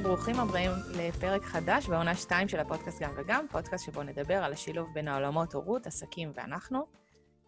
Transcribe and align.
וברוכים 0.00 0.40
הבאים 0.40 0.70
לפרק 0.96 1.42
חדש 1.42 1.86
בעונה 1.86 2.14
2 2.14 2.48
של 2.48 2.60
הפודקאסט 2.60 3.02
גם 3.02 3.12
וגם, 3.16 3.46
פודקאסט 3.50 3.86
שבו 3.86 4.02
נדבר 4.02 4.44
על 4.44 4.52
השילוב 4.52 4.88
בין 4.94 5.08
העולמות 5.08 5.54
הורות, 5.54 5.86
עסקים 5.86 6.32
ואנחנו. 6.34 6.86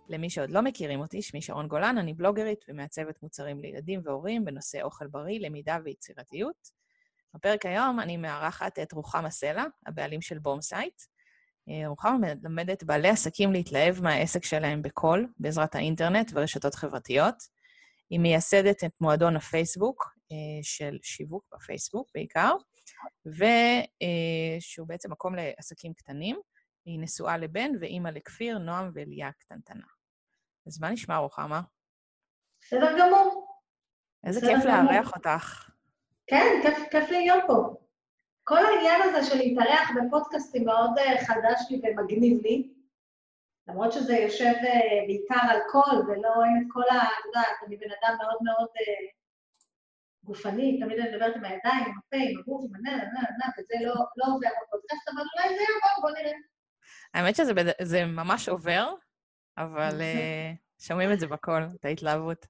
למי 0.08 0.30
שעוד 0.30 0.50
לא 0.50 0.62
מכירים 0.62 1.00
אותי, 1.00 1.22
שמי 1.22 1.42
שרון 1.42 1.68
גולן, 1.68 1.98
אני 1.98 2.14
בלוגרית 2.14 2.64
ומעצבת 2.68 3.22
מוצרים 3.22 3.60
לילדים 3.60 4.00
והורים 4.04 4.44
בנושא 4.44 4.82
אוכל 4.82 5.06
בריא, 5.06 5.40
למידה 5.40 5.78
ויצירתיות. 5.84 6.70
בפרק 7.34 7.66
היום 7.66 8.00
אני 8.00 8.16
מארחת 8.16 8.78
את 8.78 8.92
רוחמה 8.92 9.30
סלע, 9.30 9.64
הבעלים 9.86 10.22
של 10.22 10.38
בומסייט. 10.38 11.02
אה, 11.68 11.88
רוחמה 11.88 12.18
מלמדת 12.18 12.82
בעלי 12.84 13.08
עסקים 13.08 13.52
להתלהב 13.52 14.02
מהעסק 14.02 14.44
שלהם 14.44 14.82
בקול, 14.82 15.26
בעזרת 15.38 15.74
האינטרנט 15.74 16.30
ורשתות 16.34 16.74
חברתיות. 16.74 17.34
היא 18.10 18.20
מייסדת 18.20 18.84
את 18.84 18.92
מועדון 19.00 19.36
הפייסבוק, 19.36 20.19
של 20.62 20.98
שיווק 21.02 21.44
בפייסבוק 21.54 22.10
בעיקר, 22.14 22.54
ושהוא 23.26 24.88
בעצם 24.88 25.12
מקום 25.12 25.34
לעסקים 25.34 25.92
קטנים. 25.94 26.40
היא 26.84 27.00
נשואה 27.00 27.36
לבן 27.36 27.70
ואימא 27.80 28.08
לכפיר, 28.08 28.58
נועם 28.58 28.90
ואליה 28.94 29.32
קטנטנה. 29.32 29.86
אז 30.66 30.80
מה 30.80 30.90
נשמע, 30.90 31.16
רוחמה? 31.16 31.60
בסדר 32.60 32.98
גמור. 32.98 33.56
איזה 34.24 34.40
כיף 34.40 34.64
לארח 34.64 35.12
אותך. 35.16 35.70
כן, 36.26 36.46
כיף, 36.62 36.78
כיף 36.90 37.10
להיות 37.10 37.44
פה. 37.46 37.76
כל 38.44 38.66
העניין 38.66 39.00
הזה 39.02 39.30
של 39.30 39.36
להתארח 39.36 39.90
בפודקאסטים 39.96 40.64
מאוד 40.64 40.98
אה, 40.98 41.24
חדש 41.24 41.60
לי 41.70 41.80
ומגניב 41.82 42.42
לי, 42.42 42.72
למרות 43.68 43.92
שזה 43.92 44.16
יושב 44.16 44.54
אה, 44.64 45.06
בעיקר 45.06 45.46
על 45.50 45.60
קול 45.70 45.98
ולא 46.08 46.44
אין 46.44 46.62
את 46.62 46.66
כל 46.72 46.82
ה... 46.90 47.02
את 47.02 47.24
יודעת, 47.26 47.56
אני 47.66 47.76
בן 47.76 47.90
אדם 48.00 48.16
מאוד 48.22 48.38
מאוד 48.42 48.68
גופני, 50.30 50.80
תמיד 50.80 50.98
אני 50.98 51.10
מדברת 51.10 51.36
עם 51.36 51.44
הידיים, 51.44 51.84
עם 51.86 51.92
הפה, 51.98 52.16
עם 52.16 52.38
הגוף, 52.38 52.64
עם 52.64 52.74
הנה, 52.74 52.96
נה, 52.96 53.20
נה, 53.38 53.46
וזה 53.58 53.74
לא, 53.86 53.94
לא 54.16 54.24
עובר 54.34 54.48
בפודקאסט, 54.62 55.08
אבל 55.08 55.22
אולי 55.34 55.48
זה 55.48 55.62
יעבור, 55.62 56.02
בוא 56.02 56.10
נראה. 56.10 56.32
האמת 57.14 57.36
שזה 57.36 58.04
ממש 58.06 58.48
עובר, 58.48 58.92
אבל 59.58 60.00
uh, 60.00 60.84
שומעים 60.86 61.12
את 61.12 61.20
זה 61.20 61.26
בקול, 61.26 61.68
את 61.80 61.84
ההתלהבות. 61.84 62.46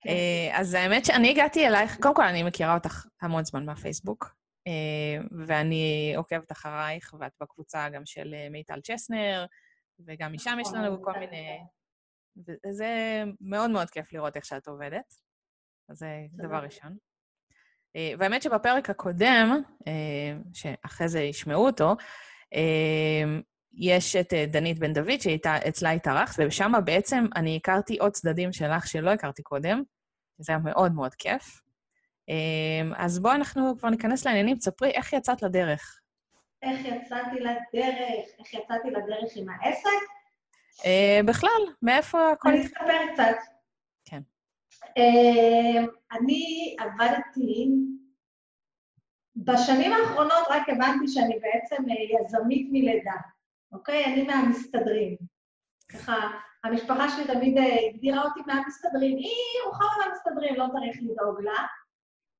כן. 0.00 0.10
Uh, 0.10 0.60
אז 0.60 0.74
האמת 0.74 1.04
שאני 1.04 1.30
הגעתי 1.30 1.66
אלייך, 1.66 1.96
קודם 2.00 2.14
כל 2.14 2.22
אני 2.22 2.42
מכירה 2.42 2.74
אותך 2.74 3.06
המון 3.22 3.44
זמן 3.44 3.64
מהפייסבוק, 3.64 4.24
uh, 4.24 5.26
ואני 5.46 6.14
עוקבת 6.16 6.52
אחרייך, 6.52 7.14
ואת 7.20 7.32
בקבוצה 7.40 7.88
גם 7.88 8.02
של 8.06 8.34
מיטל 8.50 8.80
צ'סנר, 8.80 9.46
וגם 10.06 10.32
משם 10.32 10.58
יש 10.60 10.68
לנו 10.74 10.92
נכון, 10.94 11.04
כל 11.04 11.18
מיני... 11.18 11.58
וזה 12.66 13.22
מאוד 13.40 13.70
מאוד 13.70 13.90
כיף 13.90 14.12
לראות 14.12 14.36
איך 14.36 14.44
שאת 14.44 14.68
עובדת. 14.68 15.23
אז 15.88 15.98
זה 15.98 16.26
דבר 16.32 16.56
ראשון. 16.56 16.96
אה, 17.96 18.12
והאמת 18.18 18.42
שבפרק 18.42 18.90
הקודם, 18.90 19.62
אה, 19.88 19.92
שאחרי 20.52 21.08
זה 21.08 21.20
ישמעו 21.20 21.66
אותו, 21.66 21.96
אה, 22.54 23.38
יש 23.76 24.16
את 24.16 24.32
דנית 24.48 24.78
בן 24.78 24.92
דוד, 24.92 25.20
שאצלה 25.20 25.90
התארחת, 25.90 26.42
ושם 26.46 26.72
בעצם 26.84 27.24
אני 27.36 27.56
הכרתי 27.56 27.96
עוד 27.96 28.12
צדדים 28.12 28.52
שלך 28.52 28.86
שלא 28.86 29.10
הכרתי 29.10 29.42
קודם, 29.42 29.82
שזה 30.36 30.52
היה 30.52 30.58
מאוד 30.58 30.94
מאוד 30.94 31.14
כיף. 31.14 31.60
אז 32.96 33.18
בואו 33.18 33.34
אנחנו 33.34 33.78
כבר 33.78 33.90
ניכנס 33.90 34.26
לעניינים. 34.26 34.56
תספרי 34.56 34.90
איך 34.90 35.12
יצאת 35.12 35.42
לדרך. 35.42 36.00
איך 36.62 36.80
יצאתי 36.80 37.40
לדרך? 37.40 38.26
איך 38.38 38.54
יצאתי 38.54 38.90
לדרך 38.90 39.32
עם 39.36 39.46
העסק? 39.48 39.88
בכלל, 41.24 41.62
מאיפה 41.82 42.30
הכל... 42.30 42.48
אני 42.48 42.66
אספר 42.66 43.12
קצת. 43.14 43.53
אה, 44.98 45.84
אני 46.12 46.76
עבדתי, 46.78 47.68
בשנים 49.36 49.92
האחרונות 49.92 50.44
רק 50.50 50.68
הבנתי 50.68 51.08
שאני 51.08 51.38
בעצם 51.38 51.90
אה, 51.90 52.24
יזמית 52.24 52.68
מלידה, 52.72 53.16
אוקיי? 53.72 54.04
אני 54.04 54.22
מהמסתדרים. 54.22 55.16
ככה, 55.88 56.14
המשפחה 56.64 57.08
שלי 57.08 57.34
תמיד 57.34 57.58
אה, 57.58 57.88
הגדירה 57.88 58.22
אותי 58.22 58.40
מהמסתדרים. 58.46 59.16
היא 59.16 59.62
רוחמה 59.66 59.88
מהמסתדרים, 59.98 60.54
לא 60.54 60.66
צריך 60.72 60.96
לדאוג 61.02 61.40
לה. 61.40 61.66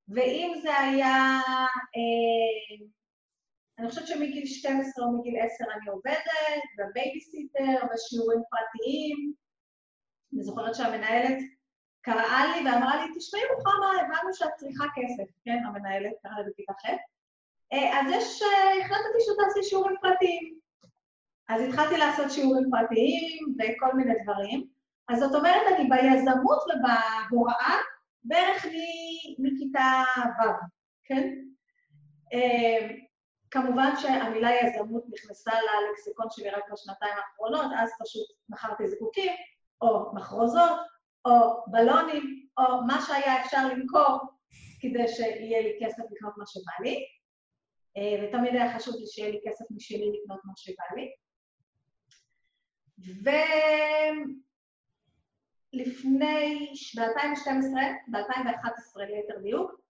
ואם 0.08 0.54
זה 0.62 0.78
היה, 0.78 1.40
אה, 1.96 2.86
אני 3.78 3.88
חושבת 3.88 4.06
שמגיל 4.06 4.46
12 4.46 5.04
או 5.04 5.18
מגיל 5.18 5.34
10 5.40 5.64
אני 5.76 5.88
עובדת, 5.90 6.62
בבייביסיטר, 6.78 7.86
בשיעורים 7.92 8.40
פרטיים. 8.50 9.32
אני 10.34 10.42
זוכרת 10.42 10.74
שהמנהלת 10.74 11.38
קראה 12.04 12.46
לי 12.46 12.70
ואמרה 12.70 12.96
לי, 12.96 13.12
תשמעי 13.16 13.42
רוחמה, 13.54 13.86
הבנו 14.00 14.34
שאת 14.34 14.54
צריכה 14.56 14.84
כסף, 14.94 15.30
כן, 15.44 15.58
המנהלת 15.66 16.12
קראה 16.22 16.40
לי 16.40 16.50
בכיתה 16.50 16.72
ח', 16.72 16.86
אה, 17.72 18.00
אז 18.00 18.06
יש, 18.10 18.42
אה, 18.42 18.84
החלטתי 18.84 19.18
שתעשי 19.20 19.68
שיעורים 19.68 19.96
פרטיים. 20.02 20.58
אז 21.48 21.62
התחלתי 21.62 21.96
לעשות 21.96 22.30
שיעורים 22.30 22.70
פרטיים 22.70 23.54
וכל 23.58 23.96
מיני 23.96 24.14
דברים. 24.22 24.66
אז 25.08 25.18
זאת 25.18 25.34
אומרת, 25.34 25.62
אני 25.74 25.88
ביזמות 25.88 26.58
ובהוראה 26.62 27.76
בערך 28.24 28.66
מכיתה 29.38 30.02
ו', 30.38 30.66
כן? 31.04 31.34
אה, 32.32 32.88
כמובן 33.50 33.96
שהמילה 33.96 34.50
יזמות 34.52 35.04
נכנסה 35.12 35.52
ללקסיקון 35.52 36.26
שלי 36.30 36.50
רק 36.50 36.64
בשנתיים 36.72 37.14
האחרונות, 37.16 37.72
אז 37.78 37.90
פשוט 38.00 38.26
מכרתי 38.48 38.88
זיקוקים, 38.88 39.32
או 39.80 40.14
מחרוזות, 40.14 40.93
או 41.24 41.64
בלונים, 41.66 42.46
או 42.58 42.82
מה 42.86 43.02
שהיה 43.06 43.44
אפשר 43.44 43.68
למכור 43.68 44.20
כדי 44.80 45.08
שיהיה 45.08 45.60
לי 45.62 45.78
כסף 45.80 46.02
לקנות 46.12 46.36
מה 46.36 46.44
שבא 46.46 46.72
לי. 46.84 47.06
אה, 47.96 48.24
ותמיד 48.24 48.54
היה 48.54 48.78
חשוב 48.78 48.94
לי 49.00 49.06
שיהיה 49.06 49.30
לי 49.30 49.40
כסף 49.46 49.64
משלי 49.70 50.12
לקנות 50.12 50.40
מה 50.44 50.52
שבא 50.56 50.84
לי. 50.96 51.10
ולפני, 55.74 56.72
ב-2012, 56.96 57.74
ב-2011 58.08 58.98
ליתר 58.98 59.38
דיוק, 59.42 59.80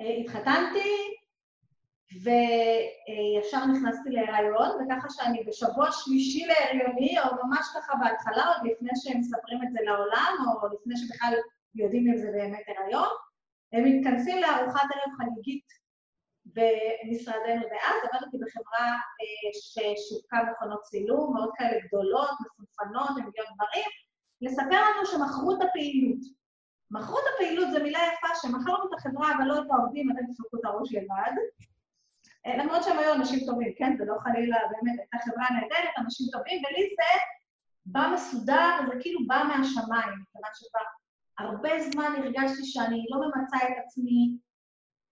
אה, 0.00 0.16
התחתנתי, 0.16 1.16
וישר 2.22 3.66
נכנסתי 3.66 4.10
להיריון, 4.10 4.68
וככה 4.68 5.08
שאני 5.10 5.44
בשבוע 5.44 5.92
שלישי 5.92 6.46
להריוני, 6.46 7.20
או 7.20 7.46
ממש 7.46 7.66
ככה 7.74 7.94
בהתחלה, 7.96 8.44
עוד 8.46 8.66
לפני 8.70 8.90
שהם 8.94 9.18
מספרים 9.20 9.62
את 9.62 9.72
זה 9.72 9.78
לעולם, 9.82 10.34
או 10.62 10.68
לפני 10.68 10.96
שבכלל 10.96 11.34
יודעים 11.74 12.08
אם 12.08 12.16
זה 12.16 12.30
באמת 12.32 12.64
הריון, 12.68 13.08
הם 13.72 13.84
מתכנסים 13.84 14.38
לארוחת 14.42 14.88
ערב 14.94 15.12
חגיגית 15.18 15.84
במשרדנו 16.46 17.62
דאז, 17.70 17.98
עבדתי 18.02 18.36
בחברה 18.42 18.86
אה, 19.20 19.50
ששיווקה 19.52 20.38
מכונות 20.50 20.82
צילום, 20.82 21.34
מאוד 21.34 21.50
כאלה 21.56 21.80
גדולות, 21.86 22.30
מפונפנות, 22.40 23.08
עם 23.08 23.24
מיליון 23.26 23.46
דברים, 23.54 23.90
לספר 24.40 24.80
לנו 24.90 25.06
שמכרו 25.06 25.56
את 25.56 25.68
הפעילות. 25.68 26.20
מכרו 26.90 27.18
את 27.18 27.24
הפעילות 27.34 27.68
זו 27.72 27.82
מילה 27.82 27.98
יפה, 27.98 28.28
שמכרנו 28.42 28.88
את 28.88 28.98
החברה 28.98 29.32
אבל 29.36 29.44
לא 29.44 29.58
את 29.58 29.70
העובדים, 29.70 30.10
אתם 30.10 30.32
תפרקו 30.32 30.56
את 30.56 30.64
הראש 30.64 30.94
לבד. 30.94 31.34
למרות 32.46 32.82
שהם 32.84 32.98
היו 32.98 33.14
אנשים 33.14 33.40
טובים, 33.46 33.72
כן? 33.76 33.96
זה 33.98 34.04
לא 34.04 34.14
חלילה, 34.22 34.56
באמת, 34.70 34.98
הייתה 34.98 35.18
חברה 35.24 35.46
נהדרת, 35.50 35.94
אנשים 35.98 36.26
טובים, 36.32 36.62
ולי 36.64 36.88
זה 36.96 37.18
בא 37.86 38.10
מסודר, 38.14 38.78
זה 38.88 38.94
כאילו 39.00 39.20
בא 39.26 39.42
מהשמיים, 39.48 40.14
מכיוון 40.22 40.50
שכבר 40.54 40.80
הרבה 41.38 41.70
זמן 41.90 42.12
הרגשתי 42.18 42.64
שאני 42.64 43.06
לא 43.10 43.20
ממצה 43.20 43.56
את 43.56 43.84
עצמי, 43.84 44.38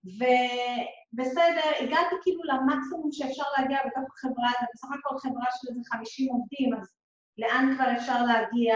ובסדר, 0.05 1.69
הגעתי 1.81 2.15
כאילו 2.23 2.43
למקסימום 2.45 3.13
שאפשר 3.13 3.45
להגיע 3.59 3.79
בתוך 3.87 4.05
החברה, 4.15 4.51
זה 4.61 4.67
בסך 4.75 4.89
הכל 4.99 5.19
חברה 5.19 5.47
של 5.61 5.69
איזה 5.69 5.81
50 5.85 6.29
עובדים, 6.33 6.75
אז 6.75 6.95
לאן 7.39 7.75
כבר 7.75 7.93
אפשר 7.97 8.23
להגיע? 8.23 8.75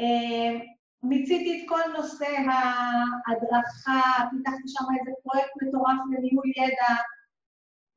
אה, 0.00 0.60
מיציתי 1.02 1.62
את 1.62 1.68
כל 1.68 1.80
נושא 1.96 2.26
ההדרכה, 2.26 4.00
פיתחתי 4.30 4.68
שם 4.68 4.84
איזה 5.00 5.10
פרויקט 5.22 5.50
מטורף 5.62 5.98
לניהול 6.10 6.46
ידע, 6.56 7.02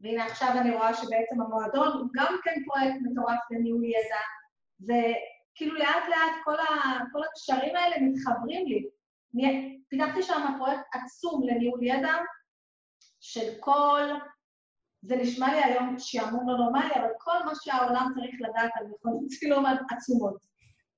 והנה 0.01 0.25
עכשיו 0.25 0.49
אני 0.57 0.71
רואה 0.71 0.93
שבעצם 0.93 1.41
המועדון 1.41 1.87
הוא 1.87 2.07
גם 2.15 2.35
כן 2.43 2.61
פרויקט 2.65 2.95
מטורף 3.01 3.39
לניהול 3.51 3.83
ידע, 3.83 4.21
וכאילו 4.81 5.75
לאט 5.75 6.03
לאט 6.09 6.35
כל, 6.43 6.59
ה, 6.59 6.99
כל 7.11 7.23
הקשרים 7.23 7.75
האלה 7.75 7.95
מתחברים 8.01 8.65
לי. 8.67 8.89
פיתחתי 9.89 10.23
שם 10.23 10.41
פרויקט 10.57 10.83
עצום 10.93 11.47
לניהול 11.47 11.83
ידע, 11.83 12.13
של 13.19 13.53
כל, 13.59 14.03
זה 15.01 15.15
נשמע 15.15 15.53
לי 15.53 15.63
היום 15.63 15.95
שעמום 15.97 16.49
לא 16.49 16.57
נורמלי, 16.57 16.95
אבל 16.95 17.09
כל 17.17 17.45
מה 17.45 17.51
שהעולם 17.63 18.11
צריך 18.15 18.35
לדעת 18.39 18.71
על 18.75 18.87
מכונות 18.87 19.27
צילום 19.27 19.65
עצומות, 19.91 20.37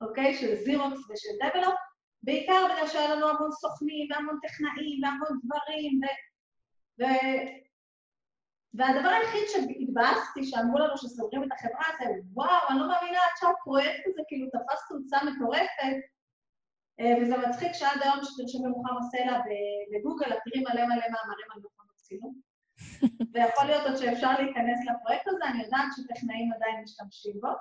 אוקיי? 0.01 0.33
של 0.33 0.55
זירוקס 0.55 0.99
ושל 0.99 1.29
דבלופ, 1.41 1.75
בעיקר 2.23 2.65
בגלל 2.73 2.87
שהיה 2.87 3.15
לנו 3.15 3.29
המון 3.29 3.51
סוכנים 3.51 4.07
והמון 4.11 4.39
טכנאים 4.47 5.03
והמון 5.03 5.39
דברים, 5.43 5.99
ו... 6.03 6.05
ו... 6.99 7.03
והדבר 8.73 9.09
היחיד 9.09 9.43
שהתבאסתי, 9.47 10.43
שאמרו 10.43 10.79
לנו 10.79 10.97
שסוגרים 10.97 11.43
את 11.43 11.51
החברה, 11.51 11.85
זה 11.99 12.05
וואו, 12.33 12.67
אני 12.69 12.79
לא 12.79 12.87
מאמינה 12.87 13.17
עד 13.17 13.35
שהפרויקט 13.39 14.03
הזה 14.07 14.21
כאילו 14.27 14.47
תפס 14.49 14.87
תאוצה 14.89 15.17
מטורפת, 15.25 15.99
אה, 16.99 17.13
וזה 17.21 17.37
מצחיק 17.37 17.71
שעד 17.73 17.99
היום 18.01 18.15
שתרשמי 18.23 18.67
מוחמד 18.67 19.01
סלע 19.11 19.41
בגוגל, 19.91 20.33
את 20.33 20.39
תראי 20.45 20.63
מלא 20.63 20.85
מלא 20.85 21.07
מאמרים 21.13 21.49
על 21.53 21.59
מכונות 21.59 21.95
עשינו. 21.95 22.33
ויכול 23.33 23.65
להיות 23.65 23.87
עוד 23.87 23.95
שאפשר 23.95 24.31
להיכנס 24.39 24.79
לפרויקט 24.89 25.27
הזה, 25.27 25.45
אני 25.45 25.63
יודעת 25.63 25.89
שטכנאים 25.95 26.53
עדיין 26.53 26.83
משתמשים 26.83 27.33
בו. 27.41 27.53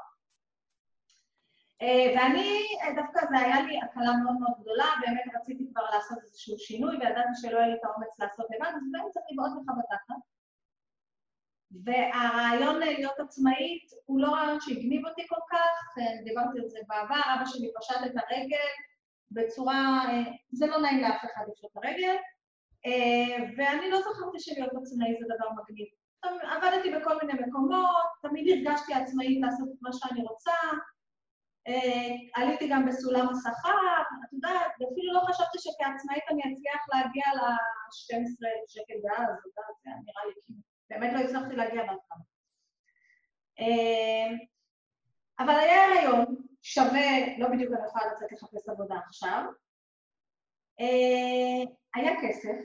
אה, 1.82 2.06
ואני, 2.16 2.48
אה, 2.82 2.94
דווקא 3.02 3.26
זה 3.30 3.38
היה 3.38 3.60
לי 3.62 3.80
הקלה 3.82 4.12
מאוד 4.24 4.36
מאוד 4.40 4.54
גדולה, 4.60 4.86
באמת 5.00 5.24
רציתי 5.36 5.64
כבר 5.70 5.82
לעשות 5.94 6.18
איזשהו 6.22 6.58
שינוי, 6.58 6.96
וידעתי 6.96 7.34
שלא 7.40 7.58
יהיה 7.58 7.68
לי 7.68 7.74
את 7.74 7.84
האומץ 7.84 8.18
לעשות 8.18 8.46
לבד, 8.50 8.72
אז 8.76 8.82
באמת 8.92 9.10
צריך 9.12 9.26
מאוד 9.36 9.50
לך 9.50 9.74
בתחת. 9.78 10.31
והרעיון 11.84 12.78
להיות 12.78 13.20
עצמאית 13.20 13.90
הוא 14.06 14.20
לא 14.20 14.28
רעיון 14.28 14.60
שהגניב 14.60 15.06
אותי 15.06 15.22
כל 15.28 15.40
כך, 15.50 15.98
אה, 15.98 16.22
דיברתי 16.24 16.58
על 16.58 16.68
זה 16.68 16.78
בעבר, 16.88 17.20
אבא 17.34 17.44
שלי 17.46 17.70
פשט 17.80 17.96
את 18.06 18.12
הרגל 18.16 18.70
בצורה, 19.30 20.04
זה 20.52 20.66
לא 20.66 20.78
נעים 20.78 21.00
לאף 21.00 21.24
אחד 21.24 21.42
לפשוט 21.48 21.70
את 21.70 21.76
הרגל, 21.84 22.16
ואני 23.56 23.90
לא 23.90 23.98
זכרתי 24.00 24.40
שלהיות 24.40 24.72
עצמאי 24.82 25.14
זה 25.20 25.34
דבר 25.34 25.48
מגניב. 25.50 25.88
עבדתי 26.24 26.90
בכל 26.96 27.16
מיני 27.22 27.40
מקומות, 27.46 28.06
תמיד 28.22 28.44
הרגשתי 28.48 28.94
עצמאית 28.94 29.40
לעשות 29.40 29.68
את 29.68 29.78
מה 29.82 29.90
שאני 29.92 30.22
רוצה, 30.22 30.52
אה, 31.68 32.14
עליתי 32.34 32.68
גם 32.68 32.86
בסולם 32.86 33.28
השכר, 33.28 33.78
את 34.24 34.32
יודעת, 34.32 34.72
ואפילו 34.80 35.12
לא 35.12 35.20
חשבתי 35.20 35.58
שכעצמאית 35.58 36.24
אני 36.30 36.42
אצליח 36.52 36.82
להגיע 36.92 37.26
ל-12,000 37.34 38.64
שקל 38.68 38.94
יודעת, 38.94 39.28
זה 39.44 39.90
נראה 40.06 40.24
לי 40.26 40.34
כאילו, 40.46 40.71
באמת 40.92 41.12
לא 41.12 41.18
הצלחתי 41.18 41.56
להגיע 41.56 41.82
בהתחלה. 41.82 42.22
אה, 43.60 44.36
אבל 45.38 45.54
היה 45.54 45.84
הריון 45.84 46.36
שווה, 46.62 47.38
לא 47.38 47.48
בדיוק 47.48 47.72
אני 47.72 47.86
יכולה 47.86 48.04
לצאת 48.06 48.32
לחפש 48.32 48.68
עבודה 48.68 48.94
עכשיו. 49.06 49.44
אה, 50.80 51.72
היה 51.94 52.12
כסף, 52.22 52.58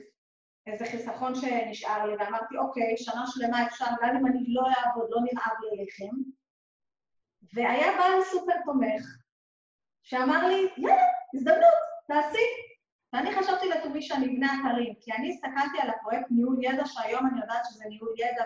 איזה 0.66 0.84
חיסכון 0.86 1.34
שנשאר 1.34 2.06
לי, 2.06 2.16
ואמרתי, 2.16 2.56
אוקיי, 2.58 2.96
שנה 2.96 3.24
שלמה 3.26 3.66
אפשר, 3.66 3.86
גם 4.02 4.16
אם 4.16 4.26
אני 4.26 4.44
לא 4.48 4.62
אעבוד, 4.62 5.08
לא 5.10 5.20
נרעב 5.20 5.56
לי 5.62 5.84
לחם. 5.84 6.16
והיה 7.54 7.98
בעל 7.98 8.24
סופר 8.24 8.52
תומך, 8.64 9.02
שאמר 10.02 10.46
לי, 10.48 10.68
יאללה, 10.76 11.02
הזדמנות, 11.34 11.78
תעשי. 12.06 12.46
ואני 13.12 13.32
חשבתי 13.32 13.68
לתומי 13.68 14.02
שאני 14.02 14.26
אבנה 14.26 14.52
אתרים, 14.60 14.94
כי 15.00 15.12
אני 15.12 15.30
הסתכלתי 15.30 15.78
על 15.80 15.90
הפרויקט 15.90 16.26
ניהול 16.30 16.56
ידע, 16.64 16.86
שהיום 16.86 17.26
אני 17.26 17.40
יודעת 17.40 17.62
שזה 17.64 17.84
ניהול 17.88 18.14
ידע 18.18 18.44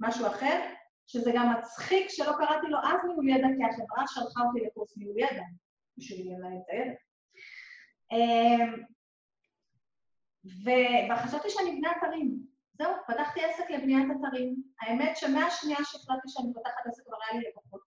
במשהו 0.00 0.26
אחר, 0.26 0.60
שזה 1.06 1.30
גם 1.34 1.52
מצחיק 1.52 2.06
שלא 2.08 2.32
קראתי 2.38 2.66
לו 2.66 2.78
אז 2.78 3.00
ניהול 3.06 3.28
ידע, 3.28 3.46
כי 3.56 3.64
החברה 3.64 4.06
שלחה 4.06 4.40
אותי 4.40 4.60
לקורס 4.66 4.96
ניהול 4.96 5.18
ידע, 5.18 5.42
בשביל 5.98 6.34
לנהל 6.34 6.52
את 6.56 6.68
הידע. 6.68 6.94
אמ, 8.12 8.82
וחשבתי 10.44 11.50
שאני 11.50 11.70
אבנה 11.70 11.92
אתרים. 11.98 12.38
זהו, 12.72 12.92
פתחתי 13.06 13.44
עסק 13.44 13.70
לבניית 13.70 14.08
אתרים. 14.20 14.62
האמת 14.80 15.16
שמהשנייה 15.16 15.78
שהחלטתי 15.84 16.28
שאני 16.28 16.54
פותחת 16.54 16.86
עסק 16.86 17.02
כבר 17.06 17.16
היה 17.30 17.40
לי 17.40 17.48
לקוחות. 17.48 17.80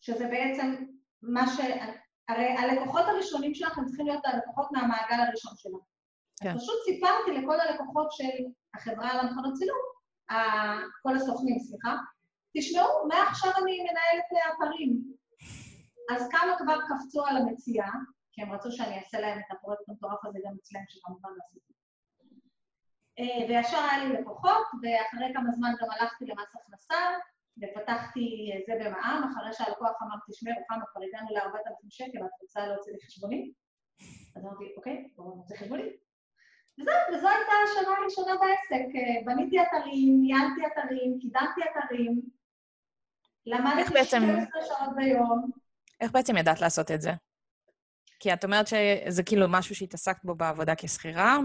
שזה 0.00 0.28
בעצם 0.28 0.84
מה 1.22 1.46
ש... 1.46 1.60
הרי 2.32 2.48
הלקוחות 2.48 3.04
הראשונים 3.06 3.54
שלכם 3.54 3.84
צריכים 3.86 4.06
להיות 4.06 4.26
הלקוחות 4.26 4.72
מהמעגל 4.72 5.20
הראשון 5.26 5.52
שלך. 5.56 5.80
כן. 6.42 6.58
פשוט 6.58 6.76
סיפרתי 6.84 7.30
לכל 7.32 7.60
הלקוחות 7.60 8.12
של 8.12 8.44
החברה 8.74 9.22
למכונות 9.22 9.54
צילום, 9.54 9.78
כל 11.02 11.16
הסוכנים, 11.16 11.58
סליחה, 11.58 11.96
תשמעו, 12.56 13.08
מעכשיו 13.08 13.50
אני 13.62 13.78
מנהלת 13.80 14.54
אתרים. 14.54 15.02
אז 16.10 16.28
כמה 16.28 16.58
כבר 16.58 16.76
קפצו 16.88 17.26
על 17.26 17.36
המציאה, 17.36 17.90
כי 18.32 18.42
הם 18.42 18.52
רצו 18.52 18.72
שאני 18.72 18.98
אעשה 18.98 19.20
להם 19.20 19.38
את 19.38 19.56
הפרויקט 19.56 19.88
המטורף 19.88 20.24
הזה 20.24 20.38
גם 20.46 20.52
אצלם, 20.60 20.80
שכמובן 20.88 21.30
עשיתי. 21.44 21.72
אה, 23.18 23.46
וישר 23.48 23.76
היה 23.76 24.04
לי 24.04 24.12
לקוחות, 24.12 24.66
ואחרי 24.82 25.32
כמה 25.34 25.50
זמן 25.52 25.72
גם 25.80 25.90
הלכתי 25.90 26.24
למס 26.26 26.48
הכנסה, 26.54 26.96
ופתחתי 27.56 28.50
זה 28.66 28.72
במע"מ, 28.80 29.30
אחרי 29.30 29.52
שהלקוח 29.52 30.02
אמר, 30.02 30.14
תשמעי, 30.30 30.54
רוחמה, 30.58 30.84
כבר 30.92 31.02
הגענו 31.02 31.28
ל-4,000 31.30 31.86
שקל, 31.88 32.18
את 32.18 32.30
רוצה 32.42 32.66
להוציא 32.66 32.92
לי 32.92 32.98
חשבונית? 33.06 33.54
אז 34.36 34.44
אמרתי, 34.44 34.74
אוקיי, 34.76 35.08
בואו 35.16 35.36
נוציא 35.36 35.56
חשבונית. 35.56 35.92
וזהו, 36.80 36.94
וזו 37.14 37.28
הייתה 37.28 37.52
השנה 37.64 37.94
הראשונה 37.98 38.32
בעסק. 38.40 38.84
בניתי 39.24 39.56
אתרים, 39.62 40.20
ניהלתי 40.22 40.60
אתרים, 40.66 41.18
קידמתי 41.20 41.60
אתרים, 41.70 42.22
למדתי 43.46 44.04
12 44.04 44.62
שעות 44.64 44.96
ביום. 44.96 45.50
איך 46.00 46.12
בעצם 46.12 46.36
ידעת 46.36 46.60
לעשות 46.60 46.90
את 46.90 47.00
זה? 47.00 47.10
כי 48.20 48.32
את 48.32 48.44
אומרת 48.44 48.66
שזה 48.66 49.22
כאילו 49.22 49.46
משהו 49.48 49.74
שהתעסקת 49.74 50.24
בו 50.24 50.34
בעבודה 50.34 50.74
כשכירה 50.76 51.38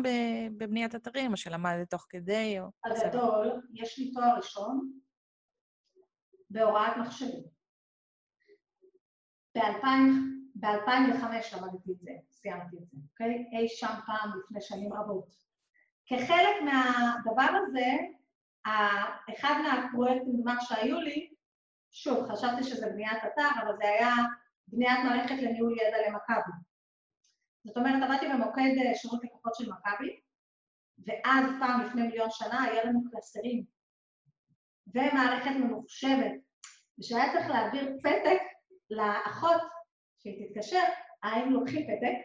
בבניית 0.57 0.95
אתרים, 0.95 1.31
או 1.31 1.37
שלמדת 1.37 1.89
תוך 1.89 2.05
כדי, 2.09 2.59
או... 2.59 2.65
הגדול, 2.85 3.61
יש 3.73 3.99
לי 3.99 4.11
תואר 4.11 4.35
ראשון, 4.37 4.91
בהוראת 6.49 6.97
מחשבים. 6.97 7.43
ב-2005 10.59 11.23
למדתי 11.57 11.91
את 11.91 11.99
זה, 11.99 12.11
סיימתי 12.31 12.77
את 12.77 12.87
זה, 12.91 12.97
אוקיי? 13.11 13.45
אי 13.51 13.67
שם 13.69 13.93
פעם 14.05 14.31
לפני 14.39 14.61
שנים 14.61 14.93
רבות. 14.93 15.35
כחלק 16.05 16.55
מהדבר 16.65 17.57
הזה, 17.57 17.91
אחד 19.33 19.55
מהפרויקטים 19.63 20.41
גמר 20.41 20.59
שהיו 20.59 20.99
לי, 20.99 21.33
שוב, 21.91 22.31
חשבתי 22.31 22.63
שזה 22.63 22.89
בניית 22.89 23.17
אתר, 23.33 23.61
אבל 23.63 23.77
זה 23.77 23.83
היה 23.83 24.15
בניית 24.67 24.99
מערכת 25.03 25.35
לניהול 25.41 25.73
ידע 25.73 25.97
למכבי. 26.07 26.51
זאת 27.65 27.77
אומרת, 27.77 28.03
עבדתי 28.03 28.27
במוקד 28.27 28.71
אה, 28.85 28.95
שירות 28.95 29.23
לקוחות 29.23 29.55
של 29.55 29.71
מכבי, 29.71 30.19
ואז 30.97 31.45
פעם 31.59 31.81
לפני 31.81 32.01
מיליון 32.01 32.29
שנה 32.31 32.63
היה 32.63 32.83
לנו 32.83 32.99
קלסרים 33.11 33.63
ומערכת 34.97 35.51
ממוחשבת, 35.51 36.31
ושהיה 36.99 37.33
צריך 37.33 37.49
להעביר 37.49 37.97
פתק 38.03 38.41
לאחות 38.89 39.61
שהיא 40.19 40.47
תתקשר, 40.47 40.83
היינו 41.23 41.59
לוקחים 41.59 41.87
פתק, 41.87 42.15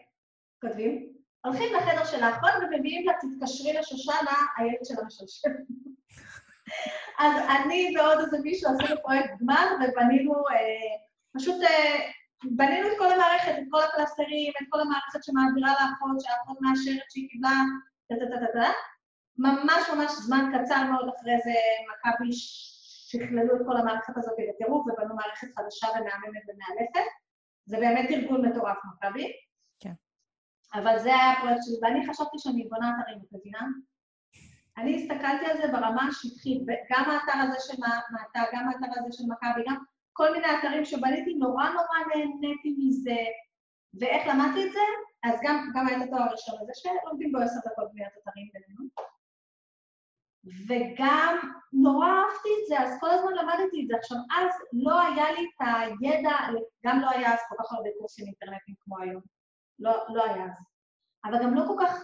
כותבים, 0.61 1.13
הולכים 1.45 1.73
לחדר 1.73 2.05
של 2.05 2.23
האחות 2.23 2.51
ומביאים 2.61 3.07
לה, 3.07 3.13
תתקשרי 3.13 3.73
לשושנה, 3.73 4.37
הילד 4.57 4.79
שלה 4.83 5.03
משלשל. 5.05 5.49
אז 7.23 7.33
אני 7.49 7.93
ועוד 7.97 8.19
איזה 8.19 8.37
מישהו 8.39 8.71
עשינו 8.71 9.01
פרויקט 9.01 9.29
גמר 9.41 9.67
ובנינו, 9.75 10.33
אה, 10.33 10.95
פשוט 11.37 11.63
אה, 11.63 12.09
בנינו 12.43 12.87
את 12.87 12.93
כל 12.97 13.13
המערכת, 13.13 13.53
את 13.59 13.63
כל 13.71 13.81
הקלסטרים, 13.83 14.53
את 14.61 14.67
כל 14.69 14.79
המערכת 14.81 15.23
שמעבירה 15.23 15.71
לאחות, 15.71 16.21
שהאחות 16.21 16.57
מאשרת 16.61 17.11
שהיא 17.11 17.29
קיבלה, 17.29 17.59
טה-טה-טה-טה. 18.09 18.71
ממש 19.37 19.83
ממש 19.95 20.11
זמן 20.11 20.51
קצר 20.53 20.83
מאוד 20.91 21.09
אחרי 21.15 21.37
זה 21.43 21.53
מכבי 21.91 22.29
שכללו 22.33 23.55
את 23.55 23.61
כל 23.65 23.77
המערכת 23.77 24.17
הזאת 24.17 24.33
בטירוף 24.49 24.87
ובנו 24.87 25.15
מערכת 25.15 25.47
חדשה 25.55 25.87
ומהממת 25.87 26.43
ומאלפת. 26.47 27.09
זה 27.65 27.77
באמת 27.77 28.09
ארגון 28.11 28.45
מטורף, 28.45 28.77
מכבי. 28.85 29.31
כן. 29.79 29.93
אבל 30.73 30.99
זה 30.99 31.09
היה 31.15 31.31
הפרויקט 31.31 31.59
שלי, 31.63 31.75
ואני 31.81 32.07
חשבתי 32.09 32.39
שאני 32.39 32.67
בונה 32.69 32.91
אתרים, 33.01 33.17
את 33.17 33.33
מבינה? 33.33 33.67
אני 34.77 34.95
הסתכלתי 34.95 35.45
על 35.45 35.57
זה 35.57 35.67
ברמה 35.67 36.07
השטחית, 36.07 36.61
גם 36.91 37.11
האתר 37.11 37.39
הזה 37.43 37.57
של 37.59 37.81
מעתה, 38.11 38.51
גם 38.53 38.69
האתר 38.69 38.99
הזה 38.99 39.17
של 39.17 39.23
מכבי, 39.29 39.63
גם 39.69 39.77
כל 40.13 40.31
מיני 40.31 40.47
אתרים 40.59 40.85
שבניתי, 40.85 41.33
נורא 41.33 41.69
נורא 41.69 41.97
נהניתי 42.09 42.75
מזה. 42.77 43.21
ואיך 43.99 44.27
למדתי 44.27 44.67
את 44.67 44.71
זה? 44.71 44.79
אז 45.23 45.39
גם, 45.43 45.71
גם 45.75 45.87
היה 45.87 45.97
את 45.97 46.03
התואר 46.03 46.21
הראשון 46.21 46.55
הזה, 46.61 46.71
שלומדים 46.75 47.31
בו 47.31 47.37
עשר 47.37 47.59
דקות 47.69 47.91
בניית 47.93 48.13
אתרים 48.21 48.49
בינינו. 48.53 49.12
וגם 50.67 51.37
נורא 51.73 52.07
אהבתי 52.07 52.49
את 52.61 52.67
זה, 52.67 52.79
אז 52.79 52.97
כל 52.99 53.09
הזמן 53.09 53.33
למדתי 53.33 53.83
את 53.83 53.87
זה. 53.87 53.95
עכשיו, 53.97 54.17
אז 54.17 54.51
לא 54.73 55.01
היה 55.01 55.31
לי 55.31 55.45
את 55.45 55.67
הידע, 55.67 56.37
גם 56.85 56.99
לא 56.99 57.09
היה 57.09 57.33
אז 57.33 57.39
כל 57.49 57.55
כך 57.59 57.71
הרבה 57.71 57.89
קורסים 57.99 58.25
אינטרנטיים 58.25 58.77
כמו 58.79 58.99
היום. 58.99 59.21
לא, 59.79 59.91
לא 60.09 60.25
היה 60.25 60.45
אז. 60.45 60.67
אבל 61.25 61.43
גם 61.43 61.53
לא 61.53 61.63
כל 61.67 61.85
כך, 61.85 62.03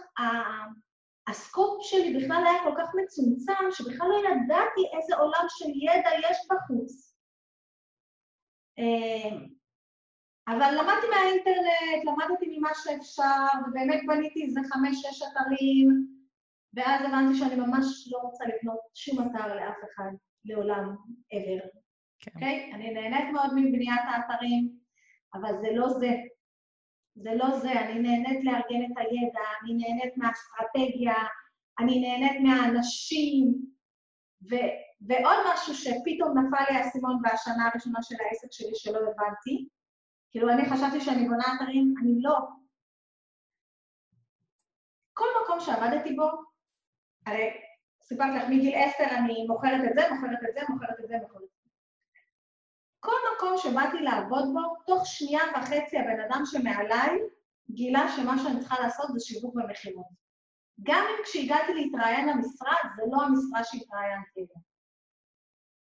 הסקופ 1.28 1.84
שלי 1.84 2.16
בכלל 2.16 2.42
היה 2.46 2.62
כל 2.62 2.74
כך 2.78 2.88
מצומצם, 3.02 3.70
שבכלל 3.70 4.08
לא 4.08 4.18
ידעתי 4.18 4.80
איזה 4.96 5.16
עולם 5.16 5.44
של 5.48 5.68
ידע 5.74 6.10
יש 6.30 6.38
בחוץ. 6.50 7.14
אמ, 8.78 9.46
אבל 10.48 10.74
למדתי 10.78 11.06
מהאינטרנט, 11.10 12.04
למדתי 12.04 12.58
ממה 12.58 12.70
שאפשר, 12.74 13.46
ובאמת 13.66 14.00
בניתי 14.06 14.44
איזה 14.44 14.60
חמש-שש 14.72 15.22
אתרים, 15.22 16.19
ואז 16.74 17.00
הבנתי 17.04 17.38
שאני 17.38 17.56
ממש 17.56 18.08
לא 18.12 18.18
רוצה 18.18 18.44
לבנות 18.44 18.78
שום 18.94 19.18
אתר 19.20 19.54
לאף 19.54 19.76
אחד, 19.84 20.10
לעולם, 20.44 20.96
ever. 21.34 21.68
כן. 22.20 22.30
אוקיי? 22.34 22.70
Okay? 22.70 22.74
אני 22.74 22.90
נהנית 22.90 23.32
מאוד 23.32 23.50
מבניית 23.54 24.00
האתרים, 24.04 24.70
אבל 25.34 25.52
זה 25.60 25.68
לא 25.72 25.88
זה. 25.88 26.10
זה 27.14 27.30
לא 27.34 27.58
זה, 27.58 27.72
אני 27.72 27.94
נהנית 27.94 28.44
לארגן 28.44 28.84
את 28.84 28.96
הידע, 28.96 29.40
אני 29.62 29.74
נהנית 29.74 30.16
מהאסטרטגיה, 30.16 31.14
אני 31.78 32.00
נהנית 32.00 32.40
מהאנשים, 32.42 33.54
ו, 34.50 34.54
ועוד 35.00 35.38
משהו 35.52 35.74
שפתאום 35.74 36.38
נפל 36.38 36.64
לי 36.70 36.76
האסימון 36.76 37.22
בשנה 37.22 37.68
הראשונה 37.68 38.02
של 38.02 38.14
העסק 38.24 38.52
שלי 38.52 38.74
שלא 38.74 38.98
הבנתי, 38.98 39.68
כאילו 40.30 40.50
אני 40.50 40.70
חשבתי 40.70 41.00
שאני 41.00 41.28
בונה 41.28 41.44
אתרים, 41.56 41.94
אני 42.02 42.22
לא. 42.22 42.38
כל 45.12 45.26
מקום 45.44 45.60
שעבדתי 45.60 46.16
בו, 46.16 46.49
הרי 47.26 47.50
סיפרתי 48.02 48.36
לך, 48.38 48.44
מגיל 48.48 48.74
עשר 48.74 49.14
אני 49.18 49.46
מוכרת 49.46 49.80
את 49.90 49.94
זה, 49.94 50.14
מוכרת 50.14 50.38
את 50.48 50.54
זה, 50.54 50.60
מוכרת 50.68 51.00
את 51.00 51.08
זה, 51.08 51.14
מוכרת 51.22 51.42
את 51.42 51.48
זה. 51.62 51.68
כל 53.00 53.16
מקום 53.34 53.54
שבאתי 53.58 54.02
לעבוד 54.02 54.44
בו, 54.52 54.84
תוך 54.86 55.06
שנייה 55.06 55.42
וחצי 55.54 55.98
הבן 55.98 56.20
אדם 56.20 56.42
שמעליי 56.44 57.18
גילה 57.70 58.08
שמה 58.16 58.38
שאני 58.38 58.60
צריכה 58.60 58.80
לעשות 58.80 59.06
זה 59.12 59.20
שיווק 59.20 59.54
ומכירות. 59.54 60.06
גם 60.82 61.04
אם 61.10 61.24
כשהגעתי 61.24 61.74
להתראיין 61.74 62.28
למשרד, 62.28 62.84
זה 62.96 63.02
לא 63.12 63.22
המשרה 63.22 63.64
שהתראיינתי 63.64 64.40
אליה. 64.40 64.60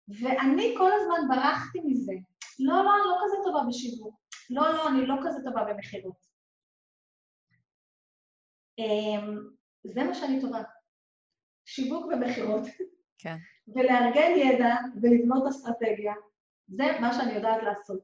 ואני 0.08 0.76
כל 0.78 0.92
הזמן 0.94 1.36
ברחתי 1.36 1.80
מזה. 1.86 2.14
לא, 2.60 2.84
לא, 2.84 2.98
אני 2.98 3.08
לא 3.08 3.18
כזה 3.24 3.38
טובה 3.44 3.60
בשיווק. 3.68 4.16
לא, 4.50 4.74
לא, 4.74 4.90
אני 4.90 5.06
לא 5.06 5.16
כזה 5.26 5.40
טובה 5.44 5.64
במכירות. 5.64 6.26
אמ, 8.78 9.38
זה 9.84 10.04
מה 10.04 10.14
שאני 10.14 10.42
טובה. 10.42 10.62
שיווק 11.66 12.06
ומכירות. 12.06 12.68
כן. 13.18 13.36
ולארגן 13.76 14.32
ידע 14.36 14.76
ולבנות 15.02 15.48
אסטרטגיה. 15.48 16.14
זה 16.68 16.84
מה 17.02 17.14
שאני 17.14 17.34
יודעת 17.34 17.64
לעשות. 17.64 18.04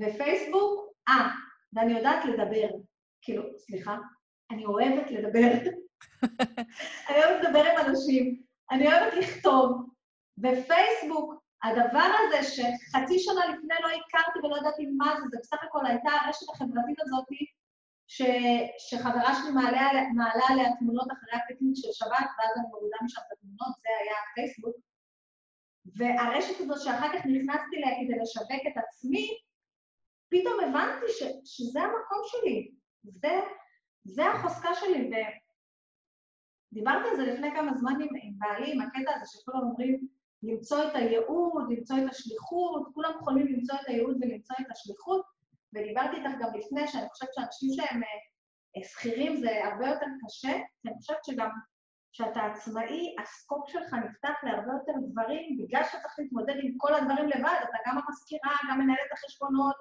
ופייסבוק, 0.00 0.92
אה, 1.08 1.28
ואני 1.72 1.98
יודעת 1.98 2.24
לדבר. 2.24 2.68
כאילו, 3.22 3.42
סליחה, 3.58 3.96
אני 4.50 4.64
אוהבת 4.66 5.10
לדבר. 5.10 5.52
אני 7.08 7.24
אוהבת 7.24 7.44
לדבר 7.44 7.64
עם 7.64 7.86
אנשים, 7.86 8.42
אני 8.70 8.86
אוהבת 8.86 9.14
לכתוב. 9.14 9.88
בפייסבוק, 10.38 11.34
הדבר 11.62 12.08
הזה 12.18 12.42
שחצי 12.42 13.18
שנה 13.18 13.40
לפני 13.46 13.74
לא 13.82 13.88
הכרתי 13.88 14.38
ולא 14.38 14.56
ידעתי 14.56 14.86
מה 14.86 15.14
זה, 15.16 15.22
זה 15.30 15.36
בסך 15.40 15.56
הכל 15.62 15.86
הייתה 15.86 16.10
הרשת 16.10 16.50
החברתית 16.54 17.00
הזאת 17.00 17.24
ש, 18.08 18.22
שחברה 18.78 19.34
שלי 19.34 19.50
מעלה, 19.54 20.02
מעלה 20.14 20.44
עליה 20.48 20.76
תמונות 20.78 21.08
אחרי 21.12 21.40
הפיקניק 21.40 21.74
של 21.76 21.92
שבת, 21.92 22.28
ואז 22.38 22.50
אני 22.56 22.66
מורידה 22.68 22.96
משם 23.04 23.20
את 23.26 23.32
התמונות, 23.32 23.74
זה 23.82 23.88
היה 24.00 24.16
הפייסבוק. 24.22 24.76
והרשת 25.96 26.60
הזאת 26.60 26.84
שאחר 26.84 27.08
כך 27.08 27.26
נכנסתי 27.26 27.76
אליה 27.76 27.94
כדי 28.00 28.18
לשווק 28.22 28.62
את 28.72 28.84
עצמי, 28.84 29.28
פתאום 30.28 30.60
הבנתי 30.64 31.06
ש, 31.18 31.22
שזה 31.44 31.80
המקום 31.80 32.18
שלי, 32.24 32.70
זה, 33.04 33.40
זה 34.04 34.26
החוזקה 34.26 34.74
שלי. 34.74 35.10
ודיברתי 36.72 37.08
על 37.08 37.16
זה 37.16 37.22
לפני 37.22 37.50
כמה 37.54 37.74
זמן 37.74 37.92
עם, 37.92 38.08
עם 38.22 38.32
בעלי, 38.38 38.72
עם 38.72 38.80
הקטע 38.80 39.10
הזה 39.16 39.26
שכולם 39.26 39.62
אומרים, 39.62 40.08
למצוא 40.42 40.84
את 40.84 40.94
הייעוד, 40.94 41.64
למצוא 41.70 41.96
את 41.98 42.10
השליחות, 42.10 42.88
כולם 42.94 43.10
יכולים 43.20 43.46
למצוא 43.46 43.76
את 43.82 43.88
הייעוד 43.88 44.16
ולמצוא 44.20 44.56
את 44.60 44.66
השליחות, 44.70 45.37
ודיברתי 45.74 46.16
איתך 46.16 46.30
גם 46.40 46.50
לפני, 46.54 46.88
שאני 46.88 47.08
חושבת 47.08 47.34
שאנשים 47.34 47.70
שהם 47.72 48.02
אה, 48.02 48.84
שכירים 48.84 49.36
זה 49.36 49.64
הרבה 49.64 49.88
יותר 49.88 50.06
קשה, 50.26 50.52
כי 50.82 50.88
אני 50.88 50.96
חושבת 50.98 51.24
שגם 51.24 51.50
כשאתה 52.12 52.40
עצמאי, 52.40 53.14
הסקופ 53.22 53.70
שלך 53.70 53.94
נפתח 53.94 54.34
להרבה 54.42 54.72
יותר 54.72 54.92
דברים, 55.10 55.58
בגלל 55.58 55.84
שאתה 55.84 55.98
צריך 55.98 56.14
להתמודד 56.18 56.54
עם 56.62 56.72
כל 56.76 56.94
הדברים 56.94 57.28
לבד, 57.28 57.58
אתה 57.62 57.78
גם 57.86 57.98
המזכירה, 57.98 58.56
גם 58.70 58.78
מנהלת 58.78 59.12
החשבונות, 59.12 59.76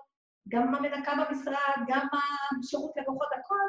גם 0.48 0.76
המנקה 0.76 1.14
במשרד, 1.16 1.78
גם 1.88 2.08
השירות 2.60 2.92
לקוחות, 2.98 3.28
הכל, 3.40 3.66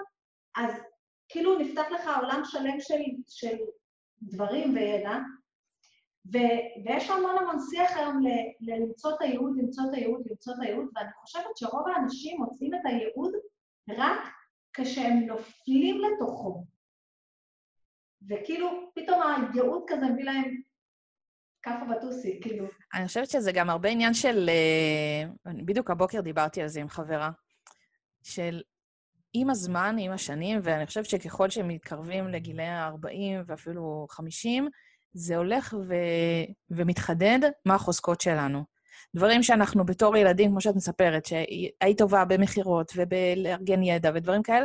אז 0.56 0.82
כאילו 1.28 1.58
נפתח 1.58 1.86
לך 1.90 2.10
עולם 2.20 2.40
שלם 2.44 2.80
של, 2.80 3.02
של 3.28 3.56
דברים 4.22 4.74
וידע, 4.74 5.14
ו- 6.32 6.84
ויש 6.84 7.10
המון 7.10 7.38
המון 7.38 7.56
שיח 7.70 7.96
היום 7.96 8.22
ל- 8.26 8.72
למצוא 8.72 9.14
את 9.14 9.20
הייעוד, 9.20 9.52
למצוא 9.56 9.84
את 9.88 9.94
הייעוד, 9.94 10.22
למצוא 10.30 10.54
את 10.54 10.58
הייעוד, 10.62 10.88
ואני 10.94 11.12
חושבת 11.12 11.56
שרוב 11.56 11.88
האנשים 11.88 12.40
מוצאים 12.40 12.74
את 12.74 12.80
הייעוד 12.84 13.32
רק 13.88 14.20
כשהם 14.72 15.18
נופלים 15.26 16.00
לתוכו. 16.00 16.64
וכאילו, 18.28 18.90
פתאום 18.94 19.22
הייעוד 19.22 19.84
כזה 19.86 20.06
מביא 20.06 20.24
להם 20.24 20.60
כאפה 21.62 21.84
בטוסי, 21.84 22.40
כאילו. 22.42 22.66
אני 22.94 23.06
חושבת 23.06 23.30
שזה 23.30 23.52
גם 23.52 23.70
הרבה 23.70 23.88
עניין 23.88 24.14
של... 24.14 24.48
אה, 24.48 25.52
בדיוק 25.64 25.90
הבוקר 25.90 26.20
דיברתי 26.20 26.62
על 26.62 26.68
זה 26.68 26.80
עם 26.80 26.88
חברה, 26.88 27.30
של 28.22 28.62
עם 29.32 29.50
הזמן, 29.50 29.96
עם 29.98 30.12
השנים, 30.12 30.60
ואני 30.62 30.86
חושבת 30.86 31.06
שככל 31.06 31.50
שהם 31.50 31.68
מתקרבים 31.68 32.28
לגילי 32.28 32.66
ה-40 32.66 33.44
ואפילו 33.46 34.06
50, 34.10 34.68
זה 35.12 35.36
הולך 35.36 35.74
ו... 35.88 35.94
ומתחדד 36.70 37.38
מה 37.64 37.74
החוזקות 37.74 38.20
שלנו. 38.20 38.64
דברים 39.16 39.42
שאנחנו 39.42 39.86
בתור 39.86 40.16
ילדים, 40.16 40.50
כמו 40.50 40.60
שאת 40.60 40.76
מספרת, 40.76 41.24
שהיית 41.24 41.98
טובה 41.98 42.24
במכירות 42.24 42.92
ובלארגן 42.96 43.82
ידע 43.82 44.10
ודברים 44.14 44.42
כאלה, 44.42 44.64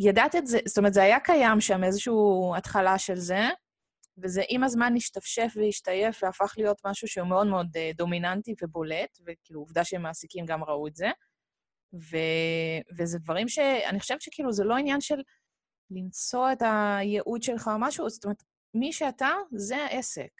ידעת 0.00 0.36
את 0.36 0.46
זה, 0.46 0.58
זאת 0.66 0.78
אומרת, 0.78 0.94
זה 0.94 1.02
היה 1.02 1.20
קיים 1.20 1.60
שם 1.60 1.84
איזושהי 1.84 2.12
התחלה 2.56 2.98
של 2.98 3.16
זה, 3.16 3.48
וזה 4.22 4.42
עם 4.48 4.64
הזמן 4.64 4.92
השתפשף 4.96 5.52
והשתייף 5.56 6.22
והפך 6.22 6.54
להיות 6.56 6.80
משהו 6.86 7.08
שהוא 7.08 7.28
מאוד 7.28 7.46
מאוד 7.46 7.66
אה, 7.76 7.90
דומיננטי 7.94 8.54
ובולט, 8.62 9.18
וכאילו, 9.26 9.60
עובדה 9.60 9.84
שמעסיקים 9.84 10.46
גם 10.46 10.64
ראו 10.64 10.86
את 10.86 10.96
זה. 10.96 11.10
ו... 11.94 12.16
וזה 12.98 13.18
דברים 13.18 13.48
שאני 13.48 14.00
חושבת 14.00 14.22
שכאילו, 14.22 14.52
זה 14.52 14.64
לא 14.64 14.76
עניין 14.76 15.00
של 15.00 15.20
למצוא 15.90 16.52
את 16.52 16.62
הייעוד 16.62 17.42
שלך 17.42 17.70
או 17.72 17.78
משהו, 17.78 18.10
זאת 18.10 18.24
אומרת, 18.24 18.42
מי 18.78 18.92
שאתה, 18.92 19.28
זה 19.50 19.76
העסק. 19.76 20.30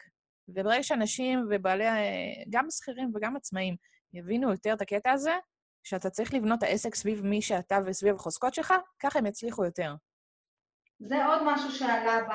וברגע 0.48 0.82
שאנשים 0.82 1.46
ובעלי, 1.50 1.84
גם 2.50 2.66
שכירים 2.70 3.10
וגם 3.14 3.36
עצמאים, 3.36 3.76
יבינו 4.12 4.50
יותר 4.50 4.72
את 4.72 4.80
הקטע 4.80 5.10
הזה, 5.12 5.34
שאתה 5.84 6.10
צריך 6.10 6.34
לבנות 6.34 6.62
העסק 6.62 6.94
סביב 6.94 7.26
מי 7.26 7.42
שאתה 7.42 7.78
וסביב 7.86 8.14
החוזקות 8.14 8.54
שלך, 8.54 8.74
ככה 9.00 9.18
הם 9.18 9.26
יצליחו 9.26 9.64
יותר. 9.64 9.94
זה 10.98 11.26
עוד 11.26 11.42
משהו 11.44 11.70
שעלה 11.70 12.20
ב... 12.20 12.32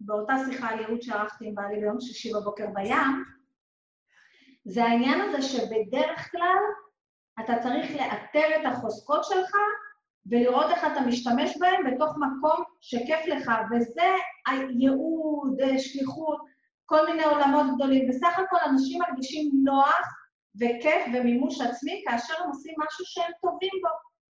באותה 0.00 0.34
שיחה 0.46 0.68
על 0.68 0.78
ייעוד 0.78 1.02
שערכתי 1.02 1.46
עם 1.46 1.54
בעלי 1.54 1.80
ביום 1.80 2.00
שישי 2.00 2.32
בבוקר 2.34 2.66
בים, 2.74 3.24
זה 4.64 4.84
העניין 4.84 5.20
הזה 5.20 5.42
שבדרך 5.42 6.30
כלל 6.30 6.62
אתה 7.44 7.52
צריך 7.62 7.90
לאתר 7.90 8.46
את 8.60 8.72
החוזקות 8.72 9.24
שלך 9.24 9.56
ולראות 10.26 10.70
איך 10.70 10.84
אתה 10.92 11.00
משתמש 11.00 11.56
בהם 11.56 11.84
בתוך 11.86 12.16
מקום 12.16 12.64
שכיף 12.80 13.26
לך, 13.26 13.52
וזה 13.70 14.10
הייעוד, 14.46 15.58
שליחות, 15.78 16.40
כל 16.86 17.06
מיני 17.06 17.24
עולמות 17.24 17.66
גדולים. 17.74 18.08
בסך 18.08 18.38
הכל 18.38 18.56
אנשים 18.70 19.02
מרגישים 19.02 19.50
נוח 19.64 20.06
וכיף 20.60 21.02
ומימוש 21.14 21.60
עצמי 21.60 22.04
כאשר 22.06 22.34
הם 22.42 22.48
עושים 22.48 22.74
משהו 22.78 23.04
שהם 23.04 23.32
טובים 23.40 23.80
בו, 23.82 23.88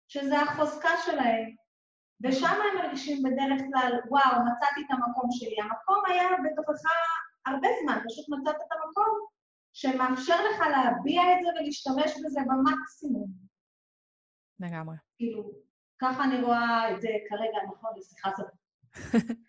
שזה 0.08 0.40
החוזקה 0.40 0.90
שלהם. 1.06 1.46
ושם 2.24 2.56
הם 2.66 2.78
מרגישים 2.84 3.24
בדרך 3.24 3.62
כלל, 3.62 3.92
וואו, 4.10 4.36
מצאתי 4.46 4.82
את 4.86 4.92
המקום 4.92 5.30
שלי. 5.32 5.56
המקום 5.62 6.04
היה 6.08 6.30
בתוכך 6.44 6.90
הרבה 7.46 7.68
זמן, 7.84 8.00
פשוט 8.10 8.26
מצאת 8.30 8.56
את 8.56 8.72
המקום 8.72 9.26
שמאפשר 9.74 10.36
לך 10.50 10.60
להביע 10.60 11.22
את 11.22 11.38
זה 11.44 11.50
ולהשתמש 11.50 12.12
בזה 12.26 12.40
במקסימום. 12.48 13.28
לגמרי. 14.60 14.96
כאילו, 15.18 15.65
ככה 16.02 16.24
אני 16.24 16.42
רואה 16.42 16.92
את 16.92 17.02
זה 17.02 17.08
כרגע, 17.30 17.58
נכון, 17.68 17.90
לשיחה 17.98 18.30
הזאת. 18.34 18.52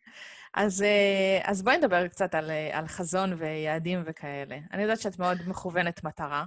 אז, 0.55 0.83
אה, 0.83 1.41
אז 1.45 1.62
בואי 1.62 1.76
נדבר 1.76 2.09
קצת 2.09 2.35
על, 2.35 2.50
אה, 2.50 2.79
על 2.79 2.87
חזון 2.87 3.33
ויעדים 3.33 4.03
וכאלה. 4.07 4.59
אני 4.73 4.83
יודעת 4.83 5.00
שאת 5.00 5.19
מאוד 5.19 5.38
מכוונת 5.47 6.05
מטרה, 6.05 6.45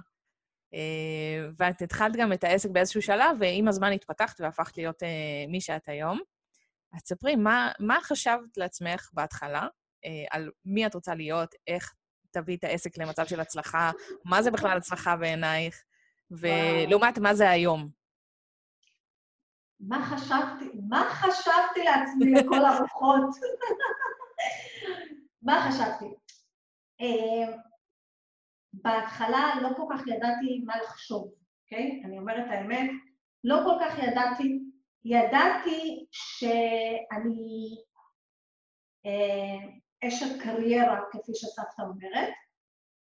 אה, 0.74 1.48
ואת 1.58 1.82
התחלת 1.82 2.16
גם 2.16 2.32
את 2.32 2.44
העסק 2.44 2.70
באיזשהו 2.70 3.02
שלב, 3.02 3.36
ועם 3.40 3.68
הזמן 3.68 3.92
התפתחת 3.92 4.40
והפכת 4.40 4.76
להיות 4.76 5.02
מי 5.48 5.60
שאת 5.60 5.88
היום. 5.88 6.20
אז 6.94 7.00
ספרי, 7.00 7.36
מה, 7.36 7.72
מה 7.80 7.98
חשבת 8.02 8.56
לעצמך 8.56 9.10
בהתחלה, 9.12 9.66
על 10.30 10.50
מי 10.64 10.86
את 10.86 10.94
רוצה 10.94 11.14
להיות, 11.14 11.54
איך 11.66 11.94
תביא 12.30 12.56
את 12.56 12.64
העסק 12.64 12.98
למצב 12.98 13.26
של 13.26 13.40
הצלחה, 13.40 13.90
מה 14.24 14.42
זה 14.42 14.50
בכלל 14.50 14.76
הצלחה 14.76 15.16
בעינייך, 15.16 15.82
ולעומת 16.30 17.18
מה 17.18 17.34
זה 17.34 17.50
היום? 17.50 17.99
מה 19.80 20.06
חשבתי, 20.06 20.64
מה 20.88 21.04
חשבתי 21.10 21.84
לעצמי 21.84 22.32
לכל 22.32 22.64
הרוחות? 22.64 23.36
מה 25.42 25.68
חשבתי? 25.68 26.14
אה, 27.00 27.56
בהתחלה 28.72 29.54
לא 29.62 29.68
כל 29.76 29.84
כך 29.92 30.06
ידעתי 30.06 30.62
מה 30.66 30.74
לחשוב, 30.82 31.32
אוקיי? 31.64 32.02
אני 32.04 32.18
אומרת 32.18 32.44
האמת, 32.50 32.90
לא 33.44 33.56
כל 33.64 33.84
כך 33.84 33.98
ידעתי. 33.98 34.60
ידעתי 35.04 36.06
שאני 36.10 37.76
אה, 39.06 40.08
אשת 40.08 40.42
קריירה, 40.42 41.00
כפי 41.10 41.32
שסבתא 41.34 41.82
אומרת. 41.82 42.28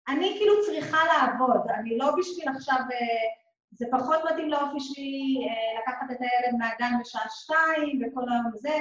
אני 0.08 0.36
כאילו 0.38 0.54
צריכה 0.66 0.98
לעבוד, 1.06 1.62
אני 1.80 1.98
לא 1.98 2.12
בשביל 2.18 2.50
עכשיו... 2.50 2.78
אה, 2.78 3.41
זה 3.72 3.86
פחות 3.92 4.20
מתאים 4.32 4.50
לאופי 4.50 4.80
שלי 4.80 5.48
אה, 5.48 5.82
לקחת 5.82 6.06
את 6.12 6.18
הילד 6.20 6.58
מהגן 6.60 6.94
בשעה 7.02 7.26
שתיים 7.30 8.02
וכל 8.02 8.22
היום 8.30 8.52
זה. 8.54 8.80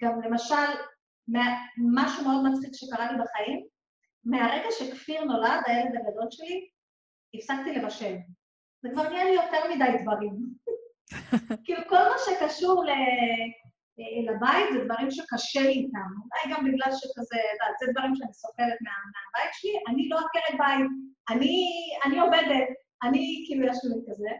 גם 0.00 0.20
למשל, 0.22 0.72
משהו 1.94 2.24
מאוד 2.24 2.44
מצחיק 2.44 2.70
שקרה 2.74 3.12
לי 3.12 3.18
בחיים, 3.18 3.66
מהרגע 4.24 4.68
שכפיר 4.70 5.24
נולד, 5.24 5.60
הילד 5.66 5.96
הגדול 5.96 6.26
שלי, 6.30 6.68
הפסקתי 7.34 7.72
לבשל. 7.72 8.16
זה 8.82 8.88
כבר 8.92 9.08
נהיה 9.08 9.24
לי 9.24 9.30
יותר 9.30 9.74
מדי 9.74 10.02
דברים. 10.02 10.34
כאילו, 11.64 11.82
כל 11.88 12.04
מה 12.10 12.16
שקשור 12.24 12.84
אה, 12.88 13.44
לבית, 14.28 14.72
זה 14.72 14.84
דברים 14.84 15.10
שקשה 15.10 15.60
לי 15.60 15.72
איתם. 15.72 16.10
אולי 16.22 16.54
גם 16.54 16.64
בגלל 16.64 16.92
שכזה, 16.92 17.40
זה 17.80 17.92
דברים 17.92 18.14
שאני 18.16 18.32
סופרת 18.32 18.78
מה, 18.80 18.92
מהבית 19.12 19.54
שלי, 19.54 19.70
אני 19.88 20.08
לא 20.08 20.18
עקרת 20.18 20.58
בית, 20.58 20.86
אני, 21.30 21.66
אני 22.04 22.20
עובדת, 22.20 22.68
אני 23.02 23.44
כאילו 23.46 23.66
יש 23.66 23.78
לי 23.84 24.12
כזה. 24.12 24.30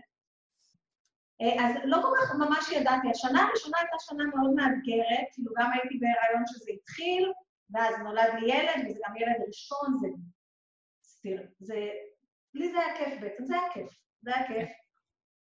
אה, 1.42 1.66
אז 1.66 1.76
לא 1.85 1.99
כל 2.02 2.14
כך 2.21 2.35
ממש 2.35 2.73
ידעתי. 2.73 3.11
השנה 3.11 3.42
הראשונה 3.42 3.78
הייתה 3.78 3.97
שנה 3.99 4.25
מאוד 4.25 4.50
מאתגרת, 4.54 5.26
כאילו 5.33 5.52
גם 5.59 5.71
הייתי 5.73 5.99
בהיריון 5.99 6.47
שזה 6.47 6.71
התחיל, 6.75 7.33
ואז 7.71 7.95
נולד 7.99 8.33
לי 8.40 8.54
ילד, 8.54 8.87
וזה 8.87 8.99
גם 9.09 9.16
ילד 9.16 9.37
ראשון, 9.47 9.99
זה... 10.00 10.09
סתיר, 11.04 11.42
זה... 11.61 11.90
לי 12.54 12.73
זה 12.73 12.78
היה 12.78 12.97
כיף 12.97 13.21
בעצם, 13.21 13.45
זה 13.45 13.54
היה 13.54 13.73
כיף, 13.73 13.88
זה 14.23 14.35
היה 14.35 14.47
כיף. 14.47 14.69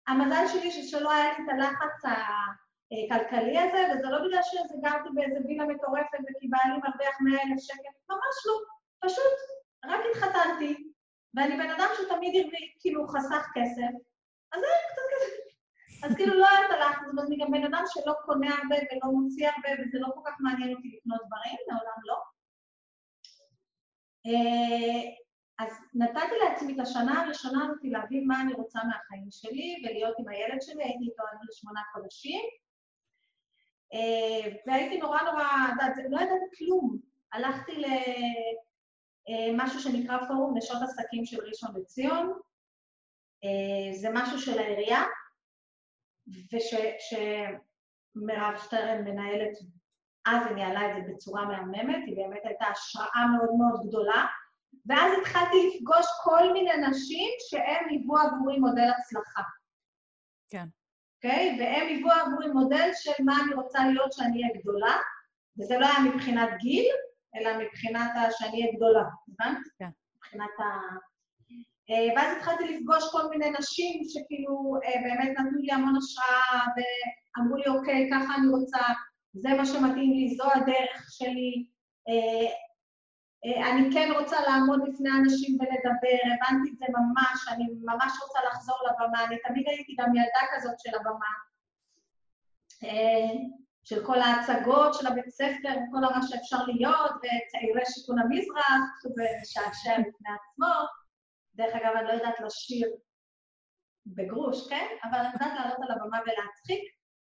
המזל 0.08 0.48
שלי 0.48 0.72
שלא 0.72 1.12
היה 1.12 1.26
לי 1.26 1.44
את 1.44 1.50
הלחץ 1.54 2.02
הכלכלי 2.06 3.60
הזה, 3.60 3.82
וזה 3.94 4.08
לא 4.10 4.28
בגלל 4.28 4.42
שזה 4.44 4.76
גרתי 4.84 5.10
באיזה 5.14 5.40
וילה 5.46 5.66
מטורפת 5.66 6.20
וכי 6.20 6.48
בעלי 6.48 6.78
מרוויח 6.78 7.18
100,000 7.22 7.60
שקל, 7.60 7.94
ממש 8.10 8.36
לא. 8.46 8.54
פשוט 9.00 9.34
רק 9.86 10.00
התחתנתי, 10.12 10.92
ואני 11.34 11.58
בן 11.58 11.70
אדם 11.70 11.88
שתמיד 11.98 12.36
הרוויח, 12.36 12.70
כאילו 12.80 13.08
חסך 13.08 13.48
כסף, 13.54 13.92
אז 14.52 14.60
זה 14.60 14.66
היה 14.68 14.92
קצת 14.92 15.02
כזה. 15.14 15.48
אז 16.04 16.16
כאילו 16.16 16.34
לא 16.36 16.48
היה 16.50 16.60
הלחץ, 16.60 17.06
אבל 17.16 17.24
אני 17.26 17.38
גם 17.38 17.52
בן 17.52 17.64
אדם 17.64 17.84
שלא 17.88 18.14
קונה 18.26 18.56
הרבה 18.56 18.76
ולא 18.76 19.12
מוציא 19.14 19.48
הרבה, 19.50 19.70
וזה 19.82 20.00
לא 20.00 20.08
כל 20.14 20.22
כך 20.26 20.36
מעניין 20.40 20.76
אותי 20.76 20.98
לקנות 20.98 21.22
דברים, 21.28 21.58
לעולם 21.68 22.02
לא. 22.06 22.18
אה, 24.26 25.12
אז 25.60 25.74
נתתי 25.94 26.36
לעצמי 26.44 26.74
את 26.74 26.80
השנה 26.80 27.22
הראשונה 27.22 27.66
הזאת 27.66 27.78
להבין 27.84 28.28
מה 28.28 28.42
אני 28.42 28.54
רוצה 28.54 28.80
מהחיים 28.84 29.28
שלי 29.32 29.84
ולהיות 29.84 30.16
עם 30.20 30.28
הילד 30.28 30.62
שלי, 30.62 30.84
הייתי 30.84 31.04
איתו 31.04 31.24
עד 31.32 31.38
לשמונה 31.50 31.82
חודשים. 31.94 32.42
אה, 33.94 34.52
והייתי 34.68 34.98
נורא 34.98 35.22
נורא, 35.22 35.48
לא 36.10 36.18
ידעתי 36.18 36.58
כלום. 36.58 36.98
הלכתי 37.34 37.84
אה, 39.30 39.80
שנקרא 39.80 40.18
פורום 40.28 40.58
נשות 40.58 40.78
עסקים 40.82 41.26
של 41.26 41.38
ראשון 41.46 41.70
לציון. 41.76 42.34
זה 43.94 44.10
משהו 44.14 44.40
של 44.40 44.60
העירייה, 44.60 45.04
ושמירב 46.54 48.58
שטרן 48.64 49.04
מנהלת, 49.04 49.58
אז 50.26 50.48
היא 50.48 50.56
ניהלה 50.56 50.98
את 50.98 51.06
זה 51.06 51.14
בצורה 51.14 51.46
מהממת, 51.46 52.04
היא 52.06 52.16
באמת 52.16 52.42
הייתה 52.44 52.66
השראה 52.66 53.26
מאוד 53.38 53.56
מאוד 53.58 53.88
גדולה, 53.88 54.26
ואז 54.86 55.12
התחלתי 55.22 55.56
לפגוש 55.68 56.06
כל 56.24 56.54
מיני 56.54 56.72
נשים 56.90 57.30
שהם 57.50 57.86
היוו 57.90 58.18
עבורי 58.18 58.60
מודל 58.60 58.90
הצלחה. 59.00 59.42
כן. 60.50 60.66
אוקיי? 61.16 61.52
Okay? 61.52 61.62
והם 61.62 61.88
היוו 61.88 62.12
עבורי 62.12 62.48
מודל 62.48 62.90
של 62.94 63.24
מה 63.26 63.38
אני 63.46 63.54
רוצה 63.54 63.80
להיות 63.88 64.14
שאני 64.14 64.44
אהיה 64.44 64.62
גדולה, 64.62 64.96
וזה 65.60 65.78
לא 65.78 65.86
היה 65.86 66.00
מבחינת 66.00 66.50
גיל, 66.60 66.96
אלא 67.36 67.58
מבחינת 67.58 68.12
שאני 68.32 68.62
אהיה 68.62 68.76
גדולה, 68.76 69.04
הבנת? 69.28 69.58
כן. 69.80 69.90
מבחינת 70.16 70.60
ה... 70.60 70.64
אה, 71.90 72.14
ואז 72.16 72.38
התחלתי 72.38 72.64
לפגוש 72.64 73.04
כל 73.12 73.30
מיני 73.30 73.50
נשים 73.60 74.02
שכאילו 74.04 74.74
אה, 74.84 75.02
באמת 75.02 75.40
נתנו 75.40 75.60
לי 75.60 75.72
המון 75.72 75.96
השראה 75.98 76.66
ואמרו 76.76 77.56
לי, 77.56 77.68
אוקיי, 77.68 78.10
ככה 78.14 78.36
אני 78.36 78.48
רוצה, 78.48 78.80
זה 79.34 79.50
מה 79.58 79.66
שמתאים 79.66 80.12
לי, 80.14 80.36
זו 80.38 80.52
הדרך 80.52 81.06
שלי. 81.10 81.68
אה, 82.10 82.48
אני 83.72 83.90
כן 83.94 84.12
רוצה 84.20 84.42
לעמוד 84.42 84.80
לפני 84.88 85.10
אנשים 85.22 85.58
ולדבר, 85.60 86.20
הבנתי 86.26 86.70
את 86.74 86.78
זה 86.78 86.86
ממש, 86.90 87.48
אני 87.52 87.66
ממש 87.84 88.14
רוצה 88.24 88.40
לחזור 88.48 88.78
לבמה, 88.88 89.26
אני 89.26 89.38
תמיד 89.48 89.68
הייתי 89.68 89.96
גם 90.00 90.16
ילדה 90.16 90.44
כזאת 90.56 90.80
של 90.80 90.96
הבמה, 90.96 91.34
של 93.88 94.06
כל 94.06 94.20
ההצגות 94.22 94.94
של 94.94 95.08
הבית 95.08 95.30
ספר, 95.30 95.74
כל 95.92 96.00
מה 96.00 96.28
שאפשר 96.28 96.58
להיות, 96.66 97.12
וצעירי 97.12 97.82
שיכון 97.86 98.20
המזרח, 98.20 98.84
שזה 99.04 99.24
משעשע 99.42 100.00
בפני 100.00 100.30
עצמו. 100.30 100.74
דרך 101.56 101.76
אגב, 101.76 101.96
אני 101.96 102.08
לא 102.08 102.14
יודעת 102.14 102.40
לשיר 102.40 102.88
בגרוש, 104.06 104.70
כן? 104.70 104.88
אבל 105.04 105.18
אני 105.20 105.28
יודעת 105.34 105.60
לעלות 105.60 105.78
על 105.82 105.92
הבמה 105.92 106.18
ולהצחיק. 106.22 106.84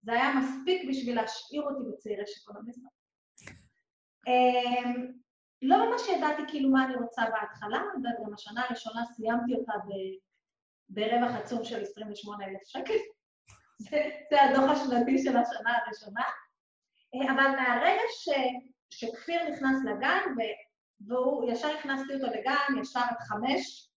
זה 0.02 0.12
היה 0.12 0.34
מספיק 0.34 0.88
בשביל 0.88 1.16
להשאיר 1.16 1.62
אותי 1.62 1.90
בצעירי 1.92 2.26
שיכון 2.26 2.56
המזרח. 2.56 2.92
אמ, 4.26 5.12
לא 5.62 5.90
ממש 5.90 6.02
ידעתי 6.08 6.42
כאילו 6.48 6.70
מה 6.70 6.84
אני 6.84 6.94
רוצה 6.94 7.22
בהתחלה, 7.22 7.78
אני 7.78 7.86
יודעת, 7.96 8.26
גם 8.26 8.34
השנה 8.34 8.64
הראשונה 8.66 9.04
סיימתי 9.04 9.54
אותה 9.54 9.72
ברווח 10.88 11.36
עצום 11.36 11.64
של 11.64 11.82
28,000 11.82 12.60
שקל. 12.64 12.98
זה 14.30 14.42
הדוח 14.42 14.70
השנתי 14.70 15.18
של 15.18 15.36
השנה 15.36 15.78
הראשונה. 15.84 16.22
אה, 17.14 17.32
אבל 17.32 17.50
מהרגע 17.56 18.02
ש, 18.10 18.28
שכפיר 18.90 19.48
נכנס 19.48 19.84
לגן, 19.84 20.20
והוא, 21.06 21.50
ישר 21.50 21.68
הכנסתי 21.68 22.14
אותו 22.14 22.26
לגן, 22.26 22.80
ישר 22.82 23.00
עד 23.00 23.16
חמש, 23.28 23.90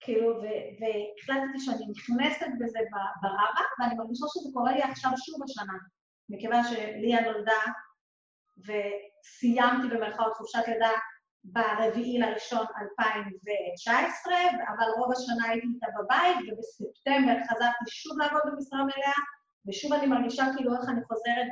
כאילו, 0.00 0.34
והחלטתי 0.80 1.58
שאני 1.58 1.86
נכנסת 1.90 2.46
בזה 2.60 2.78
ברבה, 3.22 3.64
ואני 3.78 3.94
מרגישה 3.94 4.26
שזה 4.28 4.50
קורה 4.54 4.72
לי 4.72 4.82
עכשיו 4.82 5.10
שוב 5.16 5.42
השנה, 5.42 5.78
מכיוון 6.28 6.64
שליה 6.64 7.20
נולדה 7.20 7.62
וסיימתי 8.58 9.88
במרכאות 9.88 10.34
חופשת 10.34 10.68
לידה 10.68 10.90
ברביעי 11.44 12.18
לראשון 12.18 12.66
2019, 12.82 14.34
אבל 14.68 14.86
רוב 14.98 15.12
השנה 15.12 15.48
הייתי 15.48 15.66
איתה 15.74 15.86
בבית, 15.98 16.36
ובספטמבר 16.48 17.36
חזרתי 17.50 17.84
שוב 17.88 18.18
לעבוד 18.18 18.42
במשרה 18.46 18.84
מלאה, 18.84 19.18
ושוב 19.66 19.92
אני 19.92 20.06
מרגישה 20.06 20.44
כאילו 20.56 20.74
איך 20.74 20.88
אני 20.88 21.04
חוזרת 21.04 21.50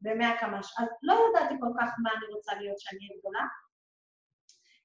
במאה 0.00 0.38
קמ"ש. 0.40 0.72
אז 0.78 0.88
לא 1.02 1.14
ידעתי 1.30 1.54
כל 1.60 1.72
כך 1.80 1.90
מה 2.02 2.10
אני 2.16 2.34
רוצה 2.34 2.54
להיות 2.54 2.78
שאני 2.80 2.98
אהיה 3.08 3.20
גדולה. 3.20 3.44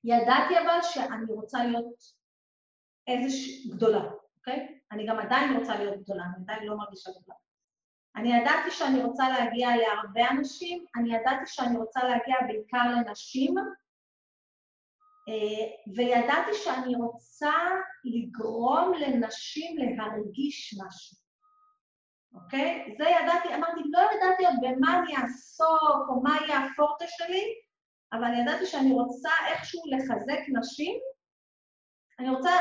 ידעתי 0.03 0.59
אבל 0.59 0.81
שאני 0.81 1.33
רוצה 1.33 1.63
להיות 1.63 2.03
איזושהי 3.07 3.69
גדולה, 3.69 4.03
אוקיי? 4.37 4.79
אני 4.91 5.07
גם 5.07 5.19
עדיין 5.19 5.57
רוצה 5.57 5.75
להיות 5.75 6.03
גדולה, 6.03 6.23
אני 6.23 6.43
עדיין 6.43 6.67
לא 6.67 6.77
מרגישה 6.77 7.11
גדולה. 7.11 7.37
אני 8.15 8.37
ידעתי 8.37 8.71
שאני 8.71 9.03
רוצה 9.03 9.29
להגיע 9.29 9.69
להרבה 9.75 10.29
אנשים, 10.31 10.85
אני 10.95 11.15
ידעתי 11.15 11.45
שאני 11.45 11.77
רוצה 11.77 12.03
להגיע 12.03 12.35
בעיקר 12.47 12.91
לנשים, 12.91 13.55
אה, 15.29 15.93
וידעתי 15.95 16.53
שאני 16.53 16.95
רוצה 16.95 17.53
לגרום 18.03 18.93
לנשים 18.93 19.77
להרגיש 19.77 20.79
משהו, 20.85 21.17
אוקיי? 22.35 22.95
זה 22.97 23.03
ידעתי, 23.03 23.55
אמרתי, 23.55 23.81
לא 23.85 23.99
ידעתי 23.99 24.45
עוד 24.45 24.55
במה 24.61 24.99
אני 24.99 25.17
אעסוק 25.17 26.09
או 26.09 26.21
מה 26.23 26.37
יהיה 26.41 26.59
הפורטה 26.59 27.05
שלי, 27.07 27.43
אבל 28.13 28.33
ידעתי 28.41 28.65
שאני 28.65 28.91
רוצה 28.91 29.29
איכשהו 29.47 29.81
לחזק 29.85 30.39
נשים. 30.59 30.99
אני 32.19 32.29
רוצה 32.29 32.51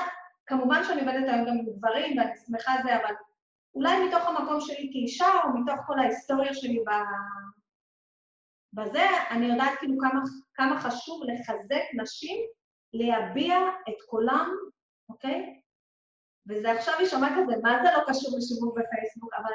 כמובן 0.47 0.85
שאני 0.85 1.01
עובדת 1.01 1.29
היום 1.29 1.45
גם 1.47 1.59
עם 1.59 1.67
גברים, 1.77 2.19
ואני 2.19 2.31
שמחה 2.47 2.73
על 2.73 2.83
זה, 2.83 2.97
אבל 2.97 3.15
אולי 3.75 4.09
מתוך 4.09 4.29
המקום 4.29 4.61
שלי 4.61 4.91
כאישה, 4.93 5.27
או 5.45 5.49
מתוך 5.59 5.77
כל 5.87 5.99
ההיסטוריה 5.99 6.55
שלי 6.55 6.79
ב... 6.79 6.91
בזה, 8.73 9.07
אני 9.31 9.47
יודעת 9.47 9.79
כאילו 9.79 9.95
כמה, 10.01 10.21
כמה 10.55 10.81
חשוב 10.81 11.23
לחזק 11.25 11.83
נשים, 12.03 12.41
להביע 12.93 13.59
את 13.89 13.95
קולם, 14.09 14.51
אוקיי? 15.09 15.61
וזה 16.49 16.73
עכשיו 16.73 16.95
יישמע 17.01 17.29
כזה, 17.29 17.53
מה 17.63 17.79
זה 17.83 17.89
לא 17.97 18.03
קשור 18.09 18.39
לשיווק 18.39 18.79
בפייסבוק, 18.79 19.35
אבל 19.39 19.53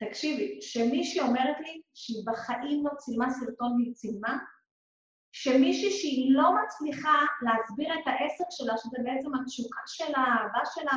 תקשיבי, 0.00 0.58
שמישהי 0.60 1.20
אומרת 1.20 1.60
לי 1.60 1.80
שהיא 1.94 2.24
בחיים 2.26 2.86
לא 2.86 2.90
צילמה 2.98 3.30
סרטון 3.30 3.72
והיא 3.72 3.94
צילמה, 3.94 4.38
שמישהי 5.32 5.90
שהיא 5.90 6.34
לא 6.34 6.50
מצליחה 6.64 7.18
להסביר 7.42 7.94
את 7.94 8.06
העסק 8.06 8.44
שלה, 8.50 8.76
שזה 8.76 8.98
בעצם 9.04 9.34
התשוקה 9.34 9.80
שלה, 9.86 10.18
האהבה 10.18 10.64
שלה, 10.74 10.96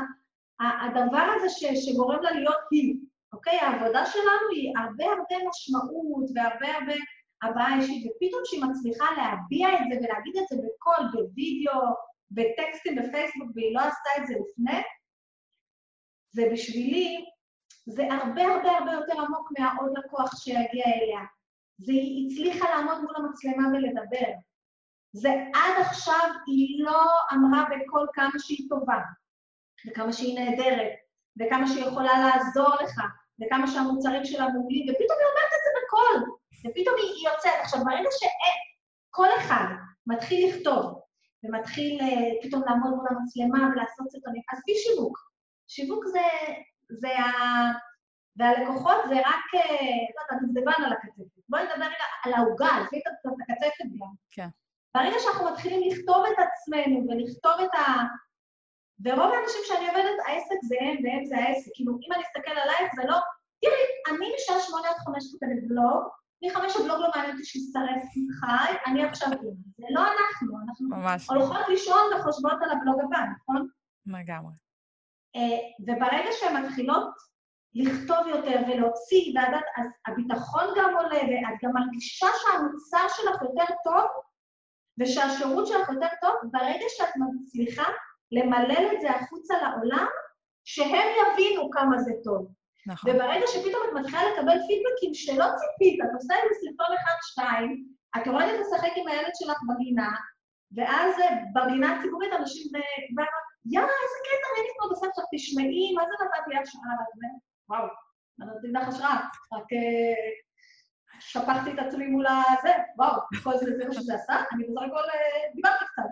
הדבר 0.60 1.26
הזה 1.36 1.50
ש, 1.50 1.63
שגורם 1.86 2.22
לה 2.22 2.32
להיות 2.32 2.63
היא, 2.72 2.95
אוקיי? 3.34 3.60
העבודה 3.60 4.06
שלנו 4.06 4.48
היא 4.56 4.74
הרבה 4.78 5.06
הרבה 5.06 5.50
משמעות 5.50 6.26
והרבה 6.36 6.78
הרבה 6.78 6.93
הבעה 7.43 7.78
אישית, 7.78 8.06
ופתאום 8.06 8.41
שהיא 8.45 8.63
מצליחה 8.63 9.06
להביע 9.17 9.67
את 9.74 9.84
זה 9.89 9.95
ולהגיד 10.02 10.38
את 10.38 10.48
זה 10.50 10.56
בקול, 10.56 11.06
בווידאו, 11.13 11.82
בטקסטים 12.32 12.96
בפייסבוק, 12.96 13.50
והיא 13.56 13.76
לא 13.76 13.80
עשתה 13.80 14.10
את 14.18 14.28
זה 14.28 14.34
לפני, 14.34 14.82
זה 16.32 16.44
בשבילי, 16.54 17.26
זה 17.86 18.04
הרבה 18.12 18.42
הרבה 18.42 18.72
הרבה 18.78 18.92
יותר 18.92 19.22
עמוק 19.22 19.50
מהעוד 19.60 19.98
לקוח 19.98 20.32
שיגיע 20.44 20.86
אליה. 20.86 21.20
והיא 21.86 22.28
הצליחה 22.28 22.70
לעמוד 22.70 23.02
מול 23.02 23.15
המצלמה 23.15 23.68
ולדבר. 23.68 24.32
זה 25.13 25.30
עד 25.30 25.86
עכשיו 25.86 26.30
היא 26.48 26.84
לא 26.84 27.02
אמרה 27.34 27.65
בקול 27.65 28.08
כמה 28.13 28.39
שהיא 28.39 28.70
טובה, 28.70 29.00
וכמה 29.88 30.13
שהיא 30.13 30.39
נהדרת, 30.39 30.92
וכמה 31.39 31.68
שהיא 31.68 31.86
יכולה 31.86 32.13
לעזור 32.20 32.76
לך, 32.84 33.02
וכמה 33.42 33.68
שהמוצרים 33.68 34.26
שלה 34.26 34.48
מעולים, 34.48 34.86
ופתאום 34.89 35.18
היא 35.20 35.28
אומרת 35.32 35.52
את 35.56 35.62
זה 35.65 35.72
בקול, 35.80 36.36
ופתאום 36.65 36.96
היא 36.98 37.28
יוצאת. 37.28 37.60
עכשיו, 37.62 37.80
ברגע 37.86 38.10
שכל 38.12 39.28
אחד 39.38 39.65
מתחיל 40.08 40.50
לכתוב, 40.50 41.02
ומתחיל 41.43 42.02
uh, 42.02 42.47
פתאום 42.47 42.63
לעמוד 42.65 42.91
מול 42.91 43.08
המצלמה 43.10 43.69
ולעשות 43.71 44.10
סרטונים, 44.12 44.41
אז 44.54 44.60
בלי 44.65 44.75
שיווק. 44.75 45.17
שיווק 45.67 46.06
זה, 46.06 46.28
זה 46.89 47.10
ה... 47.10 47.23
והלקוחות 48.39 48.97
זה 49.10 49.15
רק, 49.19 49.45
אה, 49.56 49.62
לא 50.15 50.21
יודעת, 50.21 50.32
הדובדבן 50.32 50.84
על 50.86 50.93
הקצפת. 50.93 51.43
בואי 51.49 51.63
נדבר 51.63 51.86
רגע 51.86 52.08
על 52.23 52.34
העוגה, 52.34 52.67
עזבי 52.67 52.97
את 52.97 53.08
הקצפת 53.41 53.86
גם. 53.99 54.08
כן. 54.32 54.47
ברגע 54.95 55.15
שאנחנו 55.19 55.52
מתחילים 55.52 55.82
לכתוב 55.89 56.25
את 56.25 56.38
עצמנו 56.45 57.08
ולכתוב 57.08 57.52
את 57.65 57.73
ה... 57.73 57.86
ורוב 59.06 59.32
האנשים 59.34 59.62
שאני 59.67 59.88
עובדת, 59.89 60.19
העסק 60.25 60.60
זה 60.63 60.75
הם 60.82 60.97
והם 61.04 61.25
זה 61.25 61.38
העסק. 61.38 61.71
כאילו, 61.73 61.93
אם 61.93 62.13
אני 62.13 62.23
אסתכל 62.23 62.52
עלייך, 62.52 62.95
זה 62.95 63.04
לא... 63.08 63.17
תראי, 63.62 63.86
אני 64.10 64.28
משעה 64.36 64.60
שמונה 64.60 64.89
עד 64.89 64.97
חמש 64.97 65.23
כותבת 65.32 65.63
בלוג, 65.67 66.04
מחמש 66.43 66.75
הבלוג 66.75 66.99
לא 66.99 67.10
מעניין 67.15 67.32
אותי 67.32 67.45
שישרף 67.45 68.04
חי, 68.39 68.73
אני 68.86 69.04
עכשיו 69.04 69.30
אימא. 69.32 69.52
זה 69.78 69.86
לא 69.89 70.02
אנחנו, 70.02 70.58
אנחנו 70.67 70.89
ממש. 70.89 71.30
הולכות 71.30 71.67
לישון 71.69 72.02
וחושבות 72.15 72.58
על 72.62 72.71
הבלוג 72.71 72.99
הבא, 73.04 73.19
נכון? 73.36 73.67
לגמרי. 74.06 74.54
אה, 75.36 75.58
וברגע 75.80 76.30
שהן 76.39 76.65
מתחילות 76.65 77.10
לכתוב 77.73 78.28
יותר 78.28 78.62
ולהוציא, 78.67 79.34
ועדת, 79.36 79.63
אז 79.78 79.88
הביטחון 80.08 80.63
גם 80.78 80.95
עולה, 80.97 81.17
ואת 81.17 81.58
גם 81.63 81.71
מרגישה 81.73 82.28
שהמוצר 82.41 83.08
שלך 83.08 83.41
יותר 83.41 83.73
טוב, 83.84 84.06
ושהשירות 84.99 85.67
שלך 85.67 85.89
יותר 85.89 86.08
טוב, 86.21 86.32
ברגע 86.52 86.86
שאת 86.89 87.10
מצליחה 87.17 87.84
למלל 88.32 88.88
את 88.93 89.02
זה 89.02 89.12
החוצה 89.12 89.54
לעולם, 89.62 90.08
שהם 90.63 91.08
יבינו 91.21 91.69
כמה 91.71 91.97
זה 91.97 92.12
טוב. 92.23 92.52
נכון. 92.88 93.12
וברגע 93.12 93.48
שפתאום 93.48 93.84
את 93.88 93.94
מתחילה 94.00 94.22
לקבל 94.32 94.58
פידבקים 94.68 95.13
שלא 95.13 95.46
ציפית, 95.60 96.00
את 96.04 96.10
עושה 96.13 96.34
איזה 96.36 96.56
סרטון 96.62 96.96
אחד-שתיים, 96.98 97.86
את 98.18 98.28
יורדת 98.28 98.60
לשחק 98.60 98.92
עם 98.96 99.08
הילד 99.08 99.32
שלך 99.36 99.58
בגינה, 99.70 100.12
ואז 100.76 101.15
בגינה 101.56 101.96
הציבורית 101.96 102.34
אנשים 102.34 102.63
כבר, 103.12 103.24
יא, 103.65 103.80
איזה 103.80 104.18
קטע, 104.28 104.48
מי 104.54 104.60
נפנות 104.68 104.92
בסוף 104.92 105.08
עכשיו, 105.10 105.26
תשמעי, 105.36 105.94
מה 105.96 106.04
זה 106.04 106.26
נתתי 106.26 106.58
על 106.58 106.65
זה? 106.65 107.28
וואו, 107.70 107.88
אני 108.42 108.50
נותנת 108.50 108.82
לך 108.82 108.88
השראה, 108.88 109.20
רק 109.54 109.74
אה, 109.74 110.30
שפכתי 111.20 111.74
את 111.74 111.80
עצמי 111.80 112.06
מול 112.06 112.26
הזה, 112.28 112.74
וואו, 112.98 113.22
כל 113.44 113.58
זה, 113.58 113.78
זה 113.78 113.86
מה 113.86 113.94
שזה 113.94 114.15
עשה, 114.15 114.36
אני 114.54 114.63
בסך 114.63 114.82
הכל 114.82 115.10
אה, 115.10 115.54
דיברתי 115.56 115.86
קצת. 115.86 116.10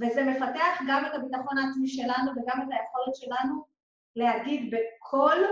וזה 0.00 0.24
מפתח 0.24 0.80
גם 0.88 1.06
את 1.06 1.14
הביטחון 1.14 1.58
העצמי 1.58 1.88
שלנו 1.88 2.30
וגם 2.30 2.62
את 2.62 2.68
היכולת 2.70 3.14
שלנו 3.14 3.64
להגיד 4.18 4.74
בקול 4.74 5.44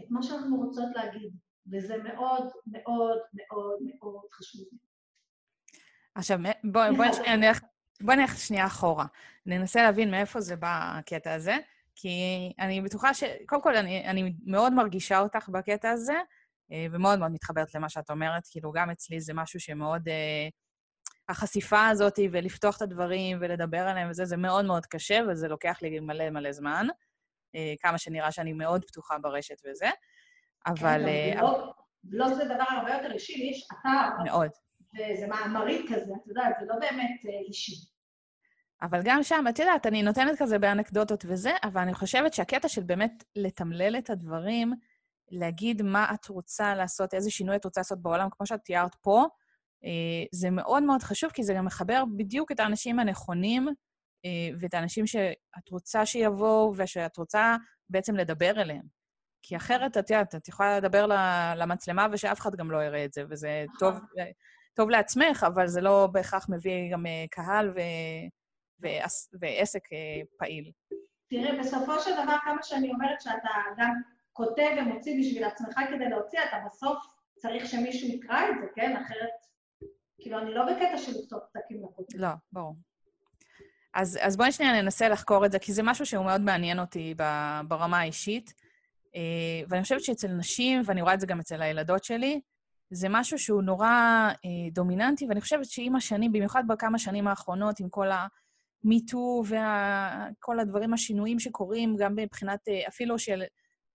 את 0.00 0.04
מה 0.10 0.22
שאנחנו 0.22 0.56
רוצות 0.56 0.88
להגיד, 0.94 1.32
וזה 1.72 1.96
מאוד 1.98 2.50
מאוד 2.66 3.18
מאוד 3.34 3.78
מאוד 3.82 4.24
חשוב. 4.32 4.64
עכשיו, 6.14 6.38
בואי 6.64 6.96
בוא 6.96 7.04
נלך, 7.36 7.60
בואי 8.00 8.16
נלך 8.16 8.38
שנייה 8.38 8.66
אחורה. 8.66 9.06
ננסה 9.46 9.82
להבין 9.82 10.10
מאיפה 10.10 10.40
זה 10.40 10.56
בא 10.56 10.98
הקטע 10.98 11.34
הזה, 11.34 11.56
כי 11.94 12.08
אני 12.58 12.80
בטוחה 12.80 13.14
ש... 13.14 13.24
קודם 13.46 13.62
כל, 13.62 13.76
אני, 13.76 14.06
אני 14.06 14.34
מאוד 14.46 14.72
מרגישה 14.72 15.20
אותך 15.20 15.48
בקטע 15.48 15.90
הזה, 15.90 16.16
אה, 16.72 16.86
ומאוד 16.92 17.18
מאוד 17.18 17.30
מתחברת 17.30 17.74
למה 17.74 17.88
שאת 17.88 18.10
אומרת. 18.10 18.42
כאילו, 18.50 18.72
גם 18.72 18.90
אצלי 18.90 19.20
זה 19.20 19.34
משהו 19.34 19.60
שמאוד... 19.60 20.08
אה, 20.08 20.48
החשיפה 21.30 21.88
הזאת 21.88 22.18
ולפתוח 22.32 22.76
את 22.76 22.82
הדברים 22.82 23.38
ולדבר 23.40 23.78
עליהם 23.78 24.10
וזה, 24.10 24.24
זה 24.24 24.36
מאוד 24.36 24.64
מאוד 24.64 24.86
קשה, 24.86 25.20
וזה 25.28 25.48
לוקח 25.48 25.78
לי 25.82 26.00
מלא 26.00 26.30
מלא 26.30 26.52
זמן. 26.52 26.86
אה, 27.54 27.74
כמה 27.80 27.98
שנראה 27.98 28.32
שאני 28.32 28.52
מאוד 28.52 28.84
פתוחה 28.84 29.18
ברשת 29.18 29.56
וזה, 29.70 29.90
אבל... 30.66 31.04
כן, 31.06 31.40
בלוג 32.04 32.32
זה 32.32 32.44
דבר 32.44 32.64
הרבה 32.68 32.94
יותר 32.94 33.12
אישי, 33.12 33.38
לי 33.38 33.50
יש 33.50 33.68
אתר. 33.72 34.22
מאוד. 34.24 34.50
וזה 34.94 35.26
מאמרי 35.26 35.86
כזה, 35.88 36.12
את 36.22 36.26
יודעת, 36.26 36.56
זה 36.60 36.66
לא 36.66 36.74
באמת 36.80 37.20
אישי. 37.46 37.72
אבל 38.82 39.00
גם 39.04 39.22
שם, 39.22 39.44
את 39.48 39.58
יודעת, 39.58 39.86
אני 39.86 40.02
נותנת 40.02 40.38
כזה 40.38 40.58
באנקדוטות 40.58 41.24
וזה, 41.28 41.50
אבל 41.64 41.80
אני 41.80 41.94
חושבת 41.94 42.34
שהקטע 42.34 42.68
של 42.68 42.82
באמת 42.82 43.24
לתמלל 43.36 43.98
את 43.98 44.10
הדברים, 44.10 44.72
להגיד 45.30 45.82
מה 45.82 46.14
את 46.14 46.26
רוצה 46.28 46.74
לעשות, 46.74 47.14
איזה 47.14 47.30
שינוי 47.30 47.56
את 47.56 47.64
רוצה 47.64 47.80
לעשות 47.80 48.02
בעולם, 48.02 48.28
כמו 48.30 48.46
שאת 48.46 48.60
תיארת 48.64 48.94
פה, 48.94 49.20
אה, 49.20 49.26
זה 50.32 50.50
מאוד 50.50 50.82
מאוד 50.82 51.02
חשוב, 51.02 51.30
כי 51.30 51.42
זה 51.42 51.54
גם 51.54 51.64
מחבר 51.64 52.04
בדיוק 52.16 52.52
את 52.52 52.60
האנשים 52.60 52.98
הנכונים 52.98 53.68
אה, 54.24 54.56
ואת 54.60 54.74
האנשים 54.74 55.06
שאת 55.06 55.68
רוצה 55.70 56.06
שיבואו 56.06 56.72
ושאת 56.76 57.16
רוצה 57.16 57.56
בעצם 57.90 58.16
לדבר 58.16 58.60
אליהם. 58.60 59.00
כי 59.42 59.56
אחרת, 59.56 59.96
את 59.96 60.10
יודעת, 60.10 60.34
את 60.34 60.48
יכולה 60.48 60.78
לדבר 60.78 61.06
למצלמה 61.56 62.06
ושאף 62.12 62.40
אחד 62.40 62.54
גם 62.56 62.70
לא 62.70 62.84
יראה 62.84 63.04
את 63.04 63.12
זה, 63.12 63.22
וזה 63.30 63.64
טוב, 63.78 63.94
אה, 63.94 64.30
טוב 64.74 64.90
לעצמך, 64.90 65.46
אבל 65.46 65.66
זה 65.66 65.80
לא 65.80 66.08
בהכרח 66.12 66.46
מביא 66.48 66.92
גם 66.92 67.04
קהל 67.30 67.70
ו... 67.70 67.80
ועס... 68.80 69.30
ועסק 69.40 69.82
פעיל. 70.38 70.72
תראה, 71.30 71.58
בסופו 71.58 72.00
של 72.00 72.10
דבר, 72.12 72.36
כמה 72.44 72.62
שאני 72.62 72.90
אומרת 72.90 73.20
שאתה 73.20 73.50
גם 73.78 73.94
כותב 74.32 74.68
ומוציא 74.78 75.20
בשביל 75.20 75.44
עצמך 75.44 75.80
כדי 75.88 76.08
להוציא, 76.08 76.38
אתה 76.48 76.56
בסוף 76.66 76.98
צריך 77.36 77.66
שמישהו 77.66 78.08
יקרא 78.08 78.48
את 78.48 78.54
זה, 78.60 78.66
כן? 78.74 78.96
אחרת 78.96 79.30
כאילו, 80.20 80.38
אני 80.38 80.54
לא 80.54 80.62
בקטע 80.64 80.98
של 80.98 81.12
לכתוב 81.22 81.40
פתקים 81.52 81.84
לכותב. 81.84 82.16
לא, 82.18 82.28
ברור. 82.52 82.74
אז, 83.94 84.18
אז 84.22 84.36
בואי 84.36 84.52
שנייה 84.52 84.82
ננסה 84.82 85.08
לחקור 85.08 85.46
את 85.46 85.52
זה, 85.52 85.58
כי 85.58 85.72
זה 85.72 85.82
משהו 85.82 86.06
שהוא 86.06 86.24
מאוד 86.24 86.40
מעניין 86.40 86.80
אותי 86.80 87.14
ברמה 87.68 88.00
האישית. 88.00 88.54
אה, 89.16 89.62
ואני 89.68 89.82
חושבת 89.82 90.04
שאצל 90.04 90.28
נשים, 90.28 90.82
ואני 90.84 91.02
רואה 91.02 91.14
את 91.14 91.20
זה 91.20 91.26
גם 91.26 91.40
אצל 91.40 91.62
הילדות 91.62 92.04
שלי, 92.04 92.40
זה 92.90 93.06
משהו 93.10 93.38
שהוא 93.38 93.62
נורא 93.62 93.88
אה, 94.44 94.70
דומיננטי, 94.72 95.26
ואני 95.28 95.40
חושבת 95.40 95.64
שעם 95.64 95.96
השנים, 95.96 96.32
במיוחד 96.32 96.64
בכמה 96.68 96.98
שנים 96.98 97.28
האחרונות, 97.28 97.80
עם 97.80 97.88
כל 97.88 98.08
המיטו 98.84 99.42
וכל 99.46 100.60
הדברים, 100.60 100.94
השינויים 100.94 101.38
שקורים, 101.38 101.96
גם 101.96 102.16
מבחינת 102.16 102.68
אה, 102.68 102.88
אפילו 102.88 103.18
של 103.18 103.42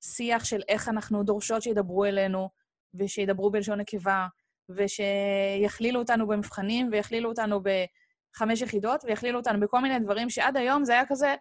שיח 0.02 0.46
של 0.46 0.62
איך 0.70 0.90
אנחנו 0.90 1.24
דורשות 1.24 1.62
שידברו 1.62 2.06
אלינו, 2.06 2.50
ושידברו 2.94 3.52
בלשון 3.52 3.80
נקבה, 3.80 4.28
ושיכלילו 4.70 6.00
אותנו 6.00 6.28
במבחנים, 6.28 6.90
ויכלילו 6.92 7.30
אותנו 7.30 7.62
בחמש 7.64 8.62
יחידות, 8.62 9.04
ויכלילו 9.04 9.40
אותנו 9.40 9.60
בכל 9.60 9.80
מיני 9.80 10.00
דברים 10.00 10.30
שעד 10.30 10.58
היום 10.58 10.86
זה 10.86 10.94
היה 10.94 11.06
כזה, 11.06 11.36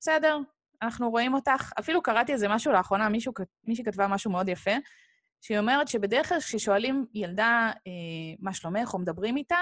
בסדר, 0.00 0.38
אנחנו 0.82 1.10
רואים 1.10 1.34
אותך. 1.34 1.72
אפילו 1.78 2.02
קראתי 2.02 2.32
איזה 2.32 2.48
משהו 2.48 2.72
לאחרונה, 2.72 3.08
מישהו, 3.08 3.32
מישהי 3.64 3.84
כתבה 3.84 4.06
משהו 4.06 4.30
מאוד 4.30 4.48
יפה, 4.48 4.70
שהיא 5.40 5.58
אומרת 5.58 5.88
שבדרך 5.88 6.28
כלל 6.28 6.40
כששואלים 6.40 7.06
ילדה 7.14 7.70
אה, 7.86 8.36
מה 8.38 8.54
שלומך, 8.54 8.94
או 8.94 8.98
מדברים 8.98 9.36
איתה, 9.36 9.58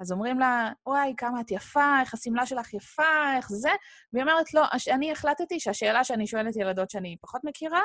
אז 0.00 0.12
אומרים 0.12 0.38
לה, 0.38 0.72
וואי, 0.86 1.14
כמה 1.16 1.40
את 1.40 1.50
יפה, 1.50 2.00
איך 2.00 2.14
השמלה 2.14 2.46
שלך 2.46 2.74
יפה, 2.74 3.36
איך 3.36 3.48
זה, 3.48 3.70
והיא 4.12 4.22
אומרת, 4.22 4.54
לא, 4.54 4.64
אני 4.90 5.12
החלטתי 5.12 5.60
שהשאלה 5.60 6.04
שאני 6.04 6.26
שואלת 6.26 6.56
ילדות 6.56 6.90
שאני 6.90 7.16
פחות 7.20 7.40
מכירה, 7.44 7.80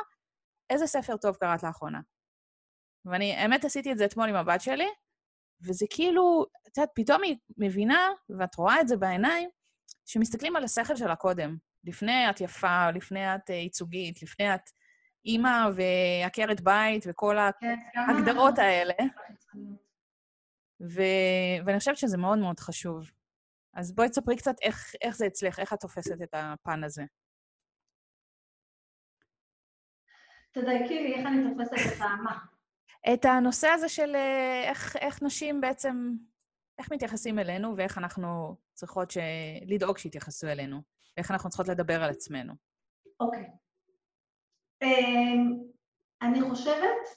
איזה 0.70 0.88
ספר 0.88 1.18
טוב 1.18 1.36
קראת 1.36 1.64
לאחרונה? 1.64 2.00
ואני, 3.06 3.36
האמת, 3.36 3.66
עשיתי 3.66 3.92
את 3.92 3.98
זה 3.98 4.06
אתמול 4.06 4.30
עם 4.30 4.36
הבת 4.36 4.62
שלי, 4.62 4.88
וזה 5.62 5.86
כאילו, 5.90 6.46
את 6.68 6.78
יודעת, 6.78 6.90
פתאום 6.96 7.24
היא 7.24 7.36
מבינה, 7.58 8.10
ואת 8.40 8.56
רואה 8.56 8.82
את 8.82 8.88
זה 8.88 8.98
בעיניים, 8.98 9.50
שמסתכלים 10.06 10.56
על 10.56 10.64
השכל 10.64 10.96
שלה 10.96 11.16
קודם. 11.16 11.58
לפני 11.84 12.30
את 12.30 12.42
יפה, 12.42 12.92
לפני 12.92 13.36
את 13.36 13.50
אה, 13.50 13.56
ייצוגית, 13.56 14.24
לפני 14.24 14.56
את 14.56 14.62
אימא 15.26 15.70
ועקרת 15.76 16.62
בית 16.62 17.04
וכל 17.08 17.36
כן, 17.60 17.76
ההגדרות 17.96 18.60
האלה. 18.60 18.94
ו... 20.96 21.02
ואני 21.66 21.80
חושבת 21.80 21.98
שזה 21.98 22.18
מאוד 22.18 22.40
מאוד 22.40 22.60
חשוב. 22.60 23.12
אז 23.74 23.96
בואי 23.96 24.10
תספרי 24.10 24.38
קצת 24.38 24.56
איך, 24.62 24.94
איך 25.02 25.16
זה 25.16 25.28
אצלך, 25.28 25.60
איך 25.60 25.74
את 25.74 25.80
תופסת 25.80 26.22
את 26.24 26.34
הפן 26.34 26.84
הזה. 26.84 27.04
תדייקי 30.52 31.04
לי 31.04 31.16
איך 31.16 31.28
אני 31.28 31.50
תופסת 31.50 31.96
את 31.96 32.02
המה. 32.02 32.51
את 33.14 33.26
הנושא 33.26 33.68
הזה 33.68 33.90
של 33.90 34.16
אה, 34.16 34.64
איך, 34.70 34.96
איך 34.96 35.24
נשים 35.24 35.62
בעצם, 35.62 36.12
איך 36.80 36.92
מתייחסים 36.92 37.40
אלינו 37.40 37.78
ואיך 37.78 37.98
אנחנו 37.98 38.56
צריכות 38.74 39.12
ש... 39.12 39.18
לדאוג 39.68 39.98
שיתייחסו 39.98 40.48
אלינו, 40.48 40.82
ואיך 41.18 41.32
אנחנו 41.32 41.50
צריכות 41.50 41.68
לדבר 41.68 42.04
על 42.04 42.10
עצמנו. 42.10 42.54
אוקיי. 43.20 43.44
Okay. 43.44 43.62
Um, 44.84 45.72
אני 46.22 46.42
חושבת 46.42 47.08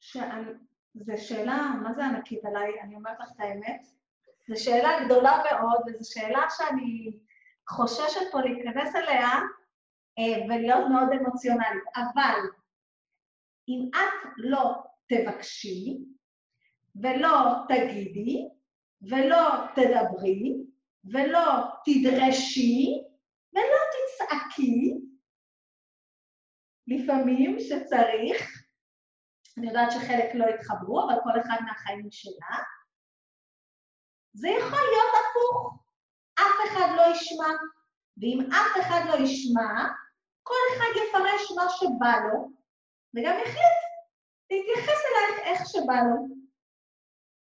שזו 0.00 1.12
שאלה, 1.16 1.70
מה 1.82 1.94
זה 1.94 2.04
ענקית 2.04 2.44
עליי? 2.44 2.80
אני 2.80 2.94
אומרת 2.94 3.20
לך 3.20 3.30
את 3.36 3.40
האמת. 3.40 3.86
זו 4.48 4.64
שאלה 4.64 5.04
גדולה 5.04 5.42
מאוד, 5.50 5.80
וזו 5.86 6.12
שאלה 6.12 6.42
שאני 6.50 7.18
חוששת 7.68 8.20
פה 8.32 8.40
להיכנס 8.40 8.96
אליה 8.96 9.30
uh, 10.20 10.44
ולהיות 10.44 10.88
מאוד 10.90 11.08
אמוציונלית. 11.20 11.84
אבל 11.96 12.40
אם 13.68 13.90
את 13.94 14.28
לא 14.36 14.89
תבקשי, 15.10 15.98
ולא 17.02 17.36
תגידי, 17.68 18.48
ולא 19.02 19.48
תדברי, 19.74 20.56
ולא 21.04 21.46
תדרשי, 21.84 22.86
ולא 23.52 23.80
תצעקי, 23.92 24.94
לפעמים 26.86 27.56
שצריך, 27.60 28.66
אני 29.58 29.68
יודעת 29.68 29.92
שחלק 29.92 30.34
לא 30.34 30.44
יתחברו, 30.54 31.02
אבל 31.04 31.20
כל 31.22 31.40
אחד 31.40 31.58
מהחיים 31.66 32.08
שלה, 32.10 32.56
זה 34.32 34.48
יכול 34.48 34.78
להיות 34.78 35.12
הפוך. 35.20 35.80
אף 36.34 36.56
אחד 36.68 36.88
לא 36.96 37.02
ישמע, 37.12 37.48
ואם 38.20 38.52
אף 38.52 38.80
אחד 38.80 39.00
לא 39.08 39.24
ישמע, 39.24 39.88
כל 40.42 40.62
אחד 40.76 40.90
יפרש 40.96 41.52
מה 41.56 41.64
שבא 41.68 42.14
לו, 42.26 42.50
וגם 43.14 43.34
יחליט 43.38 43.79
להתייחס 44.50 45.00
אלייך 45.06 45.46
איך 45.46 45.68
שבא 45.68 45.94
לו. 45.94 46.26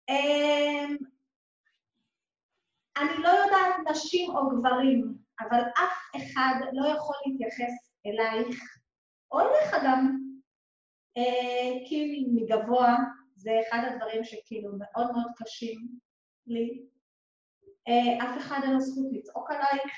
אמ, 0.09 0.97
אני 2.97 3.23
לא 3.23 3.29
יודעת 3.29 3.75
נשים 3.91 4.29
או 4.29 4.49
גברים, 4.49 5.17
אבל 5.39 5.61
אף 5.61 6.15
אחד 6.15 6.55
לא 6.73 6.87
יכול 6.87 7.15
להתייחס 7.25 7.73
אלייך, 8.05 8.77
או 9.31 9.39
אליך 9.39 9.75
גם, 9.85 10.17
כאילו 11.87 12.33
מגבוה, 12.33 12.97
זה 13.35 13.51
אחד 13.69 13.79
הדברים 13.87 14.23
שכאילו 14.23 14.69
מאוד 14.79 15.11
מאוד 15.11 15.31
קשים 15.37 15.87
לי. 16.47 16.83
אה, 17.87 18.25
אף 18.25 18.37
אחד 18.37 18.59
אין 18.63 18.73
לו 18.73 18.79
זכות 18.79 19.05
לצעוק 19.11 19.51
עלייך, 19.51 19.93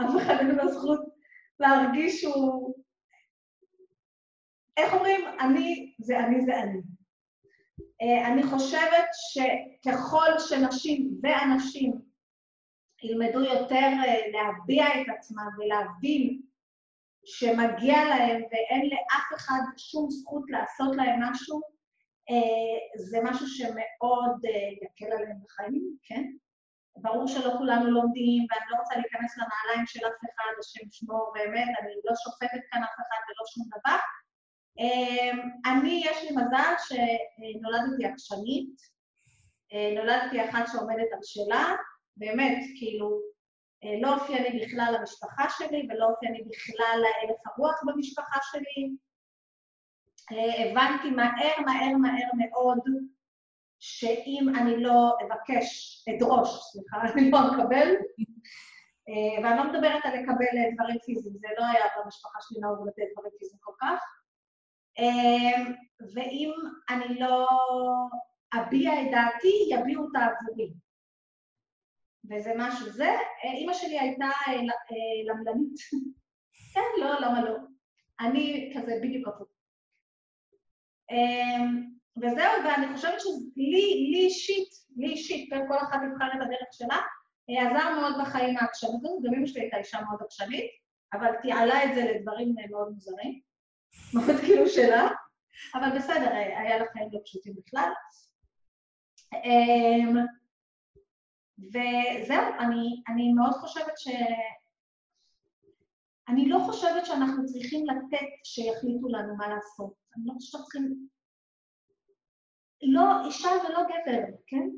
אף 0.00 0.22
אחד 0.22 0.34
אין 0.38 0.54
לו 0.54 0.68
זכות 0.68 1.00
להרגיש 1.60 2.20
שהוא... 2.20 2.83
איך 4.76 4.94
אומרים? 4.94 5.20
אני 5.40 5.94
זה 5.98 6.18
אני 6.18 6.44
זה 6.44 6.60
אני. 6.62 6.80
אה, 8.02 8.28
אני 8.32 8.42
חושבת 8.42 9.08
שככל 9.32 10.38
שנשים 10.38 11.10
ואנשים 11.22 11.92
ילמדו 13.02 13.40
יותר 13.40 13.90
אה, 14.06 14.20
להביע 14.32 14.86
את 14.86 15.06
עצמם 15.18 15.48
ולהבין 15.58 16.40
שמגיע 17.24 18.04
להם 18.04 18.42
ואין 18.50 18.90
לאף 18.90 19.28
אחד 19.36 19.60
שום 19.76 20.10
זכות 20.10 20.44
לעשות 20.48 20.96
להם 20.96 21.20
משהו, 21.22 21.60
אה, 22.30 23.00
זה 23.10 23.18
משהו 23.22 23.46
שמאוד 23.46 24.44
יקל 24.82 25.12
עליהם 25.12 25.36
בחיים, 25.44 25.96
כן? 26.02 26.24
ברור 26.96 27.26
שלא 27.26 27.54
כולנו 27.58 27.90
לומדים, 27.90 28.46
ואני 28.50 28.66
לא 28.70 28.76
רוצה 28.76 28.94
להיכנס 28.94 29.36
לנעליים 29.38 29.86
של 29.86 30.06
אף 30.06 30.20
אחד, 30.24 30.52
השם 30.60 30.88
ישמור 30.88 31.32
באמת, 31.34 31.68
אני 31.80 31.92
לא 32.04 32.12
שופטת 32.24 32.62
כאן 32.70 32.82
אף 32.82 32.94
אחד 32.94 33.20
ולא 33.28 33.44
שום 33.46 33.64
דבר, 33.66 33.98
אני, 35.66 36.02
יש 36.06 36.22
לי 36.22 36.30
מזל 36.30 36.74
שנולדתי 36.78 38.04
עקשנית, 38.06 38.94
אה, 39.72 39.92
נולדתי 39.94 40.50
אחת 40.50 40.64
שעומדת 40.72 41.12
על 41.12 41.18
שלה, 41.22 41.74
באמת, 42.16 42.58
כאילו, 42.78 43.20
אה, 43.84 44.00
לא 44.00 44.14
אופייני 44.14 44.64
בכלל 44.64 44.94
למשפחה 44.98 45.44
שלי 45.50 45.88
ולא 45.90 46.06
אופייני 46.10 46.42
בכלל 46.42 46.96
להלך 47.02 47.40
הרוח 47.46 47.80
במשפחה 47.86 48.38
שלי. 48.42 48.90
אה, 50.32 50.70
הבנתי 50.70 51.10
מהר, 51.10 51.60
מהר, 51.66 51.96
מהר 51.96 52.28
מאוד 52.38 52.78
שאם 53.80 54.48
אני 54.60 54.82
לא 54.82 55.16
אבקש, 55.22 56.04
אדרוש, 56.08 56.48
סליחה, 56.72 56.96
אני 57.14 57.30
לא 57.30 57.38
אקבל, 57.38 57.88
ואני 59.42 59.56
לא 59.56 59.72
מדברת 59.72 60.04
על 60.04 60.18
לקבל 60.18 60.74
דברים 60.74 60.98
פיזיים, 61.04 61.36
זה 61.38 61.48
לא 61.58 61.64
היה 61.64 61.84
במשפחה 61.96 62.38
שלי 62.40 62.60
נהוג 62.60 62.88
לתת 62.88 63.02
דברים 63.12 63.32
פיזיים 63.38 63.58
כל 63.60 63.72
כך, 63.80 64.00
אמ, 64.00 64.23
ואם 66.14 66.52
אני 66.90 67.18
לא 67.18 67.48
אביע 68.54 69.02
את 69.02 69.06
דעתי, 69.10 69.68
יביעו 69.70 70.04
אותה 70.04 70.18
עבורי. 70.18 70.72
וזה 72.30 72.52
משהו, 72.56 72.90
זה, 72.90 73.10
אימא 73.44 73.72
שלי 73.72 74.00
הייתה 74.00 74.24
אה, 74.24 74.52
אה, 74.52 75.24
למלנית. 75.24 75.74
כן, 76.74 77.00
לא, 77.00 77.20
למה 77.20 77.44
לא? 77.44 77.56
אני 78.20 78.72
כזה 78.76 78.98
בדיוק 79.02 79.28
הפוך. 79.28 79.48
אמ, 81.10 81.94
וזהו, 82.16 82.64
ואני 82.64 82.96
חושבת 82.96 83.20
שלי, 83.20 84.10
לי 84.12 84.18
אישית, 84.24 84.68
לי 84.96 85.06
אישית, 85.06 85.50
כן, 85.50 85.68
כל 85.68 85.78
אחת 85.78 86.00
יבחר 86.06 86.26
את 86.36 86.42
הדרך 86.42 86.68
שלה, 86.72 86.98
אה, 87.50 87.70
עזר 87.70 88.00
מאוד 88.00 88.14
בחיים 88.20 88.56
העקשנות 88.56 89.00
הזאת, 89.04 89.22
גם 89.24 89.34
אמא 89.34 89.46
שלי 89.46 89.60
הייתה 89.60 89.76
אישה 89.76 90.00
מאוד 90.00 90.22
עקשנית, 90.22 90.70
אבל 91.12 91.32
תיעלה 91.42 91.84
את 91.84 91.94
זה 91.94 92.04
לדברים 92.04 92.54
מאוד 92.54 92.92
מוזרים. 92.92 93.40
מאוד 94.14 94.40
כאילו 94.40 94.68
שלה, 94.68 95.08
אבל 95.74 95.98
בסדר, 95.98 96.30
היה 96.32 96.78
לה 96.78 96.84
חיים 96.92 97.08
לא 97.12 97.20
פשוטים 97.24 97.54
בכלל. 97.56 97.90
אמ, 99.34 100.16
וזהו, 101.58 102.44
אני, 102.58 103.02
אני 103.08 103.32
מאוד 103.32 103.52
חושבת 103.52 103.98
ש... 103.98 104.08
אני 106.28 106.48
לא 106.48 106.58
חושבת 106.66 107.06
שאנחנו 107.06 107.46
צריכים 107.46 107.86
לתת 107.86 108.26
שיחליטו 108.44 109.08
לנו 109.08 109.36
מה 109.36 109.48
לעשות. 109.48 109.94
אני 110.16 110.26
לא 110.26 110.32
חושבת 110.32 110.60
שצריכים... 110.60 111.08
לא 112.82 113.26
אישה 113.26 113.48
ולא 113.48 113.82
גבר, 113.82 114.22
כן? 114.46 114.68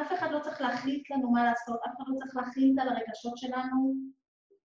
אף 0.00 0.12
אחד 0.12 0.30
לא 0.30 0.40
צריך 0.40 0.60
להחליט 0.60 1.10
לנו 1.10 1.30
מה 1.30 1.44
לעשות, 1.44 1.80
אף 1.86 1.96
אחד 1.96 2.04
לא 2.06 2.16
צריך 2.18 2.36
להחליט 2.36 2.78
על 2.78 2.88
הרגשות 2.88 3.38
שלנו. 3.38 3.94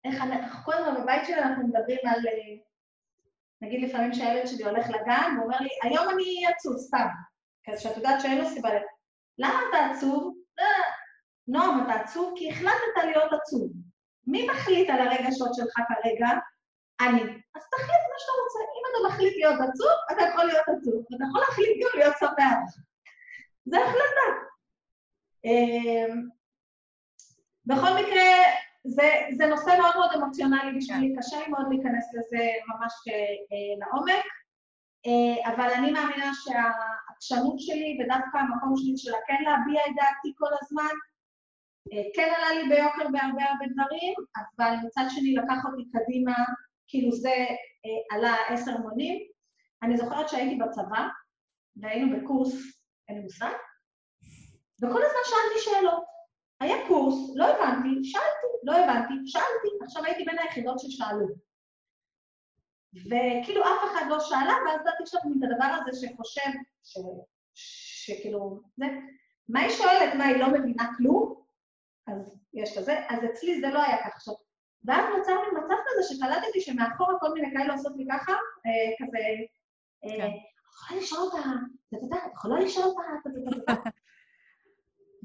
איך 0.06 0.22
אנחנו, 0.22 0.64
כל 0.66 0.74
הזמן 0.74 1.02
בבית 1.02 1.26
שלנו 1.28 1.42
אנחנו 1.44 1.68
מדברים 1.68 2.00
על 2.04 2.20
נגיד 3.62 3.90
לפעמים 3.90 4.14
שהילד 4.14 4.48
שלי 4.48 4.64
הולך 4.64 4.90
לגן, 4.90 5.34
הוא 5.38 5.44
אומר 5.44 5.58
לי, 5.60 5.70
היום 5.84 6.10
אני 6.10 6.46
עצוב, 6.48 6.78
סתם. 6.78 7.08
כזה 7.66 7.82
שאת 7.82 7.98
יודעת 7.98 8.22
שאין 8.22 8.38
לו 8.38 8.50
סיבה. 8.50 8.70
למה 9.38 9.60
אתה 9.70 9.78
עצוב? 9.78 10.36
לא, 10.58 10.66
נועם, 11.48 11.84
אתה 11.84 11.94
עצוב 11.94 12.34
כי 12.38 12.52
החלטת 12.52 13.04
להיות 13.04 13.34
עצוב. 13.34 13.72
מי 14.28 14.48
מחליט 14.50 14.90
על 14.90 15.08
הרגשות 15.08 15.50
שלך 15.54 15.76
כרגע? 15.88 16.28
אני. 17.02 17.22
אז 17.56 17.64
תחליט 17.72 18.04
מה 18.12 18.18
שאתה 18.20 18.32
רוצה. 18.44 18.60
אם 18.60 18.84
אתה 18.90 19.08
מחליט 19.08 19.34
להיות 19.36 19.70
עצוב, 19.70 19.96
אתה 20.12 20.22
יכול 20.22 20.46
להיות 20.46 20.66
עצוב. 20.68 21.06
אתה 21.16 21.24
יכול 21.30 21.42
להחליט 21.42 21.84
גם 21.84 22.00
להיות 22.00 22.16
שמח. 22.20 22.60
זה 23.66 23.78
החלטה. 23.84 24.28
אמ, 25.46 26.22
בכל 27.66 27.94
מקרה, 28.02 28.28
זה, 28.88 29.10
זה 29.38 29.48
נושא 29.48 29.72
מאוד 29.82 29.96
מאוד 29.96 30.10
אמוציונלי 30.16 30.78
בשבילי, 30.78 31.14
כן. 31.14 31.20
קשה 31.20 31.40
לי 31.40 31.48
מאוד 31.48 31.66
להיכנס 31.70 32.06
לזה 32.14 32.44
ממש 32.68 32.94
אה, 33.08 33.76
לעומק, 33.80 34.26
אה, 35.08 35.54
אבל 35.54 35.70
אני 35.78 35.92
מאמינה 35.92 36.32
שהעקשנות 36.44 37.60
שלי 37.60 37.98
ודווקא 38.00 38.38
המקום 38.38 38.74
שלי 38.78 38.98
של 38.98 39.12
כן 39.28 39.44
להביע 39.44 39.82
את 39.88 39.96
דעתי 39.96 40.34
כל 40.38 40.52
הזמן, 40.62 40.96
אה, 41.94 42.04
כן 42.16 42.30
עלה 42.38 42.50
לי 42.62 42.70
ביוקר 42.70 43.04
בהרבה 43.04 43.44
הרבה 43.44 43.66
דברים, 43.74 44.14
אבל 44.38 44.74
מצד 44.86 45.06
שני 45.10 45.36
לקח 45.36 45.66
אותי 45.66 45.84
קדימה, 45.94 46.36
כאילו 46.88 47.12
זה 47.12 47.36
אה, 47.86 48.18
עלה 48.18 48.36
עשר 48.50 48.78
מונים. 48.78 49.18
אני 49.84 49.98
זוכרת 49.98 50.30
שהייתי 50.30 50.56
בצבא, 50.56 51.08
והיינו 51.76 52.18
בקורס, 52.18 52.54
אין 53.10 53.18
לי 53.18 53.24
מושג, 53.24 53.54
וכל 54.82 55.02
הזמן 55.04 55.24
שאלתי 55.26 55.60
שאלות. 55.60 56.17
היה 56.60 56.88
קורס, 56.88 57.36
לא 57.36 57.46
הבנתי, 57.46 58.04
שאלתי, 58.04 58.48
לא 58.64 58.76
הבנתי, 58.76 59.14
שאלתי, 59.26 59.68
עכשיו 59.84 60.06
הייתי 60.06 60.24
בין 60.24 60.40
היחידות 60.40 60.80
ששאלו. 60.80 61.28
וכאילו 62.94 63.64
אף 63.64 63.92
אחד 63.92 64.06
לא 64.10 64.20
שאלה, 64.20 64.54
ואז 64.66 64.82
ידעתי 64.82 65.04
עכשיו 65.04 65.22
את 65.22 65.52
הדבר 65.52 65.66
הזה 65.66 66.08
שחושב, 66.08 66.52
ש... 66.84 66.98
שכאילו, 68.06 68.62
זה, 68.78 68.86
מה 69.50 69.60
היא 69.60 69.70
שואלת? 69.70 70.16
מה, 70.18 70.26
היא 70.26 70.38
לא 70.38 70.48
מבינה 70.48 70.92
כלום? 70.98 71.44
אז 72.08 72.36
יש 72.54 72.78
לזה, 72.78 73.00
אז 73.10 73.20
אצלי 73.26 73.62
זה 73.62 73.68
לא 73.68 73.84
היה 73.84 73.98
ככה. 73.98 74.08
עכשיו, 74.08 74.34
ואז 74.86 75.06
נוצר 75.18 75.42
לי 75.42 75.48
מצב 75.52 75.76
כזה 75.86 76.14
שקלטתי 76.14 76.62
שמאחורה 76.62 77.20
כל 77.20 77.34
מיני 77.34 77.58
כאלה 77.58 77.74
עושות 77.74 77.94
לי 77.98 78.06
ככה, 78.12 78.32
אה, 78.34 79.06
כזה, 79.06 79.18
אה, 80.04 80.18
כן. 80.18 80.32
יכולה 80.74 81.02
לשאול 81.02 81.22
אותה, 81.22 81.38
את 81.94 82.34
יכולה 82.34 82.60
לשאול 82.60 82.86
אותה, 82.86 83.02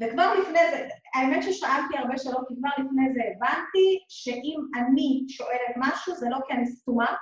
וכבר 0.01 0.35
לפני 0.41 0.61
זה, 0.71 0.89
האמת 1.15 1.43
ששאלתי 1.43 1.97
הרבה 1.99 2.19
שאלות, 2.19 2.49
כי 2.49 2.55
כבר 2.57 2.85
לפני 2.85 3.13
זה 3.15 3.21
הבנתי 3.37 4.05
שאם 4.09 4.61
אני 4.77 5.25
שואלת 5.29 5.75
משהו, 5.77 6.15
זה 6.15 6.27
לא 6.31 6.39
כי 6.47 6.53
אני 6.53 6.67
סתומה, 6.67 7.15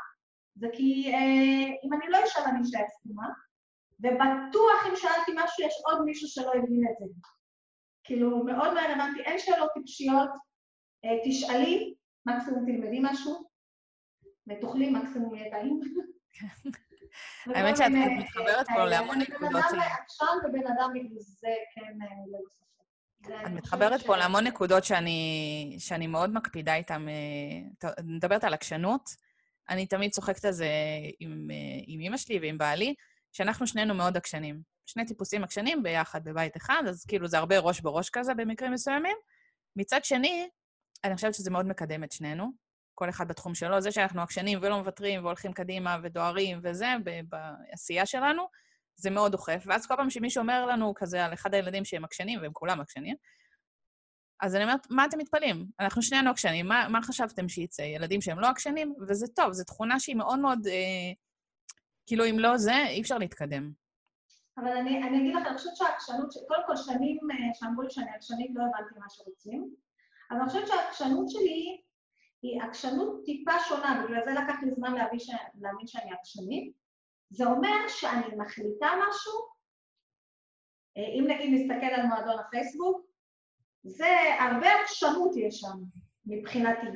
זה 0.54 0.66
כי 0.72 1.12
אה, 1.14 1.66
אם 1.84 1.92
אני 1.92 2.04
לא 2.08 2.18
אשאל 2.24 2.42
אני 2.42 2.62
אשאל 2.62 2.84
סתומה, 2.98 3.28
ובטוח 4.00 4.86
אם 4.88 4.96
שאלתי 4.96 5.32
משהו, 5.34 5.64
יש 5.66 5.74
עוד 5.86 6.04
מישהו 6.04 6.28
שלא 6.28 6.50
הבין 6.50 6.82
את 6.90 6.96
זה. 6.98 7.04
כאילו, 8.04 8.44
מאוד 8.44 8.74
מהר 8.74 8.90
הבנתי, 8.90 9.20
אין 9.20 9.38
שאלות 9.38 9.70
טיפשיות, 9.74 10.30
אה, 11.04 11.10
תשאלי, 11.24 11.94
מקסימום 12.26 12.64
תלמדי 12.66 13.00
משהו, 13.02 13.48
ותאכלי, 14.48 14.90
מקסימום 14.90 15.34
יהיה 15.34 15.50
טעים. 15.50 15.80
האמת 17.46 17.76
שאת 17.76 17.92
מתחברת 18.18 18.66
פה 18.74 18.84
להמון 18.84 19.18
נקודות. 19.18 19.50
בן 19.50 19.56
אדם 19.56 19.80
עקשן 19.80 20.48
ובן 20.48 20.66
אדם 20.66 20.90
זה 21.18 21.54
כן 21.74 21.92
ללא 21.96 22.38
ספק. 22.48 22.69
את 23.24 23.50
מתחברת 23.50 24.02
פה 24.06 24.16
להמון 24.16 24.46
נקודות 24.46 24.84
שאני, 24.84 25.76
שאני 25.78 26.06
מאוד 26.06 26.30
מקפידה 26.30 26.74
איתן. 26.74 27.06
אה, 27.08 27.90
מדברת 28.04 28.44
על 28.44 28.54
עקשנות. 28.54 29.10
אני 29.68 29.86
תמיד 29.86 30.10
צוחקת 30.10 30.44
על 30.44 30.52
זה 30.52 30.68
עם, 31.20 31.48
אה, 31.50 31.56
עם 31.86 32.00
אימא 32.00 32.16
שלי 32.16 32.38
ועם 32.42 32.58
בעלי, 32.58 32.94
שאנחנו 33.32 33.66
שנינו 33.66 33.94
מאוד 33.94 34.16
עקשנים. 34.16 34.62
שני 34.86 35.06
טיפוסים 35.06 35.44
עקשנים 35.44 35.82
ביחד 35.82 36.24
בבית 36.24 36.56
אחד, 36.56 36.82
אז 36.88 37.04
כאילו 37.04 37.28
זה 37.28 37.38
הרבה 37.38 37.58
ראש 37.58 37.80
בראש 37.80 38.10
כזה 38.10 38.34
במקרים 38.34 38.72
מסוימים. 38.72 39.16
מצד 39.76 40.04
שני, 40.04 40.48
אני 41.04 41.14
חושבת 41.14 41.34
שזה 41.34 41.50
מאוד 41.50 41.66
מקדם 41.66 42.04
את 42.04 42.12
שנינו, 42.12 42.50
כל 42.94 43.08
אחד 43.08 43.28
בתחום 43.28 43.54
שלו. 43.54 43.80
זה 43.80 43.92
שאנחנו 43.92 44.22
עקשנים 44.22 44.58
ולא 44.62 44.78
מוותרים 44.78 45.24
והולכים 45.24 45.52
קדימה 45.52 45.96
ודוהרים 46.02 46.60
וזה, 46.62 46.86
בעשייה 47.28 48.06
שלנו, 48.06 48.42
זה 49.00 49.10
מאוד 49.10 49.32
דוחף. 49.32 49.64
ואז 49.66 49.86
כל 49.86 49.94
פעם 49.96 50.10
שמישהו 50.10 50.40
אומר 50.40 50.66
לנו 50.66 50.92
כזה 50.96 51.24
על 51.24 51.32
אחד 51.32 51.54
הילדים 51.54 51.84
שהם 51.84 52.04
עקשנים, 52.04 52.40
והם 52.42 52.52
כולם 52.52 52.80
עקשנים, 52.80 53.16
אז 54.42 54.54
אני 54.54 54.64
אומרת, 54.64 54.86
מה 54.90 55.04
אתם 55.04 55.18
מתפלאים? 55.18 55.66
אנחנו 55.80 56.02
שנינו 56.02 56.30
עקשנים, 56.30 56.66
מה, 56.68 56.88
מה 56.88 57.02
חשבתם 57.02 57.48
שיצא? 57.48 57.82
ילדים 57.82 58.20
שהם 58.20 58.38
לא 58.38 58.46
עקשנים? 58.46 58.94
וזה 59.08 59.26
טוב, 59.36 59.52
זו 59.52 59.64
תכונה 59.64 60.00
שהיא 60.00 60.16
מאוד 60.16 60.38
מאוד... 60.38 60.66
אה, 60.66 61.12
כאילו, 62.06 62.24
אם 62.24 62.38
לא 62.38 62.56
זה, 62.56 62.86
אי 62.86 63.00
אפשר 63.00 63.18
להתקדם. 63.18 63.72
אבל 64.58 64.76
אני, 64.76 65.02
אני 65.02 65.18
אגיד 65.18 65.34
לך, 65.34 65.46
אני 65.46 65.56
חושבת 65.56 65.76
שהעקשנות, 65.76 66.34
קודם 66.48 66.60
כל 66.66 66.76
שנים 66.76 67.18
אה, 67.30 67.54
שאמרו 67.54 67.82
לי 67.82 67.90
שאני 67.90 68.10
עקשנית, 68.10 68.50
לא 68.54 68.62
הבנתי 68.62 68.98
מה 68.98 69.06
שרוצים, 69.08 69.74
אבל 70.30 70.40
אני 70.40 70.48
חושבת 70.48 70.68
שהעקשנות 70.68 71.30
שלי 71.30 71.80
היא 72.42 72.62
עקשנות 72.62 73.24
טיפה 73.24 73.52
שונה, 73.68 74.04
בגלל 74.04 74.24
זה 74.24 74.30
לקח 74.30 74.54
לי 74.62 74.70
זמן 74.70 74.94
להבין, 74.94 75.86
שאני 75.86 76.12
עקשנית. 76.12 76.79
זה 77.30 77.46
אומר 77.46 77.88
שאני 77.88 78.36
מחליטה 78.36 78.88
משהו, 79.08 79.34
אה, 80.96 81.02
אם 81.02 81.24
נגיד 81.28 81.50
נסתכל 81.52 81.94
על 81.94 82.06
מועדון 82.06 82.38
הפייסבוק, 82.38 83.06
זה 83.82 84.08
הרבה 84.40 84.68
עקשנות 84.80 85.36
יש 85.36 85.60
שם, 85.60 85.78
מבחינתי. 86.26 86.86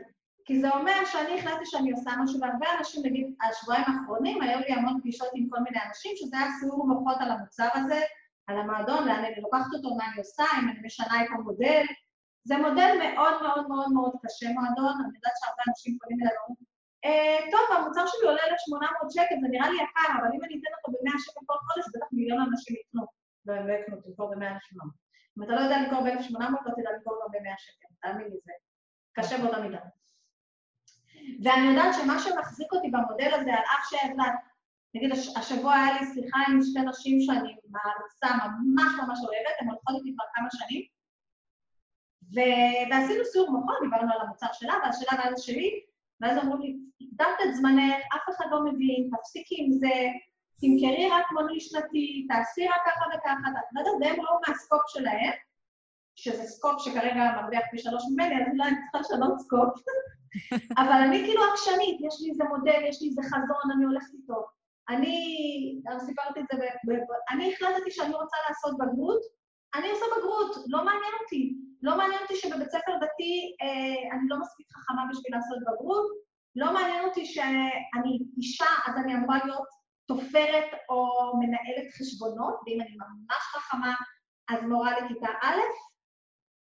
כי 0.45 0.61
זה 0.61 0.71
אומר 0.71 1.05
שאני 1.05 1.39
החלטתי 1.39 1.67
שאני 1.67 1.93
עושה 1.93 2.11
משהו, 2.23 2.41
והרבה 2.41 2.67
אנשים, 2.79 3.03
נגיד, 3.07 3.35
השבועיים 3.49 3.85
האחרונים, 3.87 4.43
היו 4.43 4.59
לי 4.59 4.73
המון 4.73 5.01
פגישות 5.01 5.29
עם 5.35 5.49
כל 5.51 5.59
מיני 5.61 5.79
אנשים, 5.89 6.13
שזה 6.17 6.39
היה 6.39 6.47
סיור 6.61 6.87
מוחות 6.87 7.17
על 7.21 7.31
המוצר 7.31 7.69
הזה, 7.75 8.01
על 8.47 8.59
המועדון, 8.59 9.09
לאן 9.09 9.25
אני 9.25 9.41
לוקחת 9.41 9.75
אותו, 9.75 9.95
מה 9.95 10.05
אני 10.07 10.19
עושה, 10.19 10.45
אם 10.63 10.69
אני 10.69 10.79
משנה 10.85 11.25
את 11.25 11.29
המודל. 11.31 11.85
זה 12.45 12.57
מודל 12.59 12.99
מאוד 13.03 13.43
מאוד 13.43 13.69
מאוד 13.69 13.93
מאוד 13.93 14.13
קשה, 14.23 14.47
מועדון, 14.49 14.95
אני 15.05 15.17
יודעת 15.17 15.33
שהרבה 15.39 15.63
אנשים 15.69 15.99
פונים 16.01 16.19
אליי 16.23 16.33
ואומרים, 16.39 16.74
טוב, 17.51 17.77
המוצר 17.77 18.07
שלי 18.07 18.29
עולה 18.29 18.43
1,800 18.51 19.13
שקל, 19.13 19.35
זה 19.41 19.49
נראה 19.51 19.69
לי 19.71 19.77
יקר, 19.77 20.11
אבל 20.19 20.31
אם 20.35 20.45
אני 20.45 20.55
אתן 20.61 20.73
אותו 20.77 20.89
ב-100 20.93 21.19
שקל 21.25 21.41
כל 21.47 21.59
חודש, 21.67 21.87
בטח 21.95 22.07
מיליון 22.13 22.41
אנשים 22.51 22.77
יקנו. 22.81 23.05
לא, 23.47 23.53
הם 23.55 23.67
לא 23.69 23.73
יקנו, 23.73 23.97
תמכור 24.01 24.31
ב-1,800. 24.31 25.05
אם 25.39 25.43
אתה 25.43 25.53
לא 25.53 25.61
יודע 25.61 25.77
למכור 25.83 26.01
ב-1,800, 26.05 26.41
לא 26.67 26.73
תדע 26.77 26.91
למכור 26.95 27.15
גם 27.23 27.31
ב-100 27.33 27.55
שקל, 27.59 27.89
תאמין 28.03 28.27
לי, 28.27 28.37
זה 28.45 28.53
קשה 29.13 29.39
באותה 29.39 29.61
מידה. 29.61 29.81
ואני 31.45 31.67
יודעת 31.71 31.95
שמה 31.95 32.19
שמחזיק 32.19 32.73
אותי 32.73 32.91
במודל 32.91 33.31
הזה, 33.35 33.51
על 33.55 33.65
אף 33.75 33.85
שהבנת, 33.91 34.35
נגיד 34.95 35.11
השבוע 35.37 35.75
היה 35.75 36.01
לי 36.01 36.07
שיחה 36.15 36.39
עם 36.49 36.63
שתי 36.63 36.81
נשים 36.81 37.21
שאני 37.21 37.57
מעריצה 37.75 38.29
ממש 38.47 38.93
ממש 38.99 39.19
אוהבת, 39.25 39.57
הן 39.61 39.69
הולכות 39.69 39.95
איתי 39.99 40.15
כבר 40.15 40.25
כמה 40.35 40.49
שנים, 40.51 40.83
ו- 42.35 42.91
ועשינו 42.91 43.25
סיור 43.25 43.51
מוחות, 43.51 43.77
דיברנו 43.83 44.13
על 44.13 44.21
המוצר 44.21 44.47
שלה 44.53 44.75
שלה 44.93 45.19
ועל 45.19 45.37
שלי, 45.37 45.85
ואז 46.21 46.39
אמרו 46.39 46.57
לי, 46.57 46.77
הקדמת 47.15 47.39
את 47.45 47.55
זמנך, 47.55 47.95
אף 48.17 48.37
אחד 48.37 48.45
לא 48.51 48.65
מבין, 48.65 49.11
תפסיקי 49.17 49.57
עם 49.59 49.73
זה, 49.73 49.95
תמכרי 50.61 51.09
רק 51.11 51.27
מוני 51.33 51.61
שנתי, 51.61 52.27
תעשי 52.29 52.69
רק 52.69 52.83
ככה 52.87 53.05
וככה, 53.15 53.49
את 53.51 53.79
יודעת, 53.79 53.95
והם 54.01 54.27
ראו 54.27 54.39
מהסקופ 54.49 54.83
שלהם, 54.89 55.33
שזה 56.17 56.43
scope 56.43 56.81
שכרגע 56.85 57.23
מרוויח 57.37 57.63
פי 57.71 57.79
שלוש 57.79 58.03
ממני, 58.11 58.35
אז 58.35 58.49
אולי 58.53 58.69
אני 58.69 58.77
צריכה 58.83 58.99
לשנות 59.01 59.39
scope. 59.41 59.75
אבל 60.81 60.99
אני 61.07 61.19
כאילו 61.25 61.43
עקשנית, 61.45 61.99
יש 62.07 62.17
לי 62.21 62.31
איזה 62.31 62.45
מודל, 62.45 62.81
יש 62.89 63.03
לי 63.03 63.09
איזה 63.09 63.23
חזון, 63.23 63.67
אני 63.77 63.85
הולכת 63.85 64.15
איתו. 64.15 64.47
אני, 64.89 65.17
סיפרתי 66.07 66.41
את 66.41 66.45
זה, 66.53 66.57
ב, 66.59 66.91
ב, 66.93 66.93
אני 67.31 67.53
החלטתי 67.53 67.91
שאני 67.91 68.15
רוצה 68.15 68.37
לעשות 68.49 68.75
בגרות, 68.79 69.23
אני 69.75 69.91
עושה 69.91 70.05
בגרות, 70.17 70.57
לא 70.67 70.79
מעניין 70.85 71.15
אותי. 71.23 71.55
לא 71.83 71.97
מעניין 71.97 72.23
אותי 72.23 72.37
שבבית 72.37 72.71
ספר 72.71 72.95
דתי 72.97 73.57
אה, 73.63 74.17
אני 74.17 74.29
לא 74.29 74.37
מספיק 74.41 74.67
חכמה 74.77 75.03
בשביל 75.11 75.33
לעשות 75.37 75.59
בגרות, 75.67 76.07
לא 76.57 76.75
מעניין 76.75 77.05
אותי 77.05 77.27
שאני 77.27 78.19
אישה, 78.37 78.71
אז 78.87 78.95
אני 79.05 79.15
אמורה 79.15 79.39
להיות 79.45 79.69
תופרת 80.07 80.71
או 80.89 81.33
מנהלת 81.39 81.93
חשבונות, 81.99 82.55
ואם 82.67 82.81
אני 82.81 82.97
ממש 82.97 83.43
חכמה, 83.53 83.95
אז 84.49 84.63
מורה 84.63 85.01
לכיתה 85.01 85.29
א', 85.43 85.61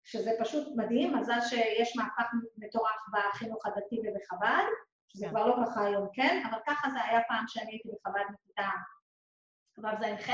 שזה 0.04 0.32
פשוט 0.40 0.68
מדהים, 0.76 1.18
מזל 1.18 1.42
שיש 1.50 1.98
מהפך 1.98 2.32
מטורף 2.58 3.02
בחינוך 3.12 3.66
הדתי 3.66 4.00
ובחב"ד, 4.00 4.66
שזה 5.08 5.26
כן. 5.26 5.32
כבר 5.32 5.48
לא 5.48 5.56
ככה 5.66 5.86
היום, 5.86 6.08
כן? 6.14 6.44
אבל 6.50 6.58
ככה 6.68 6.90
זה 6.90 7.04
היה 7.04 7.22
פעם 7.28 7.46
שאני 7.48 7.72
הייתי 7.72 7.90
בחב"ד 7.90 8.24
מכיתה 8.34 8.70
ו"ז-ח'. 9.78 10.30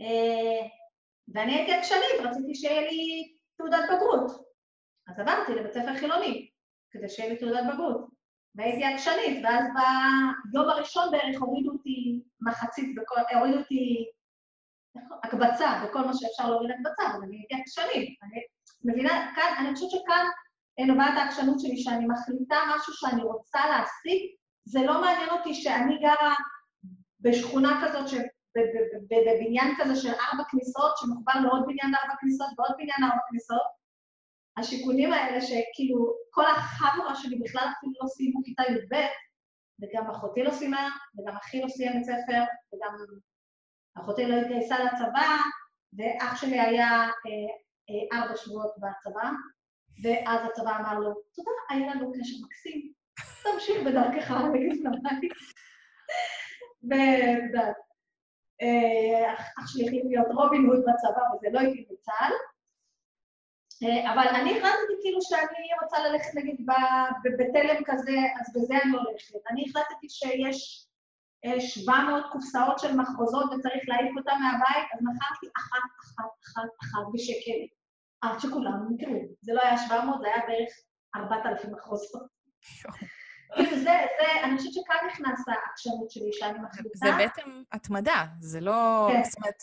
אה, 0.00 0.66
ואני 1.34 1.54
הייתי 1.54 1.72
עקשנית, 1.72 2.20
רציתי 2.20 2.54
שיהיה 2.54 2.80
לי 2.80 3.32
תעודת 3.56 3.82
בגרות. 3.92 4.50
אז 5.08 5.18
עברתי 5.18 5.54
לבית 5.54 5.72
ספר 5.72 5.94
חילוני, 5.94 6.49
כדי 6.90 7.08
שיהיה 7.08 7.28
לי 7.28 7.36
תעודת 7.36 7.62
בגרות. 7.72 8.06
והייתי 8.54 8.84
עקשנית, 8.84 9.44
ואז 9.44 9.64
ביום 10.52 10.68
הראשון 10.68 11.10
בערך 11.10 11.40
הורידו 11.40 11.70
אותי 11.70 12.20
מחצית, 12.40 12.94
בכל, 12.94 13.20
הורידו 13.34 13.58
אותי 13.58 14.06
הקבצה, 15.24 15.84
בכל 15.84 16.04
מה 16.04 16.12
שאפשר 16.14 16.50
להוריד 16.50 16.70
הקבצה, 16.70 17.02
אבל 17.10 17.24
אני 17.24 17.36
הייתי 17.36 17.54
עקשנית. 17.54 18.18
אני 18.22 18.40
מבינה, 18.84 19.32
כאן, 19.36 19.54
אני 19.58 19.74
חושבת 19.74 19.90
שכאן 19.90 20.26
נובעת 20.86 21.14
העקשנות 21.16 21.60
שלי, 21.60 21.76
שאני 21.76 22.06
מחליטה 22.06 22.56
משהו 22.74 22.92
שאני 22.94 23.22
רוצה 23.22 23.60
להשיג, 23.70 24.20
זה 24.64 24.80
לא 24.82 25.00
מעניין 25.00 25.30
אותי 25.30 25.54
שאני 25.54 25.98
גרה 25.98 26.34
בשכונה 27.20 27.82
כזאת, 27.84 28.08
ש... 28.08 28.14
בבניין 29.10 29.74
כזה 29.78 29.96
של 29.96 30.08
ארבע 30.08 30.44
כניסות, 30.48 30.92
שמחובר 30.96 31.32
לעוד 31.42 31.62
בניין 31.66 31.94
ארבע 31.94 32.14
כניסות 32.20 32.48
ועוד 32.58 32.72
בניין 32.78 33.10
ארבע 33.10 33.22
כניסות, 33.28 33.79
השיכונים 34.60 35.12
האלה 35.12 35.40
שכאילו 35.40 36.14
כל 36.30 36.44
החבורה 36.46 37.14
שלי 37.14 37.38
בכלל 37.38 37.66
אפילו 37.78 37.92
לא 38.02 38.08
סיימו 38.08 38.42
כיתה 38.44 38.62
י"ב, 38.62 38.94
וגם 39.80 40.10
אחותי 40.10 40.42
לא 40.42 40.50
סיימה, 40.50 40.88
וגם 41.18 41.36
אחי 41.36 41.60
לא 41.62 41.68
סיים 41.68 41.92
בית 41.92 42.04
ספר, 42.04 42.42
וגם 42.74 42.94
אחותי 43.98 44.26
לא 44.26 44.34
התגייסה 44.34 44.84
לצבא, 44.84 45.36
ואח 45.92 46.40
שלי 46.40 46.60
היה 46.60 46.90
אה, 46.90 47.50
אה, 47.90 48.18
ארבע 48.18 48.36
שבועות 48.36 48.74
בצבא, 48.76 49.30
ואז 50.02 50.40
הצבא 50.46 50.76
אמר 50.76 50.98
לו, 50.98 51.14
תודה, 51.34 51.50
היה 51.70 51.94
לנו 51.94 52.12
קשר 52.12 52.34
מקסים, 52.44 52.92
תמשיך 53.42 53.86
בדרכך. 53.86 54.30
ואת 56.90 57.42
יודעת, 57.46 57.76
אה, 58.62 59.34
שלי 59.66 59.86
החליט 59.86 60.04
להיות 60.04 60.26
רובין 60.34 60.66
הוד 60.66 60.80
בצבא 60.80 61.22
וזה 61.34 61.48
לא 61.52 61.60
התאים 61.60 61.84
בצה"ל. 61.90 62.32
אה, 63.82 64.12
אבל 64.12 64.28
אני 64.28 64.50
החלטתי 64.50 64.94
כאילו 65.02 65.18
שאני 65.22 65.68
רוצה 65.82 65.98
ללכת 66.08 66.34
נגיד 66.34 66.66
בתלם 67.38 67.84
כזה, 67.84 68.16
אז 68.40 68.52
בזה 68.54 68.74
אני 68.84 68.92
הולכת. 68.92 69.50
אני 69.50 69.64
החלטתי 69.68 70.08
שיש 70.08 70.86
700 71.58 72.24
אה, 72.24 72.30
קופסאות 72.32 72.78
של 72.78 72.96
מחרוזות 72.96 73.44
וצריך 73.44 73.82
להעיף 73.88 74.12
אותן 74.16 74.36
מהבית, 74.42 74.88
אז 74.94 75.00
מכרתי 75.02 75.46
אחת, 75.58 75.90
אחת, 76.00 76.30
אחת, 76.44 76.70
אחת 76.82 77.06
בשקל. 77.14 77.60
עד 78.22 78.40
שכולם 78.40 78.86
נקראו. 78.90 79.20
זה 79.40 79.52
לא 79.54 79.60
היה 79.62 79.78
700, 79.78 80.20
זה 80.20 80.26
היה 80.26 80.46
בערך 80.46 80.72
4,000 81.16 81.72
מחרוזות. 81.72 82.22
כאילו 83.54 83.76
זה, 83.76 83.82
זה, 84.18 84.44
אני 84.44 84.56
חושבת 84.56 84.72
שכאן 84.72 85.06
נכנס 85.06 85.48
העקשנות 85.48 86.10
שלי, 86.10 86.32
שאני 86.32 86.58
מחליטה. 86.58 86.88
זה 86.94 87.10
בעצם 87.18 87.62
התמדה, 87.72 88.24
זה 88.40 88.60
לא... 88.60 89.08
כן. 89.12 89.22
זאת 89.24 89.36
אומרת... 89.36 89.62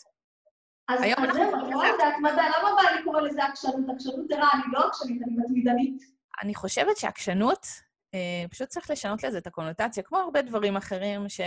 אז 0.87 1.01
היום 1.01 1.23
אנחנו 1.23 1.43
לזה... 1.43 1.97
זה 1.97 2.07
התמדה, 2.07 2.43
למה 2.57 2.75
בא 2.75 2.89
לי 2.89 2.99
לקרוא 2.99 3.21
לזה 3.21 3.43
עקשנות? 3.43 3.89
עקשנות 3.95 4.27
זה 4.27 4.35
רע, 4.35 4.47
אני 4.53 4.73
לא 4.73 4.87
עקשנית, 4.87 5.21
אני 5.23 5.35
מתמידנית. 5.37 6.01
אני 6.43 6.55
חושבת 6.55 6.97
שעקשנות, 6.97 7.67
אה, 8.13 8.45
פשוט 8.51 8.69
צריך 8.69 8.89
לשנות 8.89 9.23
לזה 9.23 9.37
את 9.37 9.47
הקונוטציה, 9.47 10.03
כמו 10.03 10.17
הרבה 10.17 10.41
דברים 10.41 10.77
אחרים 10.77 11.29
ש... 11.29 11.41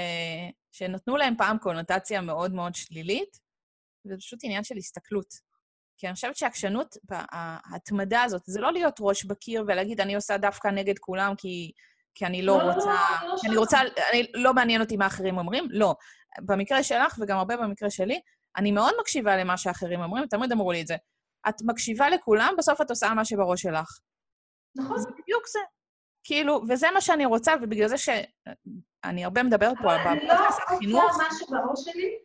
שנתנו 0.72 1.16
להם 1.16 1.37
פעם 1.37 1.59
קונוטציה 1.59 2.20
מאוד 2.20 2.55
מאוד 2.55 2.74
שלילית, 2.74 3.38
וזה 4.07 4.16
פשוט 4.16 4.40
עניין 4.42 4.64
של 4.64 4.76
הסתכלות. 4.76 5.35
כי 5.96 6.07
אני 6.07 6.14
חושבת 6.14 6.37
שעקשנות, 6.37 6.96
ההתמדה 7.11 8.22
הזאת, 8.22 8.42
זה 8.44 8.61
לא 8.61 8.72
להיות 8.72 8.96
ראש 9.00 9.24
בקיר 9.24 9.64
ולהגיד, 9.66 10.00
אני 10.00 10.14
עושה 10.14 10.37
דווקא 10.38 10.68
נגד 10.68 10.98
כולם 10.98 11.35
כי 11.38 11.72
כי 12.14 12.26
אני 12.26 12.42
לא, 12.42 12.59
לא 12.59 12.72
רוצה... 12.72 12.94
לא, 13.22 13.29
לא 13.29 13.35
אני 13.48 13.57
רוצה... 13.57 13.79
אני, 14.11 14.26
לא 14.35 14.55
מעניין 14.55 14.81
אותי 14.81 14.96
מה 14.96 15.07
אחרים 15.07 15.38
אומרים, 15.38 15.68
לא. 15.70 15.94
במקרה 16.40 16.83
שלך, 16.83 17.18
וגם 17.20 17.38
הרבה 17.38 17.57
במקרה 17.57 17.90
שלי, 17.90 18.21
אני 18.57 18.73
מאוד 18.73 18.94
מקשיבה 19.01 19.37
למה 19.37 19.57
שאחרים 19.57 20.01
אומרים, 20.01 20.27
תמיד 20.27 20.53
אמרו 20.53 20.73
לי 20.73 20.83
את 20.83 20.87
זה. 20.87 20.96
את 21.48 21.55
מקשיבה 21.67 22.09
לכולם, 22.09 22.55
בסוף 22.59 22.81
את 22.81 22.90
עושה 22.90 23.15
מה 23.15 23.25
שבראש 23.25 23.63
שלך. 23.63 23.98
נכון. 24.77 24.98
זה 24.98 25.09
בדיוק 25.11 25.48
זה. 25.48 25.59
כאילו, 26.25 26.61
וזה 26.69 26.87
מה 26.94 27.01
שאני 27.01 27.27
רוצה, 27.27 27.53
ובגלל 27.63 27.88
זה 27.88 27.98
שאני 27.98 29.25
הרבה 29.25 29.42
מדברת 29.42 29.77
פה 29.83 29.92
על 29.92 29.98
בפודקאסט 29.98 30.61
החינוך. 30.63 30.69
אבל 30.69 30.77
אני 30.77 30.92
לא 30.92 31.11
עושה 31.11 31.23
משהו 31.31 31.46
בראש 31.46 31.85
שלי, 31.85 32.19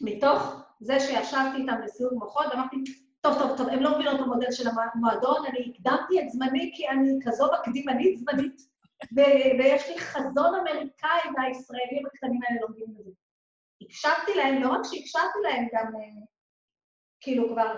מתוך 0.00 0.62
זה 0.80 1.00
שישבתי 1.00 1.56
איתם 1.56 1.80
לסיור 1.84 2.12
מוחות, 2.12 2.46
ואמרתי, 2.50 2.76
טוב, 3.20 3.38
טוב, 3.38 3.56
טוב, 3.56 3.68
הם 3.68 3.82
לא 3.82 3.94
מבינות 3.94 4.14
את 4.14 4.20
המודל 4.20 4.52
של 4.52 4.68
המועדון, 4.68 5.46
אני 5.46 5.72
הקדמתי 5.74 6.20
את 6.20 6.30
זמני 6.30 6.72
כי 6.76 6.88
אני 6.88 7.18
כזו 7.24 7.48
מקדימנית 7.60 8.18
זמנית. 8.18 8.70
ויש 9.58 9.88
לי 9.88 9.98
חזון 9.98 10.54
אמריקאי, 10.54 11.20
והישראלים 11.36 12.06
הקטנים 12.06 12.40
האלה 12.48 12.60
לומדים 12.60 12.86
את 13.00 13.04
זה. 13.04 13.10
הקשבתי 13.90 14.34
להם, 14.34 14.62
לא 14.62 14.68
רק 14.68 14.80
שהקשבתי 14.84 15.38
להם, 15.42 15.68
גם 15.72 15.86
אה, 15.86 16.26
כאילו 17.20 17.48
כבר, 17.48 17.76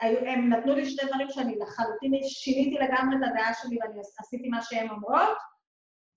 הם 0.00 0.52
נתנו 0.52 0.74
לי 0.74 0.90
שני 0.90 1.10
דברים 1.10 1.30
שאני 1.30 1.58
לחלוטין 1.58 2.12
שיניתי 2.22 2.76
לגמרי 2.84 3.16
את 3.16 3.30
הדעה 3.30 3.54
שלי 3.54 3.78
ואני 3.80 4.00
עשיתי 4.18 4.48
מה 4.48 4.62
שהן 4.62 4.90
אומרות, 4.90 5.38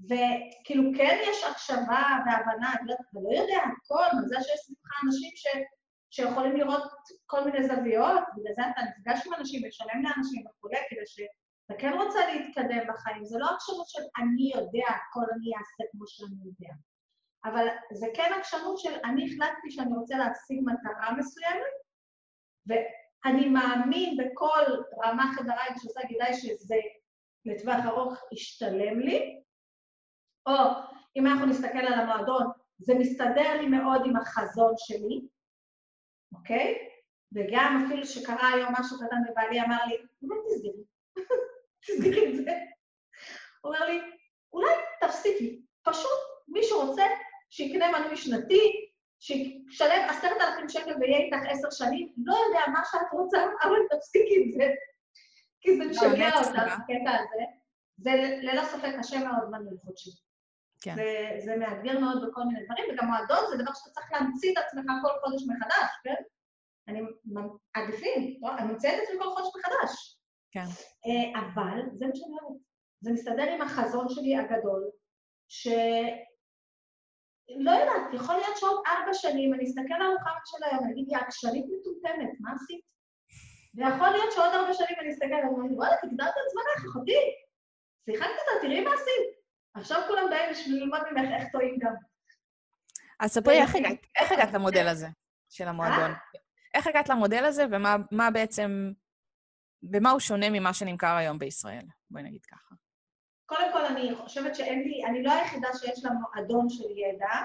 וכאילו 0.06 0.84
כן 0.98 1.18
יש 1.30 1.44
הקשבה 1.44 2.04
והבנה, 2.26 2.74
אני 2.74 2.88
לא, 3.14 3.40
יודע 3.40 3.58
הכל, 3.58 4.18
מזה 4.18 4.36
שיש 4.42 4.60
סביבך 4.60 5.04
אנשים 5.06 5.32
ש... 5.36 5.48
שיכולים 6.12 6.56
לראות 6.56 6.84
כל 7.26 7.46
מיני 7.46 7.64
זוויות, 7.68 8.24
בגלל 8.36 8.54
זה 8.56 8.62
אתה 8.72 8.82
נפגש 8.82 9.28
עם 9.28 9.34
אנשים 9.34 9.62
ושלם 9.68 10.04
לאנשים 10.04 10.44
וכולי, 10.48 10.78
כדי 10.90 11.06
שאתה 11.06 11.82
כן 11.82 11.94
רוצה 11.94 12.20
להתקדם 12.34 12.88
בחיים. 12.88 13.26
זה 13.26 13.38
לא 13.40 13.46
עקשנות 13.56 13.90
של 13.90 14.02
אני 14.22 14.52
יודע 14.56 14.88
הכל, 14.88 15.26
אני 15.36 15.52
אעשה 15.58 15.84
כמו 15.92 16.08
שאני 16.08 16.36
יודע. 16.46 16.74
אבל 17.46 17.68
זה 17.92 18.08
כן 18.14 18.32
עקשנות 18.40 18.80
של 18.80 18.94
אני 19.04 19.26
החלטתי 19.26 19.72
שאני 19.72 19.96
רוצה 19.98 20.18
להשיג 20.18 20.60
מטרה 20.66 21.12
מסוימת, 21.18 21.74
ואני 22.68 23.50
מאמין 23.50 24.18
בכל 24.18 24.64
רמה 25.04 25.32
חבריי 25.36 25.70
שעושה 25.82 26.00
גילי 26.08 26.34
שזה 26.34 26.76
לטווח 27.46 27.86
ארוך 27.86 28.24
ישתלם 28.32 29.00
לי, 29.00 29.42
או 30.48 30.54
אם 31.18 31.28
אנחנו 31.28 31.46
נסתכל 31.46 31.78
על 31.78 31.94
המועדון, 31.94 32.48
זה 32.78 32.94
מסתדר 33.00 33.62
לי 33.62 33.68
מאוד 33.68 34.02
עם 34.06 34.16
החזון 34.16 34.74
שלי, 34.78 35.22
אוקיי? 36.34 36.90
וגם 37.36 37.84
אפילו 37.86 38.06
שקרה 38.06 38.50
היום 38.54 38.74
משהו 38.80 38.98
קטן 38.98 39.32
ובעלי 39.32 39.62
אמר 39.62 39.86
לי, 39.88 39.98
אולי 40.22 40.40
תסגרי, 40.48 40.84
תסגרי 41.88 42.30
את 42.30 42.36
זה. 42.36 42.52
הוא 43.62 43.76
אומר 43.76 43.86
לי, 43.86 44.00
אולי 44.54 44.72
תפסיקי, 45.02 45.62
פשוט 45.84 46.20
מי 46.48 46.64
שרוצה 46.64 47.04
שיקנה 47.50 48.00
מנוי 48.00 48.18
שנתי, 48.18 48.90
שישלם 49.20 50.10
עשרת 50.10 50.42
אלפים 50.42 50.70
שקל 50.70 50.94
ויהיה 51.00 51.18
איתך 51.18 51.38
עשר 51.50 51.70
שנים, 51.72 52.14
לא 52.26 52.36
יודע 52.48 52.60
מה 52.72 52.82
שאת 52.92 53.12
רוצה, 53.12 53.38
אבל 53.64 53.76
תפסיקי 53.90 54.44
עם 54.44 54.52
זה, 54.52 54.70
כי 55.62 55.78
זה 55.78 55.86
משגע 55.86 56.30
אותך, 56.38 56.60
הקטע 56.60 57.12
הזה. 57.12 57.44
זה 57.98 58.12
ללא 58.42 58.64
ספק 58.64 58.96
קשה 59.00 59.18
מאוד 59.20 59.50
מנוי 59.50 59.78
חודשי. 59.86 60.10
כן. 60.82 60.96
זה, 60.96 61.40
זה 61.46 61.56
מאתגר 61.56 62.00
מאוד 62.00 62.30
בכל 62.30 62.42
מיני 62.44 62.66
דברים, 62.66 62.86
וגם 62.92 63.06
מועדון 63.08 63.50
זה 63.50 63.64
דבר 63.64 63.74
שאתה 63.74 63.90
צריך 63.90 64.12
להמציא 64.12 64.52
את 64.52 64.58
עצמך 64.58 64.86
כל 65.02 65.10
חודש 65.24 65.42
מחדש, 65.48 65.90
כן? 66.04 66.24
אני 66.88 67.02
עדיפים, 67.74 68.40
לא? 68.42 68.58
אני 68.58 68.72
ממציא 68.72 68.90
את 68.90 68.96
עצמי 69.04 69.20
כל 69.20 69.30
חודש 69.30 69.48
מחדש. 69.58 70.20
כן. 70.52 70.66
אה, 71.06 71.40
אבל 71.40 71.82
זה 71.94 72.08
מה 72.08 72.16
שאני 72.16 72.32
אומרת. 72.42 72.62
זה 73.02 73.12
מסתדר 73.12 73.54
עם 73.54 73.62
החזון 73.62 74.10
שלי 74.10 74.38
הגדול, 74.38 74.90
ש... 75.48 75.68
לא 77.58 77.72
יודעת, 77.72 78.14
יכול 78.14 78.36
להיות 78.36 78.58
שעוד 78.58 78.84
ארבע 78.88 79.14
שנים 79.14 79.54
אני 79.54 79.64
אסתכל 79.64 79.94
על 79.94 80.02
הרוחמת 80.02 80.46
של 80.46 80.58
היום, 80.64 80.84
אני 80.84 80.94
אגיד, 80.94 81.06
יא, 81.10 81.18
עקשנית 81.18 81.66
מטומטמת, 81.66 82.30
מה 82.40 82.52
עשית? 82.56 82.82
ויכול 83.76 84.10
להיות 84.10 84.32
שעוד 84.32 84.54
ארבע 84.54 84.74
שנים 84.74 84.98
אני 85.00 85.10
אסתכל 85.10 85.34
עליו, 85.34 85.54
ואני 85.54 85.68
אגיד, 85.68 85.78
וואלה, 85.78 85.96
תגדלת 86.02 86.28
את 86.28 86.50
זמנך, 86.52 86.90
אחותי, 86.90 87.20
שיחקת 88.06 88.30
אותה, 88.30 88.62
תראי 88.62 88.82
מה 88.82 88.94
עשית. 88.94 89.40
עכשיו 89.74 90.02
כולם 90.08 90.30
באים 90.30 90.52
בשביל 90.52 90.76
ללמוד 90.76 91.00
ממך 91.12 91.32
איך 91.40 91.52
טועים 91.52 91.78
גם. 91.80 91.94
אז 93.20 93.32
ספרי, 93.32 93.62
איך 94.16 94.32
הגעת 94.32 94.54
למודל 94.54 94.88
הזה 94.88 95.08
של 95.50 95.68
המועדון? 95.68 96.12
איך 96.74 96.88
הגעת 96.88 97.10
למודל 97.10 97.46
הזה, 97.46 97.66
ומה 97.72 98.32
בעצם, 98.32 98.92
במה 99.84 100.12
הוא 100.12 100.20
שונה 100.20 100.50
ממה 100.50 100.74
שנמכר 100.74 101.16
היום 101.16 101.40
בישראל? 101.40 101.86
בואי 102.12 102.24
נגיד 102.24 102.46
ככה. 102.46 102.76
קודם 103.50 103.74
כל, 103.74 103.86
אני 103.86 104.16
חושבת 104.16 104.56
שאין 104.56 104.84
לי, 104.84 105.06
אני 105.06 105.24
לא 105.24 105.32
היחידה 105.32 105.68
שיש 105.74 106.06
לה 106.06 106.12
מועדון 106.12 106.70
של 106.70 106.98
ידע. 106.98 107.36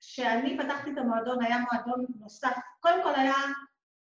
כשאני 0.00 0.58
פתחתי 0.58 0.92
את 0.92 0.98
המועדון, 0.98 1.42
היה 1.42 1.56
מועדון 1.58 2.06
נוסף. 2.20 2.56
קודם 2.80 3.02
כל 3.02 3.14
היה, 3.14 3.34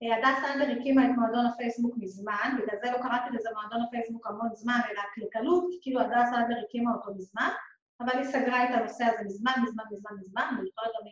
אה, 0.03 0.15
הדס 0.17 0.39
סנדר 0.41 0.79
הקימה 0.79 1.05
את 1.05 1.09
מועדון 1.17 1.45
הפייסבוק 1.45 1.95
מזמן, 1.97 2.57
בגלל 2.57 2.77
זה 2.83 2.91
לא 2.91 2.97
קראתי 2.97 3.29
לזה 3.33 3.49
מועדון 3.53 3.81
הפייסבוק 3.87 4.27
המון 4.27 4.49
זמן, 4.53 4.79
אלא 4.91 5.01
הקלקלות, 5.01 5.65
כאילו 5.81 6.01
הדס 6.01 6.29
סנדר 6.29 6.55
הקימה 6.65 6.93
אותו 6.93 7.13
מזמן, 7.15 7.49
אבל 8.01 8.17
היא 8.17 8.23
סגרה 8.23 8.63
את 8.63 8.69
הנושא 8.73 9.03
הזה 9.03 9.23
מזמן, 9.25 9.53
מזמן, 9.63 9.83
מזמן, 9.91 10.11
מזמן, 10.19 10.55
ולפעמים 10.59 10.91
גם 10.99 11.05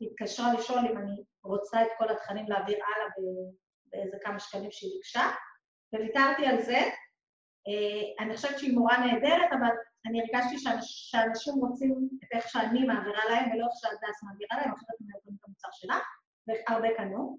היא 0.00 0.10
התקשרה 0.10 0.54
לשאול 0.54 0.78
אם 0.78 0.98
אני 0.98 1.22
רוצה 1.44 1.82
את 1.82 1.88
כל 1.98 2.08
התכנים 2.10 2.48
להעביר 2.48 2.76
הלאה 2.76 3.08
באיזה 3.86 4.16
כמה 4.22 4.38
שקלים 4.38 4.70
שהיא 4.70 4.92
ביקשה, 4.94 5.30
וויתרתי 5.94 6.46
על 6.46 6.62
זה. 6.62 6.80
אה, 7.68 8.24
אני 8.24 8.36
חושבת 8.36 8.58
שהיא 8.58 8.74
מורה 8.74 9.06
נהדרת, 9.06 9.52
אבל 9.52 9.70
אני 10.06 10.20
הרגשתי 10.20 10.58
שאנשים 10.82 11.54
רוצים 11.54 12.08
את 12.24 12.28
איך 12.32 12.48
שאני 12.48 12.84
מעבירה 12.84 13.24
להם, 13.30 13.50
ולא 13.52 13.66
איך 13.66 13.74
שהדס 13.80 14.22
מעבירה 14.22 14.56
להם, 14.56 14.72
אחרת 14.72 14.96
הם 15.00 15.06
יכולים 15.16 15.36
את 15.40 15.44
המוצר 15.46 15.68
שלה, 15.72 15.98
והרבה 16.46 16.88
קנו. 16.96 17.38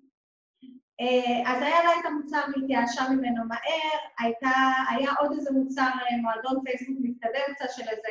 אה, 1.01 1.51
אז 1.51 1.61
היה 1.61 1.84
לה 1.84 1.99
את 1.99 2.05
המוצר 2.05 2.41
והתייאשה 2.55 3.09
ממנו 3.09 3.45
מהר, 3.47 3.99
הייתה, 4.19 4.49
היה 4.89 5.11
עוד 5.19 5.32
איזה 5.32 5.51
מוצר, 5.51 5.82
אה, 5.82 6.17
מועדון 6.21 6.63
פייסבוק 6.63 6.97
מתקדם 7.01 7.53
קצת 7.55 7.69
של 7.69 7.89
איזה 7.89 8.09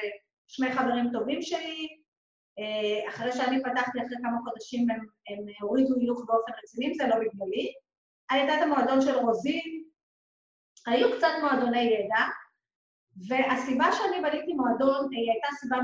שני 0.49 0.73
חברים 0.73 1.11
טובים 1.13 1.43
שלי. 1.43 2.03
אחרי 3.09 3.33
שאני 3.33 3.63
פתחתי, 3.63 3.99
אחרי 3.99 4.17
כמה 4.23 4.39
חודשים 4.45 4.91
הם, 4.91 5.01
הם 5.29 5.45
הורידו 5.61 5.95
הילוך 5.95 6.25
באופן 6.27 6.53
רציני, 6.63 6.95
זה 6.95 7.07
לא 7.07 7.15
בגללי. 7.15 7.73
הייתה 8.31 8.55
את 8.55 8.63
המועדון 8.63 9.01
של 9.01 9.15
רוזין, 9.15 9.82
היו 10.87 11.17
קצת 11.17 11.29
מועדוני 11.41 11.81
ידע, 11.81 12.25
והסיבה 13.29 13.93
שאני 13.93 14.23
בניתי 14.23 14.53
מועדון 14.53 15.09
היא 15.13 15.31
הייתה 15.33 15.49
סיבה, 15.61 15.77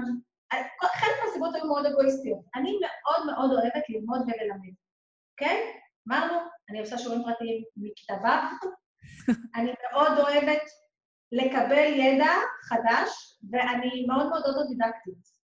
חלק 0.83 1.13
מהסיבות 1.25 1.55
היו 1.55 1.67
מאוד 1.67 1.87
אגואיסטיות. 1.87 2.41
אני 2.55 2.79
מאוד 2.81 3.27
מאוד 3.27 3.51
אוהבת 3.51 3.85
ללמוד 3.89 4.21
וללמד, 4.21 4.75
אוקיי? 5.33 5.73
אמרנו, 6.09 6.39
אני 6.71 6.81
עושה 6.81 6.99
שיעורים 6.99 7.23
פרטיים 7.23 7.63
מכיתה 7.77 8.15
ו', 8.15 8.27
אני 9.57 9.73
מאוד 9.93 10.19
אוהבת 10.19 10.63
לקבל 11.33 11.93
ידע 11.95 12.33
חדש, 12.69 13.39
ואני 13.51 14.07
מאוד 14.07 14.29
מאוד 14.29 14.43
אוטודידקטית. 14.47 15.39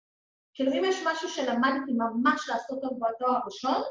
כאילו, 0.54 0.72
אם 0.72 0.82
יש 0.84 0.96
משהו 1.06 1.28
שלמדתי 1.28 1.92
ממש 1.92 2.48
לעשות 2.48 2.82
טוב 2.82 2.98
בתואר 3.00 3.36
הראשון, 3.36 3.82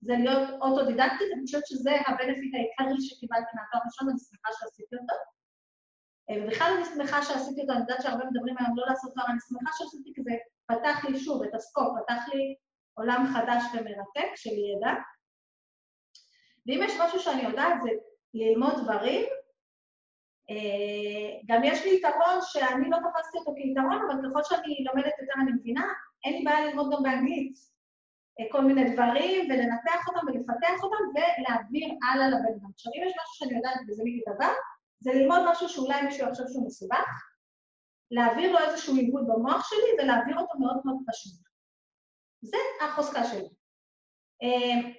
זה 0.00 0.14
להיות 0.18 0.48
אוטודידקטית, 0.62 1.28
אני 1.34 1.42
חושבת 1.44 1.66
שזה 1.66 1.90
הבנפיט 2.06 2.54
העיקרי 2.54 3.00
שקיבלתי 3.00 3.52
מהתואר 3.54 3.82
הראשון, 3.82 4.08
אני 4.08 4.18
שמחה 4.18 4.50
שעשיתי 4.58 4.96
אותו. 4.96 5.16
אה, 6.30 6.36
ובכלל 6.44 6.70
אני 6.76 6.84
שמחה 6.84 7.22
שעשיתי 7.22 7.60
אותו, 7.60 7.72
אני 7.72 7.80
יודעת 7.80 8.02
שהרבה 8.02 8.24
מדברים 8.30 8.54
היום 8.58 8.76
לא 8.76 8.84
לעשות 8.86 9.12
תואר, 9.14 9.26
אני 9.30 9.40
שמחה 9.48 9.70
שעשיתי 9.78 10.12
כי 10.14 10.22
פתח 10.66 11.04
לי 11.04 11.20
שוב 11.20 11.42
את 11.42 11.54
הסקופ, 11.54 11.88
פתח 12.02 12.22
לי 12.34 12.54
עולם 12.94 13.26
חדש 13.34 13.62
ומרתק 13.72 14.30
של 14.36 14.50
ידע. 14.50 14.94
ואם 16.66 16.80
יש 16.84 16.92
משהו 17.00 17.20
שאני 17.20 17.42
יודעת 17.42 17.82
זה 17.82 17.90
ללמוד 18.34 18.74
דברים, 18.82 19.24
אה, 20.50 21.30
גם 21.46 21.64
יש 21.64 21.84
לי 21.84 21.96
יתרון 21.96 22.38
שאני 22.42 22.90
לא 22.90 22.96
תפסתי 22.96 23.38
אותו 23.38 23.54
כיתרון, 23.56 23.98
אבל 24.06 24.30
ככל 24.30 24.42
שאני 24.42 24.84
לומדת 24.84 25.12
יותר 25.20 25.32
אני 25.42 25.52
מבינה, 25.52 25.86
אין 26.24 26.34
לי 26.34 26.44
בעיה 26.44 26.66
ללמוד 26.66 26.92
גם 26.92 27.02
באנגלית. 27.02 27.77
אה, 28.40 28.44
כל 28.52 28.60
מיני 28.60 28.92
דברים, 28.92 29.50
ולנתח 29.50 30.08
אותם 30.08 30.26
ולפתח 30.26 30.82
אותם, 30.82 31.02
ולהעביר 31.14 31.88
הלאה 32.02 32.28
לבן 32.28 32.54
אדם. 32.58 32.70
עכשיו, 32.74 32.92
אם 32.96 33.02
יש 33.06 33.12
משהו 33.22 33.34
שאני 33.34 33.56
יודעת, 33.56 33.80
וזה 33.88 34.02
מכיתה 34.06 34.30
ו', 34.30 34.54
זה 35.00 35.10
ללמוד 35.14 35.40
משהו 35.50 35.68
שאולי 35.68 36.02
מישהו 36.02 36.28
יחשוב 36.28 36.46
שהוא 36.48 36.66
מסובך, 36.66 37.08
להעביר 38.10 38.52
לו 38.52 38.58
איזשהו 38.58 38.96
עיבוד 38.96 39.24
במוח 39.28 39.68
שלי 39.68 39.90
ולהעביר 39.98 40.38
אותו 40.38 40.58
מאוד 40.58 40.80
מאוד 40.84 40.96
פשוט. 41.06 41.32
זה 42.42 42.56
החוזקה 42.80 43.24
שלי. 43.24 43.48
אה, 44.42 44.90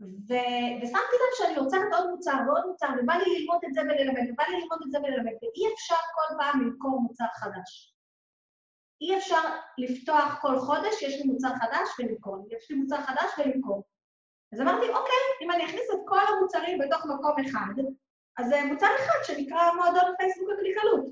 ו- 0.00 0.72
ושמתי 0.82 1.16
לב 1.22 1.32
שאני 1.38 1.54
יוצרת 1.54 1.92
עוד 1.92 2.10
מוצר 2.10 2.38
ועוד 2.46 2.66
מוצר, 2.66 2.86
ובא 3.02 3.14
לי 3.14 3.38
ללמוד 3.38 3.58
את 3.66 3.74
זה 3.74 3.80
וללמד, 3.80 4.30
ובא 4.30 4.44
לי 4.48 4.60
ללמוד 4.60 4.78
את 4.86 4.90
זה 4.90 4.98
וללמד, 4.98 5.32
ואי 5.42 5.74
אפשר 5.74 6.02
כל 6.14 6.34
פעם 6.38 6.60
למכור 6.62 7.00
מוצר 7.00 7.24
חדש. 7.34 7.95
אי 9.00 9.18
אפשר 9.18 9.40
לפתוח 9.78 10.38
כל 10.40 10.58
חודש, 10.58 11.02
יש 11.02 11.20
לי 11.20 11.26
מוצר 11.26 11.48
חדש 11.48 11.88
ולמכור, 11.98 12.46
יש 12.50 12.70
לי 12.70 12.76
מוצר 12.76 13.00
חדש 13.00 13.30
ולמכור. 13.38 13.84
אז 14.52 14.60
אמרתי, 14.60 14.88
אוקיי, 14.88 15.22
אם 15.42 15.50
אני 15.50 15.64
אכניס 15.64 15.90
את 15.94 16.00
כל 16.06 16.18
המוצרים 16.28 16.78
בתוך 16.78 17.06
מקום 17.06 17.36
אחד, 17.46 17.74
אז 18.38 18.46
זה 18.48 18.64
מוצר 18.72 18.86
אחד 18.86 19.18
שנקרא 19.24 19.72
מועדון 19.76 20.12
הפייסבוק 20.14 20.48
הקליקלות, 20.54 21.04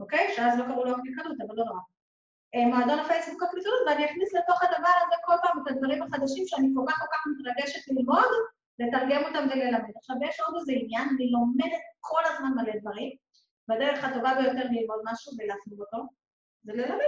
אוקיי? 0.00 0.32
שאז 0.36 0.58
לא 0.58 0.64
קראו 0.64 0.84
לו 0.84 0.90
הקליקלות, 0.90 1.36
אבל 1.46 1.54
לא 1.56 1.64
נורא. 1.64 1.80
אה, 2.54 2.66
מועדון 2.66 2.98
הפייסבוק 2.98 3.42
הקליקלות, 3.42 3.80
ואני 3.86 4.04
אכניס 4.04 4.34
לתוך 4.34 4.62
הדבר 4.62 4.94
הזה 5.06 5.16
כל 5.24 5.36
פעם 5.42 5.62
את 5.62 5.70
הדברים 5.70 6.02
החדשים 6.02 6.44
שאני 6.46 6.68
כל 6.74 6.84
כך 6.88 6.98
כל 6.98 7.06
כך 7.12 7.22
מתרגשת 7.32 7.88
ללמוד, 7.88 8.30
לתרגם 8.78 9.22
אותם 9.24 9.44
וללמד. 9.50 9.92
עכשיו, 9.96 10.16
יש 10.28 10.40
עוד 10.40 10.54
איזה 10.58 10.72
עניין, 10.72 11.08
אני 11.14 11.30
לומדת 11.30 11.84
כל 12.00 12.22
הזמן 12.24 12.50
מלא 12.56 12.72
דברים, 12.80 13.10
והדרך 13.68 14.04
הטובה 14.04 14.34
ביותר 14.34 14.66
ללמוד 14.70 15.00
משהו 15.04 15.32
ולהפנים 15.38 15.80
אותו, 15.80 15.98
זה 16.62 16.72
ללמד. 16.72 17.04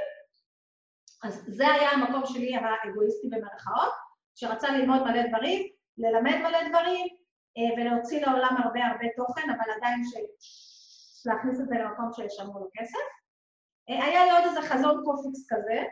אז 1.25 1.45
זה 1.47 1.67
היה 1.73 1.91
המקום 1.91 2.23
שלי 2.27 2.57
האגואיסטי 2.57 3.29
במרכאות, 3.31 3.93
שרצה 4.35 4.71
ללמוד 4.71 5.03
מלא 5.03 5.27
דברים, 5.29 5.69
ללמד 5.99 6.37
מלא 6.43 6.69
דברים, 6.69 7.07
אה, 7.59 7.77
ולהוציא 7.77 8.27
לעולם 8.27 8.57
הרבה 8.65 8.81
הרבה 8.87 9.07
תוכן, 9.17 9.51
אבל 9.51 9.73
עדיין 9.77 10.03
ש... 10.05 10.15
להכניס 11.27 11.61
את 11.61 11.69
זה 11.69 11.75
למקום 11.75 12.11
שישלמו 12.13 12.59
לו 12.59 12.69
כסף. 12.75 13.07
אה, 13.91 14.05
היה 14.05 14.25
לי 14.25 14.31
עוד 14.31 14.43
איזה 14.45 14.63
חזון 14.63 15.03
קופיקס 15.05 15.47
כזה, 15.49 15.83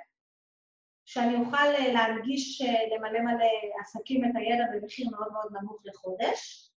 שאני 1.04 1.36
אוכל 1.36 1.56
אה, 1.56 1.92
להנגיש 1.92 2.62
למלא 2.62 3.20
מלא 3.20 3.46
עסקים 3.80 4.24
את 4.24 4.30
הידע 4.34 4.64
במחיר 4.72 5.08
מאוד 5.10 5.32
מאוד 5.32 5.52
נמוך 5.52 5.82
לחודש. 5.84 6.69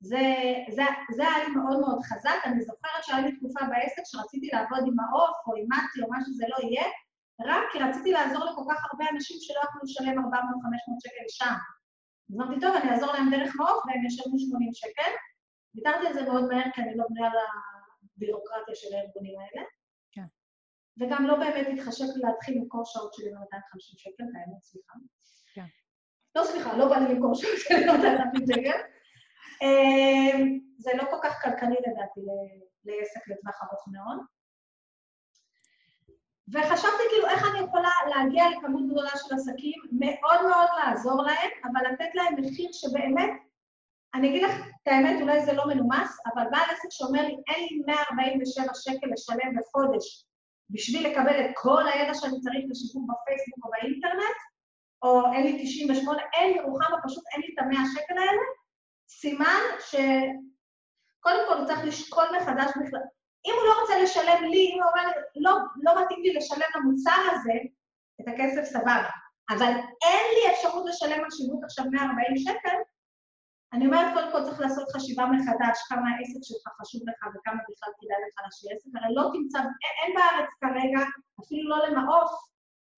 זה, 0.00 0.22
זה, 0.70 0.82
זה 1.16 1.22
היה 1.22 1.44
לי 1.44 1.54
מאוד 1.54 1.80
מאוד 1.80 2.02
חזק. 2.02 2.40
אני 2.44 2.62
זוכרת 2.62 3.02
שהיה 3.02 3.20
לי 3.20 3.36
תקופה 3.36 3.60
בעסק 3.70 4.02
שרציתי 4.04 4.48
לעבוד 4.52 4.82
עם 4.86 5.00
מעוף 5.00 5.36
או 5.46 5.56
עם 5.56 5.66
מט"י 5.72 6.02
או 6.02 6.10
מה 6.10 6.18
שזה 6.26 6.44
לא 6.48 6.68
יהיה, 6.68 6.86
רק 7.40 7.64
כי 7.72 7.78
רציתי 7.78 8.12
לעזור 8.12 8.44
לכל 8.44 8.62
כך 8.70 8.84
הרבה 8.90 9.04
אנשים 9.12 9.36
שלא 9.40 9.60
יכלו 9.64 9.80
לשלם 9.84 10.18
400-500 10.18 10.24
שקל 11.04 11.24
לשם. 11.26 11.54
אז 12.30 12.36
אמרתי, 12.36 12.60
טוב, 12.60 12.74
אני 12.76 12.90
אעזור 12.90 13.12
להם 13.12 13.30
דרך 13.30 13.52
מעוף 13.56 13.86
והם 13.86 14.06
ישלמו 14.06 14.38
80 14.38 14.70
שקל. 14.74 15.12
ויתרתי 15.74 16.06
על 16.06 16.12
זה 16.12 16.22
מאוד 16.22 16.44
מהר, 16.48 16.70
כי 16.74 16.82
אני 16.82 16.96
לא 16.96 17.04
בנויה 17.10 17.30
לבירוקרטיה 18.16 18.74
של 18.74 18.94
הארגונים 18.94 19.34
האלה. 19.40 19.66
כן. 20.12 20.26
וגם 21.00 21.26
לא 21.26 21.36
באמת 21.36 21.66
התחשק 21.72 22.04
לי 22.14 22.22
להתחיל 22.22 22.58
למכור 22.58 22.82
שעות 22.84 23.14
שלי 23.14 23.30
ב-250 23.30 23.98
שקל, 23.98 24.24
האמת, 24.24 24.62
סליחה. 24.62 24.94
כן. 25.54 25.66
לא, 26.36 26.44
סליחה, 26.44 26.76
לא 26.76 26.88
בא 26.88 26.96
לי 26.96 27.14
למכור 27.14 27.34
שעות 27.34 27.58
שלי 27.58 27.86
ב-250 27.86 28.54
שקל. 28.54 28.95
אמ, 29.62 30.58
זה 30.78 30.90
לא 30.94 31.04
כל 31.10 31.16
כך 31.22 31.42
כלכלי 31.42 31.76
לדעתי 31.86 32.20
לעסק 32.84 33.28
לטווח 33.28 33.62
ארוך 33.62 33.88
מאוד. 33.92 34.18
וחשבתי 36.52 37.02
כאילו 37.10 37.26
איך 37.28 37.44
אני 37.50 37.58
יכולה 37.66 37.90
להגיע 38.08 38.44
לכמות 38.50 38.86
גדולה 38.90 39.10
של 39.10 39.34
עסקים, 39.34 39.80
מאוד 39.92 40.40
מאוד 40.42 40.68
לעזור 40.78 41.22
להם, 41.22 41.50
אבל 41.64 41.92
לתת 41.92 42.14
להם 42.14 42.34
מחיר 42.38 42.70
שבאמת, 42.72 43.30
אני 44.14 44.28
אגיד 44.28 44.42
לך 44.42 44.52
את 44.82 44.88
האמת, 44.88 45.22
אולי 45.22 45.44
זה 45.44 45.52
לא 45.52 45.66
מנומס, 45.66 46.18
אבל 46.34 46.44
בעל 46.50 46.70
עסק 46.70 46.88
שאומר 46.90 47.22
לי, 47.22 47.36
אין 47.48 47.64
לי 47.70 47.82
147 47.86 48.74
שקל 48.74 49.06
לשלם 49.12 49.52
בחודש 49.60 50.26
בשביל 50.70 51.10
לקבל 51.10 51.40
את 51.40 51.50
כל 51.54 51.88
הידע 51.88 52.14
שאני 52.14 52.40
צריך 52.40 52.64
לשיווק 52.70 53.10
בפייסבוק 53.10 53.64
או 53.64 53.70
באינטרנט, 53.70 54.38
או 55.02 55.32
אין 55.32 55.42
לי 55.42 55.62
98, 55.62 56.22
אין 56.34 56.52
לי 56.52 56.60
רוחמה, 56.60 56.96
פשוט 57.06 57.24
אין 57.32 57.40
לי 57.40 57.48
את 57.54 57.58
המאה 57.58 57.84
שקל 57.94 58.18
האלה, 58.18 58.42
סימן 59.08 59.62
שקודם 59.80 61.44
כל 61.48 61.58
הוא 61.58 61.66
צריך 61.66 61.84
לשקול 61.84 62.24
מחדש 62.36 62.70
בכלל. 62.70 63.06
אם 63.46 63.52
הוא 63.56 63.66
לא 63.68 63.80
רוצה 63.80 64.02
לשלם 64.02 64.44
לי, 64.50 64.72
אם 64.72 64.82
הוא 64.82 64.90
אומר, 64.90 65.12
לא, 65.36 65.52
לא 65.82 66.02
מתאים 66.02 66.22
לי 66.22 66.34
לשלם 66.34 66.68
למוצר 66.74 67.20
הזה, 67.32 67.52
את 68.20 68.28
הכסף 68.28 68.64
סבבה. 68.72 69.08
אבל 69.50 69.72
אין 70.04 70.24
לי 70.34 70.52
אפשרות 70.52 70.84
לשלם 70.88 71.24
על 71.24 71.30
שיווק 71.30 71.64
עכשיו 71.64 71.84
140 71.90 72.36
שקל, 72.36 72.76
אני 73.72 73.86
אומרת, 73.86 74.14
קודם 74.14 74.32
כל 74.32 74.44
צריך 74.44 74.60
לעשות 74.60 74.88
חשיבה 74.92 75.26
מחדש, 75.26 75.78
כמה 75.88 76.06
העסק 76.10 76.40
שלך 76.42 76.72
חשוב 76.80 77.02
לך 77.08 77.20
וכמה 77.34 77.60
בכלל 77.68 77.92
כדאי 78.00 78.16
לך 78.28 78.44
להשאיר 78.44 78.76
עסק, 78.76 78.90
הרי 78.94 79.14
לא 79.14 79.30
תמצא, 79.32 79.58
אין, 79.58 79.94
אין 80.02 80.14
בארץ 80.16 80.50
כרגע, 80.60 81.06
אפילו 81.40 81.70
לא 81.70 81.88
למעוף, 81.88 82.30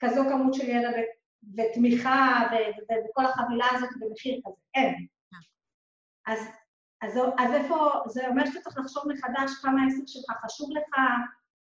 כזו 0.00 0.22
כמות 0.30 0.54
של 0.54 0.68
ידע 0.68 0.90
ותמיכה 1.56 2.48
וכל 3.10 3.24
החבילה 3.24 3.66
הזאת 3.72 3.90
במחיר 4.00 4.40
כזה, 4.44 4.62
אין. 4.74 5.06
אז, 6.28 6.40
אז, 7.02 7.18
אז 7.38 7.52
איפה, 7.54 7.90
זה 8.06 8.28
אומר 8.28 8.46
שאתה 8.46 8.60
צריך 8.60 8.78
לחשוב 8.78 9.02
מחדש 9.08 9.50
כמה 9.62 9.82
העסק 9.82 10.06
שלך 10.06 10.36
חשוב 10.44 10.70
לך, 10.76 10.94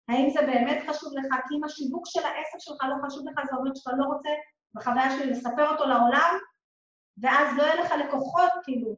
האם 0.08 0.30
זה 0.30 0.40
באמת 0.40 0.78
חשוב 0.88 1.12
לך, 1.18 1.34
כי 1.48 1.54
אם 1.56 1.64
השיווק 1.64 2.04
של 2.06 2.24
העסק 2.24 2.58
שלך 2.58 2.80
לא 2.90 3.06
חשוב 3.06 3.28
לך, 3.28 3.46
זה 3.50 3.56
אומר 3.56 3.70
שאתה 3.74 3.90
לא 3.96 4.04
רוצה, 4.04 4.28
בחוויה 4.74 5.10
שלי, 5.10 5.30
לספר 5.30 5.70
אותו 5.72 5.84
לעולם, 5.86 6.34
ואז 7.22 7.56
לא 7.58 7.62
יהיה 7.62 7.74
לך 7.74 7.92
לקוחות, 7.92 8.52
כאילו. 8.64 8.96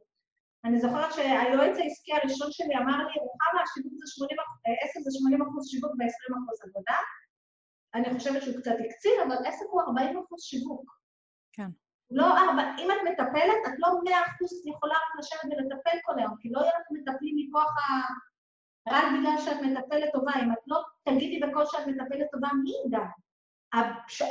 אני 0.65 0.79
זוכרת 0.79 1.13
שהיועץ 1.13 1.77
העסקי 1.77 2.13
הראשון 2.13 2.51
שלי 2.51 2.75
אמר 2.77 2.97
לי, 2.97 3.13
רוחמה, 3.19 3.61
השיווק 3.63 3.93
זה 3.95 4.05
80, 4.07 4.37
עסק 4.83 4.99
זה 4.99 5.11
80 5.19 5.41
אחוז 5.41 5.67
שיווק 5.69 5.91
ו-20 5.91 6.37
אחוז 6.37 6.57
עבודה. 6.69 6.97
אני 7.95 8.13
חושבת 8.13 8.41
שהוא 8.41 8.57
קצת 8.61 8.77
הקצין, 8.85 9.17
אבל 9.27 9.35
עסק 9.45 9.65
הוא 9.69 9.81
40 9.81 10.17
אחוז 10.17 10.41
שיווק. 10.41 10.83
כן. 11.53 11.69
לא 12.11 12.37
ארבע, 12.37 12.63
אם 12.79 12.91
את 12.91 12.97
מטפלת, 13.11 13.61
את 13.67 13.73
לא 13.79 13.87
מאה 14.03 14.21
אחוז 14.21 14.67
יכולה 14.67 14.93
רק 14.93 15.19
לשבת 15.19 15.51
ולטפל 15.57 15.97
כל 16.03 16.19
היום, 16.19 16.35
כי 16.39 16.49
לא 16.49 16.59
יהיה 16.59 16.71
לך 16.79 16.87
מטפלים 16.91 17.35
מכוח 17.37 17.71
ה... 17.77 17.83
רק 18.89 19.05
בגלל 19.19 19.37
שאת 19.45 19.61
מטפלת 19.61 20.09
טובה. 20.13 20.31
אם 20.43 20.51
את 20.51 20.57
לא 20.67 20.81
תגידי 21.03 21.39
בקול 21.39 21.65
שאת 21.65 21.87
מטפלת 21.87 22.27
טובה, 22.31 22.47
מי 22.63 22.71
ידע? 22.85 23.05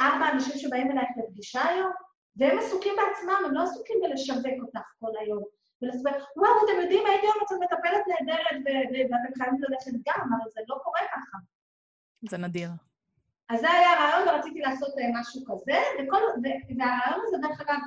ארבע 0.00 0.30
אנשים 0.32 0.58
שבאים 0.58 0.90
אלייך 0.90 1.08
לפגישה 1.16 1.68
היום, 1.68 1.92
והם 2.36 2.58
עסוקים 2.58 2.92
בעצמם, 2.96 3.42
הם 3.46 3.54
לא 3.54 3.62
עסוקים 3.62 3.96
בלשווק 4.02 4.46
אותך 4.62 4.86
כל 5.00 5.10
היום. 5.20 5.42
ולסבר, 5.82 6.10
וואו, 6.36 6.52
אתם 6.64 6.80
יודעים, 6.82 7.06
הייתי 7.06 7.26
היום 7.26 7.36
אצל 7.42 7.54
מטפלת 7.54 8.04
נהדרת 8.08 8.60
ואתם 9.10 9.42
חייבים 9.42 9.60
ללכת 9.68 9.90
גם, 10.06 10.28
אבל 10.28 10.50
זה 10.54 10.60
לא 10.68 10.76
קורה 10.84 11.00
ככה. 11.12 11.38
זה 12.30 12.38
נדיר. 12.38 12.68
אז 13.48 13.60
זה 13.60 13.70
היה 13.70 13.92
הרעיון 13.92 14.28
ורציתי 14.28 14.60
לעשות 14.60 14.98
אה, 14.98 15.20
משהו 15.20 15.40
כזה, 15.46 15.78
וכל, 15.98 16.22
והרעיון 16.78 17.20
הזה, 17.26 17.36
דרך 17.42 17.60
אגב, 17.60 17.78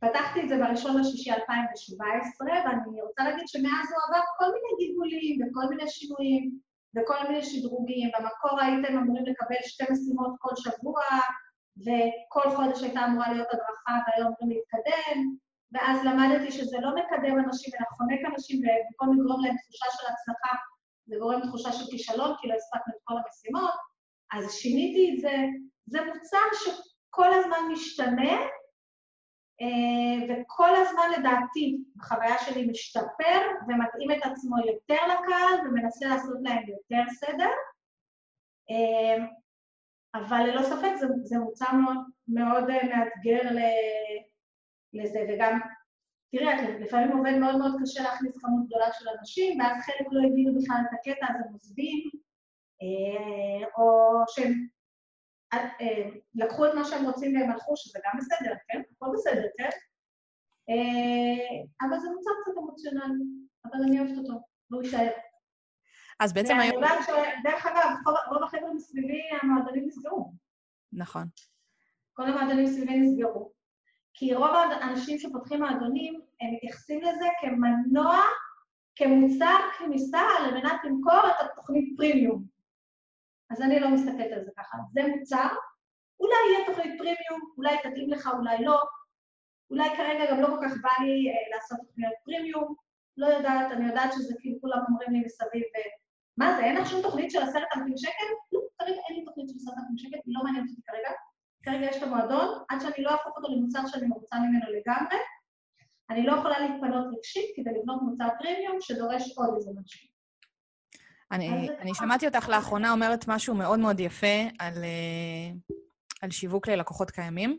פתחתי 0.00 0.42
את 0.42 0.48
זה 0.48 0.56
בראשון 0.56 1.00
לשישי 1.00 1.32
2017, 1.32 2.48
ואני 2.64 3.02
רוצה 3.02 3.24
להגיד 3.24 3.48
שמאז 3.48 3.86
הוא 3.92 4.00
עבר 4.08 4.24
כל 4.38 4.44
מיני 4.44 4.70
גיבולים 4.78 5.38
וכל 5.40 5.66
מיני 5.70 5.90
שינויים 5.90 6.50
וכל 6.96 7.28
מיני 7.28 7.42
שדרוגים. 7.42 8.10
במקור 8.18 8.60
הייתם 8.60 8.98
אמורים 8.98 9.24
לקבל 9.26 9.56
שתי 9.62 9.84
משימות 9.92 10.32
כל 10.38 10.56
שבוע, 10.56 11.02
וכל 11.84 12.56
חודש 12.56 12.82
הייתה 12.82 13.06
אמורה 13.06 13.32
להיות 13.32 13.48
הדרכה 13.52 13.94
והיום 14.06 14.32
אמורים 14.40 14.58
להתקדם, 14.58 15.18
ואז 15.72 16.04
למדתי 16.04 16.50
שזה 16.52 16.76
לא 16.80 16.90
מקדם 16.94 17.38
אנשים 17.38 17.72
אלא 17.74 17.86
חונק 17.96 18.20
אנשים, 18.32 18.58
ובמקום 18.58 19.20
לגרום 19.20 19.44
להם 19.44 19.56
תחושה 19.56 19.86
של 19.96 20.06
הצלחה, 20.12 20.56
זה 21.06 21.16
גורם 21.20 21.40
תחושה 21.46 21.72
של 21.72 21.84
כישלון, 21.90 22.34
כי 22.40 22.48
לא 22.48 22.54
הספקנו 22.54 22.94
את 22.94 23.00
כל 23.04 23.14
המשימות. 23.24 23.89
אז 24.32 24.52
שיניתי 24.52 25.14
את 25.14 25.20
זה. 25.20 25.36
זה 25.86 25.98
מוצר 26.04 26.38
שכל 26.54 27.32
הזמן 27.34 27.58
משתנה, 27.72 28.40
אה, 29.60 30.26
וכל 30.28 30.74
הזמן 30.76 31.10
לדעתי, 31.18 31.78
בחוויה 31.96 32.38
שלי 32.38 32.66
משתפר 32.66 33.40
ומתאים 33.68 34.10
את 34.10 34.26
עצמו 34.26 34.56
יותר 34.58 35.06
לקהל 35.06 35.66
ומנסה 35.66 36.08
לעשות 36.08 36.36
להם 36.42 36.62
יותר 36.68 37.10
סדר. 37.12 37.50
אה, 38.70 39.24
אבל 40.14 40.40
ללא 40.46 40.62
ספק 40.62 40.96
זה, 40.96 41.06
זה 41.22 41.38
מוצר 41.38 41.72
מאוד, 41.72 41.96
מאוד 42.28 42.70
אה, 42.70 42.82
מאתגר 42.82 43.40
לזה, 44.92 45.18
וגם, 45.28 45.60
תראה, 46.32 46.78
לפעמים 46.78 47.16
עובד 47.16 47.32
מאוד 47.40 47.58
מאוד 47.58 47.72
קשה 47.82 48.02
להכניס 48.02 48.38
כמות 48.38 48.66
גדולה 48.66 48.92
של 48.92 49.08
אנשים, 49.18 49.60
ואז 49.60 49.82
חלק 49.82 50.06
לא 50.10 50.20
הבינו 50.28 50.60
בכלל 50.60 50.76
את 50.80 50.98
הקטע, 50.98 51.26
אז 51.28 51.36
הם 51.46 51.52
עוזבים, 51.52 52.10
או 53.76 54.12
שהם 54.28 54.66
אה, 55.52 55.68
אה, 55.80 56.08
לקחו 56.34 56.66
את 56.66 56.74
מה 56.74 56.84
שהם 56.84 57.04
רוצים 57.04 57.36
והם 57.36 57.50
הלכו, 57.50 57.76
שזה 57.76 57.98
גם 58.04 58.18
בסדר, 58.18 58.54
כן? 58.68 58.82
הכל 58.96 59.06
בסדר, 59.14 59.46
כן? 59.58 59.68
אבל 61.82 61.98
זה 61.98 62.08
מוצר 62.08 62.30
קצת 62.42 62.58
אמוציונלי, 62.58 63.24
אבל 63.64 63.82
אני 63.88 64.00
אוהבת 64.00 64.18
אותו, 64.18 64.32
והוא 64.70 64.82
יישאר. 64.82 65.10
אז 66.20 66.32
בעצם 66.32 66.58
היום... 66.58 66.82
שדרך 67.06 67.66
אגב, 67.66 67.90
רוב 68.30 68.42
החבר'ה 68.42 68.74
מסביבי, 68.74 69.20
המועדונים 69.42 69.86
נסגרו. 69.86 70.32
נכון. 70.92 71.22
כל 72.12 72.22
המועדונים 72.22 72.64
מסביבי 72.64 73.00
נסגרו. 73.00 73.52
כי 74.14 74.34
רוב 74.34 74.50
האנשים 74.54 75.18
שפותחים 75.18 75.62
מועדונים, 75.62 76.20
הם 76.40 76.54
מתייחסים 76.54 77.00
לזה 77.02 77.26
כמנוע, 77.40 78.16
כמוצר 78.96 79.56
כניסה 79.78 80.20
על 80.38 80.54
מנת 80.54 80.80
למכור 80.84 81.20
את 81.30 81.44
התוכנית 81.44 81.96
פרימיום. 81.96 82.44
אז 83.50 83.62
אני 83.62 83.80
לא 83.80 83.90
מסתכלת 83.90 84.32
על 84.32 84.44
זה 84.44 84.50
ככה. 84.56 84.78
זה 84.92 85.00
מוצר, 85.06 85.48
אולי 86.20 86.36
יהיה 86.50 86.66
תוכנית 86.66 86.98
פרימיום, 86.98 87.40
אולי 87.58 87.76
תתאים 87.78 88.10
לך, 88.10 88.30
אולי 88.38 88.64
לא. 88.64 88.82
אולי 89.70 89.96
כרגע 89.96 90.30
גם 90.30 90.40
לא 90.40 90.46
כל 90.46 90.60
כך 90.64 90.72
בא 90.82 91.04
לי 91.04 91.30
אה, 91.30 91.56
לעשות 91.56 91.78
תוכניות 91.86 92.14
פרימיום, 92.24 92.74
לא 93.16 93.26
יודעת, 93.26 93.72
אני 93.72 93.88
יודעת 93.88 94.12
שזה 94.12 94.34
כאילו 94.40 94.60
כולם 94.60 94.78
אומרים 94.88 95.12
לי 95.12 95.20
מסביב, 95.26 95.62
אה, 95.76 95.90
מה 96.36 96.56
זה, 96.56 96.64
אין 96.64 96.76
לך 96.76 96.90
שום 96.90 97.02
תוכנית 97.02 97.30
של 97.30 97.42
עשרת 97.42 97.68
אלפים 97.76 97.96
שקל? 97.96 98.28
לא, 98.52 98.60
כרגע 98.78 99.00
אין 99.08 99.16
לי 99.16 99.24
תוכנית 99.24 99.48
של 99.48 99.54
עשרת 99.56 99.74
אלפים 99.78 99.98
שקל, 99.98 100.18
היא 100.26 100.34
לא 100.36 100.44
מעניינת 100.44 100.70
אותי 100.70 100.82
כרגע. 100.86 101.10
כרגע 101.62 101.86
יש 101.86 101.96
את 101.96 102.02
המועדון, 102.02 102.48
עד 102.68 102.80
שאני 102.80 103.04
לא 103.04 103.10
אהפוך 103.10 103.36
אותו 103.36 103.48
למוצר 103.52 103.86
שאני 103.86 104.06
מרוצה 104.06 104.36
ממנו 104.36 104.66
לגמרי, 104.66 105.16
אני 106.10 106.26
לא 106.26 106.32
יכולה 106.32 106.58
להתפנות 106.58 107.06
רגשית 107.16 107.50
כדי 107.56 107.70
לבנות 107.78 108.02
מוצר 108.02 108.28
פרימיום 108.38 108.76
שדורש 108.80 109.38
עוד 109.38 109.54
איזה 109.56 109.70
משהו. 109.80 110.09
אני, 111.32 111.68
אני 111.80 111.94
שמעתי 111.94 112.26
אותך 112.26 112.48
לאחרונה 112.48 112.92
אומרת 112.92 113.28
משהו 113.28 113.54
מאוד 113.54 113.78
מאוד 113.78 114.00
יפה 114.00 114.42
על, 114.58 114.74
uh, 114.74 115.74
על 116.22 116.30
שיווק 116.30 116.68
ללקוחות 116.68 117.10
קיימים, 117.10 117.58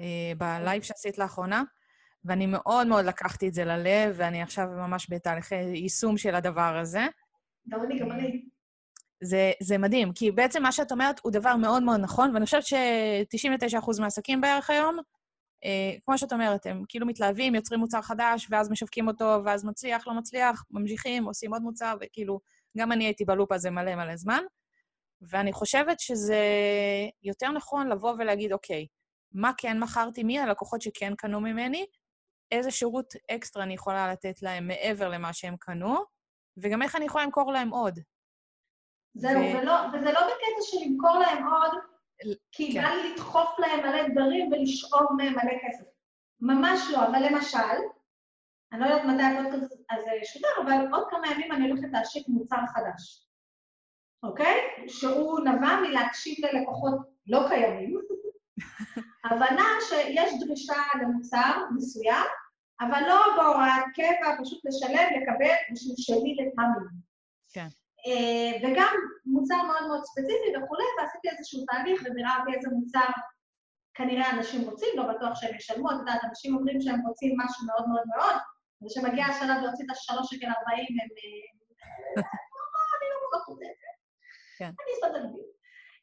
uh, 0.00 0.02
בלייב 0.38 0.82
שעשית 0.82 1.18
לאחרונה, 1.18 1.62
ואני 2.24 2.46
מאוד 2.46 2.86
מאוד 2.86 3.04
לקחתי 3.04 3.48
את 3.48 3.54
זה 3.54 3.64
ללב, 3.64 4.14
ואני 4.16 4.42
עכשיו 4.42 4.66
ממש 4.66 5.06
בתהליכי 5.10 5.54
יישום 5.54 6.16
של 6.16 6.34
הדבר 6.34 6.78
הזה. 6.80 7.06
גם 7.68 7.82
אני, 7.82 7.98
גם 7.98 8.12
אני. 8.12 8.44
זה, 9.22 9.52
זה 9.60 9.78
מדהים, 9.78 10.12
כי 10.12 10.30
בעצם 10.30 10.62
מה 10.62 10.72
שאת 10.72 10.92
אומרת 10.92 11.20
הוא 11.22 11.32
דבר 11.32 11.56
מאוד 11.56 11.82
מאוד 11.82 12.00
נכון, 12.00 12.34
ואני 12.34 12.44
חושבת 12.44 12.62
ש-99% 12.66 14.00
מהעסקים 14.00 14.40
בערך 14.40 14.70
היום, 14.70 14.98
אה, 15.64 15.96
כמו 16.04 16.18
שאת 16.18 16.32
אומרת, 16.32 16.66
הם 16.66 16.82
כאילו 16.88 17.06
מתלהבים, 17.06 17.54
יוצרים 17.54 17.80
מוצר 17.80 18.02
חדש, 18.02 18.46
ואז 18.50 18.70
משווקים 18.70 19.08
אותו, 19.08 19.40
ואז 19.44 19.64
מצליח, 19.64 20.06
לא 20.06 20.14
מצליח, 20.14 20.64
ממשיכים, 20.70 21.24
עושים 21.24 21.52
עוד 21.52 21.62
מוצר, 21.62 21.94
וכאילו, 22.00 22.40
גם 22.78 22.92
אני 22.92 23.04
הייתי 23.04 23.24
בלופ 23.24 23.52
הזה 23.52 23.70
מלא 23.70 23.94
מלא 23.94 24.16
זמן. 24.16 24.42
ואני 25.20 25.52
חושבת 25.52 26.00
שזה 26.00 26.40
יותר 27.22 27.50
נכון 27.50 27.88
לבוא 27.88 28.14
ולהגיד, 28.18 28.52
אוקיי, 28.52 28.86
מה 29.32 29.50
כן 29.56 29.78
מכרתי? 29.78 30.22
מי 30.22 30.38
הלקוחות 30.38 30.82
שכן 30.82 31.14
קנו 31.14 31.40
ממני? 31.40 31.86
איזה 32.50 32.70
שירות 32.70 33.14
אקסטרה 33.30 33.62
אני 33.62 33.74
יכולה 33.74 34.12
לתת 34.12 34.42
להם 34.42 34.66
מעבר 34.66 35.08
למה 35.08 35.32
שהם 35.32 35.56
קנו? 35.60 36.04
וגם 36.56 36.82
איך 36.82 36.96
אני 36.96 37.04
יכולה 37.04 37.24
למכור 37.24 37.52
להם 37.52 37.70
עוד. 37.70 37.98
זהו, 39.14 39.40
ו... 39.40 39.58
ולא, 39.58 39.72
וזה 39.92 40.12
לא 40.12 40.20
בקטע 40.20 40.62
של 40.62 40.76
למכור 40.86 41.18
להם 41.18 41.46
עוד, 41.46 41.72
כי 42.52 42.72
כן. 42.72 42.82
בא 42.82 42.88
לי 42.88 43.12
לדחוף 43.12 43.58
להם 43.58 43.80
מלא 43.80 44.08
דברים 44.08 44.52
ולשאוב 44.52 45.06
מהם 45.16 45.32
מלא 45.32 45.58
כסף. 45.62 45.84
ממש 46.40 46.80
לא, 46.92 47.06
אבל 47.06 47.26
למשל, 47.30 47.58
אני 48.72 48.80
לא 48.80 48.86
יודעת 48.86 49.04
מתי 49.04 49.22
הפודקאסט 49.22 49.72
הזה 49.90 50.10
שודר, 50.24 50.48
אבל 50.62 50.86
עוד 50.92 51.04
כמה 51.10 51.32
ימים 51.32 51.52
אני 51.52 51.70
הולכת 51.70 51.88
להשיק 51.92 52.28
מוצר 52.28 52.66
חדש, 52.74 53.26
אוקיי? 54.22 54.60
שהוא 54.88 55.40
נבע 55.40 55.80
מלהקשיב 55.82 56.36
ללקוחות 56.44 56.98
לא 57.26 57.48
קיימים, 57.48 58.00
הבנה 59.30 59.68
שיש 59.88 60.30
דרישה 60.40 60.82
למוצר 61.02 61.64
מסוים, 61.76 62.26
אבל 62.80 63.02
לא 63.08 63.22
בהוראת 63.36 63.84
קבע, 63.94 64.36
פשוט 64.42 64.60
לשלם, 64.64 65.08
לקבל 65.16 65.54
בשביל 65.72 65.94
שלי 65.96 66.34
לתמיד. 66.34 66.88
כן. 67.52 67.66
אה, 68.06 68.58
וגם 68.62 68.94
מוצר 69.26 69.62
מאוד 69.62 69.86
מאוד 69.88 70.04
ספציפי 70.04 70.48
וכולי, 70.56 70.84
ועשיתי 70.98 71.28
איזשהו 71.28 71.64
תהליך 71.66 72.02
וביררתי 72.04 72.54
איזה 72.54 72.68
מוצר 72.70 73.10
כנראה 73.94 74.30
אנשים 74.30 74.70
רוצים, 74.70 74.88
לא 74.96 75.02
בטוח 75.12 75.40
שהם 75.40 75.56
ישלמו, 75.56 75.90
את 75.90 75.96
יודעת, 75.98 76.24
אנשים 76.24 76.56
אומרים 76.56 76.80
שהם 76.80 77.00
רוצים 77.06 77.34
משהו 77.38 77.66
מאוד 77.66 77.88
מאוד 77.88 78.02
מאוד, 78.16 78.36
וכשמגיע 78.84 79.24
השלב 79.26 79.62
להוציא 79.62 79.84
את 79.84 79.90
השלוש 79.90 80.26
שקל 80.30 80.46
ארבעים, 80.46 80.92
הם... 81.02 81.08
אה, 81.18 82.22
אני 82.96 83.06
לא 83.10 83.16
כל 83.22 83.38
כך 83.38 83.44
זה. 83.58 83.66
כן. 84.58 84.64
אני 84.64 84.90
אסתדר 84.94 85.26
בדיוק. 85.26 85.52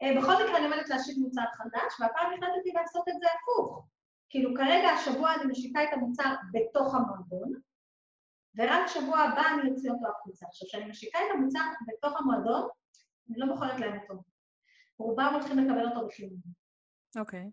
אה, 0.01 0.09
בכל 0.17 0.43
מקרה, 0.43 0.57
אני 0.57 0.65
עומדת 0.65 0.89
להשיק 0.89 1.17
מוצר 1.17 1.41
חדש, 1.57 1.91
והפעם 1.99 2.34
החלטתי 2.34 2.71
לעשות 2.73 3.09
את 3.09 3.13
זה 3.19 3.27
הפוך. 3.36 3.86
כאילו, 4.30 4.55
כרגע, 4.55 4.88
השבוע 4.88 5.36
אני 5.36 5.45
משיקה 5.51 5.84
את 5.84 5.89
המוצר 5.93 6.36
בתוך 6.53 6.95
המועדון, 6.95 7.51
ורק 8.57 8.88
שבוע 8.88 9.19
הבא 9.19 9.41
אני 9.53 9.71
אוציא 9.71 9.91
אותו 9.91 10.07
החוצה. 10.07 10.45
עכשיו, 10.47 10.67
כשאני 10.67 10.86
משיקה 10.86 11.19
את 11.19 11.36
המוצר 11.36 11.59
בתוך 11.88 12.21
המועדון, 12.21 12.67
אני 13.30 13.38
לא 13.38 13.45
בוחרת 13.45 13.80
להם 13.80 13.99
אותו. 14.01 14.23
רובם 14.97 15.32
הולכים 15.34 15.57
לקבל 15.57 15.89
אותו 15.89 16.07
בחינוך. 16.07 16.39
אוקיי. 17.17 17.51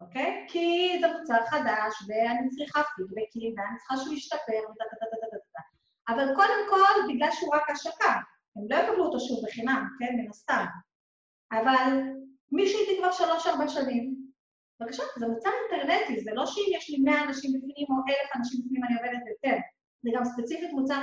אוקיי? 0.00 0.46
כי 0.48 0.96
זה 1.00 1.06
מוצר 1.18 1.46
חדש, 1.46 1.94
ואני 2.08 2.48
צריכה 2.48 2.80
פידבקים, 2.96 3.54
ואני 3.56 3.78
צריכה 3.78 3.96
שהוא 3.96 4.14
ישתפר, 4.14 4.60
וטה-טה-טה-טה-טה. 4.70 5.60
אבל 6.08 6.34
קודם 6.34 6.60
כל, 6.70 7.12
בגלל 7.12 7.30
שהוא 7.32 7.54
רק 7.54 7.70
השקה, 7.70 8.14
הם 8.56 8.62
לא 8.70 8.76
יקבלו 8.76 9.04
אותו 9.04 9.20
שוב 9.20 9.44
בחינם, 9.44 9.88
כן? 9.98 10.16
מן 10.16 10.30
הסתם. 10.30 10.64
אבל 11.52 12.02
מישהו 12.52 12.80
איתי 12.80 12.98
כבר 12.98 13.12
שלוש-ארבע 13.12 13.68
שנים, 13.68 14.26
בבקשה, 14.80 15.02
זה 15.18 15.28
מוצר 15.28 15.50
אינטרנטי, 15.62 16.20
זה 16.20 16.30
לא 16.34 16.46
שאם 16.46 16.70
יש 16.76 16.90
לי 16.90 16.98
מאה 17.04 17.24
אנשים 17.24 17.50
בפנים 17.52 17.86
או 17.88 17.94
אלף 18.08 18.36
אנשים 18.36 18.60
בפנים 18.64 18.84
אני 18.84 18.94
עובדת 18.96 19.26
יותר. 19.28 19.56
זה 20.02 20.10
גם 20.14 20.24
ספציפית 20.24 20.72
מוצר, 20.72 21.00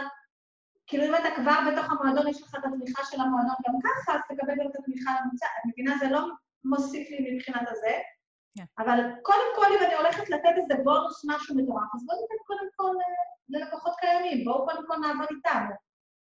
כאילו 0.88 1.04
אם 1.06 1.16
אתה 1.16 1.30
כבר 1.36 1.60
בתוך 1.72 1.92
המועדון, 1.92 2.28
יש 2.28 2.42
לך 2.44 2.56
את 2.56 2.66
התמיכה 2.66 3.04
של 3.12 3.22
המועדון 3.22 3.56
גם 3.68 3.74
ככה, 3.84 4.16
אז 4.16 4.22
תקבל 4.30 4.54
גם 4.60 4.68
את 4.72 4.76
התמיכה 4.76 5.12
למוצר. 5.22 5.46
את 5.46 5.66
מבינה, 5.66 5.98
זה 5.98 6.10
לא 6.10 6.28
מוסיף 6.64 7.10
לי 7.10 7.36
מבחינת 7.36 7.68
הזה. 7.70 7.92
Yeah. 8.58 8.66
כן. 8.78 8.84
אבל 8.84 9.00
קודם 9.22 9.50
כל, 9.56 9.66
אם 9.66 9.86
אני 9.86 9.96
הולכת 9.96 10.30
לתת 10.30 10.54
איזה 10.58 10.84
בונוס 10.84 11.26
משהו 11.26 11.56
מטורף, 11.56 11.90
אז 11.96 12.06
בואו 12.06 12.22
ניתן 12.22 12.44
קודם 12.48 12.68
כל 12.76 12.96
אה, 13.02 13.24
ללקוחות 13.50 13.94
קיימים, 14.00 14.46
בואו 14.46 14.66
קודם 14.66 14.88
כל 14.88 14.96
נעבוד 14.98 15.28
איתם. 15.32 15.66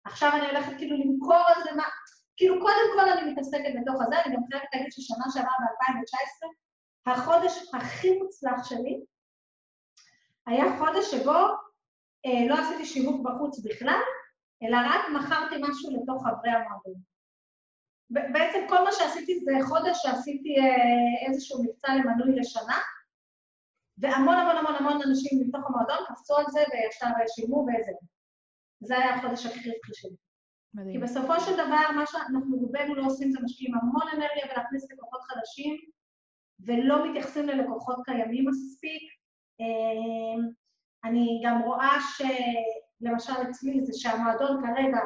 עכשיו 0.04 0.30
אני 0.32 0.46
הולכת 0.46 0.72
כאילו 0.78 0.96
למכור 0.96 1.42
על 1.46 1.62
זה 1.64 1.72
מה... 1.76 1.84
כאילו, 2.36 2.60
קודם 2.60 2.86
כל 2.94 3.08
אני 3.08 3.32
מתעסקת 3.32 3.72
בתוך 3.80 4.02
הזה, 4.02 4.20
אני 4.20 4.36
גם 4.36 4.42
חייבת 4.50 4.68
להגיד 4.74 4.92
ששנה 4.92 5.24
שעברה 5.32 5.52
ב-2019, 5.60 6.46
החודש 7.06 7.74
הכי 7.74 8.18
מוצלח 8.18 8.64
שלי 8.64 9.00
היה 10.46 10.64
חודש 10.78 11.10
שבו 11.10 11.38
אה, 12.26 12.46
לא 12.48 12.54
עשיתי 12.54 12.84
שיווק 12.84 13.26
בחוץ 13.26 13.58
בכלל, 13.64 14.00
אלא 14.62 14.76
רק 14.84 15.00
מכרתי 15.14 15.54
משהו 15.60 15.90
לתוך 15.90 16.22
חברי 16.22 16.50
המועדון. 16.50 17.13
בעצם 18.10 18.58
כל 18.68 18.84
מה 18.84 18.92
שעשיתי 18.92 19.40
זה 19.40 19.52
חודש 19.68 20.02
שעשיתי 20.02 20.56
אה, 20.58 21.28
איזשהו 21.28 21.62
מבצע 21.64 21.94
למנוי 21.94 22.36
לשנה, 22.36 22.78
והמון 23.98 24.34
המון 24.34 24.56
המון 24.56 24.74
המון 24.74 25.02
אנשים 25.02 25.40
מתוך 25.40 25.66
המועדון 25.66 25.96
קפצו 26.08 26.36
על 26.36 26.44
זה 26.48 26.60
וישר 26.60 27.06
שילמו 27.34 27.66
וזה. 27.66 27.92
זה 28.80 28.98
היה 28.98 29.14
החודש 29.14 29.46
הכי 29.46 29.58
רווחי 29.58 29.92
שלי. 29.94 30.16
מדהים. 30.74 30.92
כי 30.92 30.98
בסופו 30.98 31.40
של 31.40 31.52
דבר, 31.54 31.90
מה 31.96 32.06
שאנחנו 32.06 32.56
רובנו 32.56 32.94
לא 32.94 33.06
עושים 33.06 33.30
זה 33.30 33.38
משקיעים 33.44 33.74
המון 33.74 34.08
אנרגיה 34.14 34.46
בלהכניס 34.54 34.92
לקוחות 34.92 35.20
חדשים, 35.22 35.76
ולא 36.60 37.08
מתייחסים 37.08 37.48
ללקוחות 37.48 37.96
קיימים 38.04 38.44
מספיק. 38.48 39.02
אה, 39.60 40.44
אני 41.04 41.42
גם 41.44 41.62
רואה 41.62 41.96
שלמשל 42.16 43.32
אצלי 43.50 43.84
זה 43.84 43.92
שהמועדון 43.94 44.62
כרגע 44.62 44.98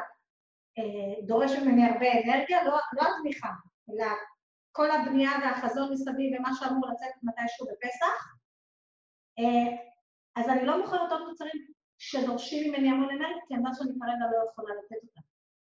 דורש 1.25 1.51
ממני 1.51 1.85
הרבה 1.85 2.05
אנרגיה, 2.11 2.63
לא, 2.63 2.77
לא 2.93 3.01
התמיכה, 3.01 3.49
אלא 3.89 4.07
כל 4.71 4.91
הבנייה 4.91 5.31
והחזון 5.41 5.91
מסביב 5.91 6.39
ומה 6.39 6.49
שאמור 6.53 6.89
לצאת 6.91 7.11
מתישהו 7.23 7.67
בפסח. 7.67 8.33
אה, 9.39 9.75
אז 10.35 10.49
אני 10.49 10.65
לא 10.65 10.81
מוכרת 10.81 11.11
עוד 11.11 11.27
מוצרים 11.27 11.65
שדורשים 11.97 12.71
ממני 12.71 12.89
המון 12.89 13.09
אנרגיה, 13.09 13.41
כי 13.47 13.53
אני 13.53 13.63
יודעת 13.63 13.75
שאני 13.75 13.91
כרגע 13.99 14.25
לא 14.31 14.49
יכולה 14.51 14.73
לתת 14.73 15.03
אותם. 15.03 15.21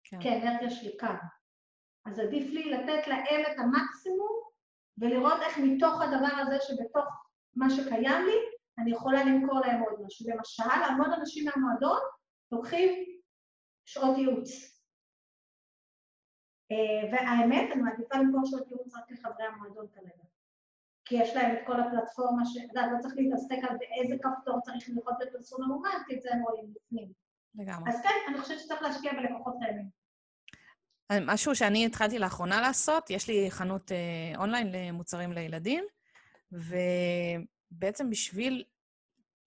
כן. 0.03 0.21
כי 0.21 0.29
האנרגיה 0.29 0.69
שלי 0.69 0.97
כאן. 0.99 1.15
אז 2.05 2.19
עדיף 2.19 2.49
לי 2.49 2.71
לתת 2.71 3.07
להם 3.07 3.41
את 3.41 3.59
המקסימום 3.59 4.41
ולראות 4.97 5.41
איך 5.41 5.57
מתוך 5.57 6.01
הדבר 6.01 6.35
הזה 6.41 6.57
שבתוך 6.61 7.05
מה 7.55 7.69
שקיים 7.69 8.25
לי, 8.25 8.35
אני 8.79 8.91
יכולה 8.91 9.23
למכור 9.23 9.59
להם 9.59 9.81
עוד 9.81 10.01
משהו. 10.05 10.25
למשל, 10.29 10.63
המון 10.63 11.13
אנשים 11.13 11.45
מהמועדון 11.45 11.99
לוקחים 12.51 13.05
שעות 13.85 14.17
ייעוץ. 14.17 14.78
אה, 16.71 17.11
והאמת, 17.11 17.71
אני 17.73 17.81
מעדיפה 17.81 18.17
למכור 18.17 18.43
ייעוץ 18.69 18.95
רק 18.95 19.11
לחברי 19.11 19.45
המועדון 19.45 19.87
כרגע. 19.95 20.23
כי 21.05 21.15
יש 21.15 21.35
להם 21.35 21.55
את 21.55 21.59
כל 21.65 21.79
הפלטפורמה, 21.79 22.45
ש... 22.45 22.57
אתה 22.71 22.81
לא 22.93 22.99
צריך 23.01 23.13
להתעסק 23.17 23.57
על 23.69 23.77
באיזה 23.77 24.15
כפתור 24.23 24.61
צריך 24.61 24.89
ללחוץ 24.89 25.15
בפרסום 25.21 25.63
ממומן, 25.63 25.89
כי 26.07 26.15
את 26.17 26.21
זה 26.21 26.29
הם 26.33 26.41
רואים 26.41 26.73
בפנים. 26.73 27.11
לגמרי. 27.55 27.91
אז 27.91 28.01
כן, 28.03 28.09
אני 28.27 28.37
חושבת 28.37 28.59
שצריך 28.59 28.81
להשקיע 28.81 29.13
בלקוחות 29.13 29.53
קיימים. 29.59 29.99
משהו 31.11 31.55
שאני 31.55 31.85
התחלתי 31.85 32.19
לאחרונה 32.19 32.61
לעשות, 32.61 33.09
יש 33.09 33.27
לי 33.27 33.51
חנות 33.51 33.91
אה, 33.91 34.39
אונליין 34.39 34.71
למוצרים 34.71 35.33
לילדים, 35.33 35.83
ובעצם 36.51 38.09
בשביל 38.09 38.63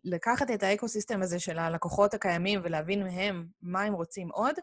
לקחת 0.04 0.50
את 0.50 0.62
ה 0.62 0.68
ecosystem 0.68 1.22
הזה 1.22 1.40
של 1.40 1.58
הלקוחות 1.58 2.14
הקיימים 2.14 2.60
ולהבין 2.62 3.02
מהם 3.02 3.46
מה 3.62 3.82
הם 3.82 3.92
רוצים 3.92 4.28
עוד, 4.28 4.54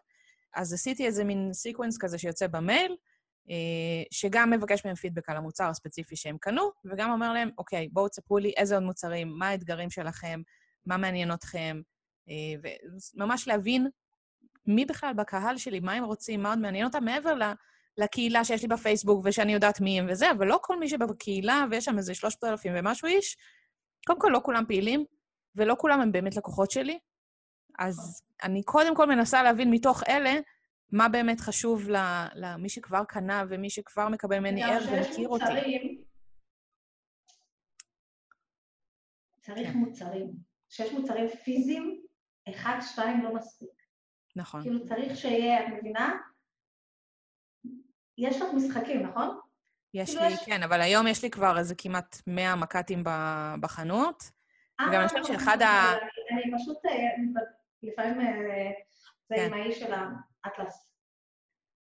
אז 0.55 0.73
עשיתי 0.73 1.05
איזה 1.05 1.23
מין 1.23 1.53
sequence 1.53 1.97
כזה 1.97 2.17
שיוצא 2.17 2.47
במייל, 2.47 2.95
אה, 3.49 4.03
שגם 4.11 4.49
מבקש 4.49 4.85
מהם 4.85 4.95
פידבק 4.95 5.29
על 5.29 5.37
המוצר 5.37 5.69
הספציפי 5.69 6.15
שהם 6.15 6.37
קנו, 6.41 6.71
וגם 6.85 7.11
אומר 7.11 7.33
להם, 7.33 7.49
אוקיי, 7.57 7.89
בואו 7.91 8.07
תספרו 8.07 8.37
לי 8.37 8.53
איזה 8.57 8.75
עוד 8.75 8.83
מוצרים, 8.83 9.35
מה 9.37 9.47
האתגרים 9.47 9.89
שלכם, 9.89 10.41
מה 10.85 10.97
מעניין 10.97 11.33
אתכם, 11.33 11.81
אה, 12.29 12.69
וממש 13.15 13.47
להבין 13.47 13.87
מי 14.67 14.85
בכלל 14.85 15.13
בקהל 15.13 15.57
שלי, 15.57 15.79
מה 15.79 15.93
הם 15.93 16.03
רוצים, 16.03 16.43
מה 16.43 16.49
עוד 16.49 16.59
מעניין 16.59 16.85
אותם, 16.85 17.05
מעבר 17.05 17.37
לקהילה 17.97 18.43
שיש 18.43 18.61
לי 18.61 18.67
בפייסבוק 18.67 19.21
ושאני 19.25 19.53
יודעת 19.53 19.81
מי 19.81 19.99
הם 19.99 20.05
וזה, 20.09 20.31
אבל 20.31 20.47
לא 20.47 20.59
כל 20.61 20.79
מי 20.79 20.89
שבקהילה, 20.89 21.65
ויש 21.71 21.85
שם 21.85 21.97
איזה 21.97 22.13
3,000 22.13 22.73
ומשהו 22.75 23.07
איש, 23.07 23.37
קודם 24.07 24.19
כל 24.19 24.29
לא 24.33 24.39
כולם 24.43 24.63
פעילים, 24.67 25.05
ולא 25.55 25.75
כולם 25.79 26.01
הם 26.01 26.11
באמת 26.11 26.35
לקוחות 26.35 26.71
שלי. 26.71 26.99
אז 27.79 28.23
אני 28.43 28.63
קודם 28.63 28.95
כל 28.95 29.05
מנסה 29.05 29.43
להבין 29.43 29.71
מתוך 29.71 30.03
אלה 30.07 30.39
מה 30.91 31.09
באמת 31.09 31.39
חשוב 31.39 31.89
למי 32.35 32.69
שכבר 32.69 33.03
קנה 33.03 33.43
ומי 33.49 33.69
שכבר 33.69 34.09
מקבל 34.09 34.39
ממני 34.39 34.63
ערך 34.63 34.89
ומכיר 34.91 35.29
אותי. 35.29 36.03
צריך 39.41 39.71
כן. 39.71 39.77
מוצרים. 39.77 40.31
כשיש 40.69 40.93
מוצרים 40.93 41.27
פיזיים, 41.27 42.01
אחד, 42.49 42.79
שתיים 42.81 43.23
לא 43.23 43.35
מספיק. 43.35 43.69
נכון. 44.35 44.61
כאילו 44.61 44.85
צריך 44.85 45.17
שיהיה, 45.17 45.67
את 45.67 45.73
מבינה? 45.73 46.17
יש 48.17 48.41
לך 48.41 48.47
משחקים, 48.55 49.03
נכון? 49.03 49.39
יש 49.93 50.09
כאילו 50.09 50.27
לי, 50.27 50.33
יש... 50.33 50.45
כן, 50.45 50.63
אבל 50.63 50.81
היום 50.81 51.07
יש 51.07 51.23
לי 51.23 51.29
כבר 51.29 51.57
איזה 51.57 51.75
כמעט 51.77 52.21
100 52.27 52.55
מק"טים 52.55 53.03
בחנות. 53.61 54.23
וגם 54.81 54.99
אני 54.99 55.07
חושבת 55.07 55.25
שאחד 55.25 55.61
ה... 55.61 55.93
אני 56.31 56.51
פשוט, 56.57 56.85
אה, 56.85 56.91
לפעמים 57.83 58.21
אה, 58.21 58.71
זה 59.29 59.35
כן. 59.35 59.45
עם 59.45 59.53
האיש 59.53 59.79
של 59.79 59.93
האטלס. 60.43 60.89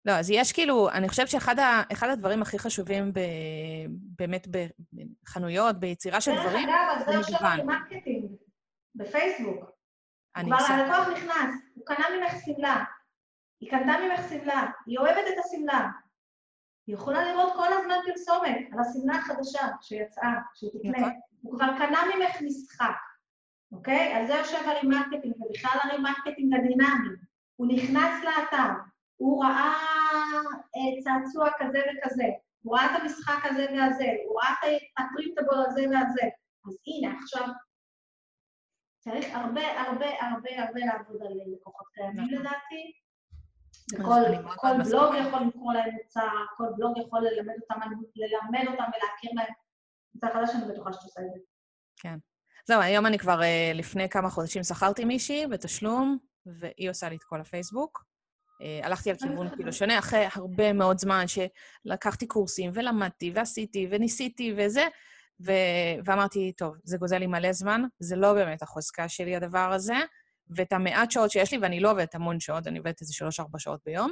לא, 0.05 0.11
אז 0.11 0.29
יש 0.29 0.51
כאילו, 0.51 0.89
אני 0.89 1.09
חושבת 1.09 1.27
שאחד 1.27 1.59
ה, 1.59 1.83
הדברים 2.01 2.41
הכי 2.41 2.59
חשובים 2.59 3.13
ב, 3.13 3.19
באמת 3.89 4.47
בחנויות, 4.47 5.79
ביצירה 5.79 6.21
של 6.21 6.31
דברים, 6.31 6.51
זה 6.51 6.57
מגוון. 6.59 7.13
דרך 7.13 7.29
אגב, 7.29 7.29
זה 7.29 7.35
עכשיו 7.35 7.49
ב 7.63 7.69
marketing, 7.69 8.31
בפייסבוק. 8.95 9.71
כבר 10.45 10.55
הלקוח 10.55 11.07
נכנס, 11.07 11.55
הוא 11.73 11.85
קנה 11.85 12.05
ממך 12.17 12.33
שמלה, 12.45 12.83
היא 13.59 13.69
קנתה 13.71 13.93
ממך 14.03 14.29
שמלה, 14.29 14.65
היא 14.85 14.97
אוהבת 14.97 15.23
את 15.33 15.45
השמלה. 15.45 15.89
היא 16.87 16.95
יכולה 16.95 17.31
לראות 17.31 17.53
כל 17.55 17.73
הזמן 17.73 17.95
פרסומת 18.05 18.57
על 18.73 18.79
השמלה 18.79 19.15
החדשה 19.15 19.67
שיצאה, 19.81 20.33
שהיא 20.55 20.69
תקנה. 20.73 20.97
נכון. 20.97 21.19
הוא 21.41 21.55
כבר 21.55 21.67
קנה 21.77 21.99
ממך 22.15 22.41
משחק, 22.41 22.95
אוקיי? 23.71 24.13
על 24.13 24.27
זה 24.27 24.33
יושב 24.33 24.57
ה 24.65 24.71
remarketing, 24.71 25.41
ובכלל 25.41 25.79
ה 25.83 25.89
remarketing 25.89 26.53
הדינמי. 26.53 27.09
הוא 27.55 27.67
נכנס 27.67 28.23
לאתר, 28.23 28.69
הוא 29.17 29.43
ראה 29.43 29.73
אה, 30.75 31.01
צעצוע 31.03 31.49
כזה 31.59 31.79
וכזה, 31.79 32.23
הוא 32.61 32.77
ראה 32.77 32.85
את 32.85 33.01
המשחק 33.01 33.45
הזה 33.45 33.65
והזה, 33.73 34.05
הוא 34.27 34.39
ראה 34.41 34.51
את 34.51 34.81
ה 34.97 35.04
printable 35.04 35.65
הזה 35.67 35.81
והזה. 35.81 36.27
אז 36.67 36.77
הנה, 36.87 37.19
עכשיו 37.23 37.47
צריך 38.99 39.25
הרבה, 39.33 39.81
הרבה, 39.81 40.05
הרבה, 40.21 40.49
הרבה 40.63 40.79
לעבוד 40.85 41.21
על 41.21 41.33
לקוחות 41.53 41.87
קיימים 41.93 42.25
נכון. 42.25 42.39
לדעתי. 42.39 42.93
כל 44.61 44.73
בלוג. 44.83 45.15
יכול 45.27 45.47
לקרוא 45.47 45.73
להם 45.73 45.95
מוצר, 46.03 46.45
כל 46.57 46.65
בלוג 46.77 46.97
יכול 46.97 47.19
ללמד 47.21 47.53
אותם, 47.61 47.79
ללמד 48.15 48.67
אותם 48.67 48.83
ולהכיר 48.83 49.31
להם 49.35 49.53
מוצר 50.15 50.33
חדש, 50.33 50.49
אני 50.55 50.73
בטוחה 50.73 50.93
שאת 50.93 51.03
עושה 51.03 51.21
את 51.21 51.33
זה. 51.33 51.39
זהו, 52.67 52.81
היום 52.81 53.05
אני 53.05 53.17
כבר 53.17 53.41
אה, 53.41 53.71
לפני 53.73 54.09
כמה 54.09 54.29
חודשים 54.29 54.63
שכרתי 54.63 55.05
מישהי 55.05 55.47
בתשלום, 55.47 56.17
והיא 56.45 56.89
עושה 56.89 57.09
לי 57.09 57.15
את 57.15 57.23
כל 57.23 57.41
הפייסבוק. 57.41 58.03
אה, 58.61 58.79
הלכתי 58.83 59.09
על 59.09 59.15
כיוון 59.17 59.49
כאילו 59.55 59.73
שונה, 59.73 59.99
אחרי 59.99 60.27
הרבה 60.35 60.73
מאוד 60.73 60.97
זמן 60.97 61.25
שלקחתי 61.27 62.27
קורסים 62.27 62.71
ולמדתי 62.73 63.31
ועשיתי 63.35 63.87
וניסיתי 63.91 64.53
וזה, 64.57 64.87
ו... 65.45 65.51
ואמרתי, 66.05 66.53
טוב, 66.57 66.75
זה 66.83 66.97
גוזל 66.97 67.17
לי 67.17 67.27
מלא 67.27 67.51
זמן, 67.51 67.81
זה 67.99 68.15
לא 68.15 68.33
באמת 68.33 68.61
החוזקה 68.61 69.09
שלי 69.09 69.35
הדבר 69.35 69.71
הזה, 69.73 69.97
ואת 70.49 70.73
המעט 70.73 71.11
שעות 71.11 71.31
שיש 71.31 71.51
לי, 71.51 71.57
ואני 71.57 71.79
לא 71.79 71.91
עובדת 71.91 72.15
המון 72.15 72.39
שעות, 72.39 72.67
אני 72.67 72.77
עובדת 72.77 73.01
איזה 73.01 73.13
שלוש-ארבע 73.13 73.59
שעות 73.59 73.81
ביום, 73.85 74.11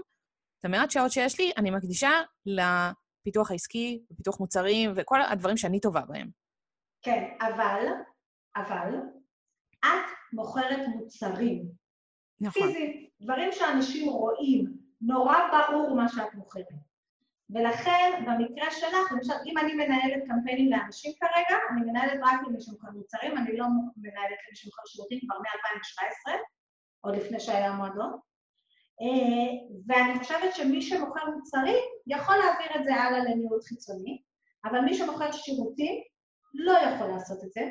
את 0.59 0.65
המעט 0.65 0.91
שעות 0.91 1.11
שיש 1.11 1.39
לי, 1.39 1.51
אני 1.57 1.71
מקדישה 1.71 2.11
לפיתוח 2.45 3.51
העסקי, 3.51 4.03
לפיתוח 4.11 4.39
מוצרים 4.39 4.93
וכל 4.95 5.21
הדברים 5.21 5.57
שאני 5.57 5.79
טובה 5.79 6.01
בהם. 6.01 6.29
כן, 7.01 7.23
אבל, 7.41 7.85
אבל, 8.55 8.95
את 9.79 10.09
מוכרת 10.33 10.87
מוצרים. 10.87 11.65
נכון. 12.41 12.61
פיזית, 12.61 13.09
דברים 13.21 13.51
שאנשים 13.51 14.09
רואים, 14.09 14.73
נורא 15.01 15.37
ברור 15.51 15.95
מה 15.95 16.09
שאת 16.09 16.33
מוכרת. 16.33 16.65
ולכן, 17.49 18.23
במקרה 18.25 18.71
שלך, 18.71 19.11
למשל, 19.11 19.33
אם 19.45 19.57
אני 19.57 19.73
מנהלת 19.73 20.23
קמפיינים 20.27 20.71
לאנשים 20.71 21.13
כרגע, 21.19 21.59
אני 21.71 21.91
מנהלת 21.91 22.19
רק 22.23 22.47
למי 22.47 22.61
שמוכר 22.61 22.91
מוצרים, 22.91 23.37
אני 23.37 23.57
לא 23.57 23.65
מנהלת 23.97 24.39
למי 24.47 24.55
שמוכר 24.55 24.81
שירותים 24.85 25.19
כבר 25.19 25.39
מ-2017, 25.39 26.31
עוד 27.01 27.15
לפני 27.15 27.39
שהיה 27.39 27.71
מועדון. 27.71 28.19
אה, 29.01 29.75
ואני 29.87 30.19
חושבת 30.19 30.55
שמי 30.55 30.81
שמוכר 30.81 31.29
מוצרים 31.29 31.83
יכול 32.07 32.35
להעביר 32.35 32.67
את 32.75 32.85
זה 32.85 32.95
הלאה 32.95 33.19
לניהול 33.19 33.61
חיצוני, 33.61 34.21
אבל 34.65 34.79
מי 34.79 34.93
שמוכר 34.93 35.31
שירותים 35.31 36.01
לא 36.53 36.71
יכול 36.71 37.07
לעשות 37.07 37.43
את 37.43 37.51
זה. 37.51 37.69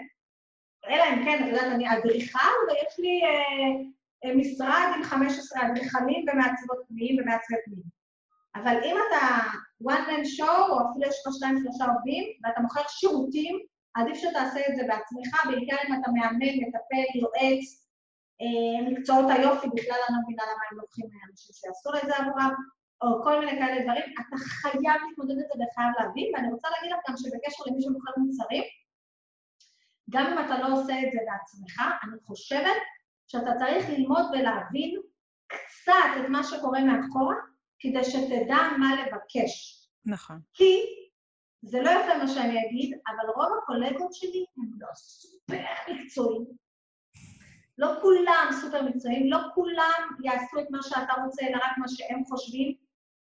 אלא 0.88 1.04
אם 1.04 1.24
כן, 1.24 1.42
את 1.42 1.48
יודעת, 1.48 1.72
אני 1.72 1.92
אדריכל 1.92 2.54
ויש 2.68 2.98
לי 2.98 3.20
אה, 3.24 3.90
אה, 4.24 4.34
משרד 4.36 4.92
עם 4.96 5.02
15 5.02 5.62
אדריכלים 5.62 6.24
ומעצבות 6.28 6.78
פנים 6.88 7.16
ומעצבי 7.20 7.56
פנים. 7.64 7.94
אבל 8.56 8.76
אם 8.84 8.96
אתה 9.08 9.26
one 9.90 10.06
man 10.08 10.24
show, 10.36 10.70
או 10.70 10.90
אפילו 10.90 11.08
יש 11.08 11.16
לך 11.26 11.34
שתיים 11.34 11.56
שלושה 11.62 11.84
עובדים, 11.92 12.24
ואתה 12.44 12.60
מוכר 12.60 12.80
שירותים, 12.88 13.58
עדיף 13.94 14.16
שתעשה 14.16 14.60
את 14.68 14.76
זה 14.76 14.82
בעצמך, 14.88 15.46
בעיקר 15.46 15.76
אם 15.88 15.94
אתה 15.94 16.10
מאמן, 16.16 16.54
מטפל, 16.62 17.08
יועץ, 17.20 17.64
אה, 18.42 18.90
מקצועות 18.90 19.26
היופי, 19.30 19.68
בכלל 19.76 20.00
אני 20.04 20.16
לא 20.16 20.22
מבינה 20.22 20.42
למה 20.50 20.62
הם 20.70 20.76
לוקחים 20.78 21.06
אנשים 21.30 21.52
שיעשו 21.58 21.90
את 21.98 22.06
זה 22.08 22.16
עבורם, 22.16 22.54
או 23.02 23.22
כל 23.24 23.40
מיני 23.40 23.54
כאלה 23.58 23.82
דברים, 23.82 24.06
אתה 24.20 24.36
חייב 24.60 24.98
להתמודד 25.04 25.38
את 25.42 25.48
זה 25.50 25.54
וחייב 25.60 25.92
להבין, 25.98 26.28
ואני 26.34 26.48
רוצה 26.54 26.68
להגיד 26.74 26.90
לך 26.92 27.00
גם 27.08 27.16
שבקשר 27.16 27.62
למי 27.66 27.82
שמוכר 27.82 28.12
מוצרים, 28.16 28.64
גם 30.10 30.26
אם 30.26 30.46
אתה 30.46 30.58
לא 30.58 30.74
עושה 30.74 30.94
את 31.02 31.12
זה 31.12 31.18
בעצמך, 31.26 31.82
אני 32.02 32.18
חושבת 32.26 32.82
שאתה 33.26 33.50
צריך 33.58 33.88
ללמוד 33.88 34.24
ולהבין 34.32 35.00
קצת 35.46 36.10
את 36.20 36.28
מה 36.28 36.44
שקורה 36.44 36.84
מאחורה, 36.84 37.36
כדי 37.78 38.04
שתדע 38.04 38.58
מה 38.78 38.94
לבקש. 38.94 39.84
נכון. 40.04 40.40
כי 40.54 40.80
זה 41.62 41.82
לא 41.82 41.90
יפה 41.90 42.18
מה 42.18 42.28
שאני 42.28 42.66
אגיד, 42.66 42.98
אבל 43.08 43.30
רוב 43.36 43.58
הקולגות 43.62 44.14
שלי 44.14 44.44
הם 44.56 44.70
לא 44.80 44.88
סופר 44.94 45.64
מקצועיים. 45.88 46.44
לא 47.78 47.88
כולם 48.02 48.48
סופר 48.60 48.82
מקצועיים, 48.82 49.30
לא 49.30 49.38
כולם 49.54 50.16
יעשו 50.24 50.60
את 50.60 50.66
מה 50.70 50.82
שאתה 50.82 51.12
רוצה, 51.24 51.46
אלא 51.46 51.56
רק 51.56 51.78
מה 51.78 51.88
שהם 51.88 52.24
חושבים. 52.24 52.74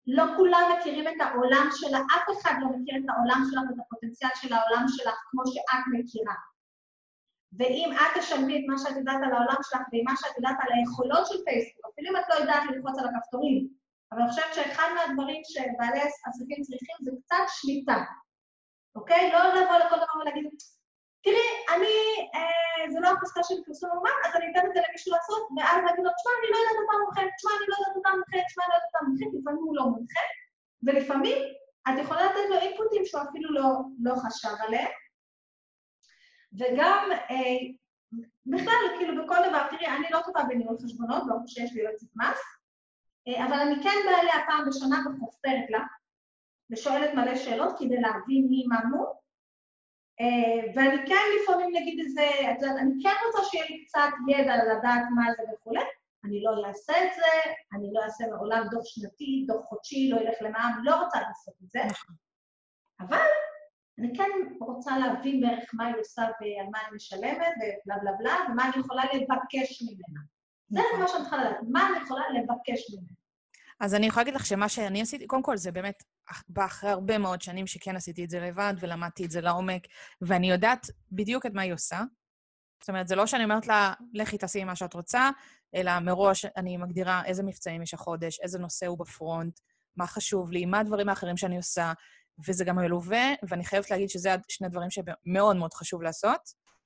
לא 0.08 0.24
כולם 0.36 0.62
מכירים 0.80 1.08
את 1.08 1.22
העולם 1.22 1.68
שלה, 1.72 1.98
אף 1.98 2.38
אחד 2.38 2.54
לא 2.62 2.68
מכיר 2.70 2.96
את 2.98 3.10
העולם 3.10 3.42
שלך 3.52 3.62
ואת 3.70 3.80
הפוטנציאל 3.86 4.30
של 4.36 4.54
העולם 4.54 4.86
שלך 4.88 5.16
כמו 5.32 5.42
שאת 5.46 5.84
מכירה. 5.94 6.34
ואם 7.58 7.90
את 7.96 8.12
תשלמי 8.18 8.56
את 8.58 8.66
מה 8.68 8.78
שאת 8.78 8.98
יודעת 8.98 9.22
על 9.24 9.34
העולם 9.34 9.60
שלך 9.68 9.82
ועם 9.92 10.06
מה 10.10 10.16
שאת 10.20 10.36
יודעת 10.38 10.58
על 10.64 10.70
היכולות 10.76 11.28
של 11.28 11.40
פייסבוק, 11.46 11.86
אפילו 11.94 12.08
אם 12.12 12.18
את 12.18 12.28
לא 12.30 12.36
יודעת 12.36 12.64
ללחוץ 12.70 13.00
על 13.00 13.08
הכפתורים, 13.08 13.68
אבל 14.12 14.22
אני 14.22 14.30
חושבת 14.30 14.54
שאחד 14.56 14.90
מהדברים 14.96 15.42
שבעלי 15.44 16.02
עסקים 16.02 16.60
צריכים 16.64 16.96
זה 17.06 17.12
קצת 17.22 17.46
שליטה, 17.58 17.98
אוקיי? 18.96 19.32
לא 19.34 19.40
לבוא 19.58 19.78
לכל 19.78 19.98
דבר 20.04 20.16
ולהגיד, 20.22 20.46
תראי, 21.24 21.50
אני, 21.74 21.96
אה, 22.36 22.92
זה 22.92 23.00
לא 23.00 23.08
החזקה 23.12 23.44
של 23.44 23.56
פרסום 23.66 23.90
אומן, 23.96 24.18
אז 24.26 24.32
אני 24.36 24.46
אתן 24.52 24.68
את 24.68 24.74
זה 24.74 24.80
למישהו 24.86 25.12
לעשות, 25.16 25.42
ואז 25.58 25.78
להגיד 25.86 26.04
לו, 26.06 26.12
תשמע, 26.18 26.32
אני 26.40 26.48
לא 26.54 26.58
יודעת 26.62 26.78
אותה 26.82 26.96
מומחה, 27.02 27.22
תשמע, 27.38 27.52
אני 27.58 27.68
לא 27.72 27.76
יודעת 27.80 27.96
אותה 27.98 28.10
מומחה, 28.16 28.38
תשמע, 28.48 28.64
אני 28.64 28.72
לא 28.72 28.76
יודעת 28.78 28.88
אותה 28.90 29.00
מומחה, 29.06 29.26
לפעמים 29.38 29.64
הוא 29.68 29.76
לא 29.80 29.84
מומחה, 29.94 30.26
ולפעמים 30.86 31.40
את 31.88 31.96
יכולה 32.02 32.22
לתת 32.26 32.46
לו 32.50 32.56
אינפוטים 32.64 33.04
שהוא 33.06 33.22
אפילו 33.30 33.50
לא, 33.60 33.70
לא 34.06 34.14
חשב 34.24 34.56
עליהם. 34.66 34.92
וגם, 36.54 37.10
אה, 37.30 37.58
בכלל, 38.46 38.98
כאילו 38.98 39.24
בכל 39.24 39.36
דבר, 39.50 39.68
תראי, 39.70 39.88
אני 39.88 40.08
לא 40.12 40.20
טובה 40.26 40.44
בניהול 40.44 40.78
חשבונות, 40.84 41.24
ברור 41.28 41.48
שיש 41.48 41.74
לי 41.74 41.82
יועצת 41.82 42.08
מס, 42.16 42.40
אה, 43.28 43.46
אבל 43.46 43.60
אני 43.60 43.84
כן 43.84 43.96
באה 44.06 44.22
אליה 44.22 44.46
פעם 44.48 44.70
בשנה 44.70 44.98
וחופרת 45.06 45.70
לה, 45.70 45.80
ושואלת 46.72 47.14
מלא 47.14 47.36
שאלות 47.36 47.80
כדי 47.80 48.02
להבין 48.02 48.48
מי 48.50 48.66
מה 48.68 48.80
מו, 48.86 49.18
אה, 50.22 50.74
ואני 50.76 50.98
כן 51.08 51.26
לפעמים 51.36 51.70
נגיד 51.74 52.00
איזה, 52.00 52.28
את 52.52 52.62
יודעת, 52.62 52.78
אני 52.78 53.04
כן 53.04 53.16
רוצה 53.26 53.50
שיהיה 53.50 53.66
לי 53.70 53.86
קצת 53.86 54.10
ידע 54.28 54.56
לדעת 54.56 55.04
מה 55.16 55.24
זה 55.38 55.44
וכולי, 55.54 55.84
אני 56.26 56.44
לא 56.44 56.68
אעשה 56.68 56.94
את 57.04 57.10
זה, 57.16 57.52
אני 57.74 57.90
לא 57.94 58.04
אעשה 58.04 58.28
מעולם 58.28 58.68
דוח 58.72 58.86
שנתי, 58.86 59.46
דוח 59.48 59.66
חודשי, 59.66 60.10
לא 60.10 60.18
ילך 60.18 60.36
למע"מ, 60.42 60.84
לא 60.84 60.96
רוצה 60.96 61.20
לעשות 61.22 61.56
את 61.64 61.70
זה, 61.70 61.80
אבל 63.00 63.28
אני 64.00 64.18
כן 64.18 64.30
רוצה 64.60 64.98
להבין 64.98 65.42
בערך 65.42 65.70
מה 65.74 65.86
היא 65.86 65.96
עושה 66.00 66.22
ועל 66.22 66.68
מה 66.72 66.80
אני 66.88 66.96
משלמת 66.96 67.54
ובלה 67.58 67.98
בלה 68.02 68.12
בלה, 68.20 68.36
ומה 68.50 68.70
אני 68.70 68.80
יכולה 68.80 69.04
לבקש 69.14 69.82
ממנה. 69.82 70.22
זה 70.70 70.82
מה 71.00 71.08
שאני 71.08 71.22
צריכה 71.22 71.38
לדעת, 71.38 71.58
מה 71.72 71.88
אני 71.90 72.04
יכולה 72.04 72.24
לבקש 72.30 72.94
ממנה. 72.94 73.18
אז 73.80 73.96
אני 73.96 74.08
יכולה 74.08 74.24
להגיד 74.24 74.36
לך 74.36 74.46
שמה 74.46 74.70
שאני 74.70 75.02
עשיתי, 75.02 75.28
קודם 75.28 75.44
כל 75.44 75.58
זה 75.58 75.72
באמת 75.72 76.04
בא 76.50 76.66
אחרי 76.66 76.90
הרבה 76.90 77.18
מאוד 77.18 77.42
שנים 77.42 77.68
שכן 77.68 77.96
עשיתי 77.96 78.24
את 78.24 78.30
זה 78.30 78.40
לבד 78.40 78.74
ולמדתי 78.80 79.26
את 79.26 79.32
זה 79.32 79.42
לעומק, 79.42 79.82
ואני 80.22 80.50
יודעת 80.52 80.88
בדיוק 81.12 81.46
את 81.46 81.54
מה 81.54 81.62
היא 81.62 81.74
עושה. 81.74 82.02
זאת 82.82 82.90
אומרת, 82.90 83.08
זה 83.08 83.16
לא 83.16 83.26
שאני 83.26 83.44
אומרת 83.44 83.68
לה, 83.68 83.94
לכי 84.14 84.38
תעשי 84.38 84.64
מה 84.64 84.76
שאת 84.76 84.94
רוצה, 84.94 85.30
אלא 85.76 86.00
מראש 86.00 86.46
אני 86.46 86.78
מגדירה 86.78 87.26
איזה 87.26 87.44
מבצעים 87.44 87.82
יש 87.82 87.94
החודש, 87.94 88.40
איזה 88.40 88.60
נושא 88.60 88.86
הוא 88.86 89.00
בפרונט, 89.00 89.60
מה 89.96 90.08
חשוב 90.08 90.52
לי, 90.52 90.66
מה 90.66 90.80
הדברים 90.80 91.10
האחרים 91.10 91.38
שאני 91.38 91.58
עושה, 91.58 91.94
וזה 92.48 92.66
גם 92.66 92.76
מלווה, 92.76 93.34
ואני 93.50 93.66
חייבת 93.66 93.92
להגיד 93.92 94.10
שזה 94.10 94.36
שני 94.48 94.70
דברים 94.70 94.90
שמאוד 94.90 95.56
מאוד 95.56 95.74
חשוב 95.74 96.02
לעשות, 96.02 96.42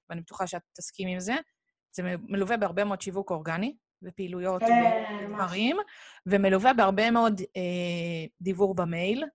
ואני 0.10 0.22
בטוחה 0.22 0.48
שאת 0.48 0.62
תסכימי 0.74 1.14
עם 1.14 1.20
זה. 1.20 1.36
זה 1.96 2.04
מלווה 2.20 2.58
בהרבה 2.58 2.84
מאוד 2.84 3.02
שיווק 3.02 3.32
אורגני, 3.32 3.76
ופעילויות 4.04 4.62
כן, 4.62 4.84
ודברים, 5.30 5.78
ומלווה 6.26 6.74
בהרבה 6.74 7.12
מאוד 7.12 7.42
אה, 7.42 8.26
דיבור 8.42 8.76
במייל. 8.76 9.26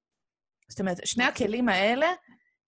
זאת 0.69 0.81
אומרת, 0.81 1.07
שני 1.07 1.25
הכלים 1.25 1.69
האלה 1.69 2.07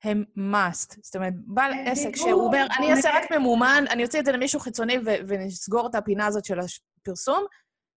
הם 0.04 0.24
must. 0.36 0.96
זאת 1.02 1.16
אומרת, 1.16 1.32
בעל 1.46 1.72
כן, 1.72 1.86
עסק 1.86 2.16
שהוא 2.16 2.46
אומר, 2.46 2.66
אני 2.78 2.92
אעשה 2.92 3.10
רק. 3.14 3.32
ממומן, 3.32 3.84
אני 3.90 4.04
אוציא 4.04 4.20
את 4.20 4.24
זה 4.24 4.32
למישהו 4.32 4.60
חיצוני 4.60 4.98
ו- 4.98 5.20
ונסגור 5.28 5.86
את 5.86 5.94
הפינה 5.94 6.26
הזאת 6.26 6.44
של 6.44 6.58
הפרסום, 6.60 7.44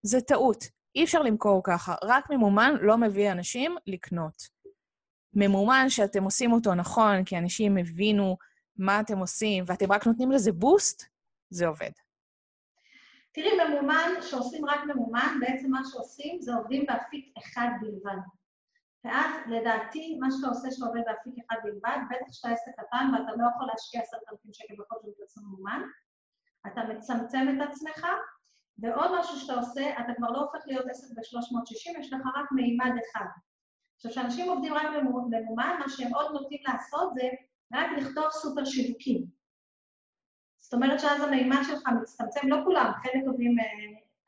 זה 0.03 0.21
טעות. 0.21 0.63
אי 0.95 1.03
אפשר 1.03 1.21
למכור 1.21 1.61
ככה. 1.63 1.95
רק 2.03 2.29
ממומן 2.29 2.75
לא 2.81 2.97
מביא 2.97 3.31
אנשים 3.31 3.75
לקנות. 3.87 4.60
ממומן 5.33 5.89
שאתם 5.89 6.23
עושים 6.23 6.51
אותו 6.51 6.75
נכון, 6.75 7.23
כי 7.25 7.37
אנשים 7.37 7.77
הבינו 7.77 8.37
מה 8.77 8.99
אתם 8.99 9.17
עושים, 9.17 9.63
ואתם 9.67 9.91
רק 9.91 10.07
נותנים 10.07 10.31
לזה 10.31 10.51
בוסט, 10.51 11.03
זה 11.49 11.67
עובד. 11.67 11.91
תראי, 13.33 13.49
ממומן, 13.67 14.09
שעושים 14.21 14.65
רק 14.65 14.79
ממומן, 14.85 15.37
בעצם 15.39 15.71
מה 15.71 15.81
שעושים 15.91 16.41
זה 16.41 16.53
עובדים 16.53 16.85
באפיק 16.85 17.33
אחד 17.37 17.67
בלבד. 17.81 18.21
ואז, 19.05 19.31
לדעתי, 19.47 20.17
מה 20.19 20.27
שאתה 20.31 20.47
עושה 20.47 20.71
שעובד 20.71 21.01
באפיק 21.05 21.45
אחד 21.45 21.55
בלבד, 21.63 21.97
בטח 22.09 22.31
שאתה 22.31 22.49
עסק 22.49 22.71
קטן 22.71 23.05
ואתה 23.13 23.31
לא 23.37 23.45
יכול 23.55 23.67
להשקיע 23.67 24.01
עשרת 24.01 24.21
אלפים 24.31 24.53
שקל 24.53 24.73
בחודש 24.79 25.05
בפרסום 25.09 25.43
ממומן, 25.45 25.81
אתה 26.67 26.81
מצמצם 26.83 27.47
את 27.49 27.69
עצמך, 27.69 28.07
ועוד 28.77 29.19
משהו 29.19 29.39
שאתה 29.39 29.53
עושה, 29.53 29.99
אתה 29.99 30.13
כבר 30.17 30.31
לא 30.31 30.39
הופך 30.39 30.59
להיות 30.65 30.85
עסק 30.89 31.07
ב-360, 31.17 31.99
יש 31.99 32.13
לך 32.13 32.21
רק 32.35 32.51
מימד 32.51 32.91
אחד. 33.11 33.25
עכשיו, 34.05 34.11
כשאנשים 34.11 34.49
עובדים 34.49 34.73
רק 34.73 34.85
ממומן, 35.01 35.75
מה 35.79 35.89
שהם 35.89 36.13
עוד 36.13 36.31
נוטים 36.31 36.59
לעשות 36.67 37.13
זה 37.13 37.29
רק 37.73 37.87
לכתוב 37.97 38.29
סופר 38.31 38.65
שיווקים. 38.65 39.25
זאת 40.59 40.73
אומרת 40.73 40.99
שאז 40.99 41.21
המימד 41.21 41.59
שלך 41.67 41.87
מצטמצם, 42.01 42.47
לא 42.47 42.57
כולם, 42.65 42.91
חלק 43.03 43.23
עובדים 43.27 43.59
אה, 43.59 43.65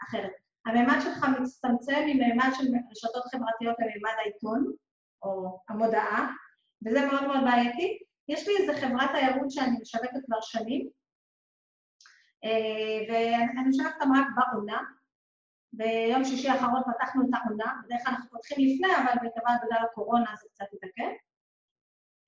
אחרת. 0.07 0.31
המימד 0.65 0.97
שלך 1.03 1.25
מצטמצם 1.41 2.01
ממימד 2.05 2.49
של 2.53 2.63
רשתות 2.91 3.23
חברתיות 3.31 3.75
למימד 3.79 4.13
העיתון, 4.17 4.71
או 5.23 5.59
המודעה, 5.69 6.31
וזה 6.85 7.05
מאוד 7.05 7.27
מאוד 7.27 7.43
בעייתי. 7.43 7.99
יש 8.27 8.47
לי 8.47 8.53
איזה 8.57 8.81
חברת 8.81 9.09
תיירות 9.11 9.51
שאני 9.51 9.77
משווקת 9.81 10.25
כבר 10.25 10.41
שנים, 10.41 10.89
אה, 12.43 13.13
ואני 13.13 13.71
חושבת 13.71 13.93
גם 14.01 14.15
רק 14.15 14.27
בעונה. 14.35 14.81
ביום 15.73 16.23
שישי 16.23 16.49
האחרון 16.49 16.81
פתחנו 16.81 17.21
את 17.21 17.29
העונה, 17.33 17.73
בדרך 17.85 18.01
כלל 18.03 18.13
אנחנו 18.13 18.29
פותחים 18.29 18.57
לפני, 18.59 18.95
אבל 18.95 19.27
מכיוון 19.27 19.55
בגלל 19.65 19.85
הקורונה 19.91 20.31
זה 20.41 20.47
קצת 20.53 20.65
התעכב. 20.73 21.11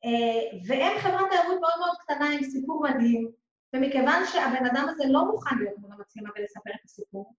אה, 0.06 0.60
והם 0.68 1.00
חברת 1.00 1.30
תיירות 1.30 1.60
מאוד 1.62 1.80
מאוד 1.80 1.98
קטנה 2.00 2.30
עם 2.30 2.44
סיפור 2.44 2.84
מדהים, 2.84 3.32
ומכיוון 3.74 4.26
שהבן 4.26 4.66
אדם 4.66 4.86
הזה 4.90 5.04
לא 5.10 5.26
מוכן 5.26 5.56
להיות 5.60 5.78
מול 5.78 5.92
המצלמה 5.92 6.30
ולספר 6.36 6.72
את 6.76 6.86
הסיפור, 6.86 7.34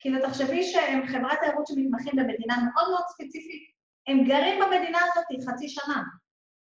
כאילו 0.00 0.26
תחשבי 0.26 0.62
שהם 0.62 1.06
חברת 1.06 1.38
תיירות 1.40 1.66
שמתמחים 1.66 2.12
במדינה 2.16 2.56
מאוד 2.56 2.90
מאוד 2.90 3.04
ספציפית, 3.08 3.62
הם 4.06 4.24
גרים 4.24 4.62
במדינה 4.62 4.98
הזאת 5.02 5.24
חצי 5.48 5.68
שנה, 5.68 6.02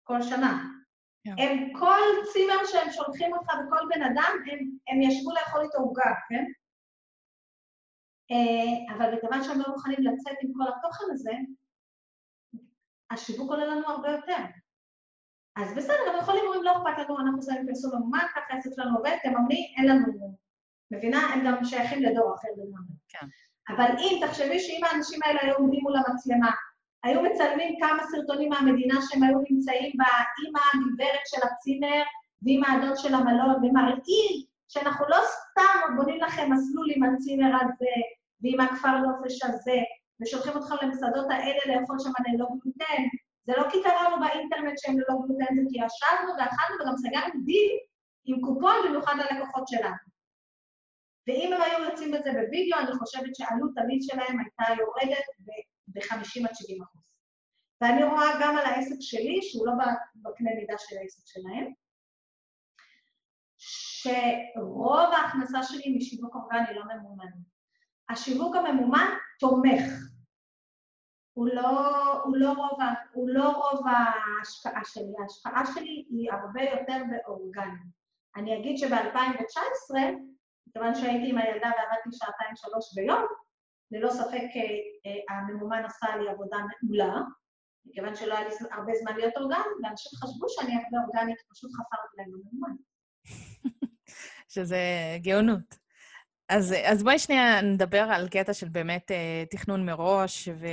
כל 0.04 0.22
שנה. 0.22 0.62
Yeah. 0.62 1.30
כן. 1.36 1.42
הם, 1.42 1.72
כל 1.72 2.00
צימר 2.32 2.64
שהם 2.64 2.90
שולחים 2.92 3.32
אותך 3.32 3.48
וכל 3.48 3.88
בן 3.94 4.02
אדם, 4.02 4.32
הם, 4.52 4.58
הם 4.88 5.02
ישבו 5.02 5.30
לאכול 5.30 5.60
איתו 5.60 5.78
עוגה, 5.78 6.12
כן? 6.28 6.44
אה, 8.30 8.96
אבל 8.96 9.14
מכיוון 9.14 9.44
שהם 9.44 9.58
לא 9.60 9.64
מוכנים 9.68 9.98
לצאת 10.00 10.36
עם 10.42 10.52
כל 10.56 10.64
התוכן 10.68 11.04
הזה, 11.12 11.32
השיווק 13.10 13.50
עולה 13.50 13.66
לנו 13.66 13.88
הרבה 13.88 14.10
יותר. 14.10 14.36
אז 15.56 15.74
בסדר, 15.76 16.10
הם 16.12 16.18
יכולים, 16.18 16.42
אומרים, 16.44 16.62
לא 16.62 16.72
אכפת 16.72 16.98
לנו, 16.98 17.20
אנחנו 17.20 17.42
שמים 17.42 17.66
פרסום 17.66 17.96
ממומן, 17.96 18.26
ככה 18.34 18.54
העסק 18.54 18.70
שלנו 18.74 18.96
עובד, 18.96 19.16
תממני, 19.22 19.74
אין 19.76 19.88
לנו... 19.88 20.36
מבינה? 20.90 21.18
הם 21.18 21.46
גם 21.46 21.64
שייכים 21.64 22.02
לדור 22.02 22.34
אחר 22.34 22.48
לגמרי. 22.52 22.96
כן. 23.08 23.26
אבל 23.68 23.90
אם, 23.98 24.26
תחשבי 24.26 24.60
שאם 24.60 24.80
האנשים 24.84 25.20
האלה 25.24 25.40
היו 25.42 25.54
עומדים 25.54 25.80
מול 25.82 25.96
המצלמה, 25.96 26.50
היו 27.04 27.22
מצלמים 27.22 27.74
כמה 27.80 28.02
סרטונים 28.10 28.48
מהמדינה 28.48 28.94
שהם 29.08 29.22
היו 29.22 29.38
נמצאים 29.50 29.92
בה 29.96 30.04
עם 30.46 30.52
הגברת 30.56 31.20
של 31.26 31.46
הצימר 31.46 32.02
ועם 32.42 32.64
האדון 32.64 32.96
של 32.96 33.14
המלון, 33.14 33.54
ומראים 33.64 34.46
שאנחנו 34.68 35.04
לא 35.08 35.16
סתם 35.16 35.96
בונים 35.96 36.20
לכם 36.20 36.52
מסלול 36.52 36.86
עם 36.94 37.02
הצימר 37.02 37.54
הזה 37.54 37.94
ועם 38.46 38.60
הכפר 38.60 38.96
נופש 38.98 39.42
הזה, 39.44 39.78
ושולחים 40.20 40.52
אתכם 40.58 40.74
למסעדות 40.82 41.26
האלה 41.30 41.60
לאכול 41.66 41.96
שם 41.98 42.10
ללא 42.26 42.46
גלוטן. 42.62 43.02
זה 43.46 43.52
לא 43.56 43.70
כי 43.70 43.82
קראנו 43.82 44.16
באינטרנט 44.20 44.78
שהם 44.78 44.94
ללא 44.98 45.14
גלוטן, 45.24 45.54
זה 45.56 45.62
כי 45.70 45.76
ישבנו 45.84 46.32
ואכלנו 46.38 46.74
וגם 46.80 46.96
סגרנו 46.96 47.44
דיל 47.44 47.70
עם 48.24 48.40
קופון 48.40 48.76
במיוחד 48.84 49.14
ללקוחות 49.18 49.68
שלנו. 49.68 50.06
ואם 51.26 51.52
הם 51.52 51.60
היו 51.62 51.90
יוצאים 51.90 52.10
בזה 52.10 52.30
בווידאו, 52.32 52.78
אני 52.78 52.98
חושבת 52.98 53.36
שעלות 53.36 53.70
הליד 53.74 54.02
שלהם 54.02 54.36
הייתה 54.40 54.82
יורדת 54.82 55.26
ב-50 55.88 56.48
עד 56.48 56.54
70 56.54 56.82
אחוז. 56.82 57.02
ואני 57.80 58.04
רואה 58.04 58.26
גם 58.40 58.56
על 58.56 58.66
העסק 58.66 58.96
שלי, 59.00 59.42
שהוא 59.42 59.66
לא 59.66 59.72
בקנה 60.16 60.50
מידה 60.54 60.74
של 60.78 60.96
העסק 60.98 61.22
שלהם, 61.26 61.72
שרוב 63.58 65.10
ההכנסה 65.12 65.62
שלי 65.62 65.96
משיווק 65.96 66.34
אורגני 66.34 66.74
לא 66.74 66.82
ממומן. 66.84 67.55
השיווק 68.10 68.56
הממומן 68.56 69.06
תומך. 69.38 69.82
הוא 71.32 71.48
לא, 71.52 71.70
הוא, 72.24 72.36
לא 72.36 72.52
רוב, 72.52 72.78
הוא 73.12 73.28
לא 73.30 73.48
רוב 73.48 73.86
ההשקעה 73.86 74.84
שלי, 74.84 75.12
ההשקעה 75.22 75.74
שלי 75.74 76.06
היא 76.10 76.32
הרבה 76.32 76.62
יותר 76.62 77.02
באורגני. 77.10 77.80
אני 78.36 78.58
אגיד 78.58 78.78
שב-2019, 78.78 79.94
מכיוון 80.68 80.94
שהייתי 80.94 81.30
עם 81.30 81.38
הילדה 81.38 81.70
ועבדתי 81.76 82.10
שעתיים-שלוש 82.12 82.94
ביום, 82.94 83.26
ללא 83.90 84.10
ספק 84.10 84.48
אה, 84.56 84.60
אה, 85.06 85.36
הממומן 85.36 85.84
עשה 85.84 86.16
לי 86.16 86.28
עבודה 86.28 86.56
מעולה, 86.82 87.20
מכיוון 87.86 88.14
שלא 88.14 88.34
היה 88.34 88.48
לי 88.48 88.54
הרבה 88.70 88.92
זמן 88.94 89.16
להיות 89.16 89.36
אורגני, 89.36 89.58
ואנשים 89.82 90.12
חשבו 90.14 90.48
שאני 90.48 90.72
אעבוד 90.76 91.00
אורגנית, 91.06 91.36
פשוט 91.52 91.70
חפרתי 91.72 92.16
להם 92.16 92.30
בממומן. 92.32 92.76
שזה 94.54 94.78
גאונות. 95.22 95.85
אז, 96.48 96.74
אז 96.84 97.02
בואי 97.02 97.18
שנייה 97.18 97.60
נדבר 97.62 98.02
על 98.10 98.28
קטע 98.28 98.54
של 98.54 98.68
באמת 98.68 99.10
אה, 99.10 99.44
תכנון 99.50 99.86
מראש 99.86 100.48
ו... 100.48 100.66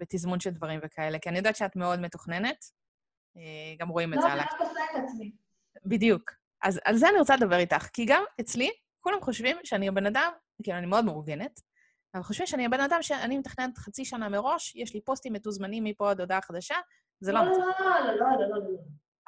ותזמון 0.00 0.40
של 0.40 0.50
דברים 0.50 0.80
וכאלה, 0.82 1.18
כי 1.18 1.28
אני 1.28 1.38
יודעת 1.38 1.56
שאת 1.56 1.76
מאוד 1.76 2.00
מתוכננת, 2.00 2.64
אה, 3.36 3.74
גם 3.78 3.88
רואים 3.88 4.12
את 4.12 4.18
לא, 4.18 4.22
זה 4.22 4.32
עליך. 4.32 4.46
לא, 4.52 4.56
אני 4.56 4.64
רק 4.64 4.70
עושה 4.70 4.80
את 4.98 5.04
עצמי. 5.04 5.32
בדיוק. 5.84 6.30
אז 6.62 6.80
על 6.84 6.96
זה 6.96 7.08
אני 7.08 7.18
רוצה 7.18 7.36
לדבר 7.36 7.56
איתך, 7.56 7.88
כי 7.92 8.04
גם 8.04 8.24
אצלי, 8.40 8.70
כולם 9.00 9.20
חושבים 9.20 9.56
שאני 9.64 9.88
הבן 9.88 10.06
אדם, 10.06 10.32
כאילו, 10.62 10.78
אני 10.78 10.86
מאוד 10.86 11.04
מאורגנת, 11.04 11.60
אבל 12.14 12.22
חושבים 12.22 12.46
שאני 12.46 12.66
הבן 12.66 12.80
אדם 12.80 13.02
שאני 13.02 13.38
מתכננת 13.38 13.78
חצי 13.78 14.04
שנה 14.04 14.28
מראש, 14.28 14.76
יש 14.76 14.94
לי 14.94 15.00
פוסטים 15.00 15.32
מתוזמנים 15.32 15.84
מפה 15.84 16.10
עד 16.10 16.20
הודעה 16.20 16.40
חדשה, 16.40 16.76
זה 17.20 17.32
לא 17.32 17.42
מצב. 17.42 17.58
לא, 17.58 17.86
לא, 17.86 18.06
לא, 18.06 18.16
לא, 18.16 18.48
לא, 18.48 18.58
לא. 18.58 18.78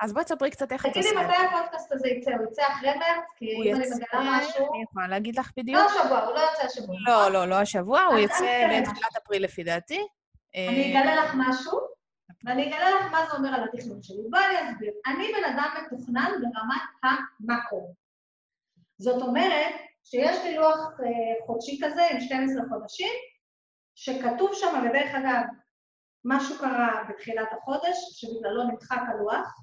אז 0.01 0.13
בואי 0.13 0.25
תספרי 0.25 0.51
קצת 0.51 0.73
איך 0.73 0.87
את 0.87 0.97
עושה. 0.97 1.11
תגידי 1.11 1.25
מתי 1.25 1.37
הפודקאסט 1.37 1.93
הזה 1.93 2.09
יצא, 2.09 2.31
הוא 2.31 2.47
יצא 2.51 2.63
אחרי 2.67 2.91
מרץ? 2.95 3.25
כי 3.37 3.45
אם 3.45 3.75
אני 3.75 3.85
מגלה 3.87 4.39
משהו... 4.39 4.75
אני 4.75 4.83
יכולה 4.83 5.09
להגיד 5.09 5.39
לך 5.39 5.51
בדיוק. 5.57 5.79
לא 5.79 5.87
השבוע, 5.87 6.19
הוא 6.19 6.35
לא 6.35 6.41
יוצא 6.41 6.63
השבוע. 6.67 6.97
לא, 7.07 7.31
לא, 7.31 7.49
לא 7.49 7.55
השבוע, 7.55 8.03
הוא 8.03 8.19
יצא 8.19 8.67
בתחילת 8.81 9.17
אפריל 9.23 9.45
לפי 9.45 9.65
דעתי. 9.65 10.07
אני 10.55 11.01
אגלה 11.01 11.25
לך 11.25 11.35
משהו, 11.37 11.79
ואני 12.45 12.69
אגלה 12.69 12.91
לך 12.91 13.13
מה 13.13 13.27
זה 13.27 13.37
אומר 13.37 13.49
על 13.49 13.65
התכנון 13.65 14.03
שלי. 14.03 14.23
בואי 14.31 14.43
אני 14.47 14.71
אסביר. 14.71 14.93
אני 15.07 15.33
בן 15.33 15.45
אדם 15.45 15.69
מתוכנן 15.85 16.31
ברמת 16.41 17.15
המקרו. 17.41 17.95
זאת 18.99 19.23
אומרת 19.23 19.75
שיש 20.05 20.45
לי 20.45 20.57
לוח 20.57 20.77
אה, 20.77 21.47
חודשי 21.47 21.81
כזה 21.85 22.03
עם 22.11 22.21
12 22.21 22.63
חודשים, 22.69 23.13
שכתוב 23.95 24.51
שם, 24.55 24.83
ודרך 24.91 25.15
אגב, 25.15 25.43
משהו 26.25 26.59
קרה 26.59 27.05
בתחילת 27.09 27.49
החודש, 27.53 27.97
שבגללו 28.13 28.65
נדחק 28.65 29.01
הלוח, 29.09 29.61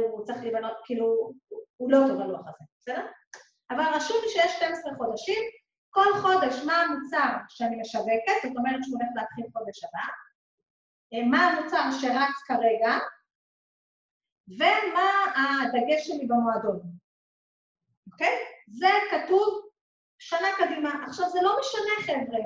והוא 0.00 0.24
צריך 0.24 0.42
להיבנות, 0.42 0.76
כאילו, 0.84 1.32
הוא 1.76 1.92
לא 1.92 1.98
טוב 2.08 2.20
הלוח 2.20 2.40
הזה, 2.40 2.64
בסדר? 2.80 3.06
אבל 3.70 3.84
רשום 3.94 4.16
לי 4.22 4.28
שיש 4.28 4.56
12 4.56 4.94
חודשים, 4.96 5.42
כל 5.90 6.14
חודש 6.22 6.64
מה 6.66 6.76
המוצר 6.76 7.36
שאני 7.48 7.80
משווקת, 7.80 8.38
זאת 8.42 8.56
אומרת 8.56 8.80
שהוא 8.82 8.98
הולך 8.98 9.10
להתחיל 9.16 9.44
חודש 9.52 9.84
הבא, 9.84 10.06
אה, 11.12 11.26
מה 11.30 11.46
המוצר 11.46 11.84
שרץ 12.00 12.34
כרגע, 12.46 12.98
ומה 14.58 15.08
הדגש 15.36 16.06
שלי 16.06 16.26
במועדון, 16.26 16.80
אוקיי? 18.12 18.36
זה 18.68 18.88
כתוב 19.10 19.68
שנה 20.18 20.48
קדימה. 20.58 21.04
עכשיו, 21.06 21.30
זה 21.30 21.38
לא 21.42 21.56
משנה, 21.60 21.94
חבר'ה. 22.06 22.44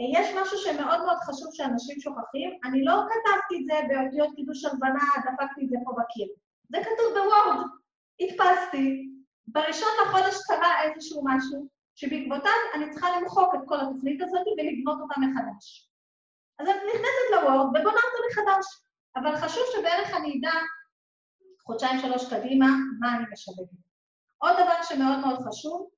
אה, 0.00 0.20
יש 0.20 0.28
משהו 0.40 0.58
שמאוד 0.58 1.00
מאוד 1.04 1.18
חשוב 1.18 1.48
שאנשים 1.52 2.00
שוכחים. 2.00 2.58
אני 2.64 2.84
לא 2.84 2.94
כתבתי 3.10 3.54
את 3.60 3.66
זה 3.66 3.74
באותיות 3.88 4.34
קידוש 4.36 4.64
הלבנה, 4.64 5.04
דפקתי 5.18 5.64
את 5.64 5.68
זה 5.68 5.76
פה 5.84 5.92
בקיר. 6.00 6.28
זה 6.68 6.78
כתוב 6.82 7.08
בוורד. 7.14 7.66
הדפסתי. 8.20 9.08
בראשון 9.46 9.88
לחודש 10.02 10.34
קרה 10.46 10.82
איזשהו 10.82 11.22
משהו, 11.24 11.68
שבעקבותיו 11.94 12.58
אני 12.74 12.90
צריכה 12.90 13.08
למחוק 13.20 13.54
את 13.54 13.60
כל 13.66 13.80
התוכנית 13.80 14.22
הזאת 14.22 14.46
ולבנות 14.46 15.00
אותה 15.00 15.20
מחדש. 15.20 15.90
אז 16.58 16.68
את 16.68 16.76
נכנסת 16.88 17.26
לוורד 17.30 17.66
ובונה 17.66 18.00
אותה 18.06 18.20
מחדש. 18.30 18.66
אבל 19.16 19.36
חשוב 19.36 19.62
שבערך 19.72 20.14
אני 20.14 20.38
אדע 20.38 20.52
חודשיים-שלוש 21.66 22.32
קדימה 22.32 22.66
מה 23.00 23.16
אני 23.16 23.24
משווקת. 23.32 23.84
עוד 24.38 24.54
דבר 24.54 24.82
שמאוד 24.82 25.18
מאוד 25.18 25.38
חשוב, 25.48 25.90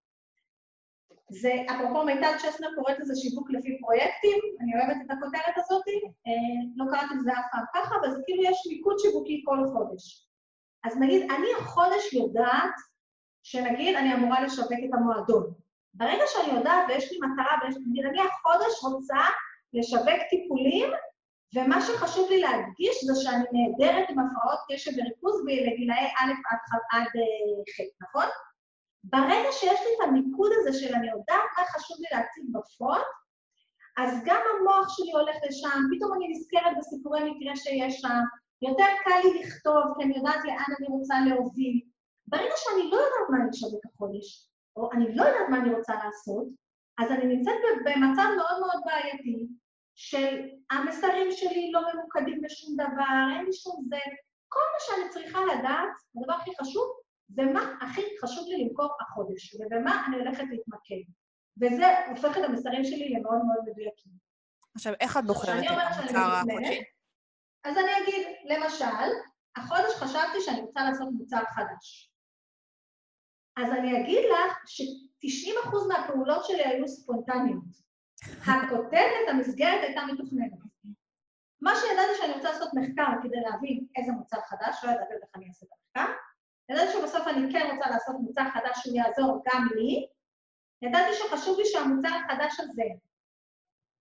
זה, 1.30 1.52
אפרופו 1.70 2.04
מיטל 2.04 2.38
צ'סנר 2.38 2.68
קוראת 2.74 2.98
לזה 2.98 3.14
שיווק 3.16 3.50
לפי 3.50 3.78
פרויקטים, 3.80 4.38
אני 4.60 4.72
אוהבת 4.74 4.96
את 5.06 5.10
הכותרת 5.10 5.54
הזאת, 5.56 5.84
אה, 6.26 6.32
לא 6.76 6.84
קראתי 6.90 7.14
לזה 7.20 7.32
אף 7.32 7.46
פעם 7.52 7.64
ככה, 7.74 7.94
אבל 8.00 8.10
זה 8.10 8.20
כאילו 8.24 8.42
יש 8.42 8.58
מיקוד 8.70 8.96
שיווקי 8.98 9.42
כל 9.44 9.58
חודש. 9.72 10.25
אז 10.86 10.96
נגיד, 10.96 11.30
אני 11.30 11.46
החודש 11.58 12.12
יודעת 12.12 12.74
שנגיד 13.42 13.96
אני 13.96 14.14
אמורה 14.14 14.42
לשווק 14.42 14.72
את 14.72 14.94
המועדון. 14.94 15.52
ברגע 15.94 16.22
שאני 16.26 16.58
יודעת 16.58 16.84
ויש 16.88 17.12
לי 17.12 17.18
מטרה, 17.18 17.52
ויש, 17.62 17.74
נגיד, 17.88 18.04
אני 18.04 18.18
החודש 18.20 18.84
רוצה 18.84 19.22
לשווק 19.72 20.20
טיפולים, 20.30 20.90
ומה 21.54 21.80
שחשוב 21.80 22.30
לי 22.30 22.40
להדגיש 22.40 23.04
זה 23.04 23.20
שאני 23.22 23.44
נהדרת 23.52 24.10
עם 24.10 24.18
הפרעות 24.18 24.58
קשב 24.70 24.90
וריכוז 24.96 25.44
לגילאי 25.44 26.06
א' 26.18 26.32
עד, 26.50 26.80
עד 26.92 27.06
אה, 27.16 27.62
ח', 27.74 28.02
נכון? 28.02 28.26
ברגע 29.04 29.52
שיש 29.52 29.80
לי 29.80 29.90
את 29.96 30.08
המיקוד 30.08 30.50
הזה 30.56 30.72
של 30.80 30.94
אני 30.94 31.06
יודעת 31.06 31.50
מה 31.58 31.64
חשוב 31.64 31.96
לי 32.00 32.06
להציג 32.12 32.44
בפרונט, 32.52 33.06
אז 33.98 34.20
גם 34.24 34.40
המוח 34.50 34.96
שלי 34.96 35.12
הולך 35.12 35.36
לשם, 35.48 35.80
פתאום 35.96 36.12
אני 36.14 36.28
נזכרת 36.28 36.76
בסיפורי 36.78 37.20
מקרה 37.30 37.56
שיש 37.56 38.00
שם, 38.00 38.20
יותר 38.62 38.90
קל 39.04 39.20
לי 39.24 39.42
לכתוב, 39.42 39.82
כי 39.96 40.04
אני 40.04 40.16
יודעת 40.16 40.44
לאן 40.44 40.74
אני 40.78 40.86
רוצה 40.88 41.14
להוביל. 41.28 41.80
ברגע 42.26 42.54
שאני 42.56 42.90
לא 42.90 42.96
יודעת 42.96 43.30
מה 43.30 43.38
אני 43.42 43.56
שווק 43.56 43.86
החודש, 43.86 44.48
או 44.76 44.92
אני 44.92 45.14
לא 45.16 45.22
יודעת 45.22 45.48
מה 45.50 45.58
אני 45.58 45.74
רוצה 45.74 45.94
לעשות, 46.04 46.46
אז 46.98 47.10
אני 47.10 47.36
נמצאת 47.36 47.54
במצב 47.84 48.28
מאוד 48.36 48.60
מאוד 48.60 48.82
בעייתי, 48.86 49.46
של 49.94 50.48
המסרים 50.70 51.30
שלי 51.30 51.70
לא 51.72 51.80
ממוקדים 51.94 52.40
בשום 52.42 52.74
דבר, 52.74 53.36
אין 53.36 53.44
לי 53.44 53.52
שום 53.52 53.84
זה. 53.88 53.98
כל 54.48 54.60
מה 54.72 54.80
שאני 54.80 55.10
צריכה 55.10 55.38
לדעת, 55.44 55.88
הדבר 56.16 56.34
הכי 56.34 56.50
חשוב, 56.60 56.84
זה 57.28 57.42
מה 57.42 57.76
הכי 57.82 58.02
חשוב 58.22 58.48
לי 58.48 58.64
למכור 58.64 58.88
החודש, 59.00 59.54
ובמה 59.54 60.06
אני 60.08 60.16
הולכת 60.16 60.44
להתמקד. 60.50 61.10
וזה 61.60 62.08
הופך 62.08 62.38
את 62.38 62.44
המסרים 62.44 62.84
שלי 62.84 63.08
למאוד 63.08 63.44
מאוד 63.46 63.64
מדויקים. 63.66 64.12
עכשיו, 64.74 64.92
איך 65.00 65.16
את 65.16 65.24
בוחרת 65.26 65.64
את 65.64 65.70
המוצר 65.70 66.18
החודשי? 66.18 66.82
אז 67.66 67.76
אני 67.78 67.98
אגיד, 68.02 68.26
למשל, 68.44 69.06
החודש 69.56 69.94
חשבתי 69.96 70.40
שאני 70.40 70.60
רוצה 70.60 70.80
לעשות 70.84 71.08
מוצר 71.12 71.44
חדש. 71.54 72.12
אז 73.56 73.72
אני 73.72 74.00
אגיד 74.00 74.24
לך 74.32 74.58
ש-90% 74.66 75.76
מהפעולות 75.88 76.44
שלי 76.44 76.64
היו 76.64 76.88
ספונטניות. 76.88 77.86
הכותבת, 78.48 79.28
המסגרת 79.28 79.82
הייתה 79.82 80.00
מתוכננת. 80.12 80.52
מה 81.60 81.72
שידעתי 81.74 82.18
שאני 82.18 82.32
רוצה 82.32 82.50
לעשות 82.52 82.70
מחקר 82.74 83.10
כדי 83.22 83.40
להבין 83.40 83.86
איזה 83.96 84.12
מוצר 84.12 84.40
חדש, 84.40 84.84
לא 84.84 84.90
ידעתי 84.90 85.14
איך 85.14 85.30
אני 85.34 85.48
אעשה 85.48 85.66
את 85.66 85.70
המחקר, 85.72 86.12
ידעתי 86.70 86.92
שבסוף 86.92 87.26
אני 87.26 87.52
כן 87.52 87.68
רוצה 87.74 87.90
לעשות 87.90 88.16
מוצר 88.20 88.50
חדש 88.54 88.78
שהוא 88.82 88.96
יעזור 88.96 89.42
גם 89.48 89.68
לי, 89.74 90.06
ידעתי 90.82 91.14
שחשוב 91.14 91.58
לי 91.58 91.64
שהמוצר 91.66 92.08
החדש 92.08 92.60
הזה 92.60 92.82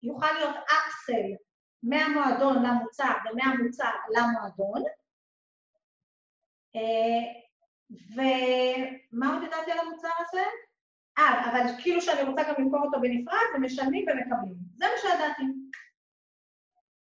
יוכל 0.03 0.33
להיות 0.33 0.57
אפסל 0.57 1.48
מהמועדון 1.83 2.63
למוצר 2.63 3.13
ומהמוצר 3.25 3.91
למועדון, 4.17 4.83
אה, 6.77 7.25
ומה 7.91 9.35
עוד 9.35 9.43
ידעתי 9.43 9.73
על 9.73 9.79
המוצר 9.79 10.09
הזה? 10.21 10.43
אה, 11.19 11.51
אבל 11.51 11.83
כאילו 11.83 12.01
שאני 12.01 12.23
רוצה 12.23 12.43
גם 12.43 12.55
למכור 12.59 12.81
אותו 12.85 13.01
בנפרד, 13.01 13.47
ומשלמים 13.55 14.07
ומקבלים. 14.09 14.57
זה 14.75 14.85
מה 14.85 15.01
שידעתי. 15.01 15.43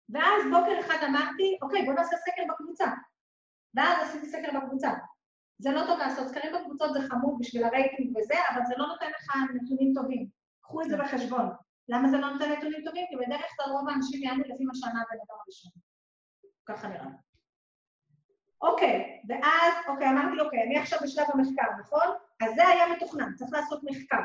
ואז 0.10 0.44
בוקר 0.52 0.80
אחד 0.80 1.04
אמרתי, 1.10 1.58
אוקיי, 1.62 1.86
בוא 1.86 1.94
נעשה 1.94 2.16
סקר 2.18 2.44
בקבוצה. 2.50 2.86
ואז 3.74 4.10
עשיתי 4.10 4.28
סקר 4.28 4.60
בקבוצה. 4.60 4.90
זה 5.60 5.72
לא 5.72 5.82
טוב 5.88 6.00
לעשות 6.00 6.28
סקרים 6.28 6.54
בקבוצות, 6.54 6.94
זה 6.94 7.00
חמור 7.10 7.38
בשביל 7.40 7.64
הרייטינג 7.64 8.18
וזה, 8.18 8.36
אבל 8.54 8.62
זה 8.68 8.74
לא 8.78 8.88
נותן 8.88 9.10
לך 9.10 9.36
נתונים 9.54 9.94
טובים. 9.96 10.28
קחו 10.62 10.82
את 10.82 10.90
זה 10.90 10.98
בחשבון. 10.98 11.50
למה 11.90 12.10
זה 12.10 12.18
לא 12.18 12.30
נותן 12.30 12.52
נתונים 12.52 12.82
טובים? 12.86 13.06
כי 13.10 13.16
בדרך 13.16 13.52
כלל 13.56 13.72
רוב 13.72 13.90
האנשים 13.90 14.24
יענו 14.24 14.44
לפי 14.44 14.64
מה 14.64 14.76
שענה 14.76 15.02
הבן 15.02 15.20
אדם 15.26 15.38
הראשון. 15.44 15.72
ככה 16.66 16.88
נראה. 16.88 17.08
אוקיי, 18.62 19.22
ואז, 19.30 19.74
אוקיי, 19.88 20.10
אמרתי, 20.10 20.42
אוקיי, 20.42 20.64
אני 20.64 20.78
עכשיו 20.78 21.00
בשלב 21.04 21.26
המחקר, 21.34 21.72
נכון? 21.80 22.08
אז 22.42 22.56
זה 22.56 22.68
היה 22.68 22.96
מתוכנן, 22.96 23.36
צריך 23.36 23.52
לעשות 23.54 23.82
מחקר. 23.84 24.24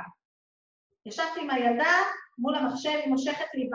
ישבתי 1.07 1.41
עם 1.41 1.51
הילדה 1.51 1.93
מול 2.39 2.55
המחשב, 2.55 2.99
היא 3.05 3.09
מושכת 3.09 3.55
לי 3.55 3.71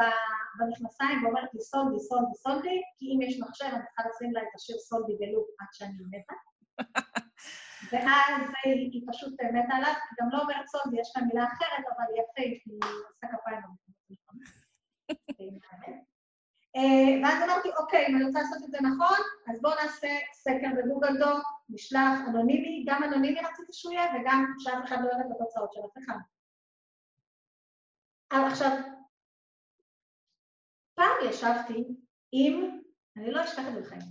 במכנסיים 0.60 1.26
ואומרת 1.26 1.54
לי 1.54 1.60
סולדי, 1.60 2.00
סולדי, 2.00 2.34
סולדי, 2.36 2.82
כי 2.98 3.06
אם 3.06 3.22
יש 3.22 3.40
מחשב 3.40 3.66
אני 3.66 3.86
צריכה 3.86 4.04
לשים 4.10 4.34
לה 4.34 4.42
את 4.42 4.56
השיר 4.56 4.78
סולדי 4.80 5.14
בלופ 5.20 5.48
עד 5.60 5.68
שאני 5.72 5.98
מתה. 6.12 6.34
ואז 7.91 8.41
היא, 8.63 8.89
היא 8.91 9.01
פשוט 9.07 9.34
מתה 9.41 9.75
עליו, 9.75 9.93
היא 9.93 10.17
גם 10.21 10.30
לא 10.32 10.41
אומרת 10.41 10.67
סולדי, 10.67 11.01
יש 11.01 11.13
לה 11.15 11.23
מילה 11.23 11.43
אחרת, 11.43 11.86
אבל 11.97 12.05
היא 12.13 12.21
יפה, 12.21 12.41
היא 12.65 12.80
עושה 13.09 13.28
כפיים 13.28 13.61
אה, 16.75 17.21
ואז 17.23 17.43
אמרתי, 17.43 17.69
אוקיי, 17.78 18.07
אם 18.07 18.15
אני 18.15 18.23
רוצה 18.23 18.39
לעשות 18.39 18.63
את 18.65 18.71
זה 18.71 18.78
נכון, 18.78 19.17
אז 19.47 19.61
בואו 19.61 19.75
נעשה 19.84 20.07
סקר 20.34 20.67
בגוגל 20.78 21.17
דוק, 21.19 21.43
נשלח 21.69 22.19
אנונימי, 22.28 22.84
גם 22.88 23.03
אנונימי 23.03 23.39
רציתי 23.39 23.73
שהוא 23.73 23.93
יהיה, 23.93 24.11
וגם 24.15 24.45
שאף 24.59 24.86
אחד 24.86 24.97
לא 25.01 25.07
יראה 25.07 25.21
את 25.21 25.32
התוצאות 25.32 25.73
של 25.73 25.80
אף 25.80 26.03
אחד. 26.03 26.17
אבל 28.32 28.45
עכשיו, 28.51 28.71
פעם 30.95 31.15
ישבתי 31.30 31.84
עם, 32.32 32.80
אני 33.17 33.32
לא 33.32 33.43
אשכח 33.43 33.67
את 33.67 33.73
זה 33.73 33.82
בחיים, 33.82 34.01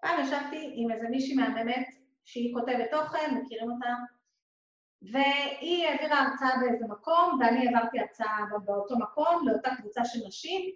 פעם 0.00 0.20
ישבתי 0.20 0.72
עם 0.74 0.90
איזה 0.90 1.08
מישהי 1.08 1.36
מהממת 1.36 1.99
שהיא 2.30 2.54
כותבת 2.54 2.90
תוכן, 2.90 3.34
מכירים 3.34 3.70
אותה, 3.70 3.94
והיא 5.02 5.86
העבירה 5.86 6.18
הרצאה 6.22 6.60
באיזה 6.60 6.86
מקום, 6.88 7.38
ואני 7.40 7.66
העברתי 7.66 8.00
הרצאה 8.00 8.36
באותו 8.64 8.98
מקום, 8.98 9.48
לאותה 9.48 9.70
קבוצה 9.76 10.04
של 10.04 10.18
נשים, 10.26 10.70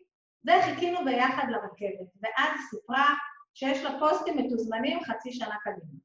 וחיכינו 0.47 1.05
ביחד 1.05 1.45
לרכבת. 1.51 2.09
ואז 2.23 2.61
סיפרה 2.71 3.15
שיש 3.55 3.85
לה 3.85 3.99
פוסטים 3.99 4.37
מתוזמנים 4.39 5.05
חצי 5.05 5.33
שנה 5.33 5.57
קדימה. 5.63 5.99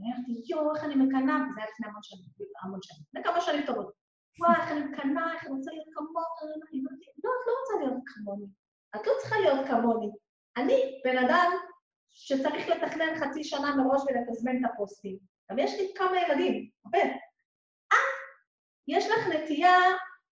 אני 0.00 0.12
אמרתי, 0.12 0.32
יואו, 0.50 0.74
איך 0.74 0.84
אני 0.84 0.94
מקנאה, 0.94 1.36
זה 1.54 1.60
היה 1.60 1.70
לפני 1.70 1.86
המון 1.86 2.02
שנים, 2.02 2.24
המון 2.62 2.80
שנים, 2.82 3.02
לפני 3.08 3.24
כמה 3.24 3.40
שנים 3.40 3.66
טובות. 3.66 3.92
וואי, 4.38 4.56
איך 4.60 4.70
אני 4.70 4.80
מקנאה, 4.80 5.34
איך 5.34 5.44
אני 5.44 5.52
רוצה 5.52 5.70
להיות 5.70 5.88
כמוני. 5.94 7.06
לא, 7.24 7.30
את 7.40 7.46
לא 7.46 7.52
רוצה 7.60 7.84
להיות 7.84 8.02
כמוני. 8.06 8.46
את 8.96 9.06
לא 9.06 9.12
צריכה 9.20 9.36
להיות 9.40 9.66
כמוני. 9.66 10.10
אני 10.56 11.00
בן 11.04 11.18
אדם 11.18 11.52
שצריך 12.14 12.68
לתכנן 12.68 13.14
חצי 13.20 13.44
שנה 13.44 13.76
מראש 13.76 14.02
ולתזמן 14.06 14.56
את 14.56 14.70
הפוסטים. 14.72 15.18
אבל 15.50 15.58
יש 15.58 15.74
לי 15.80 15.92
כמה 15.96 16.20
ילדים, 16.20 16.68
הרבה. 16.84 17.02
את, 17.92 17.96
יש 18.88 19.06
לך 19.06 19.26
נטייה, 19.28 19.78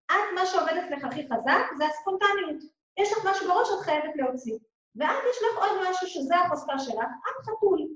את, 0.07 0.35
מה 0.35 0.47
שעובד 0.47 0.72
אצלך 0.85 1.05
הכי 1.05 1.22
חזק 1.24 1.62
זה 1.78 1.85
הספונטניות. 1.87 2.62
יש 2.99 3.12
לך 3.12 3.18
משהו 3.31 3.49
בראש 3.49 3.68
שאת 3.68 3.81
חייבת 3.81 4.16
להוציא. 4.16 4.59
ואת, 4.97 5.24
יש 5.31 5.37
לך 5.43 5.59
עוד 5.59 5.91
משהו 5.91 6.07
שזה 6.07 6.37
החוזקה 6.37 6.78
שלך, 6.78 7.05
את 7.05 7.45
חתול. 7.45 7.89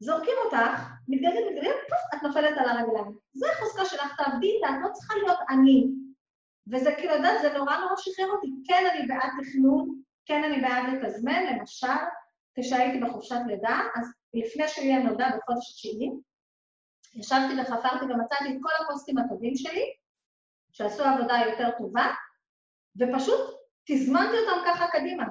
זורקים 0.00 0.34
אותך, 0.44 0.82
מתגלגלים, 1.08 1.46
מתגלגלים, 1.46 1.76
פוף, 1.88 1.98
את 2.14 2.22
נופלת 2.22 2.58
על 2.58 2.68
הרגליים. 2.68 3.18
זה 3.32 3.46
החוזקה 3.52 3.84
שלך, 3.84 4.16
תעבדי 4.16 4.50
איתה, 4.50 4.68
את 4.68 4.80
לא 4.82 4.92
צריכה 4.92 5.14
להיות 5.14 5.38
אני. 5.50 5.86
וזה 6.72 6.94
כאילו, 6.94 7.14
יודעת, 7.14 7.42
זה 7.42 7.58
נורא 7.58 7.76
נורא 7.76 7.96
שחרר 7.96 8.26
אותי. 8.26 8.46
כן, 8.66 8.84
אני 8.92 9.06
בעד 9.06 9.30
תכנון, 9.40 10.00
כן, 10.26 10.44
אני 10.44 10.60
בעד 10.60 10.84
לתזמן, 10.92 11.46
למשל, 11.46 11.86
כשהייתי 12.60 13.00
בחופשת 13.00 13.40
לידה, 13.46 13.80
אז 13.96 14.12
לפני 14.34 14.68
שהיא 14.68 14.98
נולדה 14.98 15.28
בחודש 15.36 15.72
תשיעי, 15.72 16.10
ישבתי 17.14 17.60
וחפרתי 17.60 18.04
ומצאתי 18.04 18.44
את 18.44 18.58
כל 18.62 18.84
הפוסטים 18.84 19.18
הטובים 19.18 19.56
שלי, 19.56 19.84
שעשו 20.72 21.04
עבודה 21.04 21.34
יותר 21.46 21.70
טובה, 21.78 22.06
ופשוט 22.98 23.40
תזמנתי 23.86 24.36
אותם 24.38 24.60
ככה 24.66 24.86
קדימה, 24.88 25.24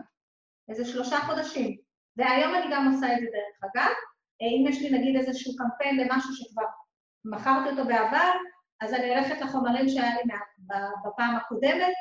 איזה 0.69 0.85
שלושה 0.85 1.17
חודשים. 1.17 1.77
והיום 2.17 2.55
אני 2.55 2.65
גם 2.71 2.93
עושה 2.93 3.13
את 3.13 3.19
זה 3.19 3.25
דרך 3.25 3.63
אגב. 3.63 3.93
אה, 4.41 4.47
אם 4.47 4.65
יש 4.69 4.81
לי 4.81 4.99
נגיד 4.99 5.15
איזשהו 5.15 5.53
קמפיין 5.55 5.97
למשהו 5.97 6.33
שכבר 6.33 6.63
מכרתי 7.25 7.69
אותו 7.69 7.85
בעבר, 7.85 8.31
אז 8.81 8.93
אני 8.93 9.09
הולכת 9.09 9.41
לחומרים 9.41 9.89
שהיה 9.89 10.15
לי 10.15 10.33
בפעם 11.05 11.35
הקודמת, 11.35 11.93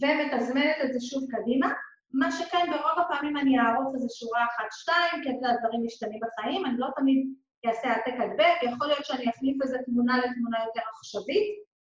ומתזמנת 0.00 0.76
את 0.84 0.92
זה 0.92 1.00
שוב 1.00 1.22
קדימה. 1.30 1.72
מה 2.12 2.32
שכן, 2.32 2.66
ברוב 2.70 2.98
הפעמים 2.98 3.36
אני 3.36 3.58
אערוך 3.60 3.94
איזו 3.94 4.08
שורה 4.18 4.44
אחת-שתיים, 4.44 5.22
כי 5.22 5.30
את 5.30 5.34
יודעת, 5.34 5.56
דברים 5.60 5.82
משתנים 5.84 6.20
בחיים, 6.22 6.66
אני 6.66 6.78
לא 6.78 6.88
תמיד 6.96 7.26
אעשה 7.66 7.88
העתק 7.88 8.14
הדבק, 8.20 8.56
יכול 8.62 8.86
להיות 8.86 9.04
שאני 9.04 9.30
אחליף 9.30 9.62
איזו 9.62 9.78
תמונה 9.86 10.18
לתמונה 10.18 10.58
יותר 10.66 10.80
עכשווית, 10.90 11.46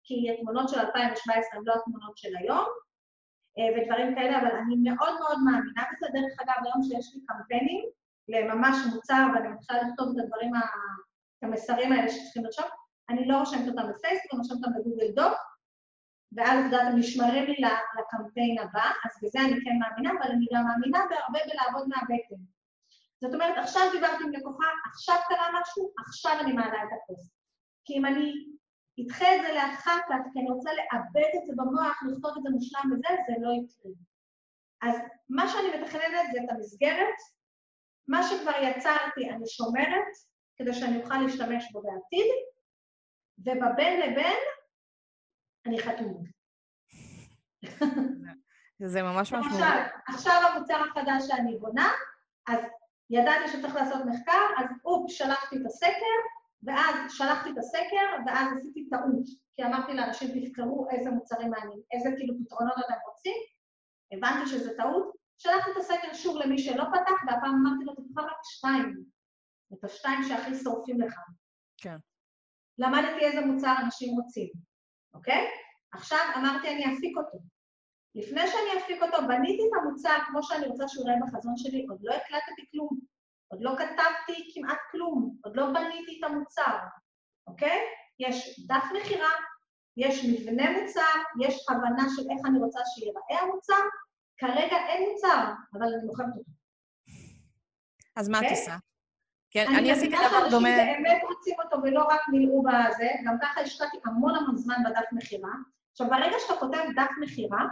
כי 0.03 0.15
התמונות 0.34 0.70
של 0.70 0.80
2017 0.80 1.59
הן 1.59 1.65
לא 1.65 1.74
התמונות 1.74 2.17
של 2.17 2.30
היום, 2.39 2.67
אה, 3.57 3.70
ודברים 3.76 4.15
כאלה, 4.15 4.41
אבל 4.41 4.51
אני 4.61 4.76
מאוד 4.89 5.13
מאוד 5.20 5.38
מאמינה 5.45 5.84
בזה. 5.91 6.07
דרך 6.13 6.34
אגב, 6.41 6.55
היום 6.65 6.84
שיש 6.84 7.15
לי 7.15 7.22
קמפיינים 7.28 7.86
לממש 8.30 8.78
מוצר, 8.93 9.24
ואני 9.34 9.47
מתחילה 9.47 9.80
לכתוב 9.82 10.07
את 10.09 10.24
הדברים, 10.24 10.51
את 10.55 11.43
המסרים 11.43 11.91
האלה 11.91 12.09
שצריכים 12.09 12.43
לרשום, 12.43 12.65
אני 13.09 13.28
לא 13.28 13.38
רושמת 13.38 13.67
אותם 13.67 13.89
בפייסבוק, 13.89 14.34
אני 14.34 14.39
רושמת 14.39 14.57
אותם 14.57 14.72
בגוגל 14.80 15.11
דוק, 15.15 15.38
ואז, 16.36 16.65
יודעת, 16.65 16.88
הם 16.88 16.99
נשמרים 16.99 17.45
לי 17.45 17.55
לקמפיין 17.99 18.59
הבא, 18.59 18.88
אז 19.05 19.11
בזה 19.23 19.39
אני 19.39 19.57
כן 19.63 19.75
מאמינה, 19.80 20.11
אבל 20.19 20.32
אני 20.32 20.45
גם 20.53 20.63
מאמינה 20.67 20.99
בהרבה 21.09 21.39
בלעבוד 21.47 21.88
מהבטן. 21.88 22.41
זאת 23.21 23.34
אומרת, 23.34 23.57
עכשיו 23.57 23.82
דיברתי 23.91 24.23
עם 24.23 24.32
לקוחה, 24.32 24.65
עכשיו 24.91 25.15
קרה 25.30 25.47
משהו, 25.61 25.91
עכשיו 26.07 26.36
אני 26.39 26.53
מעלה 26.53 26.84
את 26.84 26.89
הפוסט. 26.95 27.34
כי 27.86 27.93
אם 27.93 28.05
אני 28.05 28.34
אדחה 29.01 29.36
את 29.36 29.41
זה 29.41 29.53
לאחר 29.53 29.97
כך, 30.09 30.19
כי 30.34 30.39
אני 30.39 30.49
רוצה 30.49 30.69
לעבד 30.73 31.30
את 31.38 31.45
זה 31.45 31.53
במוח, 31.55 31.97
לכתוב 32.07 32.38
את 32.38 32.43
זה 32.43 32.49
מושלם 32.49 32.91
וזה, 32.91 33.07
זה 33.27 33.34
לא 33.41 33.51
יקרה. 33.51 33.91
אז 34.82 34.95
מה 35.30 35.47
שאני 35.47 35.82
מתכננת 35.82 36.25
זה 36.32 36.39
את 36.43 36.49
המסגרת, 36.49 37.17
מה 38.07 38.23
שכבר 38.23 38.51
יצרתי 38.61 39.30
אני 39.30 39.47
שומרת, 39.47 40.11
כדי 40.57 40.73
שאני 40.73 41.01
אוכל 41.01 41.17
להשתמש 41.17 41.71
בו 41.71 41.82
בעתיד, 41.82 42.27
ובבין 43.39 43.99
לבין 43.99 44.38
אני 45.70 45.80
חתומה. 45.80 46.20
זה 48.93 49.03
ממש 49.03 49.34
משמעות. 49.34 49.45
עכשיו, 49.45 49.82
עכשיו 50.07 50.41
המוצר 50.47 50.76
החדש 50.76 51.28
שאני 51.28 51.57
בונה, 51.57 51.89
אז 52.47 52.59
ידעתי 53.09 53.47
שצריך 53.47 53.76
לעשות 53.76 54.05
מחקר, 54.05 54.41
אז 54.57 54.65
אופ, 54.86 55.11
שלחתי 55.11 55.55
את 55.55 55.65
הסקר, 55.65 56.15
ואז 56.63 56.95
שלחתי 57.09 57.49
את 57.51 57.57
הסקר, 57.57 58.05
ואז 58.26 58.57
עשיתי 58.57 58.89
טעות, 58.89 59.26
כי 59.55 59.63
אמרתי 59.63 59.93
לאנשים, 59.93 60.28
תבחרו 60.28 60.88
איזה 60.91 61.11
מוצרים 61.11 61.49
מעניינים, 61.51 61.82
איזה 61.91 62.09
כאילו 62.17 62.34
פתרונות 62.45 62.74
אתם 62.86 62.93
רוצים, 63.07 63.38
הבנתי 64.11 64.49
שזה 64.49 64.78
טעות, 64.78 65.15
שלחתי 65.38 65.72
את 65.72 65.78
הסקר 65.78 66.13
שוב 66.13 66.38
למי 66.38 66.57
שלא 66.57 66.84
פתח, 66.84 67.24
והפעם 67.28 67.65
אמרתי 67.65 67.86
לו, 67.86 67.93
תבחר 67.95 68.26
רק 68.28 68.38
שתיים, 68.43 69.03
את 69.74 69.84
השתיים 69.84 70.24
שהכי 70.24 70.55
שורפים 70.55 71.01
לך. 71.01 71.20
כן. 71.78 71.97
למדתי 72.78 73.20
איזה 73.26 73.45
מוצר 73.45 73.76
אנשים 73.86 74.15
רוצים, 74.15 74.49
אוקיי? 75.14 75.47
עכשיו 75.91 76.20
אמרתי, 76.36 76.70
אני 76.70 76.86
אפיק 76.86 77.18
אותו. 77.18 77.38
לפני 78.16 78.47
שאני 78.47 78.84
אפיק 78.84 79.03
אותו, 79.03 79.18
בניתי 79.28 79.64
את 79.64 79.82
המוצר 79.82 80.18
כמו 80.28 80.43
שאני 80.43 80.68
רוצה 80.68 80.88
שהוא 80.88 81.05
יראה 81.05 81.20
בחזון 81.28 81.57
שלי, 81.57 81.86
עוד 81.89 81.99
לא 82.01 82.14
הקלטתי 82.14 82.66
כלום. 82.72 82.99
עוד 83.51 83.62
לא 83.62 83.72
כתבתי 83.78 84.51
כמעט 84.53 84.78
כלום, 84.91 85.36
עוד 85.43 85.55
לא 85.55 85.66
בניתי 85.74 86.20
את 86.20 86.24
המוצר, 86.30 86.78
אוקיי? 87.47 87.80
יש 88.20 88.68
דף 88.68 88.84
מכירה, 88.99 89.30
יש 89.97 90.26
מבנה 90.26 90.72
מוצר, 90.72 91.16
יש 91.41 91.66
הבנה 91.70 92.03
של 92.16 92.22
איך 92.32 92.45
אני 92.45 92.60
רוצה 92.60 92.80
שייראה 92.86 93.41
המוצר, 93.41 93.84
כרגע 94.38 94.78
אין 94.88 95.10
מוצר, 95.10 95.51
אבל 95.74 95.88
אני 95.93 96.05
מוכרת 96.05 96.28
אותו. 96.38 96.51
אז 98.16 98.30
מה 98.30 98.38
את 98.38 98.43
אוקיי? 98.43 98.60
עושה? 98.60 98.76
כן, 99.52 99.66
אני 99.78 99.91
עשיתי 99.91 100.16
דבר 100.16 100.50
דומה... 100.50 100.70
אני 100.70 100.82
מבינה 100.82 100.88
שאנשים 100.88 101.04
באמת 101.04 101.24
רוצים 101.24 101.56
אותו 101.64 101.78
ולא 101.84 102.04
רק 102.04 102.22
מילאו 102.30 102.64
בזה, 102.64 103.10
גם 103.26 103.36
ככה 103.41 103.62
השקעתי 103.62 103.97
המון 104.06 104.36
המון 104.36 104.58
זמן 104.58 104.76
בדף 104.86 105.06
מכירה. 105.12 105.52
עכשיו, 105.91 106.08
ברגע 106.10 106.36
שאתה 106.39 106.60
כותב 106.60 106.84
דף 106.95 107.10
מכירה, 107.22 107.66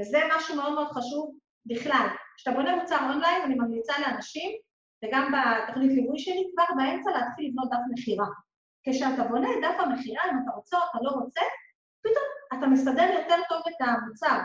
וזה 0.00 0.18
משהו 0.36 0.56
מאוד 0.56 0.72
מאוד 0.72 0.88
חשוב 0.88 1.38
בכלל, 1.66 2.06
כשאתה 2.36 2.56
בונה 2.56 2.76
מוצר 2.76 2.98
אונליין, 3.10 3.42
אני 3.42 3.54
ממליצה 3.54 3.92
לאנשים, 4.00 4.50
וגם 5.04 5.32
בתוכנית 5.32 5.92
ליווי 5.92 6.18
שלי, 6.18 6.50
כבר 6.52 6.64
באמצע 6.76 7.10
להתחיל 7.10 7.48
לבנות 7.48 7.70
דף 7.70 7.78
מכירה. 7.92 8.26
כשאתה 8.88 9.24
בונה 9.24 9.48
את 9.50 9.56
דף 9.62 9.80
המכירה, 9.80 10.22
אם 10.24 10.36
אתה 10.44 10.50
רוצה 10.56 10.76
או 10.76 10.82
אתה 10.90 10.98
לא 11.02 11.10
רוצה, 11.10 11.40
פתאום 12.02 12.24
אתה 12.58 12.66
מסדר 12.66 13.08
יותר 13.20 13.36
טוב 13.48 13.62
את 13.68 13.80
המוצר. 13.80 14.38